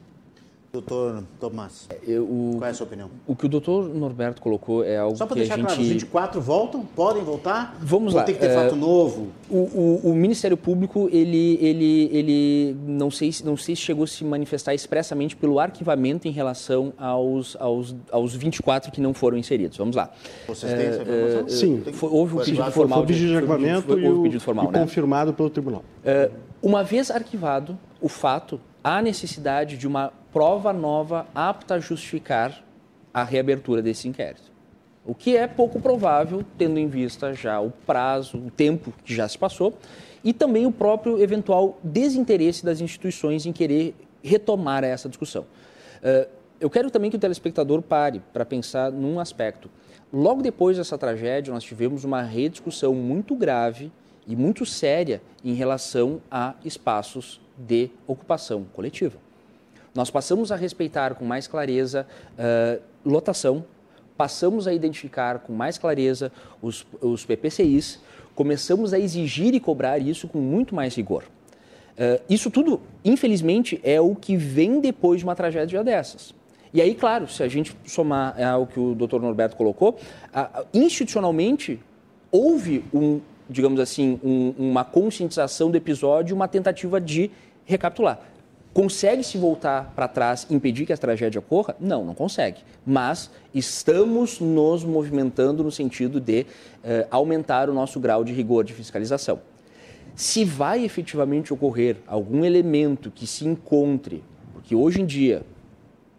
Doutor 0.78 1.24
Tomás, 1.40 1.90
eu, 2.08 2.24
o, 2.24 2.56
qual 2.60 2.68
é 2.68 2.70
a 2.70 2.74
sua 2.76 2.86
opinião? 2.86 3.10
O 3.26 3.36
que 3.36 3.48
o 3.48 3.50
doutor 3.50 3.90
Norberto 3.90 4.40
colocou 4.40 4.84
é 4.84 4.98
algo 4.98 5.18
Só 5.18 5.26
para 5.26 5.34
que 5.34 5.40
deixar 5.40 5.56
a 5.56 5.58
gente... 5.58 5.66
claro, 5.66 5.82
os 5.82 5.88
24 5.88 6.42
voltam? 6.42 6.86
Podem 6.86 7.24
voltar? 7.24 7.76
Vamos 7.82 8.14
Ou 8.14 8.20
lá. 8.20 8.24
tem 8.24 8.36
que 8.36 8.42
ter 8.42 8.54
fato 8.54 8.76
é, 8.76 8.78
novo? 8.78 9.30
O, 9.50 9.58
o, 9.58 10.02
o, 10.12 10.14
Ministério 10.14 10.56
Público, 10.56 11.10
ele, 11.12 11.58
ele, 11.60 12.10
ele 12.14 12.78
não, 12.86 13.10
sei, 13.10 13.34
não 13.44 13.58
sei 13.58 13.76
se 13.76 13.82
chegou 13.82 14.04
a 14.04 14.08
se 14.08 14.24
manifestar 14.24 14.76
expressamente 14.76 15.36
pelo 15.36 15.60
arquivamento 15.60 16.28
em 16.28 16.32
relação 16.32 16.94
aos, 16.96 17.58
aos, 17.60 17.96
aos 18.12 18.36
24 18.36 18.92
que 18.92 19.02
não 19.02 19.16
foram 19.16 19.36
inseridos. 19.36 19.80
Vamos 19.80 19.96
lá. 19.96 20.12
Vocês 20.48 20.72
têm 20.74 20.86
essa 20.86 21.02
informação? 21.02 21.40
É, 21.40 21.50
Sim. 21.50 21.84
Foi, 21.92 22.10
houve 22.12 22.36
um 22.36 22.38
pedido 22.38 22.72
formal. 22.72 23.00
Foi 23.00 23.04
o 23.04 23.08
pedido 23.08 23.30
de 23.30 23.36
arquivamento 23.36 23.92
houve 23.92 24.08
um 24.08 24.22
pedido 24.22 24.42
formal, 24.42 24.66
e 24.66 24.72
né? 24.74 24.80
confirmado 24.80 25.34
pelo 25.34 25.50
tribunal. 25.50 25.84
Uma 26.62 26.84
vez 26.84 27.10
arquivado 27.10 27.78
o 28.00 28.08
fato, 28.08 28.60
há 28.84 29.02
necessidade 29.02 29.78
de 29.78 29.88
uma 29.88 30.14
prova 30.38 30.72
nova 30.72 31.26
apta 31.34 31.74
a 31.74 31.80
justificar 31.80 32.64
a 33.12 33.24
reabertura 33.24 33.82
desse 33.82 34.08
inquérito. 34.08 34.52
O 35.04 35.16
que 35.16 35.36
é 35.36 35.48
pouco 35.48 35.82
provável, 35.82 36.46
tendo 36.60 36.78
em 36.78 36.88
vista 36.88 37.34
já 37.34 37.60
o 37.60 37.72
prazo, 37.72 38.38
o 38.38 38.52
tempo 38.52 38.94
que 39.04 39.16
já 39.16 39.28
se 39.28 39.36
passou, 39.36 39.76
e 40.24 40.34
também 40.34 40.68
o 40.68 40.72
próprio 40.72 41.20
eventual 41.20 41.80
desinteresse 41.84 42.64
das 42.64 42.82
instituições 42.82 43.48
em 43.48 43.52
querer 43.52 43.96
retomar 44.22 44.84
essa 44.84 45.10
discussão. 45.10 45.42
Uh, 46.04 46.30
eu 46.60 46.70
quero 46.70 46.92
também 46.92 47.10
que 47.10 47.18
o 47.18 47.20
telespectador 47.20 47.82
pare 47.82 48.22
para 48.32 48.46
pensar 48.46 48.92
num 48.92 49.20
aspecto. 49.20 49.72
Logo 50.14 50.44
depois 50.44 50.78
dessa 50.78 51.00
tragédia, 51.00 51.52
nós 51.52 51.64
tivemos 51.64 52.04
uma 52.04 52.22
rediscussão 52.22 52.94
muito 52.94 53.36
grave 53.36 53.92
e 54.28 54.36
muito 54.36 54.68
séria 54.68 55.20
em 55.44 55.56
relação 55.56 56.22
a 56.30 56.54
espaços 56.64 57.42
de 57.58 57.90
ocupação 58.06 58.66
coletiva. 58.72 59.26
Nós 59.98 60.12
passamos 60.12 60.52
a 60.52 60.56
respeitar 60.56 61.16
com 61.16 61.26
mais 61.26 61.48
clareza 61.48 62.06
uh, 62.38 62.80
lotação, 63.04 63.66
passamos 64.16 64.68
a 64.68 64.74
identificar 64.74 65.40
com 65.40 65.52
mais 65.52 65.80
clareza 65.80 66.32
os, 66.62 66.86
os 67.02 67.26
PPCIs, 67.26 68.00
começamos 68.36 68.94
a 68.94 69.00
exigir 69.00 69.56
e 69.56 69.60
cobrar 69.60 69.98
isso 69.98 70.28
com 70.28 70.38
muito 70.38 70.76
mais 70.76 70.96
rigor. 70.96 71.24
Uh, 71.24 72.22
isso 72.30 72.52
tudo, 72.52 72.80
infelizmente, 73.04 73.82
é 73.84 74.00
o 74.00 74.14
que 74.14 74.38
vem 74.38 74.80
depois 74.80 75.18
de 75.18 75.26
uma 75.26 75.36
tragédia 75.36 75.84
dessas. 75.84 76.32
E 76.72 76.80
aí, 76.80 76.94
claro, 76.94 77.28
se 77.28 77.42
a 77.42 77.48
gente 77.48 77.76
somar 77.84 78.40
ao 78.40 78.68
que 78.68 78.80
o 78.80 78.94
doutor 78.94 79.20
Norberto 79.20 79.56
colocou, 79.56 79.98
institucionalmente 80.72 81.80
houve 82.32 82.86
um, 82.94 83.20
digamos 83.50 83.80
assim, 83.80 84.20
um, 84.24 84.54
uma 84.60 84.86
conscientização 84.86 85.72
do 85.72 85.78
episódio, 85.78 86.36
uma 86.36 86.48
tentativa 86.48 87.02
de 87.02 87.32
recapitular. 87.66 88.20
Consegue-se 88.78 89.40
voltar 89.40 89.92
para 89.96 90.08
trás 90.08 90.46
impedir 90.52 90.86
que 90.86 90.94
a 90.94 90.98
tragédia 90.98 91.40
ocorra? 91.40 91.76
Não, 91.80 92.06
não 92.06 92.14
consegue. 92.14 92.60
Mas 92.86 93.32
estamos 93.52 94.40
nos 94.40 94.84
movimentando 94.84 95.64
no 95.64 95.72
sentido 95.72 96.22
de 96.22 96.46
eh, 96.84 97.08
aumentar 97.10 97.72
o 97.72 97.74
nosso 97.74 98.00
grau 98.00 98.24
de 98.24 98.32
rigor 98.34 98.64
de 98.64 98.74
fiscalização. 98.74 99.42
Se 100.16 100.46
vai 100.46 100.86
efetivamente 100.86 101.52
ocorrer 101.52 101.98
algum 102.06 102.46
elemento 102.46 103.10
que 103.10 103.26
se 103.26 103.48
encontre, 103.48 104.24
porque 104.54 104.76
hoje 104.76 105.02
em 105.02 105.08
dia 105.08 105.42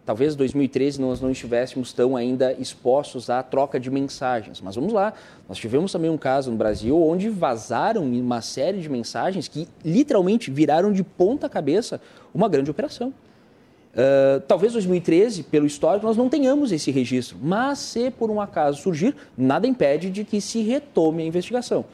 talvez 0.09 0.35
2013 0.35 0.99
nós 0.99 1.21
não 1.21 1.29
estivéssemos 1.29 1.93
tão 1.93 2.17
ainda 2.17 2.51
expostos 2.53 3.29
à 3.29 3.43
troca 3.43 3.79
de 3.79 3.91
mensagens. 3.91 4.59
Mas 4.59 4.73
vamos 4.73 4.91
lá, 4.91 5.13
nós 5.47 5.59
tivemos 5.59 5.91
também 5.91 6.09
um 6.09 6.17
caso 6.17 6.49
no 6.49 6.57
Brasil 6.57 6.99
onde 6.99 7.29
vazaram 7.29 8.03
uma 8.05 8.41
série 8.41 8.79
de 8.79 8.89
mensagens 8.89 9.47
que 9.47 9.67
literalmente 9.85 10.49
viraram 10.49 10.91
de 10.91 11.03
ponta 11.03 11.47
cabeça 11.47 12.01
uma 12.33 12.49
grande 12.49 12.71
operação. 12.71 13.09
Uh, 13.09 14.39
talvez 14.47 14.73
2013, 14.73 15.43
pelo 15.43 15.67
histórico, 15.67 16.07
nós 16.07 16.17
não 16.17 16.27
tenhamos 16.27 16.71
esse 16.71 16.89
registro, 16.89 17.37
mas 17.39 17.77
se 17.77 18.09
por 18.09 18.31
um 18.31 18.41
acaso 18.41 18.81
surgir, 18.81 19.15
nada 19.37 19.67
impede 19.67 20.09
de 20.09 20.23
que 20.23 20.41
se 20.41 20.63
retome 20.63 21.21
a 21.21 21.25
investigação. 21.27 21.85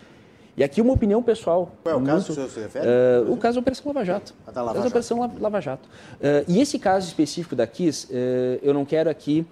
E 0.58 0.64
aqui 0.64 0.82
uma 0.82 0.94
opinião 0.94 1.22
pessoal. 1.22 1.72
Qual 1.84 1.94
é 1.94 1.98
o 1.98 2.00
muito, 2.00 2.14
caso 2.14 2.26
que 2.26 2.32
o 2.32 2.36
senhor 2.36 2.50
se 2.50 2.60
refere? 2.62 2.88
Uh, 2.88 3.34
o 3.34 3.38
caso 3.38 3.56
da 3.56 3.60
Operação 3.60 3.88
Lava 3.88 4.06
Jato. 4.06 4.34
A 4.48 4.52
da 4.52 4.62
Lava 4.62 4.72
o 4.72 4.74
caso 4.74 4.84
da 4.84 4.88
Operação 4.90 5.20
Lava, 5.20 5.40
Lava 5.40 5.62
Jato. 5.62 5.90
Uh, 5.90 6.46
e 6.48 6.62
esse 6.62 6.80
caso 6.80 7.08
específico 7.08 7.56
da 7.56 7.68
Kiss, 7.68 8.08
uh, 8.08 8.60
eu 8.62 8.74
não 8.74 8.86
quero 8.86 9.10
aqui 9.10 9.46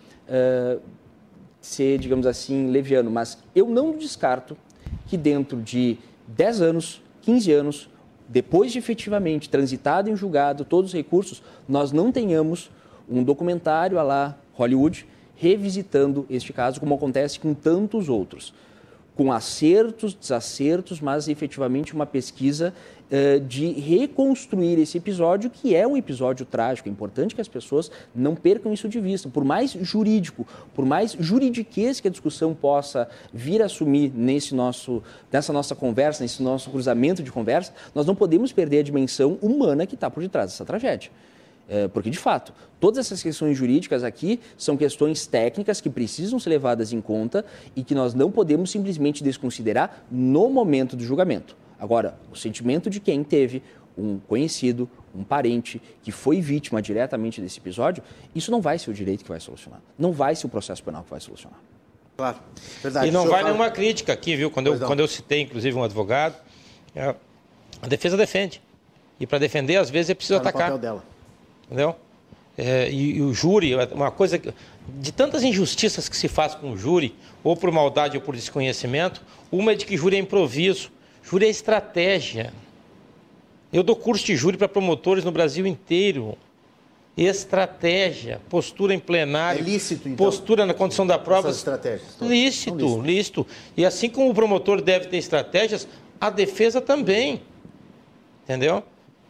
ser, 1.59 1.97
digamos 1.97 2.25
assim, 2.25 2.69
leviano, 2.71 3.11
mas 3.11 3.37
eu 3.53 3.67
não 3.67 3.97
descarto 3.97 4.57
que 5.05 5.17
dentro 5.17 5.61
de 5.61 5.97
10 6.27 6.61
anos, 6.61 7.01
15 7.21 7.51
anos, 7.51 7.89
depois 8.27 8.71
de 8.71 8.79
efetivamente 8.79 9.49
transitado 9.49 10.09
em 10.09 10.15
julgado 10.15 10.63
todos 10.63 10.91
os 10.91 10.93
recursos, 10.93 11.43
nós 11.67 11.91
não 11.91 12.11
tenhamos 12.11 12.71
um 13.09 13.21
documentário 13.21 13.99
a 13.99 14.03
lá 14.03 14.37
Hollywood 14.53 15.05
revisitando 15.35 16.25
este 16.29 16.53
caso, 16.53 16.79
como 16.79 16.95
acontece 16.95 17.37
com 17.39 17.53
tantos 17.53 18.07
outros 18.07 18.53
com 19.15 19.31
acertos, 19.31 20.13
desacertos, 20.13 20.99
mas 20.99 21.27
efetivamente 21.27 21.93
uma 21.93 22.05
pesquisa 22.05 22.73
uh, 23.11 23.39
de 23.41 23.71
reconstruir 23.71 24.79
esse 24.79 24.97
episódio, 24.97 25.49
que 25.49 25.75
é 25.75 25.87
um 25.87 25.95
episódio 25.95 26.45
trágico. 26.45 26.89
É 26.89 26.91
importante 26.91 27.35
que 27.35 27.41
as 27.41 27.47
pessoas 27.47 27.91
não 28.15 28.35
percam 28.35 28.73
isso 28.73 28.89
de 28.89 28.99
vista. 28.99 29.29
Por 29.29 29.45
mais 29.45 29.71
jurídico, 29.71 30.47
por 30.73 30.85
mais 30.85 31.15
juridiquez 31.19 31.99
que 31.99 32.07
a 32.07 32.11
discussão 32.11 32.53
possa 32.53 33.07
vir 33.31 33.61
a 33.61 33.65
assumir 33.65 34.11
nesse 34.15 34.55
nosso, 34.55 35.03
nessa 35.31 35.53
nossa 35.53 35.75
conversa, 35.75 36.23
nesse 36.23 36.41
nosso 36.41 36.71
cruzamento 36.71 37.21
de 37.21 37.31
conversa, 37.31 37.71
nós 37.93 38.05
não 38.05 38.15
podemos 38.15 38.51
perder 38.51 38.79
a 38.79 38.83
dimensão 38.83 39.37
humana 39.41 39.85
que 39.85 39.95
está 39.95 40.09
por 40.09 40.23
detrás 40.23 40.51
dessa 40.51 40.65
tragédia. 40.65 41.11
É, 41.67 41.87
porque, 41.87 42.09
de 42.09 42.17
fato, 42.17 42.53
todas 42.79 43.05
essas 43.05 43.23
questões 43.23 43.57
jurídicas 43.57 44.03
aqui 44.03 44.39
são 44.57 44.75
questões 44.75 45.25
técnicas 45.25 45.79
que 45.79 45.89
precisam 45.89 46.39
ser 46.39 46.49
levadas 46.49 46.91
em 46.91 46.99
conta 46.99 47.45
e 47.75 47.83
que 47.83 47.95
nós 47.95 48.13
não 48.13 48.29
podemos 48.29 48.69
simplesmente 48.69 49.23
desconsiderar 49.23 50.03
no 50.11 50.49
momento 50.49 50.95
do 50.95 51.03
julgamento. 51.03 51.55
Agora, 51.79 52.17
o 52.31 52.35
sentimento 52.35 52.89
de 52.89 52.99
quem 52.99 53.23
teve 53.23 53.63
um 53.97 54.19
conhecido, 54.19 54.89
um 55.15 55.23
parente 55.23 55.81
que 56.01 56.11
foi 56.11 56.41
vítima 56.41 56.81
diretamente 56.81 57.39
desse 57.39 57.59
episódio, 57.59 58.03
isso 58.33 58.51
não 58.51 58.61
vai 58.61 58.77
ser 58.79 58.89
o 58.89 58.93
direito 58.93 59.23
que 59.23 59.29
vai 59.29 59.39
solucionar. 59.39 59.81
Não 59.97 60.11
vai 60.11 60.35
ser 60.35 60.47
o 60.47 60.49
processo 60.49 60.83
penal 60.83 61.03
que 61.03 61.11
vai 61.11 61.19
solucionar. 61.19 61.59
Claro, 62.17 62.37
verdade. 62.81 63.07
E 63.07 63.11
não 63.11 63.23
vai 63.23 63.41
fala... 63.41 63.43
nenhuma 63.53 63.71
crítica 63.71 64.13
aqui, 64.13 64.35
viu? 64.35 64.51
Quando 64.51 64.67
eu, 64.67 64.79
quando 64.79 64.99
eu 64.99 65.07
citei, 65.07 65.41
inclusive, 65.41 65.75
um 65.77 65.83
advogado, 65.83 66.35
é, 66.95 67.15
a 67.81 67.87
defesa 67.87 68.15
defende. 68.15 68.61
E 69.19 69.25
para 69.25 69.39
defender, 69.39 69.77
às 69.77 69.89
vezes, 69.89 70.09
é 70.11 70.13
preciso 70.13 70.39
tá 70.39 70.49
atacar. 70.49 70.79
Entendeu? 71.73 71.95
É, 72.55 72.87
e, 72.91 73.17
e, 73.17 73.21
o 73.21 73.33
júri, 73.33 73.73
é 73.73 73.89
uma 73.93 74.11
coisa 74.11 74.39
de 74.99 75.11
tantas 75.11 75.43
injustiças 75.43 76.07
que 76.07 76.15
se 76.15 76.27
faz 76.27 76.53
com 76.53 76.71
o 76.71 76.77
júri, 76.77 77.15
ou 77.43 77.57
por 77.57 77.71
maldade 77.71 78.15
ou 78.15 78.21
por 78.21 78.35
desconhecimento, 78.35 79.23
uma 79.51 79.71
é 79.71 79.75
de 79.75 79.85
que 79.87 79.97
júri 79.97 80.15
é 80.15 80.19
improviso, 80.19 80.91
júri 81.23 81.47
é 81.47 81.49
estratégia. 81.49 82.53
Eu 83.71 83.81
dou 83.81 83.95
curso 83.95 84.23
de 84.23 84.35
júri 84.35 84.55
para 84.55 84.69
promotores 84.69 85.25
no 85.25 85.31
Brasil 85.31 85.65
inteiro. 85.65 86.37
Estratégia, 87.17 88.39
postura 88.49 88.93
em 88.93 88.99
plenário, 88.99 89.61
é 89.61 89.63
lícito, 89.63 90.09
então, 90.09 90.25
postura 90.25 90.65
na 90.65 90.73
condição 90.73 91.05
da 91.05 91.17
prova. 91.17 91.49
Estratégias. 91.49 92.17
Lícito, 92.19 92.75
lícito, 92.75 93.01
lícito. 93.01 93.47
E 93.77 93.85
assim 93.85 94.09
como 94.09 94.29
o 94.29 94.33
promotor 94.33 94.81
deve 94.81 95.07
ter 95.07 95.17
estratégias, 95.17 95.87
a 96.19 96.31
defesa 96.31 96.81
também. 96.81 97.41
Entendeu? 98.43 98.83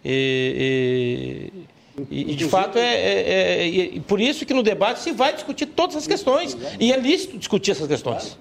E, 0.03 1.52
e 1.53 1.73
e, 2.10 2.32
e 2.32 2.36
de 2.36 2.45
fato, 2.45 2.78
é, 2.78 2.95
é, 2.95 3.68
é, 3.68 3.98
é, 3.98 3.99
por 4.02 4.20
isso 4.20 4.45
que 4.45 4.53
no 4.53 4.64
debate 4.64 4.99
se 4.99 5.11
vai 5.11 5.34
discutir 5.34 5.68
todas 5.68 5.95
as 5.95 6.07
questões. 6.07 6.57
E 6.80 6.91
é 6.91 6.98
lícito 6.98 7.38
discutir 7.38 7.72
essas 7.72 7.88
questões. 7.88 8.38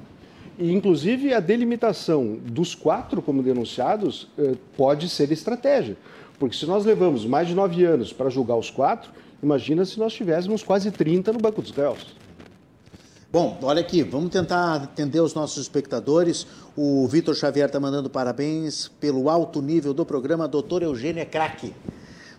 E, 0.58 0.72
inclusive, 0.72 1.34
a 1.34 1.40
delimitação 1.40 2.38
dos 2.42 2.74
quatro 2.74 3.20
como 3.20 3.42
denunciados 3.42 4.28
eh, 4.38 4.54
pode 4.76 5.08
ser 5.08 5.30
estratégia. 5.32 5.96
Porque 6.38 6.56
se 6.56 6.66
nós 6.66 6.84
levamos 6.84 7.26
mais 7.26 7.48
de 7.48 7.54
nove 7.54 7.84
anos 7.84 8.12
para 8.12 8.30
julgar 8.30 8.56
os 8.56 8.70
quatro, 8.70 9.10
imagina 9.42 9.84
se 9.84 9.98
nós 9.98 10.12
tivéssemos 10.12 10.62
quase 10.62 10.90
30 10.90 11.32
no 11.32 11.38
banco 11.38 11.60
dos 11.62 11.70
réus. 11.70 12.14
Bom, 13.30 13.58
olha 13.62 13.80
aqui, 13.80 14.02
vamos 14.02 14.30
tentar 14.30 14.74
atender 14.74 15.20
os 15.20 15.34
nossos 15.34 15.62
espectadores. 15.62 16.46
O 16.76 17.06
Vitor 17.08 17.34
Xavier 17.34 17.66
está 17.66 17.80
mandando 17.80 18.10
parabéns 18.10 18.88
pelo 19.00 19.30
alto 19.30 19.62
nível 19.62 19.94
do 19.94 20.04
programa 20.04 20.46
Doutor 20.46 20.82
Eugênio 20.82 21.22
é 21.22 21.24
craque. 21.24 21.72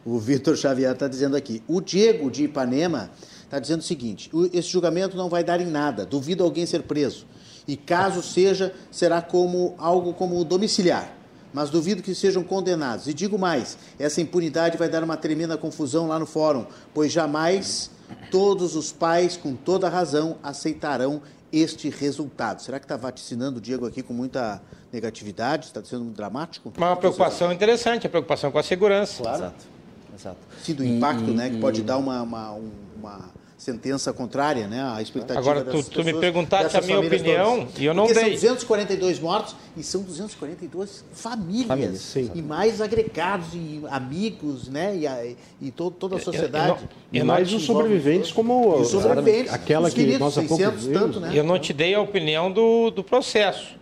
O 0.06 0.20
Vitor 0.20 0.58
Xavier 0.58 0.92
está 0.92 1.08
dizendo 1.08 1.36
aqui. 1.36 1.64
O 1.68 1.80
Diego 1.80 2.30
de 2.30 2.44
Ipanema 2.44 3.10
está 3.44 3.60
dizendo 3.60 3.80
o 3.80 3.84
seguinte: 3.84 4.30
esse 4.52 4.68
julgamento 4.70 5.16
não 5.16 5.30
vai 5.30 5.44
dar 5.44 5.62
em 5.62 5.68
nada. 5.68 6.06
Duvido 6.06 6.44
alguém 6.44 6.66
ser 6.66 6.84
preso. 6.84 7.26
E 7.68 7.78
caso 7.78 8.22
seja, 8.22 8.74
será 8.92 9.22
como 9.22 9.76
algo 9.78 10.14
como 10.14 10.44
domiciliar. 10.44 11.14
Mas 11.54 11.70
duvido 11.70 12.02
que 12.02 12.16
sejam 12.16 12.44
condenados. 12.44 13.08
E 13.08 13.14
digo 13.14 13.38
mais: 13.38 13.78
essa 13.98 14.20
impunidade 14.20 14.78
vai 14.78 14.90
dar 14.90 15.04
uma 15.04 15.16
tremenda 15.16 15.58
confusão 15.58 16.08
lá 16.08 16.20
no 16.20 16.26
fórum, 16.26 16.66
pois 16.94 17.12
jamais 17.12 17.92
todos 18.30 18.76
os 18.76 18.92
pais, 18.92 19.38
com 19.38 19.56
toda 19.56 19.88
razão, 19.88 20.38
aceitarão 20.44 21.22
este 21.52 21.88
resultado. 21.90 22.62
Será 22.62 22.80
que 22.80 22.86
está 22.86 22.98
vaticinando 22.98 23.60
o 23.60 23.62
Diego 23.62 23.86
aqui 23.86 24.02
com 24.02 24.14
muita 24.14 24.62
negatividade? 24.92 25.68
Está 25.68 25.84
sendo 25.84 26.04
muito 26.04 26.18
dramático? 26.18 26.74
Uma 26.76 26.96
preocupação 26.96 27.54
interessante, 27.54 28.08
a 28.08 28.10
preocupação 28.10 28.52
com 28.52 28.58
a 28.58 28.64
segurança. 28.64 29.22
Claro. 29.22 29.38
Exato. 29.38 29.73
Exato. 30.16 30.38
Sim, 30.62 30.74
do 30.74 30.86
impacto, 30.86 31.30
e, 31.30 31.34
né? 31.34 31.50
Que 31.50 31.58
pode 31.58 31.82
dar 31.82 31.98
uma, 31.98 32.22
uma, 32.22 32.60
uma, 32.98 33.30
sentença 33.58 34.12
contrária, 34.12 34.68
né? 34.68 34.84
A 34.94 35.02
expectativa 35.02 35.40
Agora, 35.40 35.64
tu, 35.64 35.82
tu 35.84 36.04
me 36.04 36.14
perguntaste 36.14 36.76
a 36.76 36.82
minha 36.82 37.00
opinião 37.00 37.60
todas. 37.60 37.80
e 37.80 37.86
eu 37.86 37.94
não 37.94 38.06
Porque 38.06 38.20
dei. 38.20 38.38
são 38.38 38.50
242 38.50 39.20
mortos 39.20 39.56
e 39.78 39.84
são 39.84 40.02
242 40.02 41.06
famílias. 41.14 41.68
famílias 41.68 42.02
sim. 42.02 42.30
E 42.36 42.42
mais 42.42 42.82
agregados 42.82 43.48
e 43.54 43.82
amigos, 43.90 44.68
né? 44.68 44.96
E, 44.96 45.38
e 45.68 45.72
todo, 45.72 45.96
toda 45.96 46.18
a 46.18 46.20
sociedade. 46.20 46.88
e 47.12 47.24
mais 47.24 47.54
os 47.54 47.64
sobreviventes 47.64 48.32
como 48.32 48.82
os 48.82 48.90
sobreviventes, 48.90 49.54
aquela 49.54 49.88
os 49.88 49.94
que 49.94 50.18
nós 50.18 50.38
há 50.38 50.44
pouco 50.44 50.64
tanto, 50.92 51.20
né? 51.20 51.32
Eu 51.34 51.44
não 51.44 51.58
te 51.58 51.72
dei 51.72 51.96
a 51.96 52.02
opinião 52.02 52.52
do, 52.52 52.92
do 52.92 53.04
processo, 53.04 53.78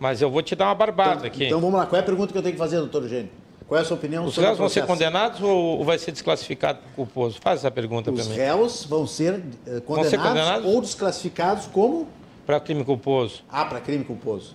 mas 0.00 0.22
eu 0.22 0.30
vou 0.30 0.42
te 0.42 0.56
dar 0.56 0.66
uma 0.66 0.74
barbada 0.74 1.14
então, 1.14 1.26
aqui. 1.26 1.44
Então 1.44 1.60
vamos 1.60 1.78
lá, 1.78 1.84
qual 1.84 1.98
é 1.98 2.02
a 2.02 2.06
pergunta 2.06 2.32
que 2.32 2.38
eu 2.38 2.42
tenho 2.42 2.54
que 2.54 2.58
fazer, 2.58 2.78
doutor 2.78 3.02
Eugênio? 3.02 3.45
Qual 3.68 3.78
é 3.78 3.82
a 3.82 3.84
sua 3.84 3.96
opinião 3.96 4.24
Os 4.24 4.36
réus 4.36 4.58
vão 4.58 4.68
ser 4.68 4.86
condenados 4.86 5.40
ou 5.42 5.84
vai 5.84 5.98
ser 5.98 6.12
desclassificado 6.12 6.78
culposo? 6.94 7.38
Faz 7.40 7.60
essa 7.60 7.70
pergunta 7.70 8.12
para 8.12 8.22
mim. 8.22 8.30
Os 8.30 8.36
réus 8.36 8.84
vão 8.84 9.06
ser, 9.06 9.42
condenados 9.84 9.84
vão 9.86 10.04
ser 10.04 10.18
condenados 10.18 10.66
ou 10.66 10.80
desclassificados 10.80 11.66
como? 11.66 12.08
Para 12.46 12.60
crime 12.60 12.84
culposo. 12.84 13.42
Ah, 13.48 13.64
para 13.64 13.80
crime 13.80 14.04
culposo. 14.04 14.54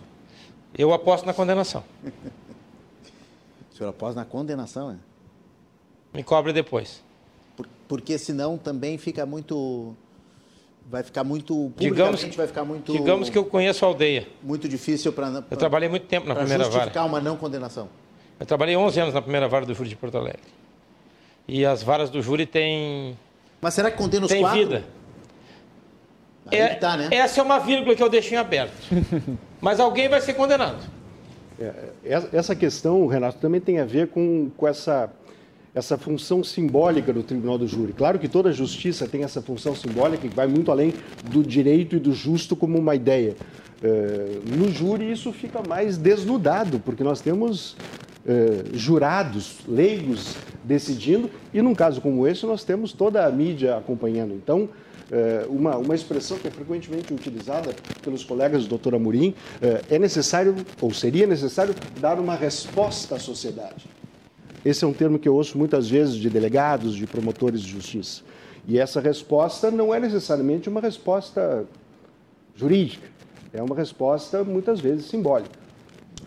Eu 0.78 0.94
aposto 0.94 1.26
na 1.26 1.34
condenação. 1.34 1.84
o 2.06 3.76
senhor 3.76 3.90
aposta 3.90 4.16
na 4.16 4.26
condenação, 4.26 4.92
é? 4.92 4.96
Me 6.14 6.24
cobre 6.24 6.54
depois. 6.54 7.04
Por, 7.58 7.68
porque 7.90 8.18
senão 8.18 8.58
também 8.58 8.98
fica 8.98 9.26
muito 9.26 9.94
vai 10.90 11.04
ficar 11.04 11.24
muito 11.24 11.72
digamos, 11.78 12.24
vai 12.36 12.48
ficar 12.48 12.66
muito 12.66 12.92
digamos 12.92 13.30
que 13.30 13.38
eu 13.38 13.46
conheço 13.46 13.86
a 13.86 13.88
aldeia 13.88 14.28
muito 14.42 14.68
difícil 14.68 15.14
para 15.14 15.46
eu 15.50 15.56
trabalhei 15.56 15.88
muito 15.88 16.08
tempo 16.08 16.28
na 16.28 16.34
primeira 16.34 16.64
vara 16.64 16.74
justificar 16.74 17.06
uma 17.06 17.22
não 17.22 17.38
condenação 17.38 17.88
eu 18.42 18.46
trabalhei 18.48 18.76
11 18.76 19.00
anos 19.00 19.14
na 19.14 19.22
primeira 19.22 19.48
vara 19.48 19.68
do 19.68 19.74
júri 19.76 19.88
de 19.88 19.96
Porto 19.96 20.18
Alegre. 20.18 20.42
E 21.48 21.64
as 21.64 21.84
varas 21.84 22.10
do 22.10 22.24
júri 22.24 22.48
têm. 22.48 23.16
Mas 23.62 23.76
será 23.76 23.92
que 23.92 23.98
condena 23.98 24.26
os 24.26 24.32
tem 24.32 24.42
quatro? 24.42 24.60
vida. 24.60 24.84
é, 26.50 26.70
tá, 26.70 26.98
né? 26.98 27.10
Essa 27.12 27.40
é 27.40 27.44
uma 27.44 27.60
vírgula 27.60 27.96
que 27.96 28.02
eu 28.02 28.10
deixei 28.10 28.38
aberto. 28.38 28.74
Mas 29.62 29.80
alguém 29.80 30.10
vai 30.10 30.20
ser 30.22 30.34
condenado. 30.34 30.80
É, 31.60 31.72
essa 32.34 32.56
questão, 32.56 33.06
Renato, 33.06 33.38
também 33.38 33.62
tem 33.62 33.80
a 33.80 33.86
ver 33.86 34.08
com, 34.08 34.50
com 34.58 34.68
essa, 34.68 35.12
essa 35.76 35.96
função 35.96 36.44
simbólica 36.44 37.14
do 37.14 37.22
Tribunal 37.22 37.60
do 37.60 37.68
Júri. 37.68 37.94
Claro 37.94 38.18
que 38.18 38.28
toda 38.28 38.52
justiça 38.52 39.08
tem 39.08 39.24
essa 39.24 39.40
função 39.40 39.76
simbólica 39.76 40.28
que 40.28 40.36
vai 40.36 40.48
muito 40.48 40.72
além 40.72 40.96
do 41.30 41.44
direito 41.44 41.96
e 41.96 42.00
do 42.00 42.12
justo 42.12 42.56
como 42.56 42.80
uma 42.80 42.96
ideia. 42.96 43.36
É, 43.84 44.40
no 44.58 44.72
júri 44.72 45.12
isso 45.12 45.32
fica 45.32 45.62
mais 45.68 45.98
desnudado, 45.98 46.80
porque 46.80 47.04
nós 47.04 47.20
temos 47.20 47.76
eh, 48.26 48.64
jurados, 48.74 49.58
leigos 49.68 50.36
decidindo, 50.64 51.30
e 51.54 51.62
num 51.62 51.74
caso 51.74 52.02
como 52.02 52.28
esse 52.28 52.46
nós 52.46 52.64
temos 52.64 52.94
toda 52.94 53.26
a 53.26 53.32
mídia 53.32 53.78
acompanhando. 53.78 54.34
Então, 54.34 54.70
eh, 55.12 55.46
uma, 55.50 55.76
uma 55.78 55.96
expressão 55.96 56.38
que 56.38 56.48
é 56.48 56.52
frequentemente 56.52 57.14
utilizada 57.14 57.74
pelos 58.02 58.24
colegas 58.24 58.64
do 58.64 58.70
doutor 58.70 58.96
Amorim, 58.96 59.34
eh, 59.62 59.82
é 59.90 60.00
necessário, 60.00 60.56
ou 60.80 60.94
seria 60.94 61.26
necessário, 61.26 61.76
dar 62.00 62.20
uma 62.20 62.36
resposta 62.36 63.16
à 63.16 63.20
sociedade. 63.20 63.88
Esse 64.64 64.86
é 64.86 64.88
um 64.88 64.94
termo 64.94 65.18
que 65.18 65.28
eu 65.28 65.36
ouço 65.36 65.58
muitas 65.58 65.90
vezes 65.90 66.16
de 66.16 66.30
delegados, 66.30 66.96
de 66.96 67.08
promotores 67.08 67.62
de 67.62 67.72
justiça. 67.72 68.22
E 68.68 68.78
essa 68.78 69.02
resposta 69.02 69.72
não 69.72 69.94
é 69.94 70.00
necessariamente 70.00 70.70
uma 70.70 70.80
resposta 70.80 71.66
jurídica, 72.56 73.08
é 73.52 73.62
uma 73.62 73.76
resposta 73.76 74.44
muitas 74.44 74.80
vezes 74.80 75.08
simbólica. 75.08 75.61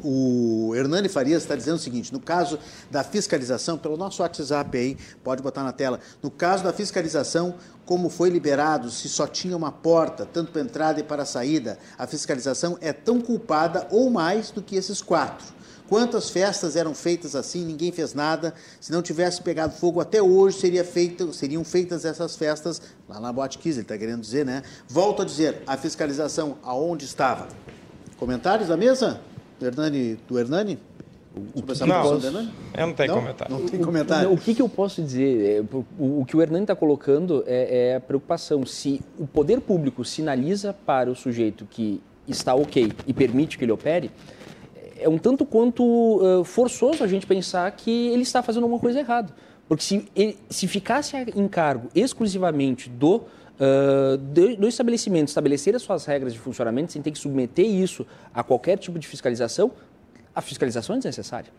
O 0.03 0.73
Hernani 0.75 1.09
Farias 1.09 1.43
está 1.43 1.57
dizendo 1.57 1.77
o 1.77 1.81
seguinte: 1.81 2.13
no 2.13 2.21
caso 2.21 2.59
da 2.91 3.05
fiscalização, 3.05 3.79
pelo 3.79 3.97
nosso 3.97 4.23
WhatsApp 4.23 4.77
aí, 4.77 4.97
pode 5.23 5.43
botar 5.43 5.63
na 5.63 5.73
tela. 5.73 6.01
No 6.23 6.31
caso 6.31 6.65
da 6.65 6.73
fiscalização, 6.73 7.55
como 7.87 8.09
foi 8.09 8.31
liberado, 8.31 8.91
se 8.91 9.09
só 9.09 9.27
tinha 9.27 9.57
uma 9.57 9.71
porta, 9.71 10.27
tanto 10.27 10.53
para 10.53 10.63
entrada 10.63 11.01
e 11.01 11.03
para 11.03 11.25
saída, 11.25 11.79
a 11.99 12.07
fiscalização 12.07 12.79
é 12.81 12.93
tão 12.93 13.21
culpada 13.21 13.87
ou 13.91 14.11
mais 14.11 14.51
do 14.51 14.63
que 14.63 14.77
esses 14.77 15.03
quatro. 15.03 15.55
Quantas 15.89 16.31
festas 16.31 16.77
eram 16.77 16.95
feitas 16.95 17.37
assim, 17.37 17.65
ninguém 17.65 17.93
fez 17.93 18.15
nada. 18.15 18.55
Se 18.81 18.91
não 18.91 19.03
tivesse 19.03 19.43
pegado 19.43 19.75
fogo 19.75 20.01
até 20.01 20.23
hoje, 20.23 20.59
seria 20.59 20.85
seriam 21.33 21.63
feitas 21.63 22.07
essas 22.07 22.37
festas 22.37 22.81
lá 23.09 23.21
na 23.21 23.33
Boate 23.33 23.59
Kiss, 23.59 23.79
ele 23.79 23.83
está 23.83 23.99
querendo 23.99 24.23
dizer, 24.23 24.47
né? 24.47 24.63
Volto 24.89 25.23
a 25.23 25.25
dizer, 25.25 25.63
a 25.67 25.77
fiscalização 25.77 26.57
aonde 26.63 27.05
estava? 27.05 27.49
Comentários 28.17 28.69
da 28.69 28.77
mesa? 28.77 29.21
Do 29.65 29.69
Hernani? 29.69 30.19
Do 30.29 30.39
Hernani? 30.39 30.79
Sobre 31.55 31.73
essa 31.73 31.87
não, 31.87 32.03
posso... 32.03 32.27
eu 32.27 32.33
não 32.87 32.93
tenho 32.93 33.09
não? 33.09 33.21
comentário. 33.21 33.59
Não 33.59 33.67
tem 33.67 33.81
comentário. 33.81 34.31
O, 34.31 34.35
o 34.35 34.39
que, 34.39 34.55
que 34.55 34.63
eu 34.63 34.69
posso 34.69 35.03
dizer? 35.03 35.65
É, 35.65 35.77
o, 35.99 36.21
o, 36.21 36.25
que 36.25 36.37
o 36.37 36.43
Hernani 36.43 36.65
está 36.65 36.77
colocando 36.77 37.43
é, 37.47 37.91
é 37.91 37.97
a 37.97 38.01
preocupação. 38.01 38.65
Se 38.65 39.01
o 39.19 39.27
poder 39.27 39.61
público 39.61 40.05
sinaliza 40.05 40.73
para 40.73 41.11
o 41.11 41.15
sujeito 41.15 41.67
que 41.69 42.01
está 42.29 42.55
ok 42.55 42.93
e 43.07 43.13
permite 43.13 43.59
que 43.59 43.65
ele 43.65 43.73
opere, 43.73 44.11
é 44.97 45.09
um 45.09 45.19
tanto 45.19 45.45
quanto 45.45 45.83
uh, 45.83 46.45
forçoso 46.45 47.03
a 47.03 47.07
gente 47.09 47.27
pensar 47.27 47.69
que 47.73 48.09
ele 48.09 48.23
está 48.23 48.43
fazendo 48.43 48.63
alguma 48.65 48.81
coisa 48.81 49.01
errada. 49.01 49.35
Porque 49.67 49.83
se, 49.83 50.07
ele, 50.15 50.39
se 50.49 50.69
ficasse 50.69 51.17
em 51.35 51.49
cargo 51.49 51.89
exclusivamente 51.95 52.89
do, 52.89 53.23
uh, 53.59 54.17
do, 54.17 54.57
do, 54.57 54.69
estabelecimento, 54.69 55.29
estabelecer 55.29 55.75
as 55.75 55.83
suas 55.83 56.05
regras 56.05 56.33
de 56.33 56.39
funcionamento, 56.39 56.93
sem 56.93 57.03
ter 57.03 57.11
que 57.11 57.19
submeter 57.19 57.67
isso 57.67 58.07
a 58.33 58.43
qualquer 58.43 58.79
tipo 58.79 58.99
de 58.99 59.07
fiscalização, 59.07 59.73
a 60.35 60.41
fiscalização 60.41 60.97
é 60.97 60.99
desnecessária. 60.99 61.51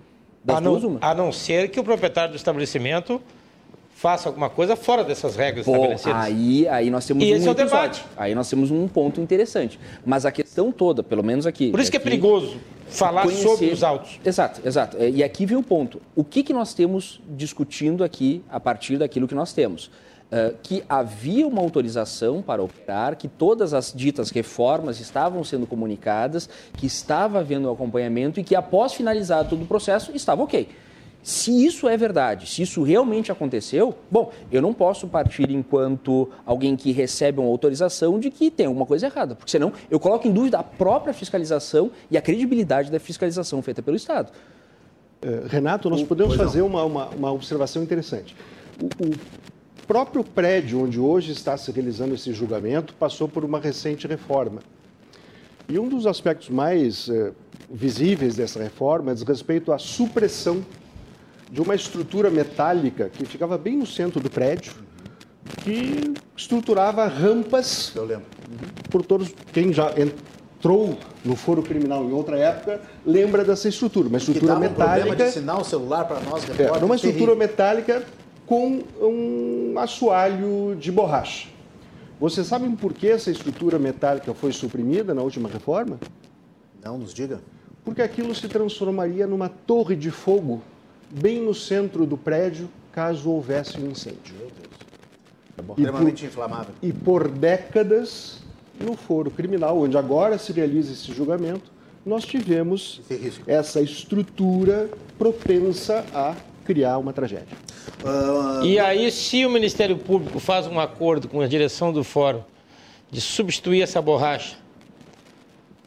a 0.48 0.60
não, 0.60 0.98
a 1.02 1.14
não 1.14 1.32
ser 1.32 1.70
que 1.70 1.80
o 1.80 1.84
proprietário 1.84 2.32
do 2.32 2.38
estabelecimento 2.38 3.22
faça 3.96 4.28
alguma 4.28 4.50
coisa 4.50 4.76
fora 4.76 5.04
dessas 5.06 5.38
regras 5.38 5.66
Pô, 5.66 5.72
estabelecidas. 5.72 6.16
Aí, 6.16 6.68
aí 6.68 6.90
nós 6.90 7.06
temos 7.06 7.24
e 7.24 7.32
um 7.32 7.36
esse 7.36 7.48
é 7.48 7.52
o 7.52 7.54
debate. 7.54 8.06
Aí 8.18 8.36
nós 8.36 8.50
temos 8.50 8.70
um 8.70 8.88
ponto 8.90 9.22
interessante. 9.22 9.80
Mas 10.06 10.26
a 10.26 10.32
questão 10.32 10.72
toda, 10.72 11.02
pelo 11.02 11.24
menos 11.24 11.48
aqui. 11.48 11.72
Por 11.72 11.80
isso 11.80 11.90
que 11.90 11.98
é 11.98 12.00
perigoso 12.00 12.58
falar 12.88 13.24
conhecer... 13.24 13.48
sobre 13.48 13.68
os 13.68 13.84
autos. 13.84 14.20
Exato, 14.24 14.62
exato. 14.66 14.98
E 15.02 15.24
aqui 15.24 15.46
vem 15.46 15.58
o 15.58 15.64
ponto. 15.64 16.02
O 16.14 16.26
que, 16.26 16.44
que 16.44 16.52
nós 16.52 16.74
temos 16.74 17.22
discutindo 17.30 18.04
aqui 18.04 18.44
a 18.50 18.60
partir 18.60 18.98
daquilo 18.98 19.28
que 19.30 19.36
nós 19.36 19.54
temos? 19.54 19.90
Uh, 20.26 20.58
que 20.64 20.84
havia 20.90 21.48
uma 21.48 21.62
autorização 21.62 22.42
para 22.42 22.62
operar, 22.62 23.16
que 23.16 23.28
todas 23.28 23.76
as 23.76 23.94
ditas 23.94 24.32
reformas 24.32 25.00
estavam 25.00 25.44
sendo 25.44 25.68
comunicadas, 25.68 26.50
que 26.74 26.88
estava 26.88 27.40
havendo 27.40 27.70
um 27.70 27.72
acompanhamento 27.72 28.40
e 28.40 28.44
que 28.44 28.56
após 28.56 28.94
finalizar 28.94 29.48
todo 29.48 29.62
o 29.62 29.68
processo 29.68 30.12
estava 30.16 30.42
ok. 30.42 30.68
Se 31.26 31.66
isso 31.66 31.90
é 31.90 31.98
verdade, 31.98 32.46
se 32.46 32.62
isso 32.62 32.84
realmente 32.84 33.32
aconteceu, 33.32 33.96
bom, 34.12 34.32
eu 34.52 34.62
não 34.62 34.72
posso 34.72 35.08
partir 35.08 35.50
enquanto 35.50 36.30
alguém 36.46 36.76
que 36.76 36.92
recebe 36.92 37.40
uma 37.40 37.50
autorização 37.50 38.20
de 38.20 38.30
que 38.30 38.52
tem 38.52 38.68
alguma 38.68 38.86
coisa 38.86 39.08
errada, 39.08 39.34
porque 39.34 39.50
senão 39.50 39.74
eu 39.90 40.00
coloco 40.00 40.28
em 40.28 40.32
dúvida 40.32 40.60
a 40.60 40.64
própria 40.64 41.16
fiscalização 41.16 41.90
e 42.12 42.18
a 42.18 42.22
credibilidade 42.22 42.92
da 42.92 43.00
fiscalização 43.00 43.60
feita 43.64 43.82
pelo 43.82 43.98
Estado. 43.98 44.32
Uh, 45.24 45.48
Renato, 45.48 45.90
nós 45.90 46.04
podemos 46.04 46.36
fazer 46.36 46.62
uma, 46.62 46.84
uma, 46.84 47.08
uma, 47.08 47.32
observação 47.32 47.82
interessante. 47.82 48.36
O, 48.80 49.08
o 49.08 49.12
próprio 49.88 50.24
prédio 50.24 50.82
onde 50.82 51.00
hoje 51.00 51.32
está 51.32 51.58
se 51.58 51.72
realizando 51.72 52.16
esse 52.16 52.34
julgamento 52.34 52.94
passou 52.94 53.28
por 53.28 53.46
uma 53.46 53.60
recente 53.60 54.08
reforma. 54.08 54.62
E 55.68 55.80
um 55.80 55.88
dos 55.88 56.06
aspectos 56.06 56.50
mais 56.50 57.08
uh, 57.08 57.34
visíveis 57.70 58.36
dessa 58.36 58.62
reforma 58.62 59.14
diz 59.14 59.24
respeito 59.24 59.72
à 59.72 59.80
supressão 59.80 60.64
de 61.52 61.62
uma 61.62 61.76
estrutura 61.76 62.30
metálica 62.30 63.10
que 63.10 63.26
ficava 63.26 63.58
bem 63.58 63.78
no 63.78 63.86
centro 63.86 64.20
do 64.20 64.30
prédio, 64.30 64.74
que 65.64 66.14
estruturava 66.36 67.08
rampas 67.08 67.94
por 68.90 69.04
todos 69.06 69.34
quem 69.54 69.72
já 69.72 69.94
entrou 69.98 70.98
no 71.24 71.36
foro 71.36 71.62
criminal 71.62 72.04
em 72.04 72.12
outra 72.12 72.38
época 72.38 72.82
lembra 73.06 73.44
dessa 73.44 73.70
estrutura, 73.70 74.08
uma 74.08 74.18
estrutura 74.18 74.56
que 74.56 74.60
metálica. 74.60 74.84
Um 74.84 75.08
problema 75.08 75.16
de 75.16 75.32
sinal 75.32 75.64
celular 75.64 76.06
para 76.06 76.20
nós, 76.22 76.44
é, 76.60 76.72
uma 76.84 76.96
estrutura 76.96 77.36
metálica 77.36 78.04
com 78.46 78.84
um 79.02 79.74
assoalho 79.78 80.76
de 80.80 80.92
borracha. 80.92 81.48
Vocês 82.20 82.48
sabem 82.48 82.76
por 82.76 82.94
que 82.94 83.08
essa 83.08 83.30
estrutura 83.30 83.78
metálica 83.78 84.34
foi 84.34 84.52
suprimida 84.52 85.14
na 85.14 85.22
última 85.22 85.50
reforma? 85.50 86.00
Não, 86.84 86.98
nos 86.98 87.14
diga. 87.14 87.42
Porque 87.84 88.02
aquilo 88.02 88.34
se 88.34 88.48
transformaria 88.48 89.28
numa 89.28 89.50
torre 89.50 89.96
de 89.96 90.12
fogo 90.12 90.62
bem 91.10 91.42
no 91.42 91.54
centro 91.54 92.06
do 92.06 92.18
prédio, 92.18 92.70
caso 92.92 93.30
houvesse 93.30 93.80
um 93.80 93.92
incêndio. 93.92 94.36
Meu 94.38 94.48
Deus. 94.48 94.76
Tá 95.56 95.64
bom. 95.64 95.74
Extremamente 95.78 96.22
por, 96.22 96.28
inflamável. 96.28 96.76
E 96.82 96.94
por 96.94 97.28
décadas, 97.28 98.40
no 98.80 98.96
foro 98.96 99.30
criminal, 99.30 99.78
onde 99.80 99.98
agora 99.98 100.38
se 100.38 100.52
realiza 100.52 100.94
esse 100.94 101.14
julgamento, 101.14 101.72
nós 102.06 102.24
tivemos 102.24 103.02
essa 103.48 103.82
estrutura 103.82 104.90
propensa 105.18 106.06
a 106.14 106.36
criar 106.66 106.98
uma 106.98 107.14
tragédia. 107.14 107.48
Uh, 108.04 108.66
e 108.66 108.80
aí, 108.80 109.12
se 109.12 109.46
o 109.46 109.50
Ministério 109.50 109.98
Público 109.98 110.40
faz 110.40 110.68
um 110.68 110.80
acordo 110.80 111.28
com 111.28 111.40
a 111.40 111.48
direção 111.48 111.94
do 111.94 112.04
fórum 112.04 112.44
de 113.12 113.22
substituir 113.22 113.82
essa 113.82 114.02
borracha 114.02 114.58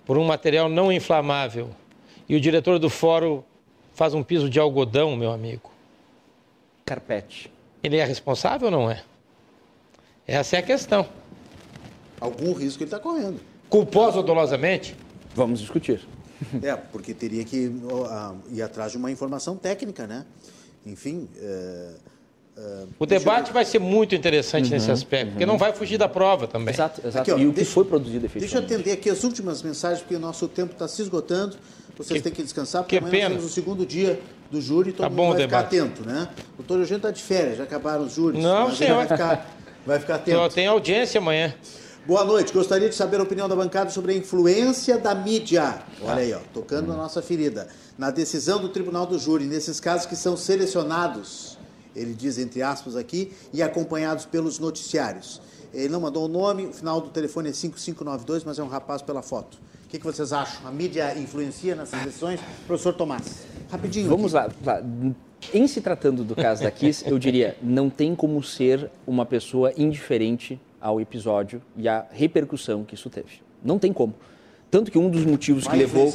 por 0.07 0.17
um 0.17 0.25
material 0.25 0.69
não 0.69 0.91
inflamável 0.91 1.71
e 2.29 2.37
o 2.37 2.41
diretor 2.41 2.79
do 2.79 2.89
fórum 2.89 3.43
faz 3.93 4.15
um 4.15 4.23
piso 4.23 4.49
de 4.49 4.59
algodão, 4.59 5.17
meu 5.17 5.33
amigo. 5.33 5.71
Carpete. 6.85 7.53
Ele 7.83 7.97
é 7.97 8.05
responsável 8.05 8.67
ou 8.67 8.71
não 8.71 8.91
é? 8.91 9.03
Essa 10.27 10.57
é 10.57 10.59
a 10.61 10.63
questão. 10.63 11.07
Algum 12.21 12.53
risco 12.53 12.83
ele 12.83 12.89
está 12.89 12.99
correndo. 12.99 13.41
Culposo 13.69 14.19
ou 14.19 14.23
dolosamente? 14.23 14.95
Vamos 15.35 15.61
discutir. 15.61 16.01
É, 16.63 16.77
porque 16.77 17.13
teria 17.13 17.45
que 17.45 17.67
uh, 17.67 18.39
ir 18.53 18.63
atrás 18.63 18.93
de 18.93 18.97
uma 18.97 19.11
informação 19.11 19.57
técnica, 19.57 20.07
né? 20.07 20.25
Enfim. 20.89 21.29
Uh, 21.37 21.95
uh, 22.57 22.89
o 22.99 23.07
debate 23.07 23.49
eu... 23.49 23.55
vai 23.55 23.65
ser 23.65 23.79
muito 23.79 24.15
interessante 24.15 24.67
uhum, 24.67 24.71
nesse 24.71 24.91
aspecto, 24.91 25.27
uhum. 25.27 25.31
porque 25.33 25.47
não 25.47 25.59
vai 25.59 25.73
fugir 25.73 25.99
da 25.99 26.09
prova 26.09 26.47
também. 26.47 26.75
Exato, 26.75 27.01
exato. 27.07 27.31
Aqui, 27.31 27.33
ó, 27.33 27.39
e 27.39 27.47
o 27.47 27.53
deixa, 27.53 27.69
que 27.69 27.75
foi 27.75 27.85
produzido 27.85 28.27
efetivamente. 28.27 28.53
Deixa 28.53 28.75
eu 28.75 28.79
atender 28.79 28.93
aqui 28.93 29.11
as 29.11 29.23
últimas 29.25 29.63
mensagens, 29.63 30.01
porque 30.01 30.17
o 30.17 30.21
nosso 30.21 30.49
tempo 30.49 30.73
está 30.73 30.89
se 30.89 31.03
esgotando. 31.03 31.57
Vocês 31.97 32.19
que, 32.19 32.25
têm 32.25 32.33
que 32.33 32.43
descansar, 32.45 32.83
porque 32.83 32.97
amanhã 32.97 33.11
pena. 33.11 33.29
nós 33.31 33.39
temos 33.39 33.51
o 33.51 33.55
segundo 33.55 33.85
dia 33.85 34.21
do 34.51 34.61
júri, 34.61 34.93
todo 34.93 35.03
tá 35.03 35.11
mundo 35.11 35.35
vai 35.35 35.43
ficar 35.43 35.59
atento, 35.61 36.07
né? 36.07 36.29
O 36.55 36.59
doutor 36.59 36.79
Eugênio 36.79 36.99
está 36.99 37.11
de 37.11 37.21
férias, 37.21 37.59
já 37.59 37.65
acabaram 37.65 38.05
os 38.05 38.15
júris. 38.15 38.41
Não, 38.41 38.73
senhor. 38.73 38.97
Vai 38.99 39.09
ficar, 39.09 39.57
vai 39.85 39.99
ficar 39.99 40.15
atento. 40.15 40.55
Tem 40.55 40.67
audiência 40.69 41.19
amanhã. 41.19 41.53
Boa 42.09 42.25
noite. 42.25 42.55
Gostaria 42.55 42.89
de 42.89 42.95
saber 42.95 43.21
a 43.21 43.23
opinião 43.23 43.47
da 43.51 43.55
bancada 43.55 43.91
sobre 43.91 44.13
a 44.13 44.17
influência 44.17 44.97
da 44.97 45.15
mídia. 45.15 45.83
Olha 46.01 46.23
aí, 46.23 46.33
ó, 46.33 46.39
tocando 46.55 46.89
na 46.89 46.97
nossa 46.97 47.21
ferida. 47.21 47.69
Na 47.99 48.11
decisão 48.11 48.59
do 48.63 48.71
Tribunal 48.71 49.05
do 49.05 49.19
Júri, 49.19 49.45
nesses 49.45 49.79
casos 49.79 50.07
que 50.07 50.17
são 50.17 50.35
selecionados, 50.35 51.59
ele 51.95 52.15
diz 52.15 52.39
entre 52.39 52.63
aspas 52.63 52.97
aqui, 52.97 53.31
e 53.53 53.63
acompanhados 53.63 54.25
pelos 54.25 54.59
noticiários. 54.59 55.43
Ele 55.71 55.91
não 55.91 56.01
mandou 56.01 56.25
o 56.25 56.29
nome, 56.29 56.69
o 56.69 56.73
final 56.73 56.99
do 56.99 57.11
telefone 57.11 57.51
é 57.51 57.53
5592, 57.53 58.43
mas 58.43 58.59
é 58.59 58.63
um 58.63 58.69
rapaz 58.69 59.03
pela 59.03 59.21
foto. 59.21 59.59
O 59.85 59.89
que, 59.91 59.99
que, 59.99 60.05
vocês 60.07 60.33
acham? 60.33 60.67
A 60.67 60.71
mídia 60.71 61.15
influencia 61.19 61.75
nessas 61.75 62.01
decisões? 62.01 62.41
Professor 62.67 62.95
Tomás, 62.95 63.45
rapidinho. 63.71 64.09
Vamos 64.09 64.33
lá, 64.33 64.49
lá. 64.65 64.83
Em 65.53 65.67
se 65.69 65.83
tratando 65.83 66.25
do 66.25 66.35
caso 66.35 66.63
da 66.63 66.71
Kiss, 66.71 67.07
eu 67.07 67.19
diria, 67.19 67.55
não 67.63 67.91
tem 67.91 68.15
como 68.15 68.43
ser 68.43 68.91
uma 69.07 69.27
pessoa 69.27 69.75
indiferente 69.77 70.59
ao 70.81 71.01
episódio 71.01 71.63
e 71.77 71.89
à 71.89 72.07
repercussão 72.11 72.85
que 72.85 72.95
isso 72.95 73.11
teve. 73.11 73.41
Não 73.63 73.79
tem 73.79 73.93
como. 73.93 74.15
Tanto 74.71 74.91
que 74.91 74.99
um 74.99 75.09
dos 75.09 75.25
motivos 75.25 75.65
vai 75.65 75.75
que 75.75 75.81
levou, 75.81 76.13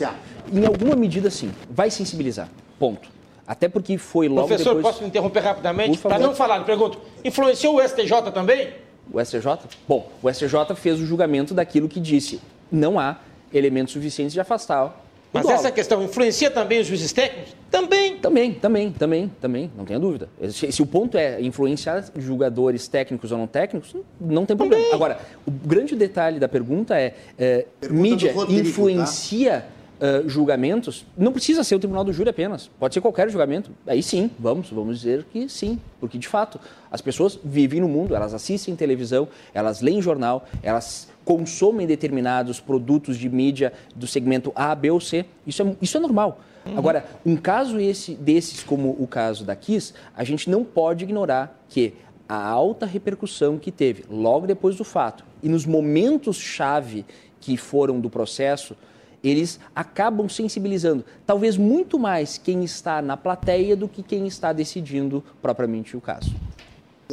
em 0.52 0.66
alguma 0.66 0.96
medida 0.96 1.30
sim, 1.30 1.52
vai 1.70 1.90
sensibilizar. 1.90 2.48
Ponto. 2.78 3.10
Até 3.48 3.68
porque 3.68 3.98
foi 3.98 4.28
logo 4.28 4.48
Professor, 4.48 4.76
depois... 4.76 4.94
posso 4.94 5.02
me 5.04 5.10
interromper 5.10 5.42
rapidamente? 5.42 5.98
Para 5.98 6.20
não 6.20 6.34
falar, 6.34 6.64
pergunto, 6.64 7.00
influenciou 7.26 7.78
o 7.78 7.88
STJ 7.88 8.32
também? 8.34 8.74
O 9.12 9.24
STJ? 9.24 9.60
Bom, 9.88 10.10
o 10.22 10.32
STJ 10.32 10.76
fez 10.76 11.00
o 11.02 11.06
julgamento 11.06 11.54
daquilo 11.54 11.90
que 11.90 12.00
disse. 12.00 12.40
Não 12.72 13.00
há 13.00 13.18
elementos 13.54 13.94
suficientes 13.94 14.34
de 14.34 14.40
afastar 14.40 15.03
mas 15.34 15.50
essa 15.50 15.72
questão 15.72 16.04
influencia 16.04 16.52
também 16.52 16.80
os 16.80 16.88
juízes 16.88 17.12
técnicos? 17.12 17.56
Também. 17.72 18.18
Também, 18.18 18.54
também, 18.54 18.92
também, 18.92 19.32
também, 19.42 19.72
não 19.76 19.84
tenha 19.84 20.00
dúvida. 20.00 20.30
Se, 20.52 20.72
se, 20.72 20.82
o 20.82 20.86
ponto 20.86 21.18
é 21.18 21.42
influenciar 21.42 22.06
julgadores 22.16 22.88
técnicos 22.88 23.32
ou 23.32 23.38
não 23.40 23.48
técnicos, 23.48 23.96
não 24.22 24.46
tem 24.46 24.56
problema. 24.56 24.84
Também. 24.84 24.96
Agora, 24.96 25.20
o 25.46 25.50
grande 25.52 25.96
detalhe 25.96 26.40
da 26.40 26.48
pergunta 26.48 26.96
é, 27.00 27.16
é 27.38 27.66
pergunta 27.80 28.02
mídia 28.02 28.32
Rodrigo, 28.32 28.62
influencia 28.62 29.66
tá? 30.00 30.24
uh, 30.26 30.30
julgamentos, 30.30 31.06
não 31.18 31.32
precisa 31.32 31.64
ser 31.64 31.76
o 31.76 31.80
tribunal 31.80 32.04
do 32.04 32.14
júri 32.14 32.30
apenas, 32.30 32.70
pode 32.80 32.94
ser 32.94 33.02
qualquer 33.02 33.30
julgamento. 33.30 33.72
Aí 33.88 34.04
sim, 34.04 34.30
vamos, 34.38 34.70
vamos 34.70 35.00
dizer 35.00 35.26
que 35.32 35.50
sim, 35.50 35.80
porque 36.00 36.20
de 36.20 36.28
fato 36.28 36.60
as 36.92 37.02
pessoas 37.02 37.40
vivem 37.44 37.82
no 37.82 37.88
mundo, 37.88 38.16
elas 38.16 38.34
assistem 38.36 38.76
televisão, 38.76 39.28
elas 39.54 39.82
leem 39.82 40.02
jornal, 40.02 40.46
elas 40.62 41.08
consomem 41.26 41.88
determinados 41.88 42.60
produtos 42.60 43.18
de 43.18 43.30
mídia 43.30 43.74
do 43.96 44.08
segmento 44.08 44.52
A, 44.56 44.74
B 44.76 44.92
ou 44.92 45.00
C. 45.00 45.26
Isso 45.46 45.62
é, 45.62 45.76
isso 45.82 45.98
é 45.98 46.00
normal. 46.00 46.40
Uhum. 46.66 46.78
Agora, 46.78 47.06
um 47.26 47.36
caso 47.36 47.80
esse, 47.80 48.16
desses, 48.16 48.64
como 48.64 48.96
o 49.00 49.08
caso 49.08 49.44
da 49.44 49.56
Kiss, 49.56 49.94
a 50.16 50.24
gente 50.24 50.50
não 50.50 50.64
pode 50.64 51.04
ignorar 51.04 51.64
que 51.70 51.94
a 52.28 52.48
alta 52.48 52.86
repercussão 52.86 53.58
que 53.58 53.72
teve 53.72 54.06
logo 54.10 54.48
depois 54.48 54.76
do 54.76 54.84
fato 54.84 55.26
e 55.42 55.50
nos 55.50 55.66
momentos 55.66 56.38
chave 56.38 57.06
que 57.40 57.58
foram 57.58 58.00
do 58.00 58.10
processo, 58.10 58.76
eles 59.22 59.60
acabam 59.76 60.28
sensibilizando, 60.30 61.06
talvez 61.26 61.58
muito 61.58 62.00
mais 62.00 62.38
quem 62.38 62.64
está 62.64 63.02
na 63.02 63.16
plateia 63.18 63.76
do 63.76 63.88
que 63.88 64.02
quem 64.02 64.28
está 64.28 64.52
decidindo 64.52 65.24
propriamente 65.42 65.96
o 65.96 66.02
caso. 66.02 66.34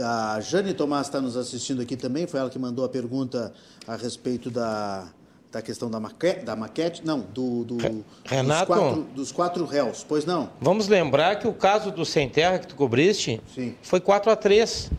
A 0.03 0.41
Jane 0.41 0.75
Tomás 0.75 1.07
está 1.07 1.21
nos 1.21 1.37
assistindo 1.37 1.83
aqui 1.83 1.97
também, 1.97 2.27
foi 2.27 2.41
ela 2.41 2.51
que 2.51 2.59
mandou 2.59 2.85
a 2.85 2.89
pergunta 2.89 3.53
a 3.87 3.97
respeito 3.97 4.51
da, 4.51 5.09
da 5.51 5.61
questão 5.61 5.91
da 5.91 5.99
maquete, 5.99 6.45
da 6.45 6.55
maquete 6.57 7.03
não, 7.05 7.21
do, 7.21 7.65
do 7.65 8.05
Renato, 8.25 8.67
dos, 8.67 8.77
quatro, 8.77 9.03
dos 9.15 9.33
quatro 9.33 9.65
réus, 9.65 10.05
pois 10.09 10.25
não? 10.25 10.51
Vamos 10.61 10.89
lembrar 10.89 11.39
que 11.39 11.49
o 11.49 11.53
caso 11.53 11.91
do 11.91 12.05
Sem 12.05 12.29
Terra 12.29 12.59
que 12.59 12.69
tu 12.69 12.75
cobriste 12.75 13.41
Sim. 13.55 13.75
foi 13.83 14.01
4 14.01 14.31
a 14.31 14.37
3 14.37 14.91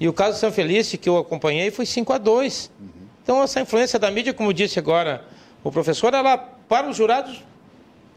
e 0.00 0.08
o 0.08 0.12
caso 0.12 0.36
do 0.36 0.40
São 0.40 0.52
Feliz 0.52 0.94
que 0.94 1.08
eu 1.08 1.18
acompanhei 1.18 1.70
foi 1.70 1.84
5 1.84 2.12
a 2.12 2.18
2 2.18 2.70
uhum. 2.80 2.88
Então 3.22 3.42
essa 3.42 3.60
influência 3.60 3.98
da 3.98 4.10
mídia, 4.10 4.32
como 4.32 4.54
disse 4.54 4.78
agora 4.78 5.22
o 5.62 5.70
professor, 5.70 6.14
ela 6.14 6.38
para 6.38 6.88
os 6.88 6.96
jurados 6.96 7.42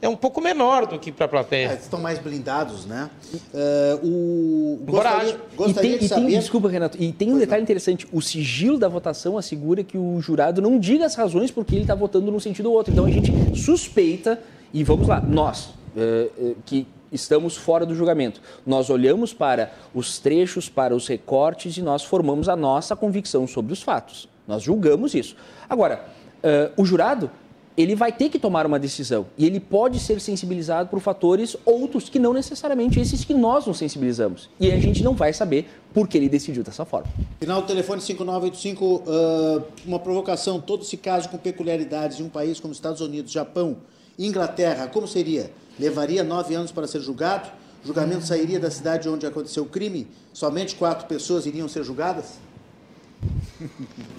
é 0.02 0.10
um 0.10 0.15
pouco 0.15 0.41
menor 0.41 0.88
do 0.88 0.98
que 0.98 1.11
para 1.11 1.26
a 1.26 1.30
plateia. 1.30 1.68
É, 1.69 1.73
estão 1.76 1.99
mais 1.99 2.18
blindados, 2.18 2.86
né? 2.86 3.10
Uh, 3.53 4.07
o... 4.07 4.80
Gostaria, 4.84 5.38
gostaria 5.56 5.90
e 5.90 5.94
tem, 5.94 5.99
de 5.99 6.07
saber... 6.07 6.22
E 6.22 6.32
tem, 6.32 6.40
desculpa, 6.40 6.69
Renato, 6.69 6.98
e 6.99 7.11
tem 7.11 7.28
um 7.28 7.32
pois 7.34 7.41
detalhe 7.41 7.61
não. 7.61 7.64
interessante. 7.64 8.07
O 8.11 8.22
sigilo 8.22 8.80
da 8.80 8.88
votação 8.88 9.38
assegura 9.38 9.84
que 9.84 9.98
o 9.98 10.19
jurado 10.19 10.61
não 10.61 10.80
diga 10.80 11.06
as 11.06 11.14
razões 11.14 11.52
porque 11.52 11.76
ele 11.76 11.84
está 11.84 11.94
votando 11.94 12.32
num 12.32 12.40
sentido 12.40 12.69
ou 12.69 12.76
outro. 12.76 12.91
Então 12.91 13.06
a 13.06 13.11
gente 13.11 13.32
suspeita, 13.56 14.40
e 14.73 14.84
vamos 14.84 15.07
lá, 15.07 15.22
nós, 15.22 15.68
uh, 15.95 16.32
uh, 16.38 16.56
que 16.65 16.88
estamos 17.11 17.56
fora 17.56 17.86
do 17.86 17.94
julgamento. 17.94 18.41
Nós 18.65 18.90
olhamos 18.90 19.34
para 19.34 19.72
os 19.94 20.18
trechos, 20.18 20.68
para 20.68 20.95
os 20.95 21.07
recortes 21.07 21.78
e 21.78 21.82
nós 21.82 22.03
formamos 22.03 22.49
a 22.49 22.56
nossa 22.56 22.95
convicção 22.95 23.45
sobre 23.45 23.73
os 23.73 23.84
fatos. 23.84 24.28
Nós 24.48 24.64
julgamos 24.64 25.14
isso. 25.14 25.36
Agora, 25.69 26.06
o 26.78 26.86
jurado 26.86 27.30
ele 27.77 27.95
vai 27.95 28.11
ter 28.11 28.30
que 28.30 28.38
tomar 28.38 28.65
uma 28.65 28.77
decisão 28.77 29.27
e 29.38 29.45
ele 29.45 29.60
pode 29.60 29.99
ser 29.99 30.19
sensibilizado 30.19 30.89
por 30.89 30.99
fatores 30.99 31.56
outros 31.65 32.10
que 32.10 32.19
não 32.19 32.34
necessariamente 32.34 32.99
esses 32.99 33.23
que 33.23 33.34
nós 33.34 33.65
nos 33.65 33.77
sensibilizamos. 33.77 34.49
E 34.60 34.72
a 34.72 34.80
gente 34.80 35.03
não 35.03 35.14
vai 35.14 35.34
saber 35.34 35.69
por 35.93 36.07
que 36.07 36.18
ele 36.18 36.30
decidiu 36.30 36.64
dessa 36.64 36.85
forma. 36.85 37.07
Final 37.39 37.61
do 37.61 37.68
telefone 37.68 38.02
5985, 38.02 38.85
uh, 38.85 39.64
uma 39.85 39.99
provocação, 39.99 40.60
todo 40.60 40.84
esse 40.84 40.98
caso 40.98 41.30
com 41.30 41.38
peculiaridades 41.38 42.19
em 42.19 42.23
um 42.23 42.30
país 42.30 42.60
como 42.60 42.73
Estados 42.73 43.02
Unidos, 43.02 43.31
Japão, 43.31 43.77
Inglaterra, 44.19 44.88
como 44.88 45.07
seria? 45.07 45.52
Levaria 45.80 46.23
nove 46.23 46.53
anos 46.53 46.72
para 46.72 46.88
ser 46.88 47.02
julgado? 47.02 47.49
Julgamento 47.84 48.26
sairia 48.26 48.60
da 48.60 48.69
cidade 48.69 49.10
onde 49.10 49.26
aconteceu 49.26 49.64
o 49.64 49.65
crime? 49.65 50.07
Somente 50.31 50.76
quatro 50.76 51.07
pessoas 51.07 51.45
iriam 51.45 51.68
ser 51.68 51.84
julgadas? 51.84 52.35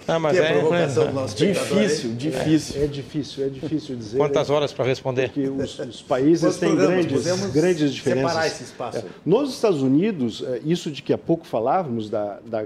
Ah, 0.07 0.19
mas 0.19 0.37
é, 0.37 0.53
provocação 0.53 1.07
do 1.07 1.13
nosso 1.13 1.37
difícil, 1.37 2.15
difícil. 2.15 2.81
É, 2.81 2.85
é, 2.85 2.87
difícil, 2.87 3.45
é 3.45 3.49
difícil 3.49 3.97
dizer. 3.97 4.17
Quantas 4.17 4.51
horas 4.51 4.73
para 4.73 4.85
responder? 4.85 5.31
Porque 5.31 5.49
os, 5.49 5.79
os 5.79 6.03
países 6.03 6.57
têm 6.57 6.75
grandes, 6.75 7.53
grandes 7.53 7.93
diferenças. 7.93 8.31
Separar 8.31 8.47
esse 8.47 8.63
espaço. 8.65 8.99
É. 8.99 9.05
Nos 9.25 9.51
Estados 9.51 9.83
Unidos, 9.83 10.45
é, 10.47 10.61
isso 10.65 10.91
de 10.91 11.03
que 11.03 11.13
há 11.13 11.19
pouco 11.19 11.47
falávamos 11.47 12.09
da, 12.09 12.39
da 12.45 12.65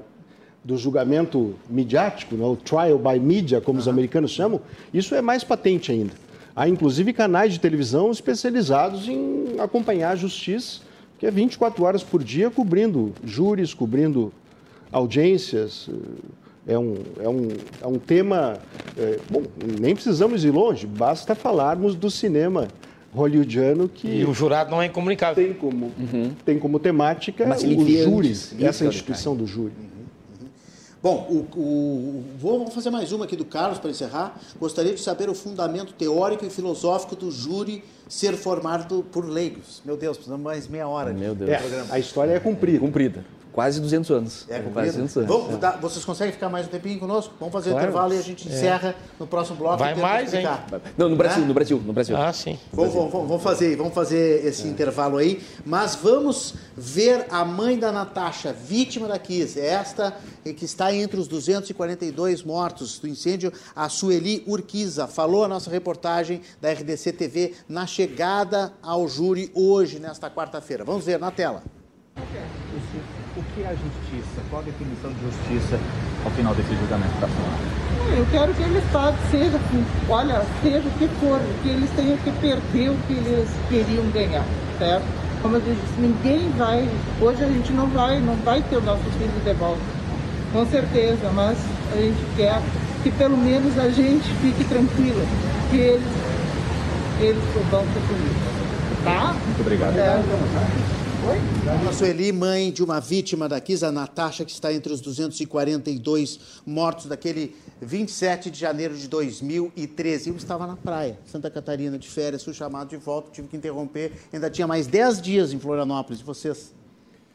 do 0.67 0.77
julgamento 0.77 1.55
midiático, 1.71 2.35
né, 2.35 2.45
o 2.45 2.57
trial 2.57 2.99
by 2.99 3.21
media, 3.21 3.61
como 3.61 3.79
os 3.79 3.87
americanos 3.87 4.33
chamam, 4.33 4.61
isso 4.93 5.15
é 5.15 5.23
mais 5.23 5.45
patente 5.45 5.93
ainda. 5.93 6.13
Há 6.57 6.69
inclusive 6.69 7.13
canais 7.13 7.53
de 7.53 7.61
televisão 7.61 8.11
especializados 8.11 9.07
em 9.09 9.61
acompanhar 9.61 10.11
a 10.11 10.17
justiça, 10.17 10.81
que 11.21 11.27
é 11.27 11.31
24 11.31 11.85
horas 11.85 12.03
por 12.03 12.25
dia 12.25 12.51
cobrindo 12.51 13.13
júris, 13.23 13.73
cobrindo 13.73 14.33
audiências. 14.97 15.89
Eh, 15.89 16.73
é 16.75 16.79
um, 16.79 16.95
é 17.21 17.29
um, 17.29 17.49
é 17.83 17.87
um 17.87 17.99
tema. 17.99 18.59
É, 18.99 19.21
bom, 19.31 19.43
nem 19.81 19.95
precisamos 19.95 20.45
ir 20.45 20.51
longe, 20.51 20.87
basta 20.87 21.35
falarmos 21.35 21.95
do 21.95 22.11
cinema 22.11 22.67
hollywoodiano 23.15 23.89
que. 23.89 24.09
E 24.09 24.25
o 24.25 24.35
jurado 24.35 24.71
não 24.71 24.83
é 24.83 24.87
incomunicável. 24.87 25.45
Tem 25.45 25.55
como, 25.55 25.93
uhum. 25.97 26.33
tem 26.45 26.59
como 26.59 26.81
temática 26.81 27.45
o 27.45 28.03
júri, 28.03 28.33
essa 28.61 28.85
instituição 28.85 29.37
do 29.37 29.47
júri. 29.47 29.73
Uhum. 29.79 29.97
Bom, 31.03 31.27
o, 31.31 31.61
o, 31.61 32.25
vou 32.37 32.67
fazer 32.69 32.91
mais 32.91 33.13
uma 33.13 33.27
aqui 33.27 33.37
do 33.37 33.45
Carlos 33.45 33.79
para 33.79 33.91
encerrar. 33.91 34.41
Gostaria 34.59 34.93
de 34.93 35.01
saber 35.01 35.29
o 35.29 35.35
fundamento 35.35 35.93
teórico 35.93 36.45
e 36.45 36.51
filosófico 36.51 37.15
do 37.15 37.31
júri 37.31 37.85
ser 38.09 38.33
formado 38.33 39.05
por 39.13 39.25
leigos. 39.25 39.83
Meu 39.85 39.97
Deus, 39.97 40.17
precisamos 40.17 40.43
mais 40.43 40.67
meia 40.67 40.89
hora. 40.89 41.13
Meu 41.13 41.33
Deus. 41.33 41.51
É, 41.51 41.85
a 41.91 41.99
história 42.01 42.33
é 42.33 42.41
cumprida. 42.41 42.81
Cumprida. 42.81 43.36
Quase 43.57 43.81
200 43.81 44.11
anos. 44.11 44.45
É, 44.51 44.59
quase 44.59 44.91
200 44.91 45.17
anos. 45.17 45.29
Vamos, 45.31 45.65
é. 45.65 45.79
vocês 45.81 46.05
conseguem 46.05 46.31
ficar 46.31 46.51
mais 46.51 46.67
um 46.67 46.69
tempinho 46.69 47.01
conosco? 47.01 47.33
Vamos 47.41 47.55
fazer 47.55 47.71
claro. 47.71 47.87
o 47.87 47.89
intervalo 47.89 48.13
e 48.13 48.19
a 48.19 48.23
gente 48.23 48.47
é. 48.47 48.53
encerra 48.53 48.95
no 49.19 49.27
próximo 49.27 49.57
bloco. 49.57 49.79
Vai 49.79 49.95
mais, 49.95 50.35
hein? 50.35 50.47
Não, 50.95 51.09
no 51.09 51.17
Brasil, 51.17 51.41
né? 51.41 51.49
no 51.49 51.55
Brasil, 51.55 51.83
no 51.83 51.93
Brasil. 51.95 52.15
Ah, 52.19 52.31
sim. 52.35 52.59
Vamos, 52.71 52.93
vamos, 52.93 53.13
vamos 53.13 53.43
fazer, 53.43 53.75
vamos 53.75 53.95
fazer 53.95 54.45
esse 54.45 54.65
é. 54.65 54.67
intervalo 54.67 55.17
aí. 55.17 55.43
Mas 55.65 55.95
vamos 55.95 56.53
ver 56.77 57.25
a 57.31 57.47
mãe 57.47 57.79
da 57.79 57.91
Natasha, 57.91 58.53
vítima 58.53 59.09
da 59.09 59.19
Kiss. 59.19 59.59
Esta 59.59 60.15
que 60.45 60.67
está 60.67 60.95
entre 60.95 61.19
os 61.19 61.27
242 61.27 62.43
mortos 62.43 62.99
do 62.99 63.09
incêndio, 63.09 63.51
a 63.75 63.89
Sueli 63.89 64.45
Urquiza. 64.47 65.07
Falou 65.07 65.45
a 65.45 65.49
nossa 65.49 65.71
reportagem 65.71 66.43
da 66.61 66.71
RDC 66.71 67.11
TV 67.15 67.55
na 67.67 67.87
chegada 67.87 68.75
ao 68.83 69.09
júri 69.09 69.51
hoje, 69.55 69.99
nesta 69.99 70.29
quarta-feira. 70.29 70.85
Vamos 70.85 71.07
ver 71.07 71.19
na 71.19 71.31
tela. 71.31 71.63
Okay 72.19 72.56
que 73.57 73.63
é 73.63 73.69
a 73.69 73.73
justiça? 73.73 74.43
Qual 74.51 74.61
a 74.61 74.65
definição 74.67 75.11
de 75.11 75.21
justiça 75.25 75.81
ao 76.27 76.31
final 76.33 76.55
desse 76.55 76.77
julgamento 76.77 77.15
da 77.19 77.27
senhora? 77.27 78.19
Eu 78.19 78.27
quero 78.31 78.53
que 78.53 78.63
eles 78.63 78.85
façam, 78.93 79.17
seja, 79.31 79.59
olha, 80.11 80.43
seja 80.63 80.87
o 80.87 80.91
que 80.99 81.09
for, 81.19 81.41
que 81.63 81.71
eles 81.71 81.91
tenham 81.97 82.19
que 82.19 82.31
perder 82.33 82.91
o 82.91 82.97
que 83.07 83.15
eles 83.15 83.49
queriam 83.71 84.05
ganhar, 84.11 84.45
certo? 84.79 85.05
Como 85.41 85.57
eu 85.57 85.61
disse, 85.61 85.81
ninguém 85.99 86.51
vai, 86.59 86.87
hoje 87.19 87.45
a 87.45 87.47
gente 87.47 87.73
não 87.73 87.87
vai, 87.89 88.21
não 88.21 88.37
vai 88.45 88.61
ter 88.61 88.77
o 88.77 88.83
nosso 88.83 89.05
filho 89.19 89.41
de 89.43 89.53
volta, 89.55 89.81
com 90.53 90.67
certeza, 90.67 91.31
mas 91.35 91.57
a 91.93 91.97
gente 91.97 92.25
quer 92.37 92.61
que 93.03 93.11
pelo 93.13 93.39
menos 93.39 93.79
a 93.79 93.89
gente 93.89 94.29
fique 94.43 94.65
tranquila, 94.65 95.25
que 95.71 95.77
eles, 95.77 96.03
eles 97.21 97.43
vão 97.71 97.85
ser 97.85 98.01
punidos, 98.07 99.03
tá? 99.03 99.35
Muito 99.47 99.61
obrigado. 99.63 99.97
É. 99.97 100.96
Oi? 101.25 101.89
A 101.89 101.93
Sueli, 101.93 102.31
mãe 102.31 102.71
de 102.71 102.83
uma 102.83 103.01
vítima 103.01 103.49
da 103.49 103.61
Kisa, 103.61 103.91
Natasha, 103.91 104.45
que 104.45 104.51
está 104.51 104.73
entre 104.73 104.93
os 104.93 105.01
242 105.01 106.61
mortos 106.67 107.07
daquele 107.07 107.57
27 107.81 108.51
de 108.51 108.59
janeiro 108.59 108.97
de 108.97 109.09
2013. 109.09 110.31
Eu 110.31 110.37
estava 110.37 110.67
na 110.67 110.77
praia, 110.77 111.19
Santa 111.25 111.51
Catarina, 111.51 111.99
de 111.99 112.09
férias, 112.09 112.45
fui 112.45 112.53
chamado 112.53 112.89
de 112.89 112.97
volta, 112.97 113.31
tive 113.33 113.49
que 113.49 113.57
interromper. 113.57 114.13
Ainda 114.33 114.51
tinha 114.51 114.67
mais 114.67 114.87
10 114.87 115.23
dias 115.23 115.53
em 115.53 115.59
Florianópolis. 115.59 116.21
E 116.21 116.25
vocês 116.25 116.75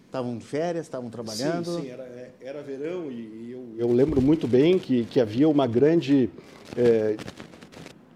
estavam 0.06 0.38
de 0.38 0.46
férias, 0.46 0.86
estavam 0.86 1.10
trabalhando? 1.10 1.76
Sim, 1.76 1.82
sim 1.82 1.90
era, 1.90 2.04
é, 2.04 2.32
era 2.42 2.62
verão 2.62 3.12
e, 3.12 3.52
eu, 3.52 3.76
eu, 3.78 3.92
lembro 3.94 4.22
muito 4.22 4.48
bem 4.48 4.78
que, 4.78 5.06
que 5.06 5.20
havia 5.20 5.48
uma 5.50 5.66
grande... 5.66 6.30
É, 6.78 7.16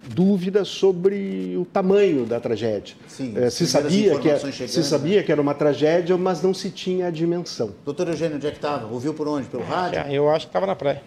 dúvida 0.07 0.64
sobre 0.64 1.56
o 1.57 1.65
tamanho 1.65 2.26
da 2.26 2.40
tragédia. 2.40 2.95
Sim, 3.07 3.34
é, 3.36 3.49
se, 3.49 3.65
sabia 3.65 4.19
que, 4.19 4.30
é, 4.30 4.38
se 4.38 4.84
sabia 4.84 5.23
que 5.23 5.32
era 5.32 5.41
uma 5.41 5.53
tragédia, 5.53 6.18
mas 6.18 6.41
não 6.41 6.53
se 6.53 6.69
tinha 6.69 7.07
a 7.07 7.11
dimensão. 7.11 7.72
Doutor 7.84 8.07
Eugênio, 8.10 8.38
onde 8.38 8.48
é 8.48 8.52
que 8.52 8.57
estava? 8.57 8.91
Ouviu 8.91 9.14
por 9.14 9.27
onde? 9.27 9.48
Pelo 9.48 9.64
rádio? 9.64 9.99
eu 10.11 10.30
acho 10.30 10.45
que 10.45 10.49
estava 10.49 10.68
na 10.68 10.76
praia. 10.76 11.02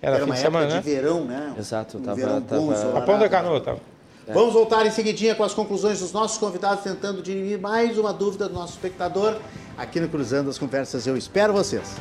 Era, 0.00 0.16
era 0.16 0.24
uma 0.24 0.34
época 0.34 0.50
semana, 0.50 0.68
de 0.68 0.74
né? 0.74 0.80
verão, 0.80 1.24
né? 1.24 1.54
Exato, 1.58 1.96
estava... 1.96 2.12
Um 2.12 2.20
verão 2.20 2.40
tava... 2.42 2.98
A 2.98 3.00
Pão 3.02 3.18
da 3.18 3.28
Canoa 3.28 3.58
estava. 3.58 3.80
É. 4.26 4.32
Vamos 4.32 4.54
voltar 4.54 4.86
em 4.86 4.90
seguidinha 4.90 5.34
com 5.34 5.44
as 5.44 5.52
conclusões 5.52 6.00
dos 6.00 6.12
nossos 6.12 6.38
convidados, 6.38 6.82
tentando 6.82 7.22
dirimir 7.22 7.58
mais 7.58 7.98
uma 7.98 8.12
dúvida 8.12 8.48
do 8.48 8.54
nosso 8.54 8.72
espectador 8.72 9.36
aqui 9.76 10.00
no 10.00 10.08
Cruzando 10.08 10.48
as 10.48 10.58
Conversas. 10.58 11.06
Eu 11.06 11.16
espero 11.16 11.52
vocês. 11.52 11.96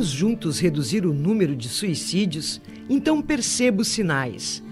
Vamos 0.00 0.14
juntos 0.14 0.58
reduzir 0.58 1.04
o 1.04 1.12
número 1.12 1.54
de 1.54 1.68
suicídios? 1.68 2.58
Então 2.88 3.20
perceba 3.20 3.82
os 3.82 3.88
sinais. 3.88 4.62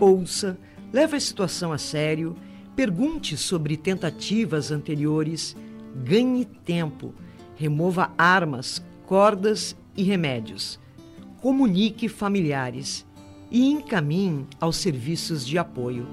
Ouça, 0.00 0.58
leve 0.90 1.14
a 1.14 1.20
situação 1.20 1.74
a 1.74 1.76
sério, 1.76 2.34
pergunte 2.74 3.36
sobre 3.36 3.76
tentativas 3.76 4.70
anteriores, 4.70 5.54
ganhe 5.94 6.46
tempo 6.46 7.12
Remova 7.58 8.12
armas, 8.16 8.80
cordas 9.04 9.76
e 9.96 10.04
remédios. 10.04 10.78
Comunique 11.42 12.08
familiares 12.08 13.04
e 13.50 13.66
encaminhe 13.68 14.46
aos 14.60 14.76
serviços 14.76 15.44
de 15.44 15.58
apoio. 15.58 16.06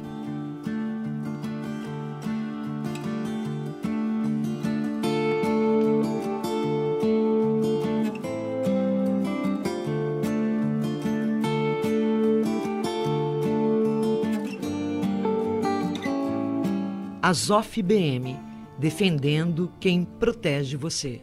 Azof 17.22 17.84
BM, 17.84 18.36
defendendo 18.80 19.72
quem 19.80 20.04
protege 20.04 20.76
você. 20.76 21.22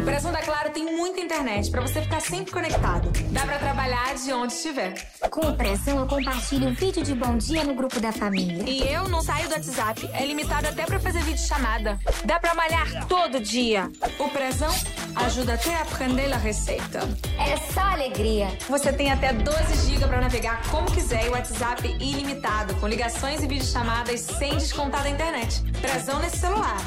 Pressão 0.00 0.32
da 0.32 0.40
Claro 0.42 0.70
tem 0.70 0.84
muita 0.96 1.20
internet 1.20 1.70
para 1.70 1.80
você 1.80 2.00
ficar 2.02 2.20
sempre 2.20 2.52
conectado. 2.52 3.10
Dá 3.30 3.44
para 3.44 3.58
trabalhar 3.58 4.14
de 4.14 4.32
onde 4.32 4.52
estiver. 4.52 4.94
Com 5.30 5.48
o 5.48 5.56
Pressão 5.56 5.98
eu 5.98 6.06
compartilho 6.06 6.68
um 6.68 6.74
vídeo 6.74 7.02
de 7.02 7.14
bom 7.14 7.36
dia 7.36 7.64
no 7.64 7.74
grupo 7.74 8.00
da 8.00 8.12
família. 8.12 8.64
E 8.68 8.80
eu 8.92 9.08
não 9.08 9.20
saio 9.20 9.48
do 9.48 9.54
WhatsApp. 9.54 10.08
É 10.12 10.24
limitado 10.24 10.68
até 10.68 10.84
para 10.84 10.98
fazer 11.00 11.20
vídeo 11.22 11.44
chamada. 11.46 11.98
Dá 12.24 12.38
para 12.38 12.54
malhar 12.54 13.06
todo 13.06 13.40
dia. 13.40 13.90
O 14.18 14.28
Pressão 14.28 14.72
ajuda 15.16 15.54
até 15.54 15.74
a 15.74 15.82
aprender 15.82 16.32
a 16.32 16.36
receita. 16.36 17.00
É 17.38 17.56
só 17.72 17.80
alegria. 17.80 18.48
Você 18.68 18.92
tem 18.92 19.10
até 19.10 19.32
12 19.32 19.90
GB 19.90 20.06
para 20.06 20.20
navegar 20.20 20.62
como 20.70 20.90
quiser 20.90 21.26
e 21.26 21.28
o 21.28 21.32
WhatsApp 21.32 21.86
ilimitado, 22.00 22.74
com 22.76 22.86
ligações 22.86 23.42
e 23.42 23.46
videochamadas 23.46 24.20
sem 24.20 24.56
descontar 24.56 25.02
da 25.02 25.10
internet. 25.10 25.62
Pressão 25.80 26.18
nesse 26.20 26.38
celular. 26.38 26.78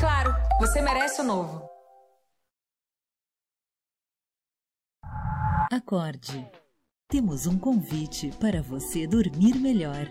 Claro, 0.00 0.34
você 0.60 0.80
merece 0.80 1.20
o 1.20 1.24
novo. 1.24 1.65
Acorde. 5.72 6.46
Temos 7.08 7.46
um 7.46 7.58
convite 7.58 8.30
para 8.38 8.62
você 8.62 9.06
dormir 9.06 9.56
melhor. 9.56 10.10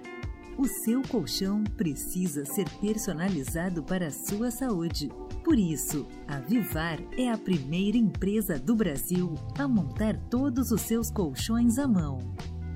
O 0.57 0.67
seu 0.67 1.01
colchão 1.01 1.63
precisa 1.63 2.45
ser 2.45 2.69
personalizado 2.81 3.83
para 3.83 4.07
a 4.07 4.11
sua 4.11 4.51
saúde. 4.51 5.09
Por 5.43 5.57
isso, 5.57 6.07
a 6.27 6.39
Vivar 6.39 6.99
é 7.17 7.31
a 7.31 7.37
primeira 7.37 7.97
empresa 7.97 8.59
do 8.59 8.75
Brasil 8.75 9.35
a 9.57 9.67
montar 9.67 10.17
todos 10.29 10.71
os 10.71 10.81
seus 10.81 11.09
colchões 11.09 11.77
à 11.77 11.87
mão. 11.87 12.19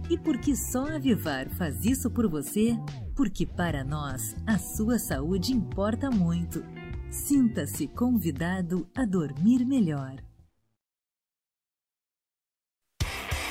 E 0.10 0.18
por 0.18 0.38
que 0.38 0.56
só 0.56 0.88
a 0.88 0.97
Vivar 0.97 1.49
faz 1.49 1.84
isso 1.85 2.10
por 2.10 2.30
você? 2.30 2.77
Porque 3.15 3.45
para 3.45 3.84
nós, 3.84 4.35
a 4.45 4.57
sua 4.57 4.97
saúde 4.99 5.53
importa 5.53 6.10
muito. 6.10 6.64
Sinta-se 7.10 7.88
convidado 7.88 8.88
a 8.95 9.06
dormir 9.06 9.65
melhor. 9.65 10.28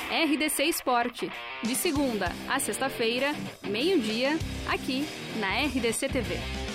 RDC 0.09 0.63
Esporte, 0.63 1.31
de 1.61 1.75
segunda 1.75 2.31
a 2.49 2.59
sexta-feira, 2.59 3.31
meio-dia, 3.67 4.39
aqui 4.67 5.05
na 5.39 5.61
RDC 5.65 6.09
TV. 6.09 6.68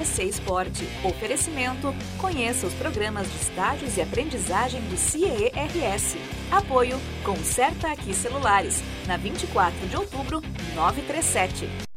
RDC 0.00 0.24
Esporte. 0.24 0.88
Oferecimento. 1.04 1.94
Conheça 2.18 2.66
os 2.66 2.74
programas 2.74 3.30
de 3.30 3.36
estágios 3.36 3.96
e 3.96 4.02
aprendizagem 4.02 4.80
do 4.82 4.96
CIERS. 4.96 6.16
Apoio. 6.50 6.98
Conserta 7.22 7.92
Aqui 7.92 8.14
Celulares. 8.14 8.82
Na 9.06 9.16
24 9.16 9.86
de 9.88 9.96
outubro, 9.96 10.40
937. 10.74 11.89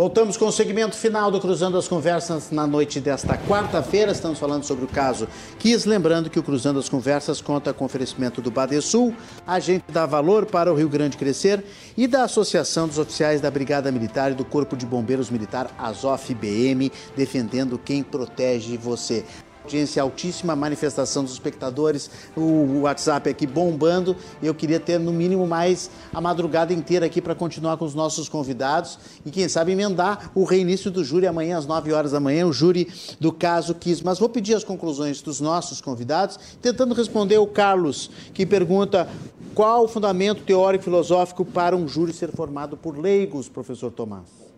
Voltamos 0.00 0.38
com 0.38 0.46
o 0.46 0.50
segmento 0.50 0.96
final 0.96 1.30
do 1.30 1.38
Cruzando 1.38 1.76
as 1.76 1.86
Conversas 1.86 2.50
na 2.50 2.66
noite 2.66 2.98
desta 2.98 3.36
quarta-feira. 3.36 4.12
Estamos 4.12 4.38
falando 4.38 4.64
sobre 4.64 4.86
o 4.86 4.88
caso 4.88 5.28
Kiss. 5.58 5.86
Lembrando 5.86 6.30
que 6.30 6.38
o 6.38 6.42
Cruzando 6.42 6.78
as 6.78 6.88
Conversas 6.88 7.42
conta 7.42 7.74
com 7.74 7.84
oferecimento 7.84 8.40
do 8.40 8.50
Badesul, 8.50 9.14
agente 9.46 9.84
dá 9.92 10.06
valor 10.06 10.46
para 10.46 10.72
o 10.72 10.74
Rio 10.74 10.88
Grande 10.88 11.18
crescer, 11.18 11.62
e 11.98 12.06
da 12.06 12.24
Associação 12.24 12.88
dos 12.88 12.96
Oficiais 12.96 13.42
da 13.42 13.50
Brigada 13.50 13.92
Militar 13.92 14.32
e 14.32 14.34
do 14.34 14.42
Corpo 14.42 14.74
de 14.74 14.86
Bombeiros 14.86 15.28
Militar, 15.28 15.70
Azof 15.78 16.32
BM, 16.32 16.90
defendendo 17.14 17.78
quem 17.78 18.02
protege 18.02 18.78
você 18.78 19.26
audiência 19.62 20.02
altíssima, 20.02 20.56
manifestação 20.56 21.22
dos 21.22 21.32
espectadores, 21.32 22.10
o 22.36 22.80
WhatsApp 22.82 23.30
aqui 23.30 23.46
bombando. 23.46 24.16
Eu 24.42 24.54
queria 24.54 24.80
ter 24.80 24.98
no 24.98 25.12
mínimo 25.12 25.46
mais 25.46 25.90
a 26.12 26.20
madrugada 26.20 26.72
inteira 26.72 27.06
aqui 27.06 27.20
para 27.20 27.34
continuar 27.34 27.76
com 27.76 27.84
os 27.84 27.94
nossos 27.94 28.28
convidados 28.28 28.98
e 29.24 29.30
quem 29.30 29.48
sabe 29.48 29.72
emendar 29.72 30.30
o 30.34 30.44
reinício 30.44 30.90
do 30.90 31.04
júri 31.04 31.26
amanhã 31.26 31.58
às 31.58 31.66
9 31.66 31.92
horas 31.92 32.12
da 32.12 32.20
manhã, 32.20 32.46
o 32.46 32.52
júri 32.52 32.88
do 33.18 33.32
caso 33.32 33.74
Kiss. 33.74 34.04
Mas 34.04 34.18
vou 34.18 34.28
pedir 34.28 34.54
as 34.54 34.64
conclusões 34.64 35.20
dos 35.22 35.40
nossos 35.40 35.80
convidados, 35.80 36.38
tentando 36.60 36.94
responder 36.94 37.38
o 37.38 37.46
Carlos, 37.46 38.10
que 38.32 38.46
pergunta 38.46 39.08
qual 39.54 39.84
o 39.84 39.88
fundamento 39.88 40.42
teórico 40.42 40.84
filosófico 40.84 41.44
para 41.44 41.76
um 41.76 41.86
júri 41.86 42.12
ser 42.12 42.30
formado 42.30 42.76
por 42.76 42.96
leigos, 42.96 43.48
professor 43.48 43.90
Tomás? 43.90 44.50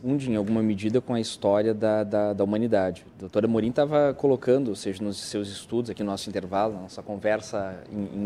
Confunde 0.00 0.30
em 0.30 0.36
alguma 0.36 0.62
medida 0.62 1.00
com 1.00 1.12
a 1.12 1.20
história 1.20 1.74
da, 1.74 2.04
da, 2.04 2.32
da 2.32 2.44
humanidade. 2.44 3.04
A 3.16 3.20
doutora 3.20 3.48
Morim 3.48 3.70
estava 3.70 4.14
colocando, 4.14 4.68
ou 4.68 4.76
seja, 4.76 5.02
nos 5.02 5.16
seus 5.18 5.48
estudos, 5.48 5.90
aqui 5.90 6.02
no 6.02 6.10
nosso 6.10 6.28
intervalo, 6.28 6.74
na 6.74 6.82
nossa 6.82 7.02
conversa 7.02 7.82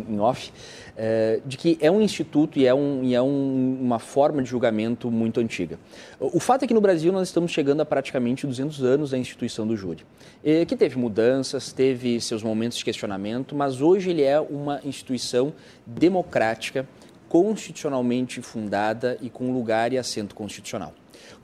em, 0.09 0.21
off, 0.21 0.53
é, 0.97 1.41
de 1.45 1.57
que 1.57 1.79
é 1.81 1.91
um 1.91 2.01
instituto 2.01 2.59
e 2.59 2.67
é, 2.67 2.75
um, 2.75 3.03
e 3.03 3.15
é 3.15 3.23
um, 3.23 3.79
uma 3.81 3.99
forma 3.99 4.43
de 4.43 4.51
julgamento 4.51 5.11
muito 5.11 5.41
antiga. 5.41 5.79
O, 6.21 6.39
fato 6.39 6.65
é 6.65 6.69
que 6.69 6.75
no 6.75 6.81
Brasil 6.81 7.13
nós 7.13 7.29
estamos 7.29 7.51
chegando 7.51 7.81
a 7.81 7.87
praticamente 7.87 8.47
200 8.47 8.83
anos 8.83 9.11
da 9.11 9.19
instituição 9.19 9.67
do 9.67 9.77
júri, 9.77 10.05
é, 10.45 10.65
que 10.65 10.77
teve 10.77 10.99
mudanças, 10.99 11.73
teve 11.73 12.21
seus 12.21 12.43
momentos 12.43 12.79
de 12.79 12.85
questionamento, 12.85 13.55
mas 13.55 13.81
hoje 13.81 14.11
ele 14.11 14.23
é 14.23 14.39
uma 14.39 14.81
instituição 14.85 15.53
democrática, 15.87 16.87
constitucionalmente 17.29 18.43
fundada 18.43 19.17
e 19.23 19.31
com 19.31 19.51
lugar 19.53 19.91
e 19.93 19.97
assento 19.97 20.35
constitucional. 20.35 20.93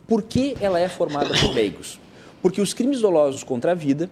Por 0.09 0.23
que 0.23 0.57
ela 0.59 0.81
é 0.81 0.89
formada 0.89 1.29
por 1.39 1.55
leigos? 1.55 2.01
Porque 2.41 2.63
os 2.63 2.73
crimes 2.73 3.03
dolosos 3.03 3.45
contra 3.45 3.73
a 3.73 3.75
vida, 3.75 4.09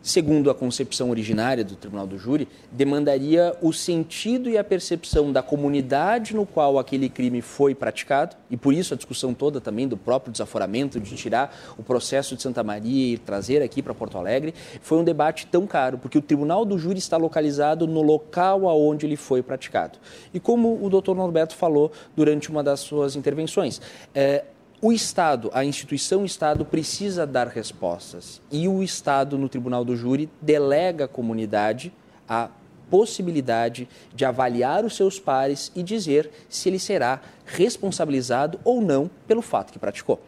segundo 0.00 0.48
a 0.48 0.54
concepção 0.54 1.10
originária 1.10 1.62
do 1.62 1.76
Tribunal 1.76 2.06
do 2.06 2.16
Júri, 2.16 2.48
demandaria 2.72 3.54
o 3.60 3.70
sentido 3.70 4.48
e 4.48 4.56
a 4.56 4.64
percepção 4.64 5.30
da 5.30 5.42
comunidade 5.42 6.34
no 6.34 6.46
qual 6.46 6.78
aquele 6.78 7.10
crime 7.10 7.42
foi 7.42 7.74
praticado, 7.74 8.34
e 8.50 8.56
por 8.56 8.72
isso 8.72 8.94
a 8.94 8.96
discussão 8.96 9.34
toda 9.34 9.60
também 9.60 9.86
do 9.86 9.94
próprio 9.94 10.32
desaforamento, 10.32 10.98
de 10.98 11.14
tirar 11.14 11.54
o 11.76 11.82
processo 11.82 12.34
de 12.34 12.40
Santa 12.40 12.64
Maria 12.64 13.16
e 13.16 13.18
trazer 13.18 13.60
aqui 13.60 13.82
para 13.82 13.92
Porto 13.92 14.16
Alegre, 14.16 14.54
foi 14.80 14.96
um 14.96 15.04
debate 15.04 15.46
tão 15.48 15.66
caro, 15.66 15.98
porque 15.98 16.16
o 16.16 16.22
Tribunal 16.22 16.64
do 16.64 16.78
Júri 16.78 16.98
está 16.98 17.18
localizado 17.18 17.86
no 17.86 18.00
local 18.00 18.66
aonde 18.66 19.04
ele 19.04 19.16
foi 19.16 19.42
praticado. 19.42 19.98
E 20.32 20.40
como 20.40 20.82
o 20.82 20.88
doutor 20.88 21.14
Norberto 21.14 21.54
falou 21.54 21.92
durante 22.16 22.48
uma 22.48 22.62
das 22.62 22.80
suas 22.80 23.16
intervenções, 23.16 23.82
é, 24.14 24.44
o 24.86 24.92
Estado, 24.92 25.50
a 25.52 25.64
instituição 25.64 26.24
Estado, 26.24 26.64
precisa 26.64 27.26
dar 27.26 27.48
respostas. 27.48 28.40
E 28.52 28.68
o 28.68 28.84
Estado, 28.84 29.36
no 29.36 29.48
Tribunal 29.48 29.84
do 29.84 29.96
Júri, 29.96 30.30
delega 30.40 31.06
à 31.06 31.08
comunidade 31.08 31.92
a 32.28 32.48
possibilidade 32.88 33.88
de 34.14 34.24
avaliar 34.24 34.84
os 34.84 34.94
seus 34.94 35.18
pares 35.18 35.72
e 35.74 35.82
dizer 35.82 36.30
se 36.48 36.68
ele 36.68 36.78
será 36.78 37.20
responsabilizado 37.44 38.60
ou 38.62 38.80
não 38.80 39.10
pelo 39.26 39.42
fato 39.42 39.72
que 39.72 39.78
praticou. 39.80 40.20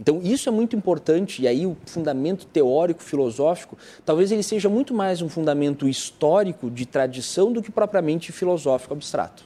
Então, 0.00 0.20
isso 0.20 0.48
é 0.48 0.52
muito 0.52 0.74
importante, 0.74 1.42
e 1.42 1.46
aí 1.46 1.64
o 1.64 1.76
fundamento 1.86 2.44
teórico, 2.46 3.04
filosófico, 3.04 3.78
talvez 4.04 4.32
ele 4.32 4.42
seja 4.42 4.68
muito 4.68 4.92
mais 4.92 5.22
um 5.22 5.28
fundamento 5.28 5.88
histórico 5.88 6.68
de 6.68 6.86
tradição 6.86 7.52
do 7.52 7.62
que 7.62 7.70
propriamente 7.70 8.32
filosófico 8.32 8.94
abstrato. 8.94 9.44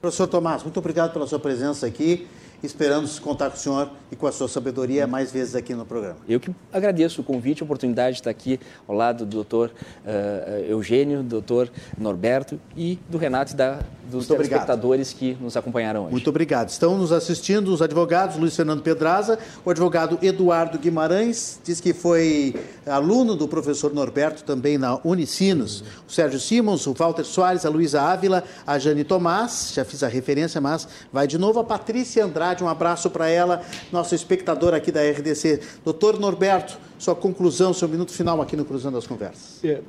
Professor 0.00 0.26
Tomás, 0.26 0.64
muito 0.64 0.78
obrigado 0.80 1.12
pela 1.12 1.26
sua 1.28 1.38
presença 1.38 1.86
aqui. 1.86 2.26
Esperamos 2.66 3.20
contar 3.20 3.48
com 3.50 3.56
o 3.56 3.58
senhor 3.60 3.90
e 4.10 4.16
com 4.16 4.26
a 4.26 4.32
sua 4.32 4.48
sabedoria 4.48 5.06
mais 5.06 5.30
vezes 5.30 5.54
aqui 5.54 5.72
no 5.72 5.86
programa. 5.86 6.16
Eu 6.28 6.40
que 6.40 6.50
agradeço 6.72 7.20
o 7.20 7.24
convite, 7.24 7.62
a 7.62 7.64
oportunidade 7.64 8.14
de 8.14 8.20
estar 8.20 8.30
aqui 8.30 8.58
ao 8.88 8.94
lado 8.94 9.24
do 9.24 9.30
doutor 9.30 9.70
uh, 10.04 10.64
Eugênio, 10.68 11.22
do 11.22 11.28
doutor 11.28 11.70
Norberto 11.96 12.60
e 12.76 12.98
do 13.08 13.18
Renato 13.18 13.52
e 13.52 13.56
da, 13.56 13.78
dos 14.10 14.28
espectadores 14.28 15.12
que 15.12 15.36
nos 15.40 15.56
acompanharam 15.56 16.02
hoje. 16.04 16.12
Muito 16.12 16.28
obrigado. 16.28 16.68
Estão 16.68 16.98
nos 16.98 17.12
assistindo 17.12 17.72
os 17.72 17.80
advogados 17.80 18.36
Luiz 18.36 18.56
Fernando 18.56 18.82
Pedraza, 18.82 19.38
o 19.64 19.70
advogado 19.70 20.18
Eduardo 20.20 20.78
Guimarães, 20.78 21.60
diz 21.64 21.80
que 21.80 21.92
foi 21.92 22.54
aluno 22.84 23.36
do 23.36 23.46
professor 23.46 23.92
Norberto 23.92 24.42
também 24.44 24.76
na 24.76 24.98
Unicinos, 25.04 25.84
o 26.08 26.12
Sérgio 26.12 26.40
Simons, 26.40 26.86
o 26.86 26.92
Walter 26.92 27.24
Soares, 27.24 27.64
a 27.64 27.68
Luísa 27.68 28.02
Ávila, 28.02 28.42
a 28.66 28.78
Jane 28.78 29.04
Tomás, 29.04 29.72
já 29.74 29.84
fiz 29.84 30.02
a 30.02 30.08
referência, 30.08 30.60
mas 30.60 30.88
vai 31.12 31.26
de 31.26 31.38
novo 31.38 31.60
a 31.60 31.64
Patrícia 31.64 32.24
Andrade, 32.24 32.55
um 32.62 32.68
abraço 32.68 33.10
para 33.10 33.28
ela, 33.28 33.62
nosso 33.92 34.14
espectador 34.14 34.74
aqui 34.74 34.92
da 34.92 35.00
RDC. 35.00 35.60
Doutor 35.84 36.18
Norberto, 36.18 36.78
sua 36.98 37.14
conclusão, 37.14 37.72
seu 37.72 37.88
minuto 37.88 38.12
final 38.12 38.40
aqui 38.40 38.56
no 38.56 38.64
Cruzando 38.64 38.98
as 38.98 39.06
Conversas. 39.06 39.64
É, 39.64 39.82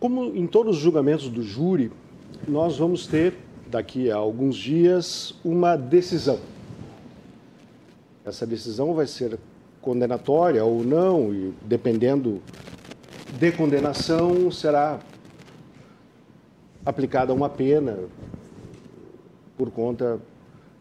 como 0.00 0.24
em 0.24 0.46
todos 0.46 0.76
os 0.76 0.82
julgamentos 0.82 1.28
do 1.28 1.42
júri, 1.42 1.90
nós 2.46 2.76
vamos 2.76 3.06
ter, 3.06 3.34
daqui 3.66 4.10
a 4.10 4.16
alguns 4.16 4.56
dias, 4.56 5.34
uma 5.44 5.76
decisão. 5.76 6.38
Essa 8.24 8.46
decisão 8.46 8.94
vai 8.94 9.06
ser 9.06 9.38
condenatória 9.80 10.64
ou 10.64 10.82
não, 10.82 11.32
e 11.32 11.54
dependendo 11.62 12.42
de 13.38 13.52
condenação, 13.52 14.50
será 14.50 15.00
aplicada 16.84 17.32
uma 17.32 17.48
pena 17.48 17.98
por 19.56 19.70
conta 19.70 20.20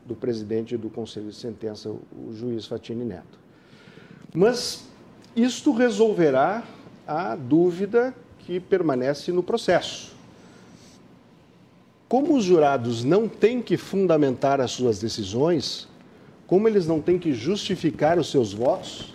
do 0.06 0.16
presidente 0.16 0.76
do 0.78 0.90
Conselho 0.90 1.30
de 1.30 1.36
Sentença, 1.36 1.90
o 1.90 2.34
juiz 2.34 2.66
Fatini 2.66 3.06
Neto. 3.06 3.40
Mas 4.34 4.86
isto 5.36 5.72
resolverá 5.72 6.64
a 7.08 7.36
dúvida 7.36 8.14
que 8.40 8.60
permanece 8.60 9.32
no 9.32 9.42
processo. 9.42 10.14
Como 12.08 12.36
os 12.36 12.44
jurados 12.44 13.04
não 13.04 13.28
têm 13.28 13.62
que 13.62 13.78
fundamentar 13.78 14.62
as 14.62 14.72
suas 14.72 15.00
decisões, 15.00 15.88
como 16.46 16.68
eles 16.68 16.86
não 16.86 17.02
têm 17.02 17.18
que 17.18 17.34
justificar 17.34 18.20
os 18.20 18.30
seus 18.30 18.54
votos, 18.54 19.14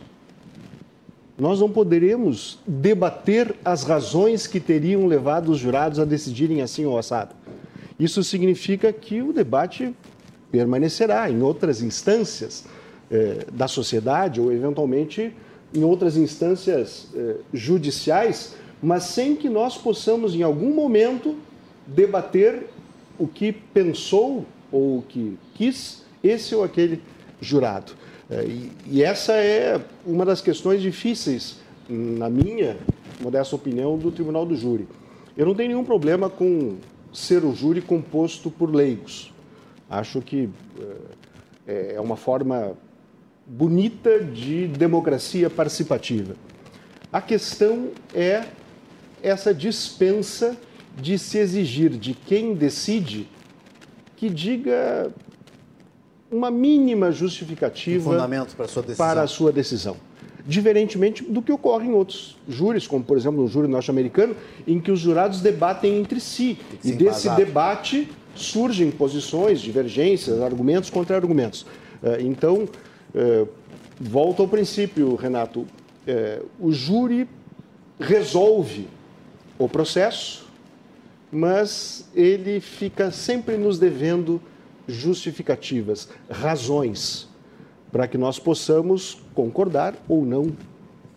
nós 1.39 1.61
não 1.61 1.71
poderemos 1.71 2.59
debater 2.67 3.55
as 3.65 3.85
razões 3.85 4.49
que 4.49 4.59
teriam 4.59 5.07
levado 5.07 5.51
os 5.51 5.59
jurados 5.59 6.01
a 6.01 6.05
decidirem 6.05 6.63
assim 6.63 6.85
ou 6.85 6.99
assado. 6.99 7.33
Isso 7.99 8.25
significa 8.25 8.93
que 8.93 9.23
o 9.23 9.33
debate 9.33 9.95
permanecerá 10.51 11.31
em 11.31 11.43
outras 11.43 11.83
instâncias 11.83 12.65
eh, 13.11 13.47
da 13.53 13.69
sociedade 13.69 14.41
ou, 14.41 14.53
eventualmente, 14.53 15.33
em 15.75 15.85
outras 15.85 16.17
instâncias 16.17 17.09
eh, 17.15 17.37
judiciais, 17.53 18.55
mas 18.83 19.05
sem 19.05 19.37
que 19.37 19.49
nós 19.49 19.77
possamos, 19.77 20.35
em 20.35 20.43
algum 20.43 20.75
momento, 20.75 21.37
debater 21.87 22.67
o 23.19 23.27
que 23.27 23.53
pensou 23.53 24.45
ou 24.71 24.99
o 24.99 25.03
que 25.03 25.39
quis 25.55 26.05
esse 26.23 26.55
ou 26.55 26.63
aquele 26.63 27.03
jurado. 27.41 27.93
Eh, 28.31 28.45
e, 28.47 28.73
e 28.87 29.03
essa 29.03 29.33
é 29.35 29.81
uma 30.07 30.25
das 30.25 30.41
questões 30.41 30.81
difíceis, 30.81 31.59
na 31.89 32.29
minha 32.29 32.77
modesta 33.21 33.57
opinião, 33.57 33.97
do 33.97 34.11
Tribunal 34.11 34.45
do 34.45 34.55
Júri. 34.55 34.87
Eu 35.37 35.47
não 35.47 35.55
tenho 35.55 35.71
nenhum 35.71 35.85
problema 35.85 36.29
com 36.29 36.77
ser 37.13 37.45
o 37.45 37.55
júri 37.55 37.81
composto 37.81 38.51
por 38.51 38.75
leigos. 38.75 39.33
Acho 39.89 40.21
que 40.21 40.49
é, 41.67 41.95
é 41.95 42.01
uma 42.01 42.17
forma 42.17 42.77
bonita 43.47 44.23
de 44.23 44.69
democracia 44.69 45.49
participativa. 45.49 46.35
A 47.11 47.21
questão 47.23 47.89
é 48.15 48.45
essa 49.23 49.55
dispensa 49.55 50.57
de 51.01 51.19
se 51.19 51.39
exigir 51.39 51.91
de 51.91 52.13
quem 52.13 52.55
decide 52.55 53.29
que 54.17 54.29
diga 54.29 55.11
uma 56.31 56.51
mínima 56.51 57.11
justificativa 57.11 58.11
um 58.11 58.13
fundamento 58.13 58.55
para 58.55 58.67
a 58.67 58.69
sua 58.69 58.83
decisão. 58.83 59.07
Para 59.07 59.23
a 59.23 59.27
sua 59.27 59.53
decisão. 59.53 59.97
Diferentemente 60.47 61.23
do 61.23 61.41
que 61.41 61.53
ocorre 61.53 61.89
em 61.89 61.93
outros 61.93 62.37
júris, 62.49 62.87
como 62.87 63.05
por 63.05 63.17
exemplo 63.17 63.41
no 63.41 63.49
júri 63.49 63.69
norte-americano, 63.69 64.35
em 64.67 64.81
que 64.81 64.91
os 64.91 64.99
jurados 64.99 65.41
debatem 65.41 65.99
entre 65.99 66.21
si. 66.21 66.59
E 66.85 66.93
desse 66.93 67.31
debate 67.31 68.09
surgem 68.39 68.91
posições, 68.91 69.61
divergências, 69.61 70.41
argumentos 70.41 70.91
contra 70.91 71.17
argumentos. 71.17 71.67
Eh, 72.03 72.19
então, 72.23 72.69
eh, 73.15 73.47
volto 74.01 74.43
ao 74.43 74.49
princípio, 74.49 75.15
Renato. 75.15 75.67
Eh, 76.07 76.43
o 76.59 76.73
júri 76.73 77.29
resolve 77.99 78.89
o 79.59 79.69
processo, 79.69 80.47
mas 81.31 82.09
ele 82.15 82.61
fica 82.61 83.11
sempre 83.11 83.57
nos 83.57 83.79
devendo 83.79 84.41
justificativas, 84.87 86.09
razões, 86.31 87.29
para 87.93 88.07
que 88.07 88.17
nós 88.17 88.39
possamos 88.39 89.21
concordar 89.35 89.95
ou 90.09 90.25
não 90.25 90.53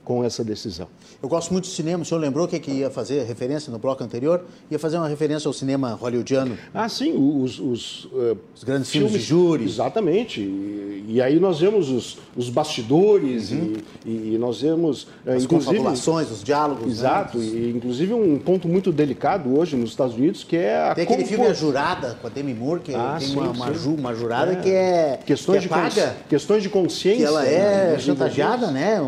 com 0.04 0.24
essa 0.24 0.44
decisão. 0.44 0.88
Eu 1.22 1.30
gosto 1.30 1.52
muito 1.52 1.66
de 1.66 1.72
cinema. 1.72 2.02
O 2.02 2.06
senhor 2.06 2.20
lembrou 2.20 2.46
o 2.46 2.48
que, 2.48 2.60
que 2.60 2.72
ia 2.72 2.90
fazer 2.90 3.24
referência 3.24 3.72
no 3.72 3.78
bloco 3.78 4.04
anterior? 4.04 4.44
Ia 4.72 4.80
fazer 4.80 4.98
uma 4.98 5.08
referência 5.08 5.48
ao 5.48 5.54
cinema 5.54 5.94
hollywoodiano. 5.94 6.58
Ah, 6.74 6.90
sim, 6.90 7.14
os, 7.16 7.60
os, 7.60 8.06
uh, 8.06 8.38
os 8.56 8.64
grandes 8.64 8.90
filmes, 8.90 9.12
filmes, 9.12 9.22
de 9.22 9.28
júri. 9.28 9.64
Exatamente. 9.66 10.42
E, 10.42 11.06
e, 11.10 11.22
aí 11.22 11.40
nós 11.40 11.60
vemos 11.60 11.90
os, 11.90 12.18
os 12.36 12.50
bastidores 12.50 13.52
uhum. 13.52 13.74
e, 14.04 14.34
e, 14.34 14.38
nós 14.40 14.62
vemos. 14.62 15.04
Uh, 15.24 15.34
As 15.38 15.46
confabulações, 15.46 16.32
os 16.32 16.44
diálogos. 16.44 16.86
Né? 16.86 16.92
Exato. 16.92 17.38
Né? 17.38 17.46
E 17.46 17.74
inclusive 17.76 18.14
um 18.14 18.40
ponto 18.40 18.68
muito 18.68 18.92
delicado 18.92 19.56
hoje 19.60 19.76
nos 19.76 19.92
Estados 19.92 20.16
Unidos 20.16 20.44
que 20.44 20.58
é 20.58 20.90
a. 20.90 20.96
Tem 20.96 21.04
aquele 21.04 21.26
filme 21.26 21.46
A 21.46 21.54
Jurada 21.54 22.18
com 22.20 22.26
a 22.26 22.30
Demi 22.32 22.56
Moore, 22.56 22.80
que 22.80 22.96
ah, 22.96 23.18
tem 23.20 23.28
sim, 23.28 23.38
uma, 23.38 23.52
uma, 23.52 23.74
ju, 23.74 23.94
uma, 23.94 24.16
jurada 24.16 24.54
é. 24.54 24.56
que 24.56 24.70
é. 24.72 25.20
Questões, 25.24 25.60
que 25.60 25.66
é 25.66 25.68
de 25.68 25.70
paga, 25.70 26.16
questões 26.28 26.64
de 26.64 26.70
consciência. 26.70 27.22
Que 27.22 27.26
ela 27.26 27.46
é 27.46 27.92
né? 27.92 28.00
chantageada, 28.00 28.72
né? 28.72 29.00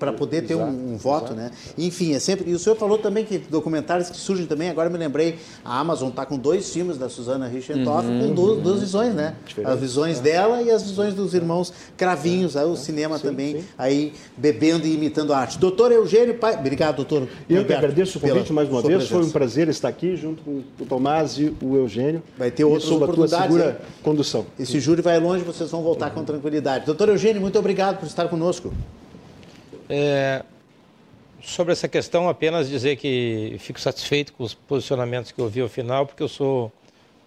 Para 0.00 0.12
poder 0.12 0.42
ter 0.42 0.56
um, 0.56 0.94
um 0.94 0.96
voto, 0.96 1.27
Né? 1.34 1.50
Enfim, 1.76 2.14
é 2.14 2.18
sempre. 2.18 2.50
E 2.50 2.54
o 2.54 2.58
senhor 2.58 2.76
falou 2.76 2.98
também 2.98 3.24
que 3.24 3.38
documentários 3.38 4.10
que 4.10 4.16
surgem 4.16 4.46
também, 4.46 4.70
agora 4.70 4.88
me 4.88 4.98
lembrei, 4.98 5.38
a 5.64 5.78
Amazon 5.78 6.08
está 6.08 6.24
com 6.24 6.36
dois 6.36 6.70
filmes 6.72 6.98
da 6.98 7.08
Susana 7.08 7.46
Richentoff 7.46 8.06
uhum, 8.06 8.28
com 8.28 8.34
duas, 8.34 8.62
duas, 8.62 8.80
visões, 8.80 9.14
né? 9.14 9.34
Diferente. 9.46 9.70
As 9.70 9.80
visões 9.80 10.18
é. 10.18 10.22
dela 10.22 10.62
e 10.62 10.70
as 10.70 10.82
visões 10.82 11.14
dos 11.14 11.34
irmãos 11.34 11.72
Cravinhos, 11.96 12.56
é. 12.56 12.60
aí 12.60 12.66
o 12.66 12.76
cinema 12.76 13.18
sim, 13.18 13.22
também, 13.22 13.56
sim. 13.56 13.64
aí 13.76 14.12
bebendo 14.36 14.86
e 14.86 14.94
imitando 14.94 15.32
a 15.32 15.38
arte. 15.38 15.58
Doutor 15.58 15.92
Eugênio 15.92 16.34
Pai. 16.34 16.54
Obrigado, 16.54 16.96
doutor. 16.96 17.28
Eu 17.48 17.64
que 17.64 17.72
agradeço 17.72 18.18
o 18.18 18.20
convite 18.20 18.52
mais 18.52 18.68
uma 18.68 18.82
vez. 18.82 18.94
Presença. 18.94 19.14
Foi 19.14 19.24
um 19.24 19.30
prazer 19.30 19.68
estar 19.68 19.88
aqui 19.88 20.16
junto 20.16 20.42
com 20.42 20.62
o 20.80 20.86
Tomás 20.86 21.38
e 21.38 21.54
o 21.62 21.76
Eugênio. 21.76 22.22
Vai 22.36 22.50
ter 22.50 22.64
outras 22.64 22.84
sob 22.84 23.04
a 23.04 23.08
tua 23.08 23.28
segura 23.28 23.80
condução. 24.02 24.46
Esse 24.58 24.80
júri 24.80 25.02
vai 25.02 25.18
longe, 25.18 25.44
vocês 25.44 25.70
vão 25.70 25.82
voltar 25.82 26.08
uhum. 26.08 26.16
com 26.16 26.24
tranquilidade. 26.24 26.86
Doutor 26.86 27.08
Eugênio, 27.08 27.40
muito 27.40 27.58
obrigado 27.58 27.98
por 27.98 28.06
estar 28.06 28.28
conosco. 28.28 28.72
É, 29.88 30.42
sobre 31.42 31.72
essa 31.72 31.88
questão, 31.88 32.28
apenas 32.28 32.68
dizer 32.68 32.96
que 32.96 33.56
fico 33.58 33.80
satisfeito 33.80 34.32
com 34.32 34.44
os 34.44 34.54
posicionamentos 34.54 35.32
que 35.32 35.40
eu 35.40 35.48
vi 35.48 35.60
ao 35.60 35.68
final, 35.68 36.06
porque 36.06 36.22
eu 36.22 36.28
sou 36.28 36.72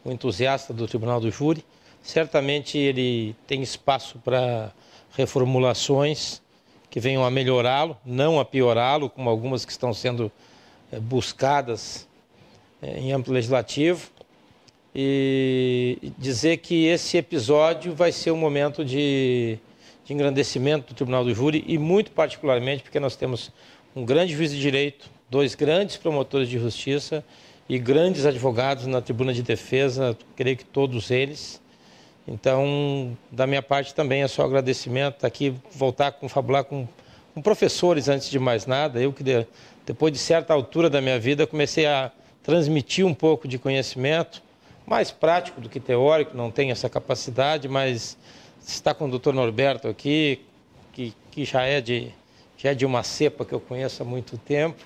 um 0.05 0.11
entusiasta 0.11 0.73
do 0.73 0.87
Tribunal 0.87 1.19
do 1.19 1.31
Júri. 1.31 1.63
Certamente 2.03 2.77
ele 2.77 3.35
tem 3.47 3.61
espaço 3.61 4.19
para 4.19 4.71
reformulações 5.15 6.41
que 6.89 6.99
venham 6.99 7.23
a 7.23 7.31
melhorá-lo, 7.31 7.95
não 8.05 8.39
a 8.39 8.45
piorá-lo, 8.45 9.09
como 9.09 9.29
algumas 9.29 9.63
que 9.63 9.71
estão 9.71 9.93
sendo 9.93 10.31
é, 10.91 10.99
buscadas 10.99 12.07
é, 12.81 12.99
em 12.99 13.13
âmbito 13.13 13.31
legislativo. 13.31 14.09
E 14.93 16.11
dizer 16.17 16.57
que 16.57 16.85
esse 16.85 17.17
episódio 17.17 17.95
vai 17.95 18.11
ser 18.11 18.31
um 18.31 18.37
momento 18.37 18.83
de, 18.83 19.57
de 20.03 20.13
engrandecimento 20.13 20.87
do 20.87 20.95
Tribunal 20.95 21.23
do 21.23 21.33
Júri 21.33 21.63
e 21.65 21.77
muito 21.77 22.11
particularmente 22.11 22.83
porque 22.83 22.99
nós 22.99 23.15
temos 23.15 23.53
um 23.95 24.05
grande 24.05 24.33
juiz 24.33 24.51
de 24.51 24.59
direito, 24.59 25.09
dois 25.29 25.55
grandes 25.55 25.97
promotores 25.97 26.47
de 26.47 26.57
justiça 26.57 27.23
e 27.67 27.77
grandes 27.77 28.25
advogados 28.25 28.85
na 28.87 29.01
tribuna 29.01 29.33
de 29.33 29.43
defesa, 29.43 30.17
creio 30.35 30.57
que 30.57 30.65
todos 30.65 31.11
eles. 31.11 31.61
Então, 32.27 33.17
da 33.31 33.45
minha 33.45 33.61
parte 33.61 33.93
também 33.93 34.23
é 34.23 34.27
só 34.27 34.43
agradecimento 34.43 35.25
aqui, 35.25 35.53
voltar 35.71 36.07
a 36.07 36.11
confabular 36.11 36.63
com, 36.63 36.87
com 37.33 37.41
professores 37.41 38.07
antes 38.07 38.29
de 38.29 38.39
mais 38.39 38.65
nada. 38.65 39.01
Eu 39.01 39.11
que 39.11 39.23
de, 39.23 39.45
depois 39.85 40.13
de 40.13 40.19
certa 40.19 40.53
altura 40.53 40.89
da 40.89 41.01
minha 41.01 41.19
vida 41.19 41.45
comecei 41.45 41.85
a 41.85 42.11
transmitir 42.43 43.05
um 43.05 43.13
pouco 43.13 43.47
de 43.47 43.57
conhecimento, 43.57 44.41
mais 44.85 45.11
prático 45.11 45.59
do 45.61 45.69
que 45.69 45.79
teórico, 45.79 46.35
não 46.35 46.49
tenho 46.49 46.71
essa 46.71 46.89
capacidade, 46.89 47.67
mas 47.67 48.17
está 48.65 48.93
com 48.93 49.05
o 49.05 49.09
doutor 49.09 49.33
Norberto 49.33 49.87
aqui, 49.87 50.41
que, 50.91 51.13
que 51.31 51.45
já 51.45 51.63
é 51.63 51.81
de 51.81 52.11
que 52.61 52.67
é 52.67 52.75
de 52.75 52.85
uma 52.85 53.01
cepa 53.01 53.43
que 53.43 53.53
eu 53.53 53.59
conheço 53.59 54.03
há 54.03 54.05
muito 54.05 54.37
tempo. 54.37 54.85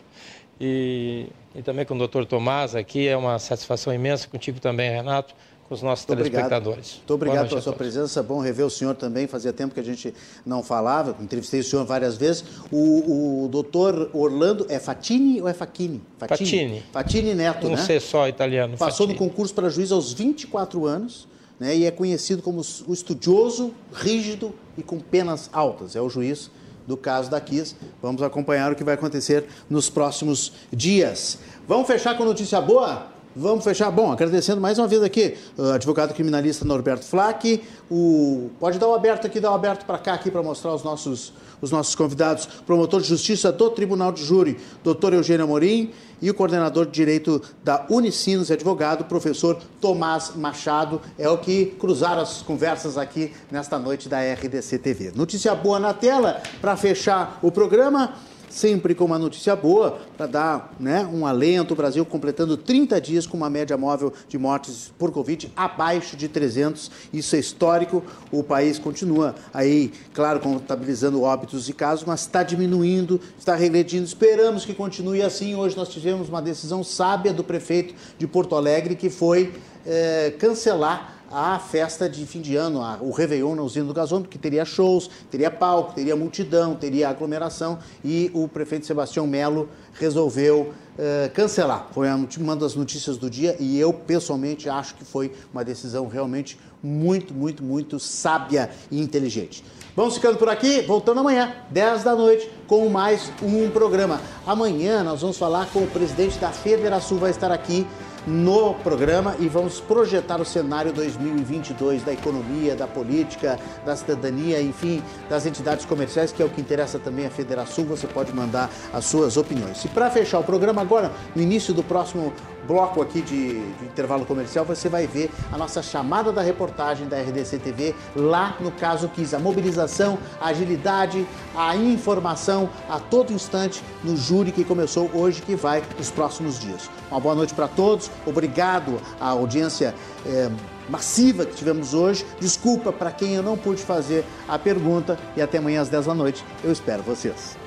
E, 0.61 1.27
e 1.53 1.61
também 1.61 1.83
com 1.83 1.93
o 1.93 1.97
doutor 1.97 2.25
Tomás 2.25 2.73
aqui, 2.73 3.05
é 3.05 3.17
uma 3.17 3.37
satisfação 3.37 3.93
imensa 3.93 4.29
contigo 4.29 4.61
também, 4.61 4.89
Renato, 4.89 5.35
com 5.67 5.75
os 5.75 5.81
nossos 5.81 6.05
muito 6.07 6.19
telespectadores. 6.19 6.93
Muito 6.99 7.13
obrigado 7.13 7.49
pela 7.49 7.59
sua 7.59 7.73
presença, 7.73 8.23
bom 8.23 8.39
rever 8.39 8.65
o 8.65 8.69
senhor 8.69 8.95
também, 8.95 9.27
fazia 9.27 9.51
tempo 9.51 9.73
que 9.73 9.81
a 9.81 9.83
gente 9.83 10.13
não 10.45 10.63
falava, 10.63 11.17
entrevistei 11.21 11.59
o 11.59 11.63
senhor 11.65 11.85
várias 11.85 12.15
vezes. 12.15 12.45
O, 12.71 13.43
o 13.43 13.47
doutor 13.49 14.09
Orlando, 14.13 14.65
é 14.69 14.79
Fatini 14.79 15.41
ou 15.41 15.49
é 15.49 15.53
Facchini? 15.53 16.01
Fatini. 16.17 16.81
Fatini 16.93 17.35
Neto, 17.35 17.67
um 17.67 17.71
né? 17.71 17.75
Não 17.75 17.83
sei 17.83 17.99
só 17.99 18.25
italiano. 18.29 18.77
Passou 18.77 19.05
Fatini. 19.05 19.19
no 19.19 19.19
concurso 19.19 19.53
para 19.53 19.67
juiz 19.67 19.91
aos 19.91 20.13
24 20.13 20.85
anos, 20.85 21.27
né, 21.59 21.75
e 21.75 21.83
é 21.83 21.91
conhecido 21.91 22.41
como 22.41 22.61
o 22.87 22.93
estudioso, 22.93 23.73
rígido 23.91 24.55
e 24.77 24.81
com 24.81 24.97
penas 24.97 25.49
altas. 25.51 25.97
É 25.97 25.99
o 25.99 26.09
juiz 26.09 26.49
do 26.87 26.95
caso 26.97 27.29
da 27.29 27.39
Kiss. 27.41 27.75
Vamos 28.01 28.21
acompanhar 28.21 28.71
o 28.71 28.75
que 28.75 28.83
vai 28.83 28.93
acontecer 28.93 29.45
nos 29.69 29.89
próximos 29.89 30.53
dias. 30.71 31.39
Vamos 31.67 31.87
fechar 31.87 32.17
com 32.17 32.25
notícia 32.25 32.61
boa? 32.61 33.14
Vamos 33.37 33.65
fechar. 33.65 33.91
Bom, 33.91 34.13
agradecendo 34.13 34.61
mais 34.61 34.79
uma 34.79 34.87
vez 34.87 35.03
aqui 35.03 35.35
o 35.57 35.71
advogado 35.71 36.13
criminalista 36.13 36.63
Norberto 36.63 37.03
Flack. 37.03 37.61
O... 37.91 38.49
Pode 38.61 38.79
dar 38.79 38.87
o 38.87 38.93
aberto 38.93 39.27
aqui, 39.27 39.41
dar 39.41 39.51
o 39.51 39.55
aberto 39.55 39.85
para 39.85 39.97
cá 39.97 40.13
aqui 40.13 40.31
para 40.31 40.41
mostrar 40.41 40.73
os 40.73 40.85
nossos, 40.85 41.33
os 41.61 41.69
nossos 41.69 41.93
convidados. 41.95 42.45
Promotor 42.65 43.01
de 43.01 43.09
Justiça 43.09 43.51
do 43.51 43.69
Tribunal 43.69 44.13
de 44.13 44.23
Júri, 44.23 44.57
doutor 44.81 45.11
Eugênio 45.11 45.43
Amorim. 45.43 45.91
E 46.21 46.29
o 46.29 46.33
coordenador 46.33 46.85
de 46.85 46.93
Direito 46.93 47.41
da 47.61 47.85
Unicinos, 47.89 48.49
advogado, 48.49 49.03
professor 49.03 49.59
Tomás 49.81 50.31
Machado. 50.33 51.01
É 51.19 51.27
o 51.27 51.37
que 51.37 51.65
cruzaram 51.77 52.21
as 52.21 52.41
conversas 52.41 52.97
aqui 52.97 53.33
nesta 53.51 53.77
noite 53.77 54.07
da 54.07 54.19
RDC 54.21 54.79
TV. 54.79 55.11
Notícia 55.13 55.53
boa 55.53 55.77
na 55.77 55.93
tela 55.93 56.41
para 56.61 56.77
fechar 56.77 57.37
o 57.41 57.51
programa 57.51 58.13
sempre 58.49 58.95
com 58.95 59.05
uma 59.05 59.19
notícia 59.19 59.55
boa 59.55 59.99
para 60.17 60.27
dar 60.27 60.73
né, 60.79 61.07
um 61.11 61.25
alento. 61.25 61.73
O 61.73 61.77
Brasil 61.77 62.05
completando 62.05 62.57
30 62.57 62.99
dias 63.01 63.27
com 63.27 63.37
uma 63.37 63.49
média 63.49 63.77
móvel 63.77 64.13
de 64.27 64.37
mortes 64.37 64.91
por 64.97 65.11
Covid 65.11 65.51
abaixo 65.55 66.15
de 66.15 66.27
300. 66.27 66.91
Isso 67.13 67.35
é 67.35 67.39
histórico. 67.39 68.03
O 68.31 68.43
país 68.43 68.79
continua 68.79 69.35
aí, 69.53 69.91
claro, 70.13 70.39
contabilizando 70.39 71.21
óbitos 71.21 71.69
e 71.69 71.73
casos, 71.73 72.05
mas 72.05 72.21
está 72.21 72.43
diminuindo, 72.43 73.19
está 73.37 73.55
regredindo. 73.55 74.05
Esperamos 74.05 74.65
que 74.65 74.73
continue 74.73 75.21
assim. 75.21 75.55
Hoje 75.55 75.75
nós 75.75 75.89
tivemos 75.89 76.29
uma 76.29 76.41
decisão 76.41 76.83
sábia 76.83 77.33
do 77.33 77.43
prefeito 77.43 77.93
de 78.17 78.27
Porto 78.27 78.55
Alegre 78.55 78.95
que 78.95 79.09
foi 79.09 79.53
é, 79.85 80.33
cancelar 80.37 81.14
a 81.37 81.59
festa 81.59 82.07
de 82.07 82.25
fim 82.25 82.39
de 82.39 82.55
ano, 82.55 82.81
a, 82.81 82.97
o 83.01 83.11
Réveillon 83.11 83.55
na 83.55 83.61
usina 83.61 83.85
do 83.85 83.93
gasômetro, 83.93 84.29
que 84.29 84.37
teria 84.37 84.63
shows, 84.63 85.09
teria 85.29 85.51
palco, 85.51 85.93
teria 85.93 86.15
multidão, 86.15 86.75
teria 86.75 87.09
aglomeração, 87.09 87.77
e 88.05 88.31
o 88.33 88.47
prefeito 88.47 88.85
Sebastião 88.85 89.27
Melo 89.27 89.67
resolveu 89.95 90.71
uh, 90.97 91.29
cancelar. 91.33 91.89
Foi 91.91 92.07
uma 92.37 92.55
das 92.55 92.73
notícias 92.73 93.17
do 93.17 93.29
dia 93.29 93.57
e 93.59 93.77
eu, 93.77 93.91
pessoalmente, 93.91 94.69
acho 94.69 94.95
que 94.95 95.03
foi 95.03 95.33
uma 95.51 95.61
decisão 95.65 96.07
realmente 96.07 96.57
muito, 96.81 97.33
muito, 97.33 97.61
muito 97.61 97.99
sábia 97.99 98.69
e 98.89 99.01
inteligente. 99.01 99.61
Vamos 99.93 100.15
ficando 100.15 100.37
por 100.37 100.47
aqui, 100.47 100.81
voltando 100.83 101.19
amanhã, 101.19 101.53
10 101.69 102.03
da 102.03 102.15
noite, 102.15 102.49
com 102.65 102.87
mais 102.87 103.29
um 103.41 103.69
programa. 103.69 104.21
Amanhã 104.47 105.03
nós 105.03 105.19
vamos 105.19 105.37
falar 105.37 105.67
com 105.73 105.79
o 105.79 105.87
presidente 105.87 106.37
da 106.37 106.51
Federação, 106.51 107.17
vai 107.17 107.31
estar 107.31 107.51
aqui 107.51 107.85
no 108.27 108.73
programa 108.75 109.35
e 109.39 109.47
vamos 109.47 109.79
projetar 109.79 110.41
o 110.41 110.45
cenário 110.45 110.91
2022 110.91 112.03
da 112.03 112.13
economia, 112.13 112.75
da 112.75 112.87
política, 112.87 113.59
da 113.85 113.95
cidadania, 113.95 114.61
enfim, 114.61 115.03
das 115.29 115.45
entidades 115.45 115.85
comerciais, 115.85 116.31
que 116.31 116.41
é 116.41 116.45
o 116.45 116.49
que 116.49 116.61
interessa 116.61 116.97
também 116.97 117.25
a 117.25 117.29
Federação. 117.29 117.85
Você 117.85 118.07
pode 118.07 118.33
mandar 118.33 118.69
as 118.93 119.05
suas 119.05 119.37
opiniões. 119.37 119.83
E 119.85 119.87
para 119.89 120.09
fechar 120.09 120.39
o 120.39 120.43
programa 120.43 120.81
agora, 120.81 121.11
no 121.35 121.41
início 121.41 121.73
do 121.73 121.83
próximo 121.83 122.33
bloco 122.65 123.01
aqui 123.01 123.21
de, 123.21 123.59
de, 123.59 123.85
intervalo 123.85 124.25
comercial, 124.25 124.65
você 124.65 124.89
vai 124.89 125.07
ver 125.07 125.29
a 125.51 125.57
nossa 125.57 125.81
chamada 125.81 126.31
da 126.31 126.41
reportagem 126.41 127.07
da 127.07 127.19
RDC 127.19 127.59
TV 127.59 127.95
lá 128.15 128.57
no 128.59 128.71
caso 128.71 129.07
quis 129.09 129.33
a 129.33 129.39
mobilização, 129.39 130.17
a 130.39 130.47
agilidade, 130.47 131.25
a 131.55 131.75
informação 131.75 132.69
a 132.89 132.99
todo 132.99 133.31
instante 133.31 133.83
no 134.03 134.15
júri 134.17 134.51
que 134.51 134.63
começou 134.63 135.09
hoje 135.13 135.41
que 135.41 135.55
vai 135.55 135.83
nos 135.97 136.09
próximos 136.09 136.59
dias. 136.59 136.89
Uma 137.09 137.19
boa 137.19 137.35
noite 137.35 137.53
para 137.53 137.67
todos, 137.67 138.09
obrigado 138.25 138.99
à 139.19 139.29
audiência 139.29 139.93
é, 140.25 140.49
massiva 140.89 141.45
que 141.45 141.55
tivemos 141.55 141.93
hoje. 141.93 142.25
Desculpa 142.39 142.91
para 142.91 143.11
quem 143.11 143.35
eu 143.35 143.43
não 143.43 143.57
pude 143.57 143.81
fazer 143.81 144.23
a 144.47 144.57
pergunta 144.57 145.17
e 145.35 145.41
até 145.41 145.57
amanhã 145.57 145.81
às 145.81 145.89
10 145.89 146.05
da 146.05 146.13
noite. 146.13 146.43
Eu 146.63 146.71
espero 146.71 147.03
vocês. 147.03 147.57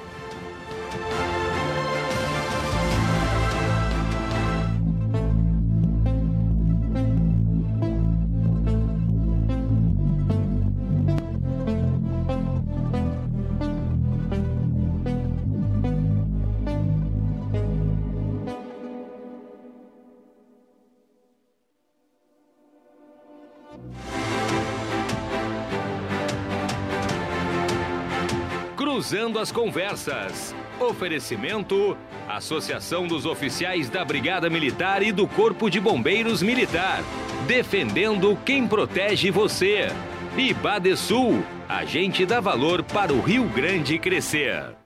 Cruzando 29.39 29.40
as 29.40 29.52
Conversas. 29.52 30.55
Oferecimento: 30.81 31.97
Associação 32.28 33.06
dos 33.06 33.24
Oficiais 33.24 33.89
da 33.89 34.05
Brigada 34.05 34.51
Militar 34.51 35.02
e 35.02 35.12
do 35.12 35.27
Corpo 35.27 35.70
de 35.70 35.81
Bombeiros 35.81 36.43
Militar. 36.43 37.02
Defendendo 37.47 38.36
quem 38.44 38.66
protege 38.66 39.31
você. 39.31 39.89
E 40.36 40.52
Badesul, 40.52 41.44
agente 41.69 42.27
dá 42.27 42.40
valor 42.40 42.82
para 42.82 43.12
o 43.12 43.20
Rio 43.20 43.44
Grande 43.48 43.98
crescer. 43.98 44.78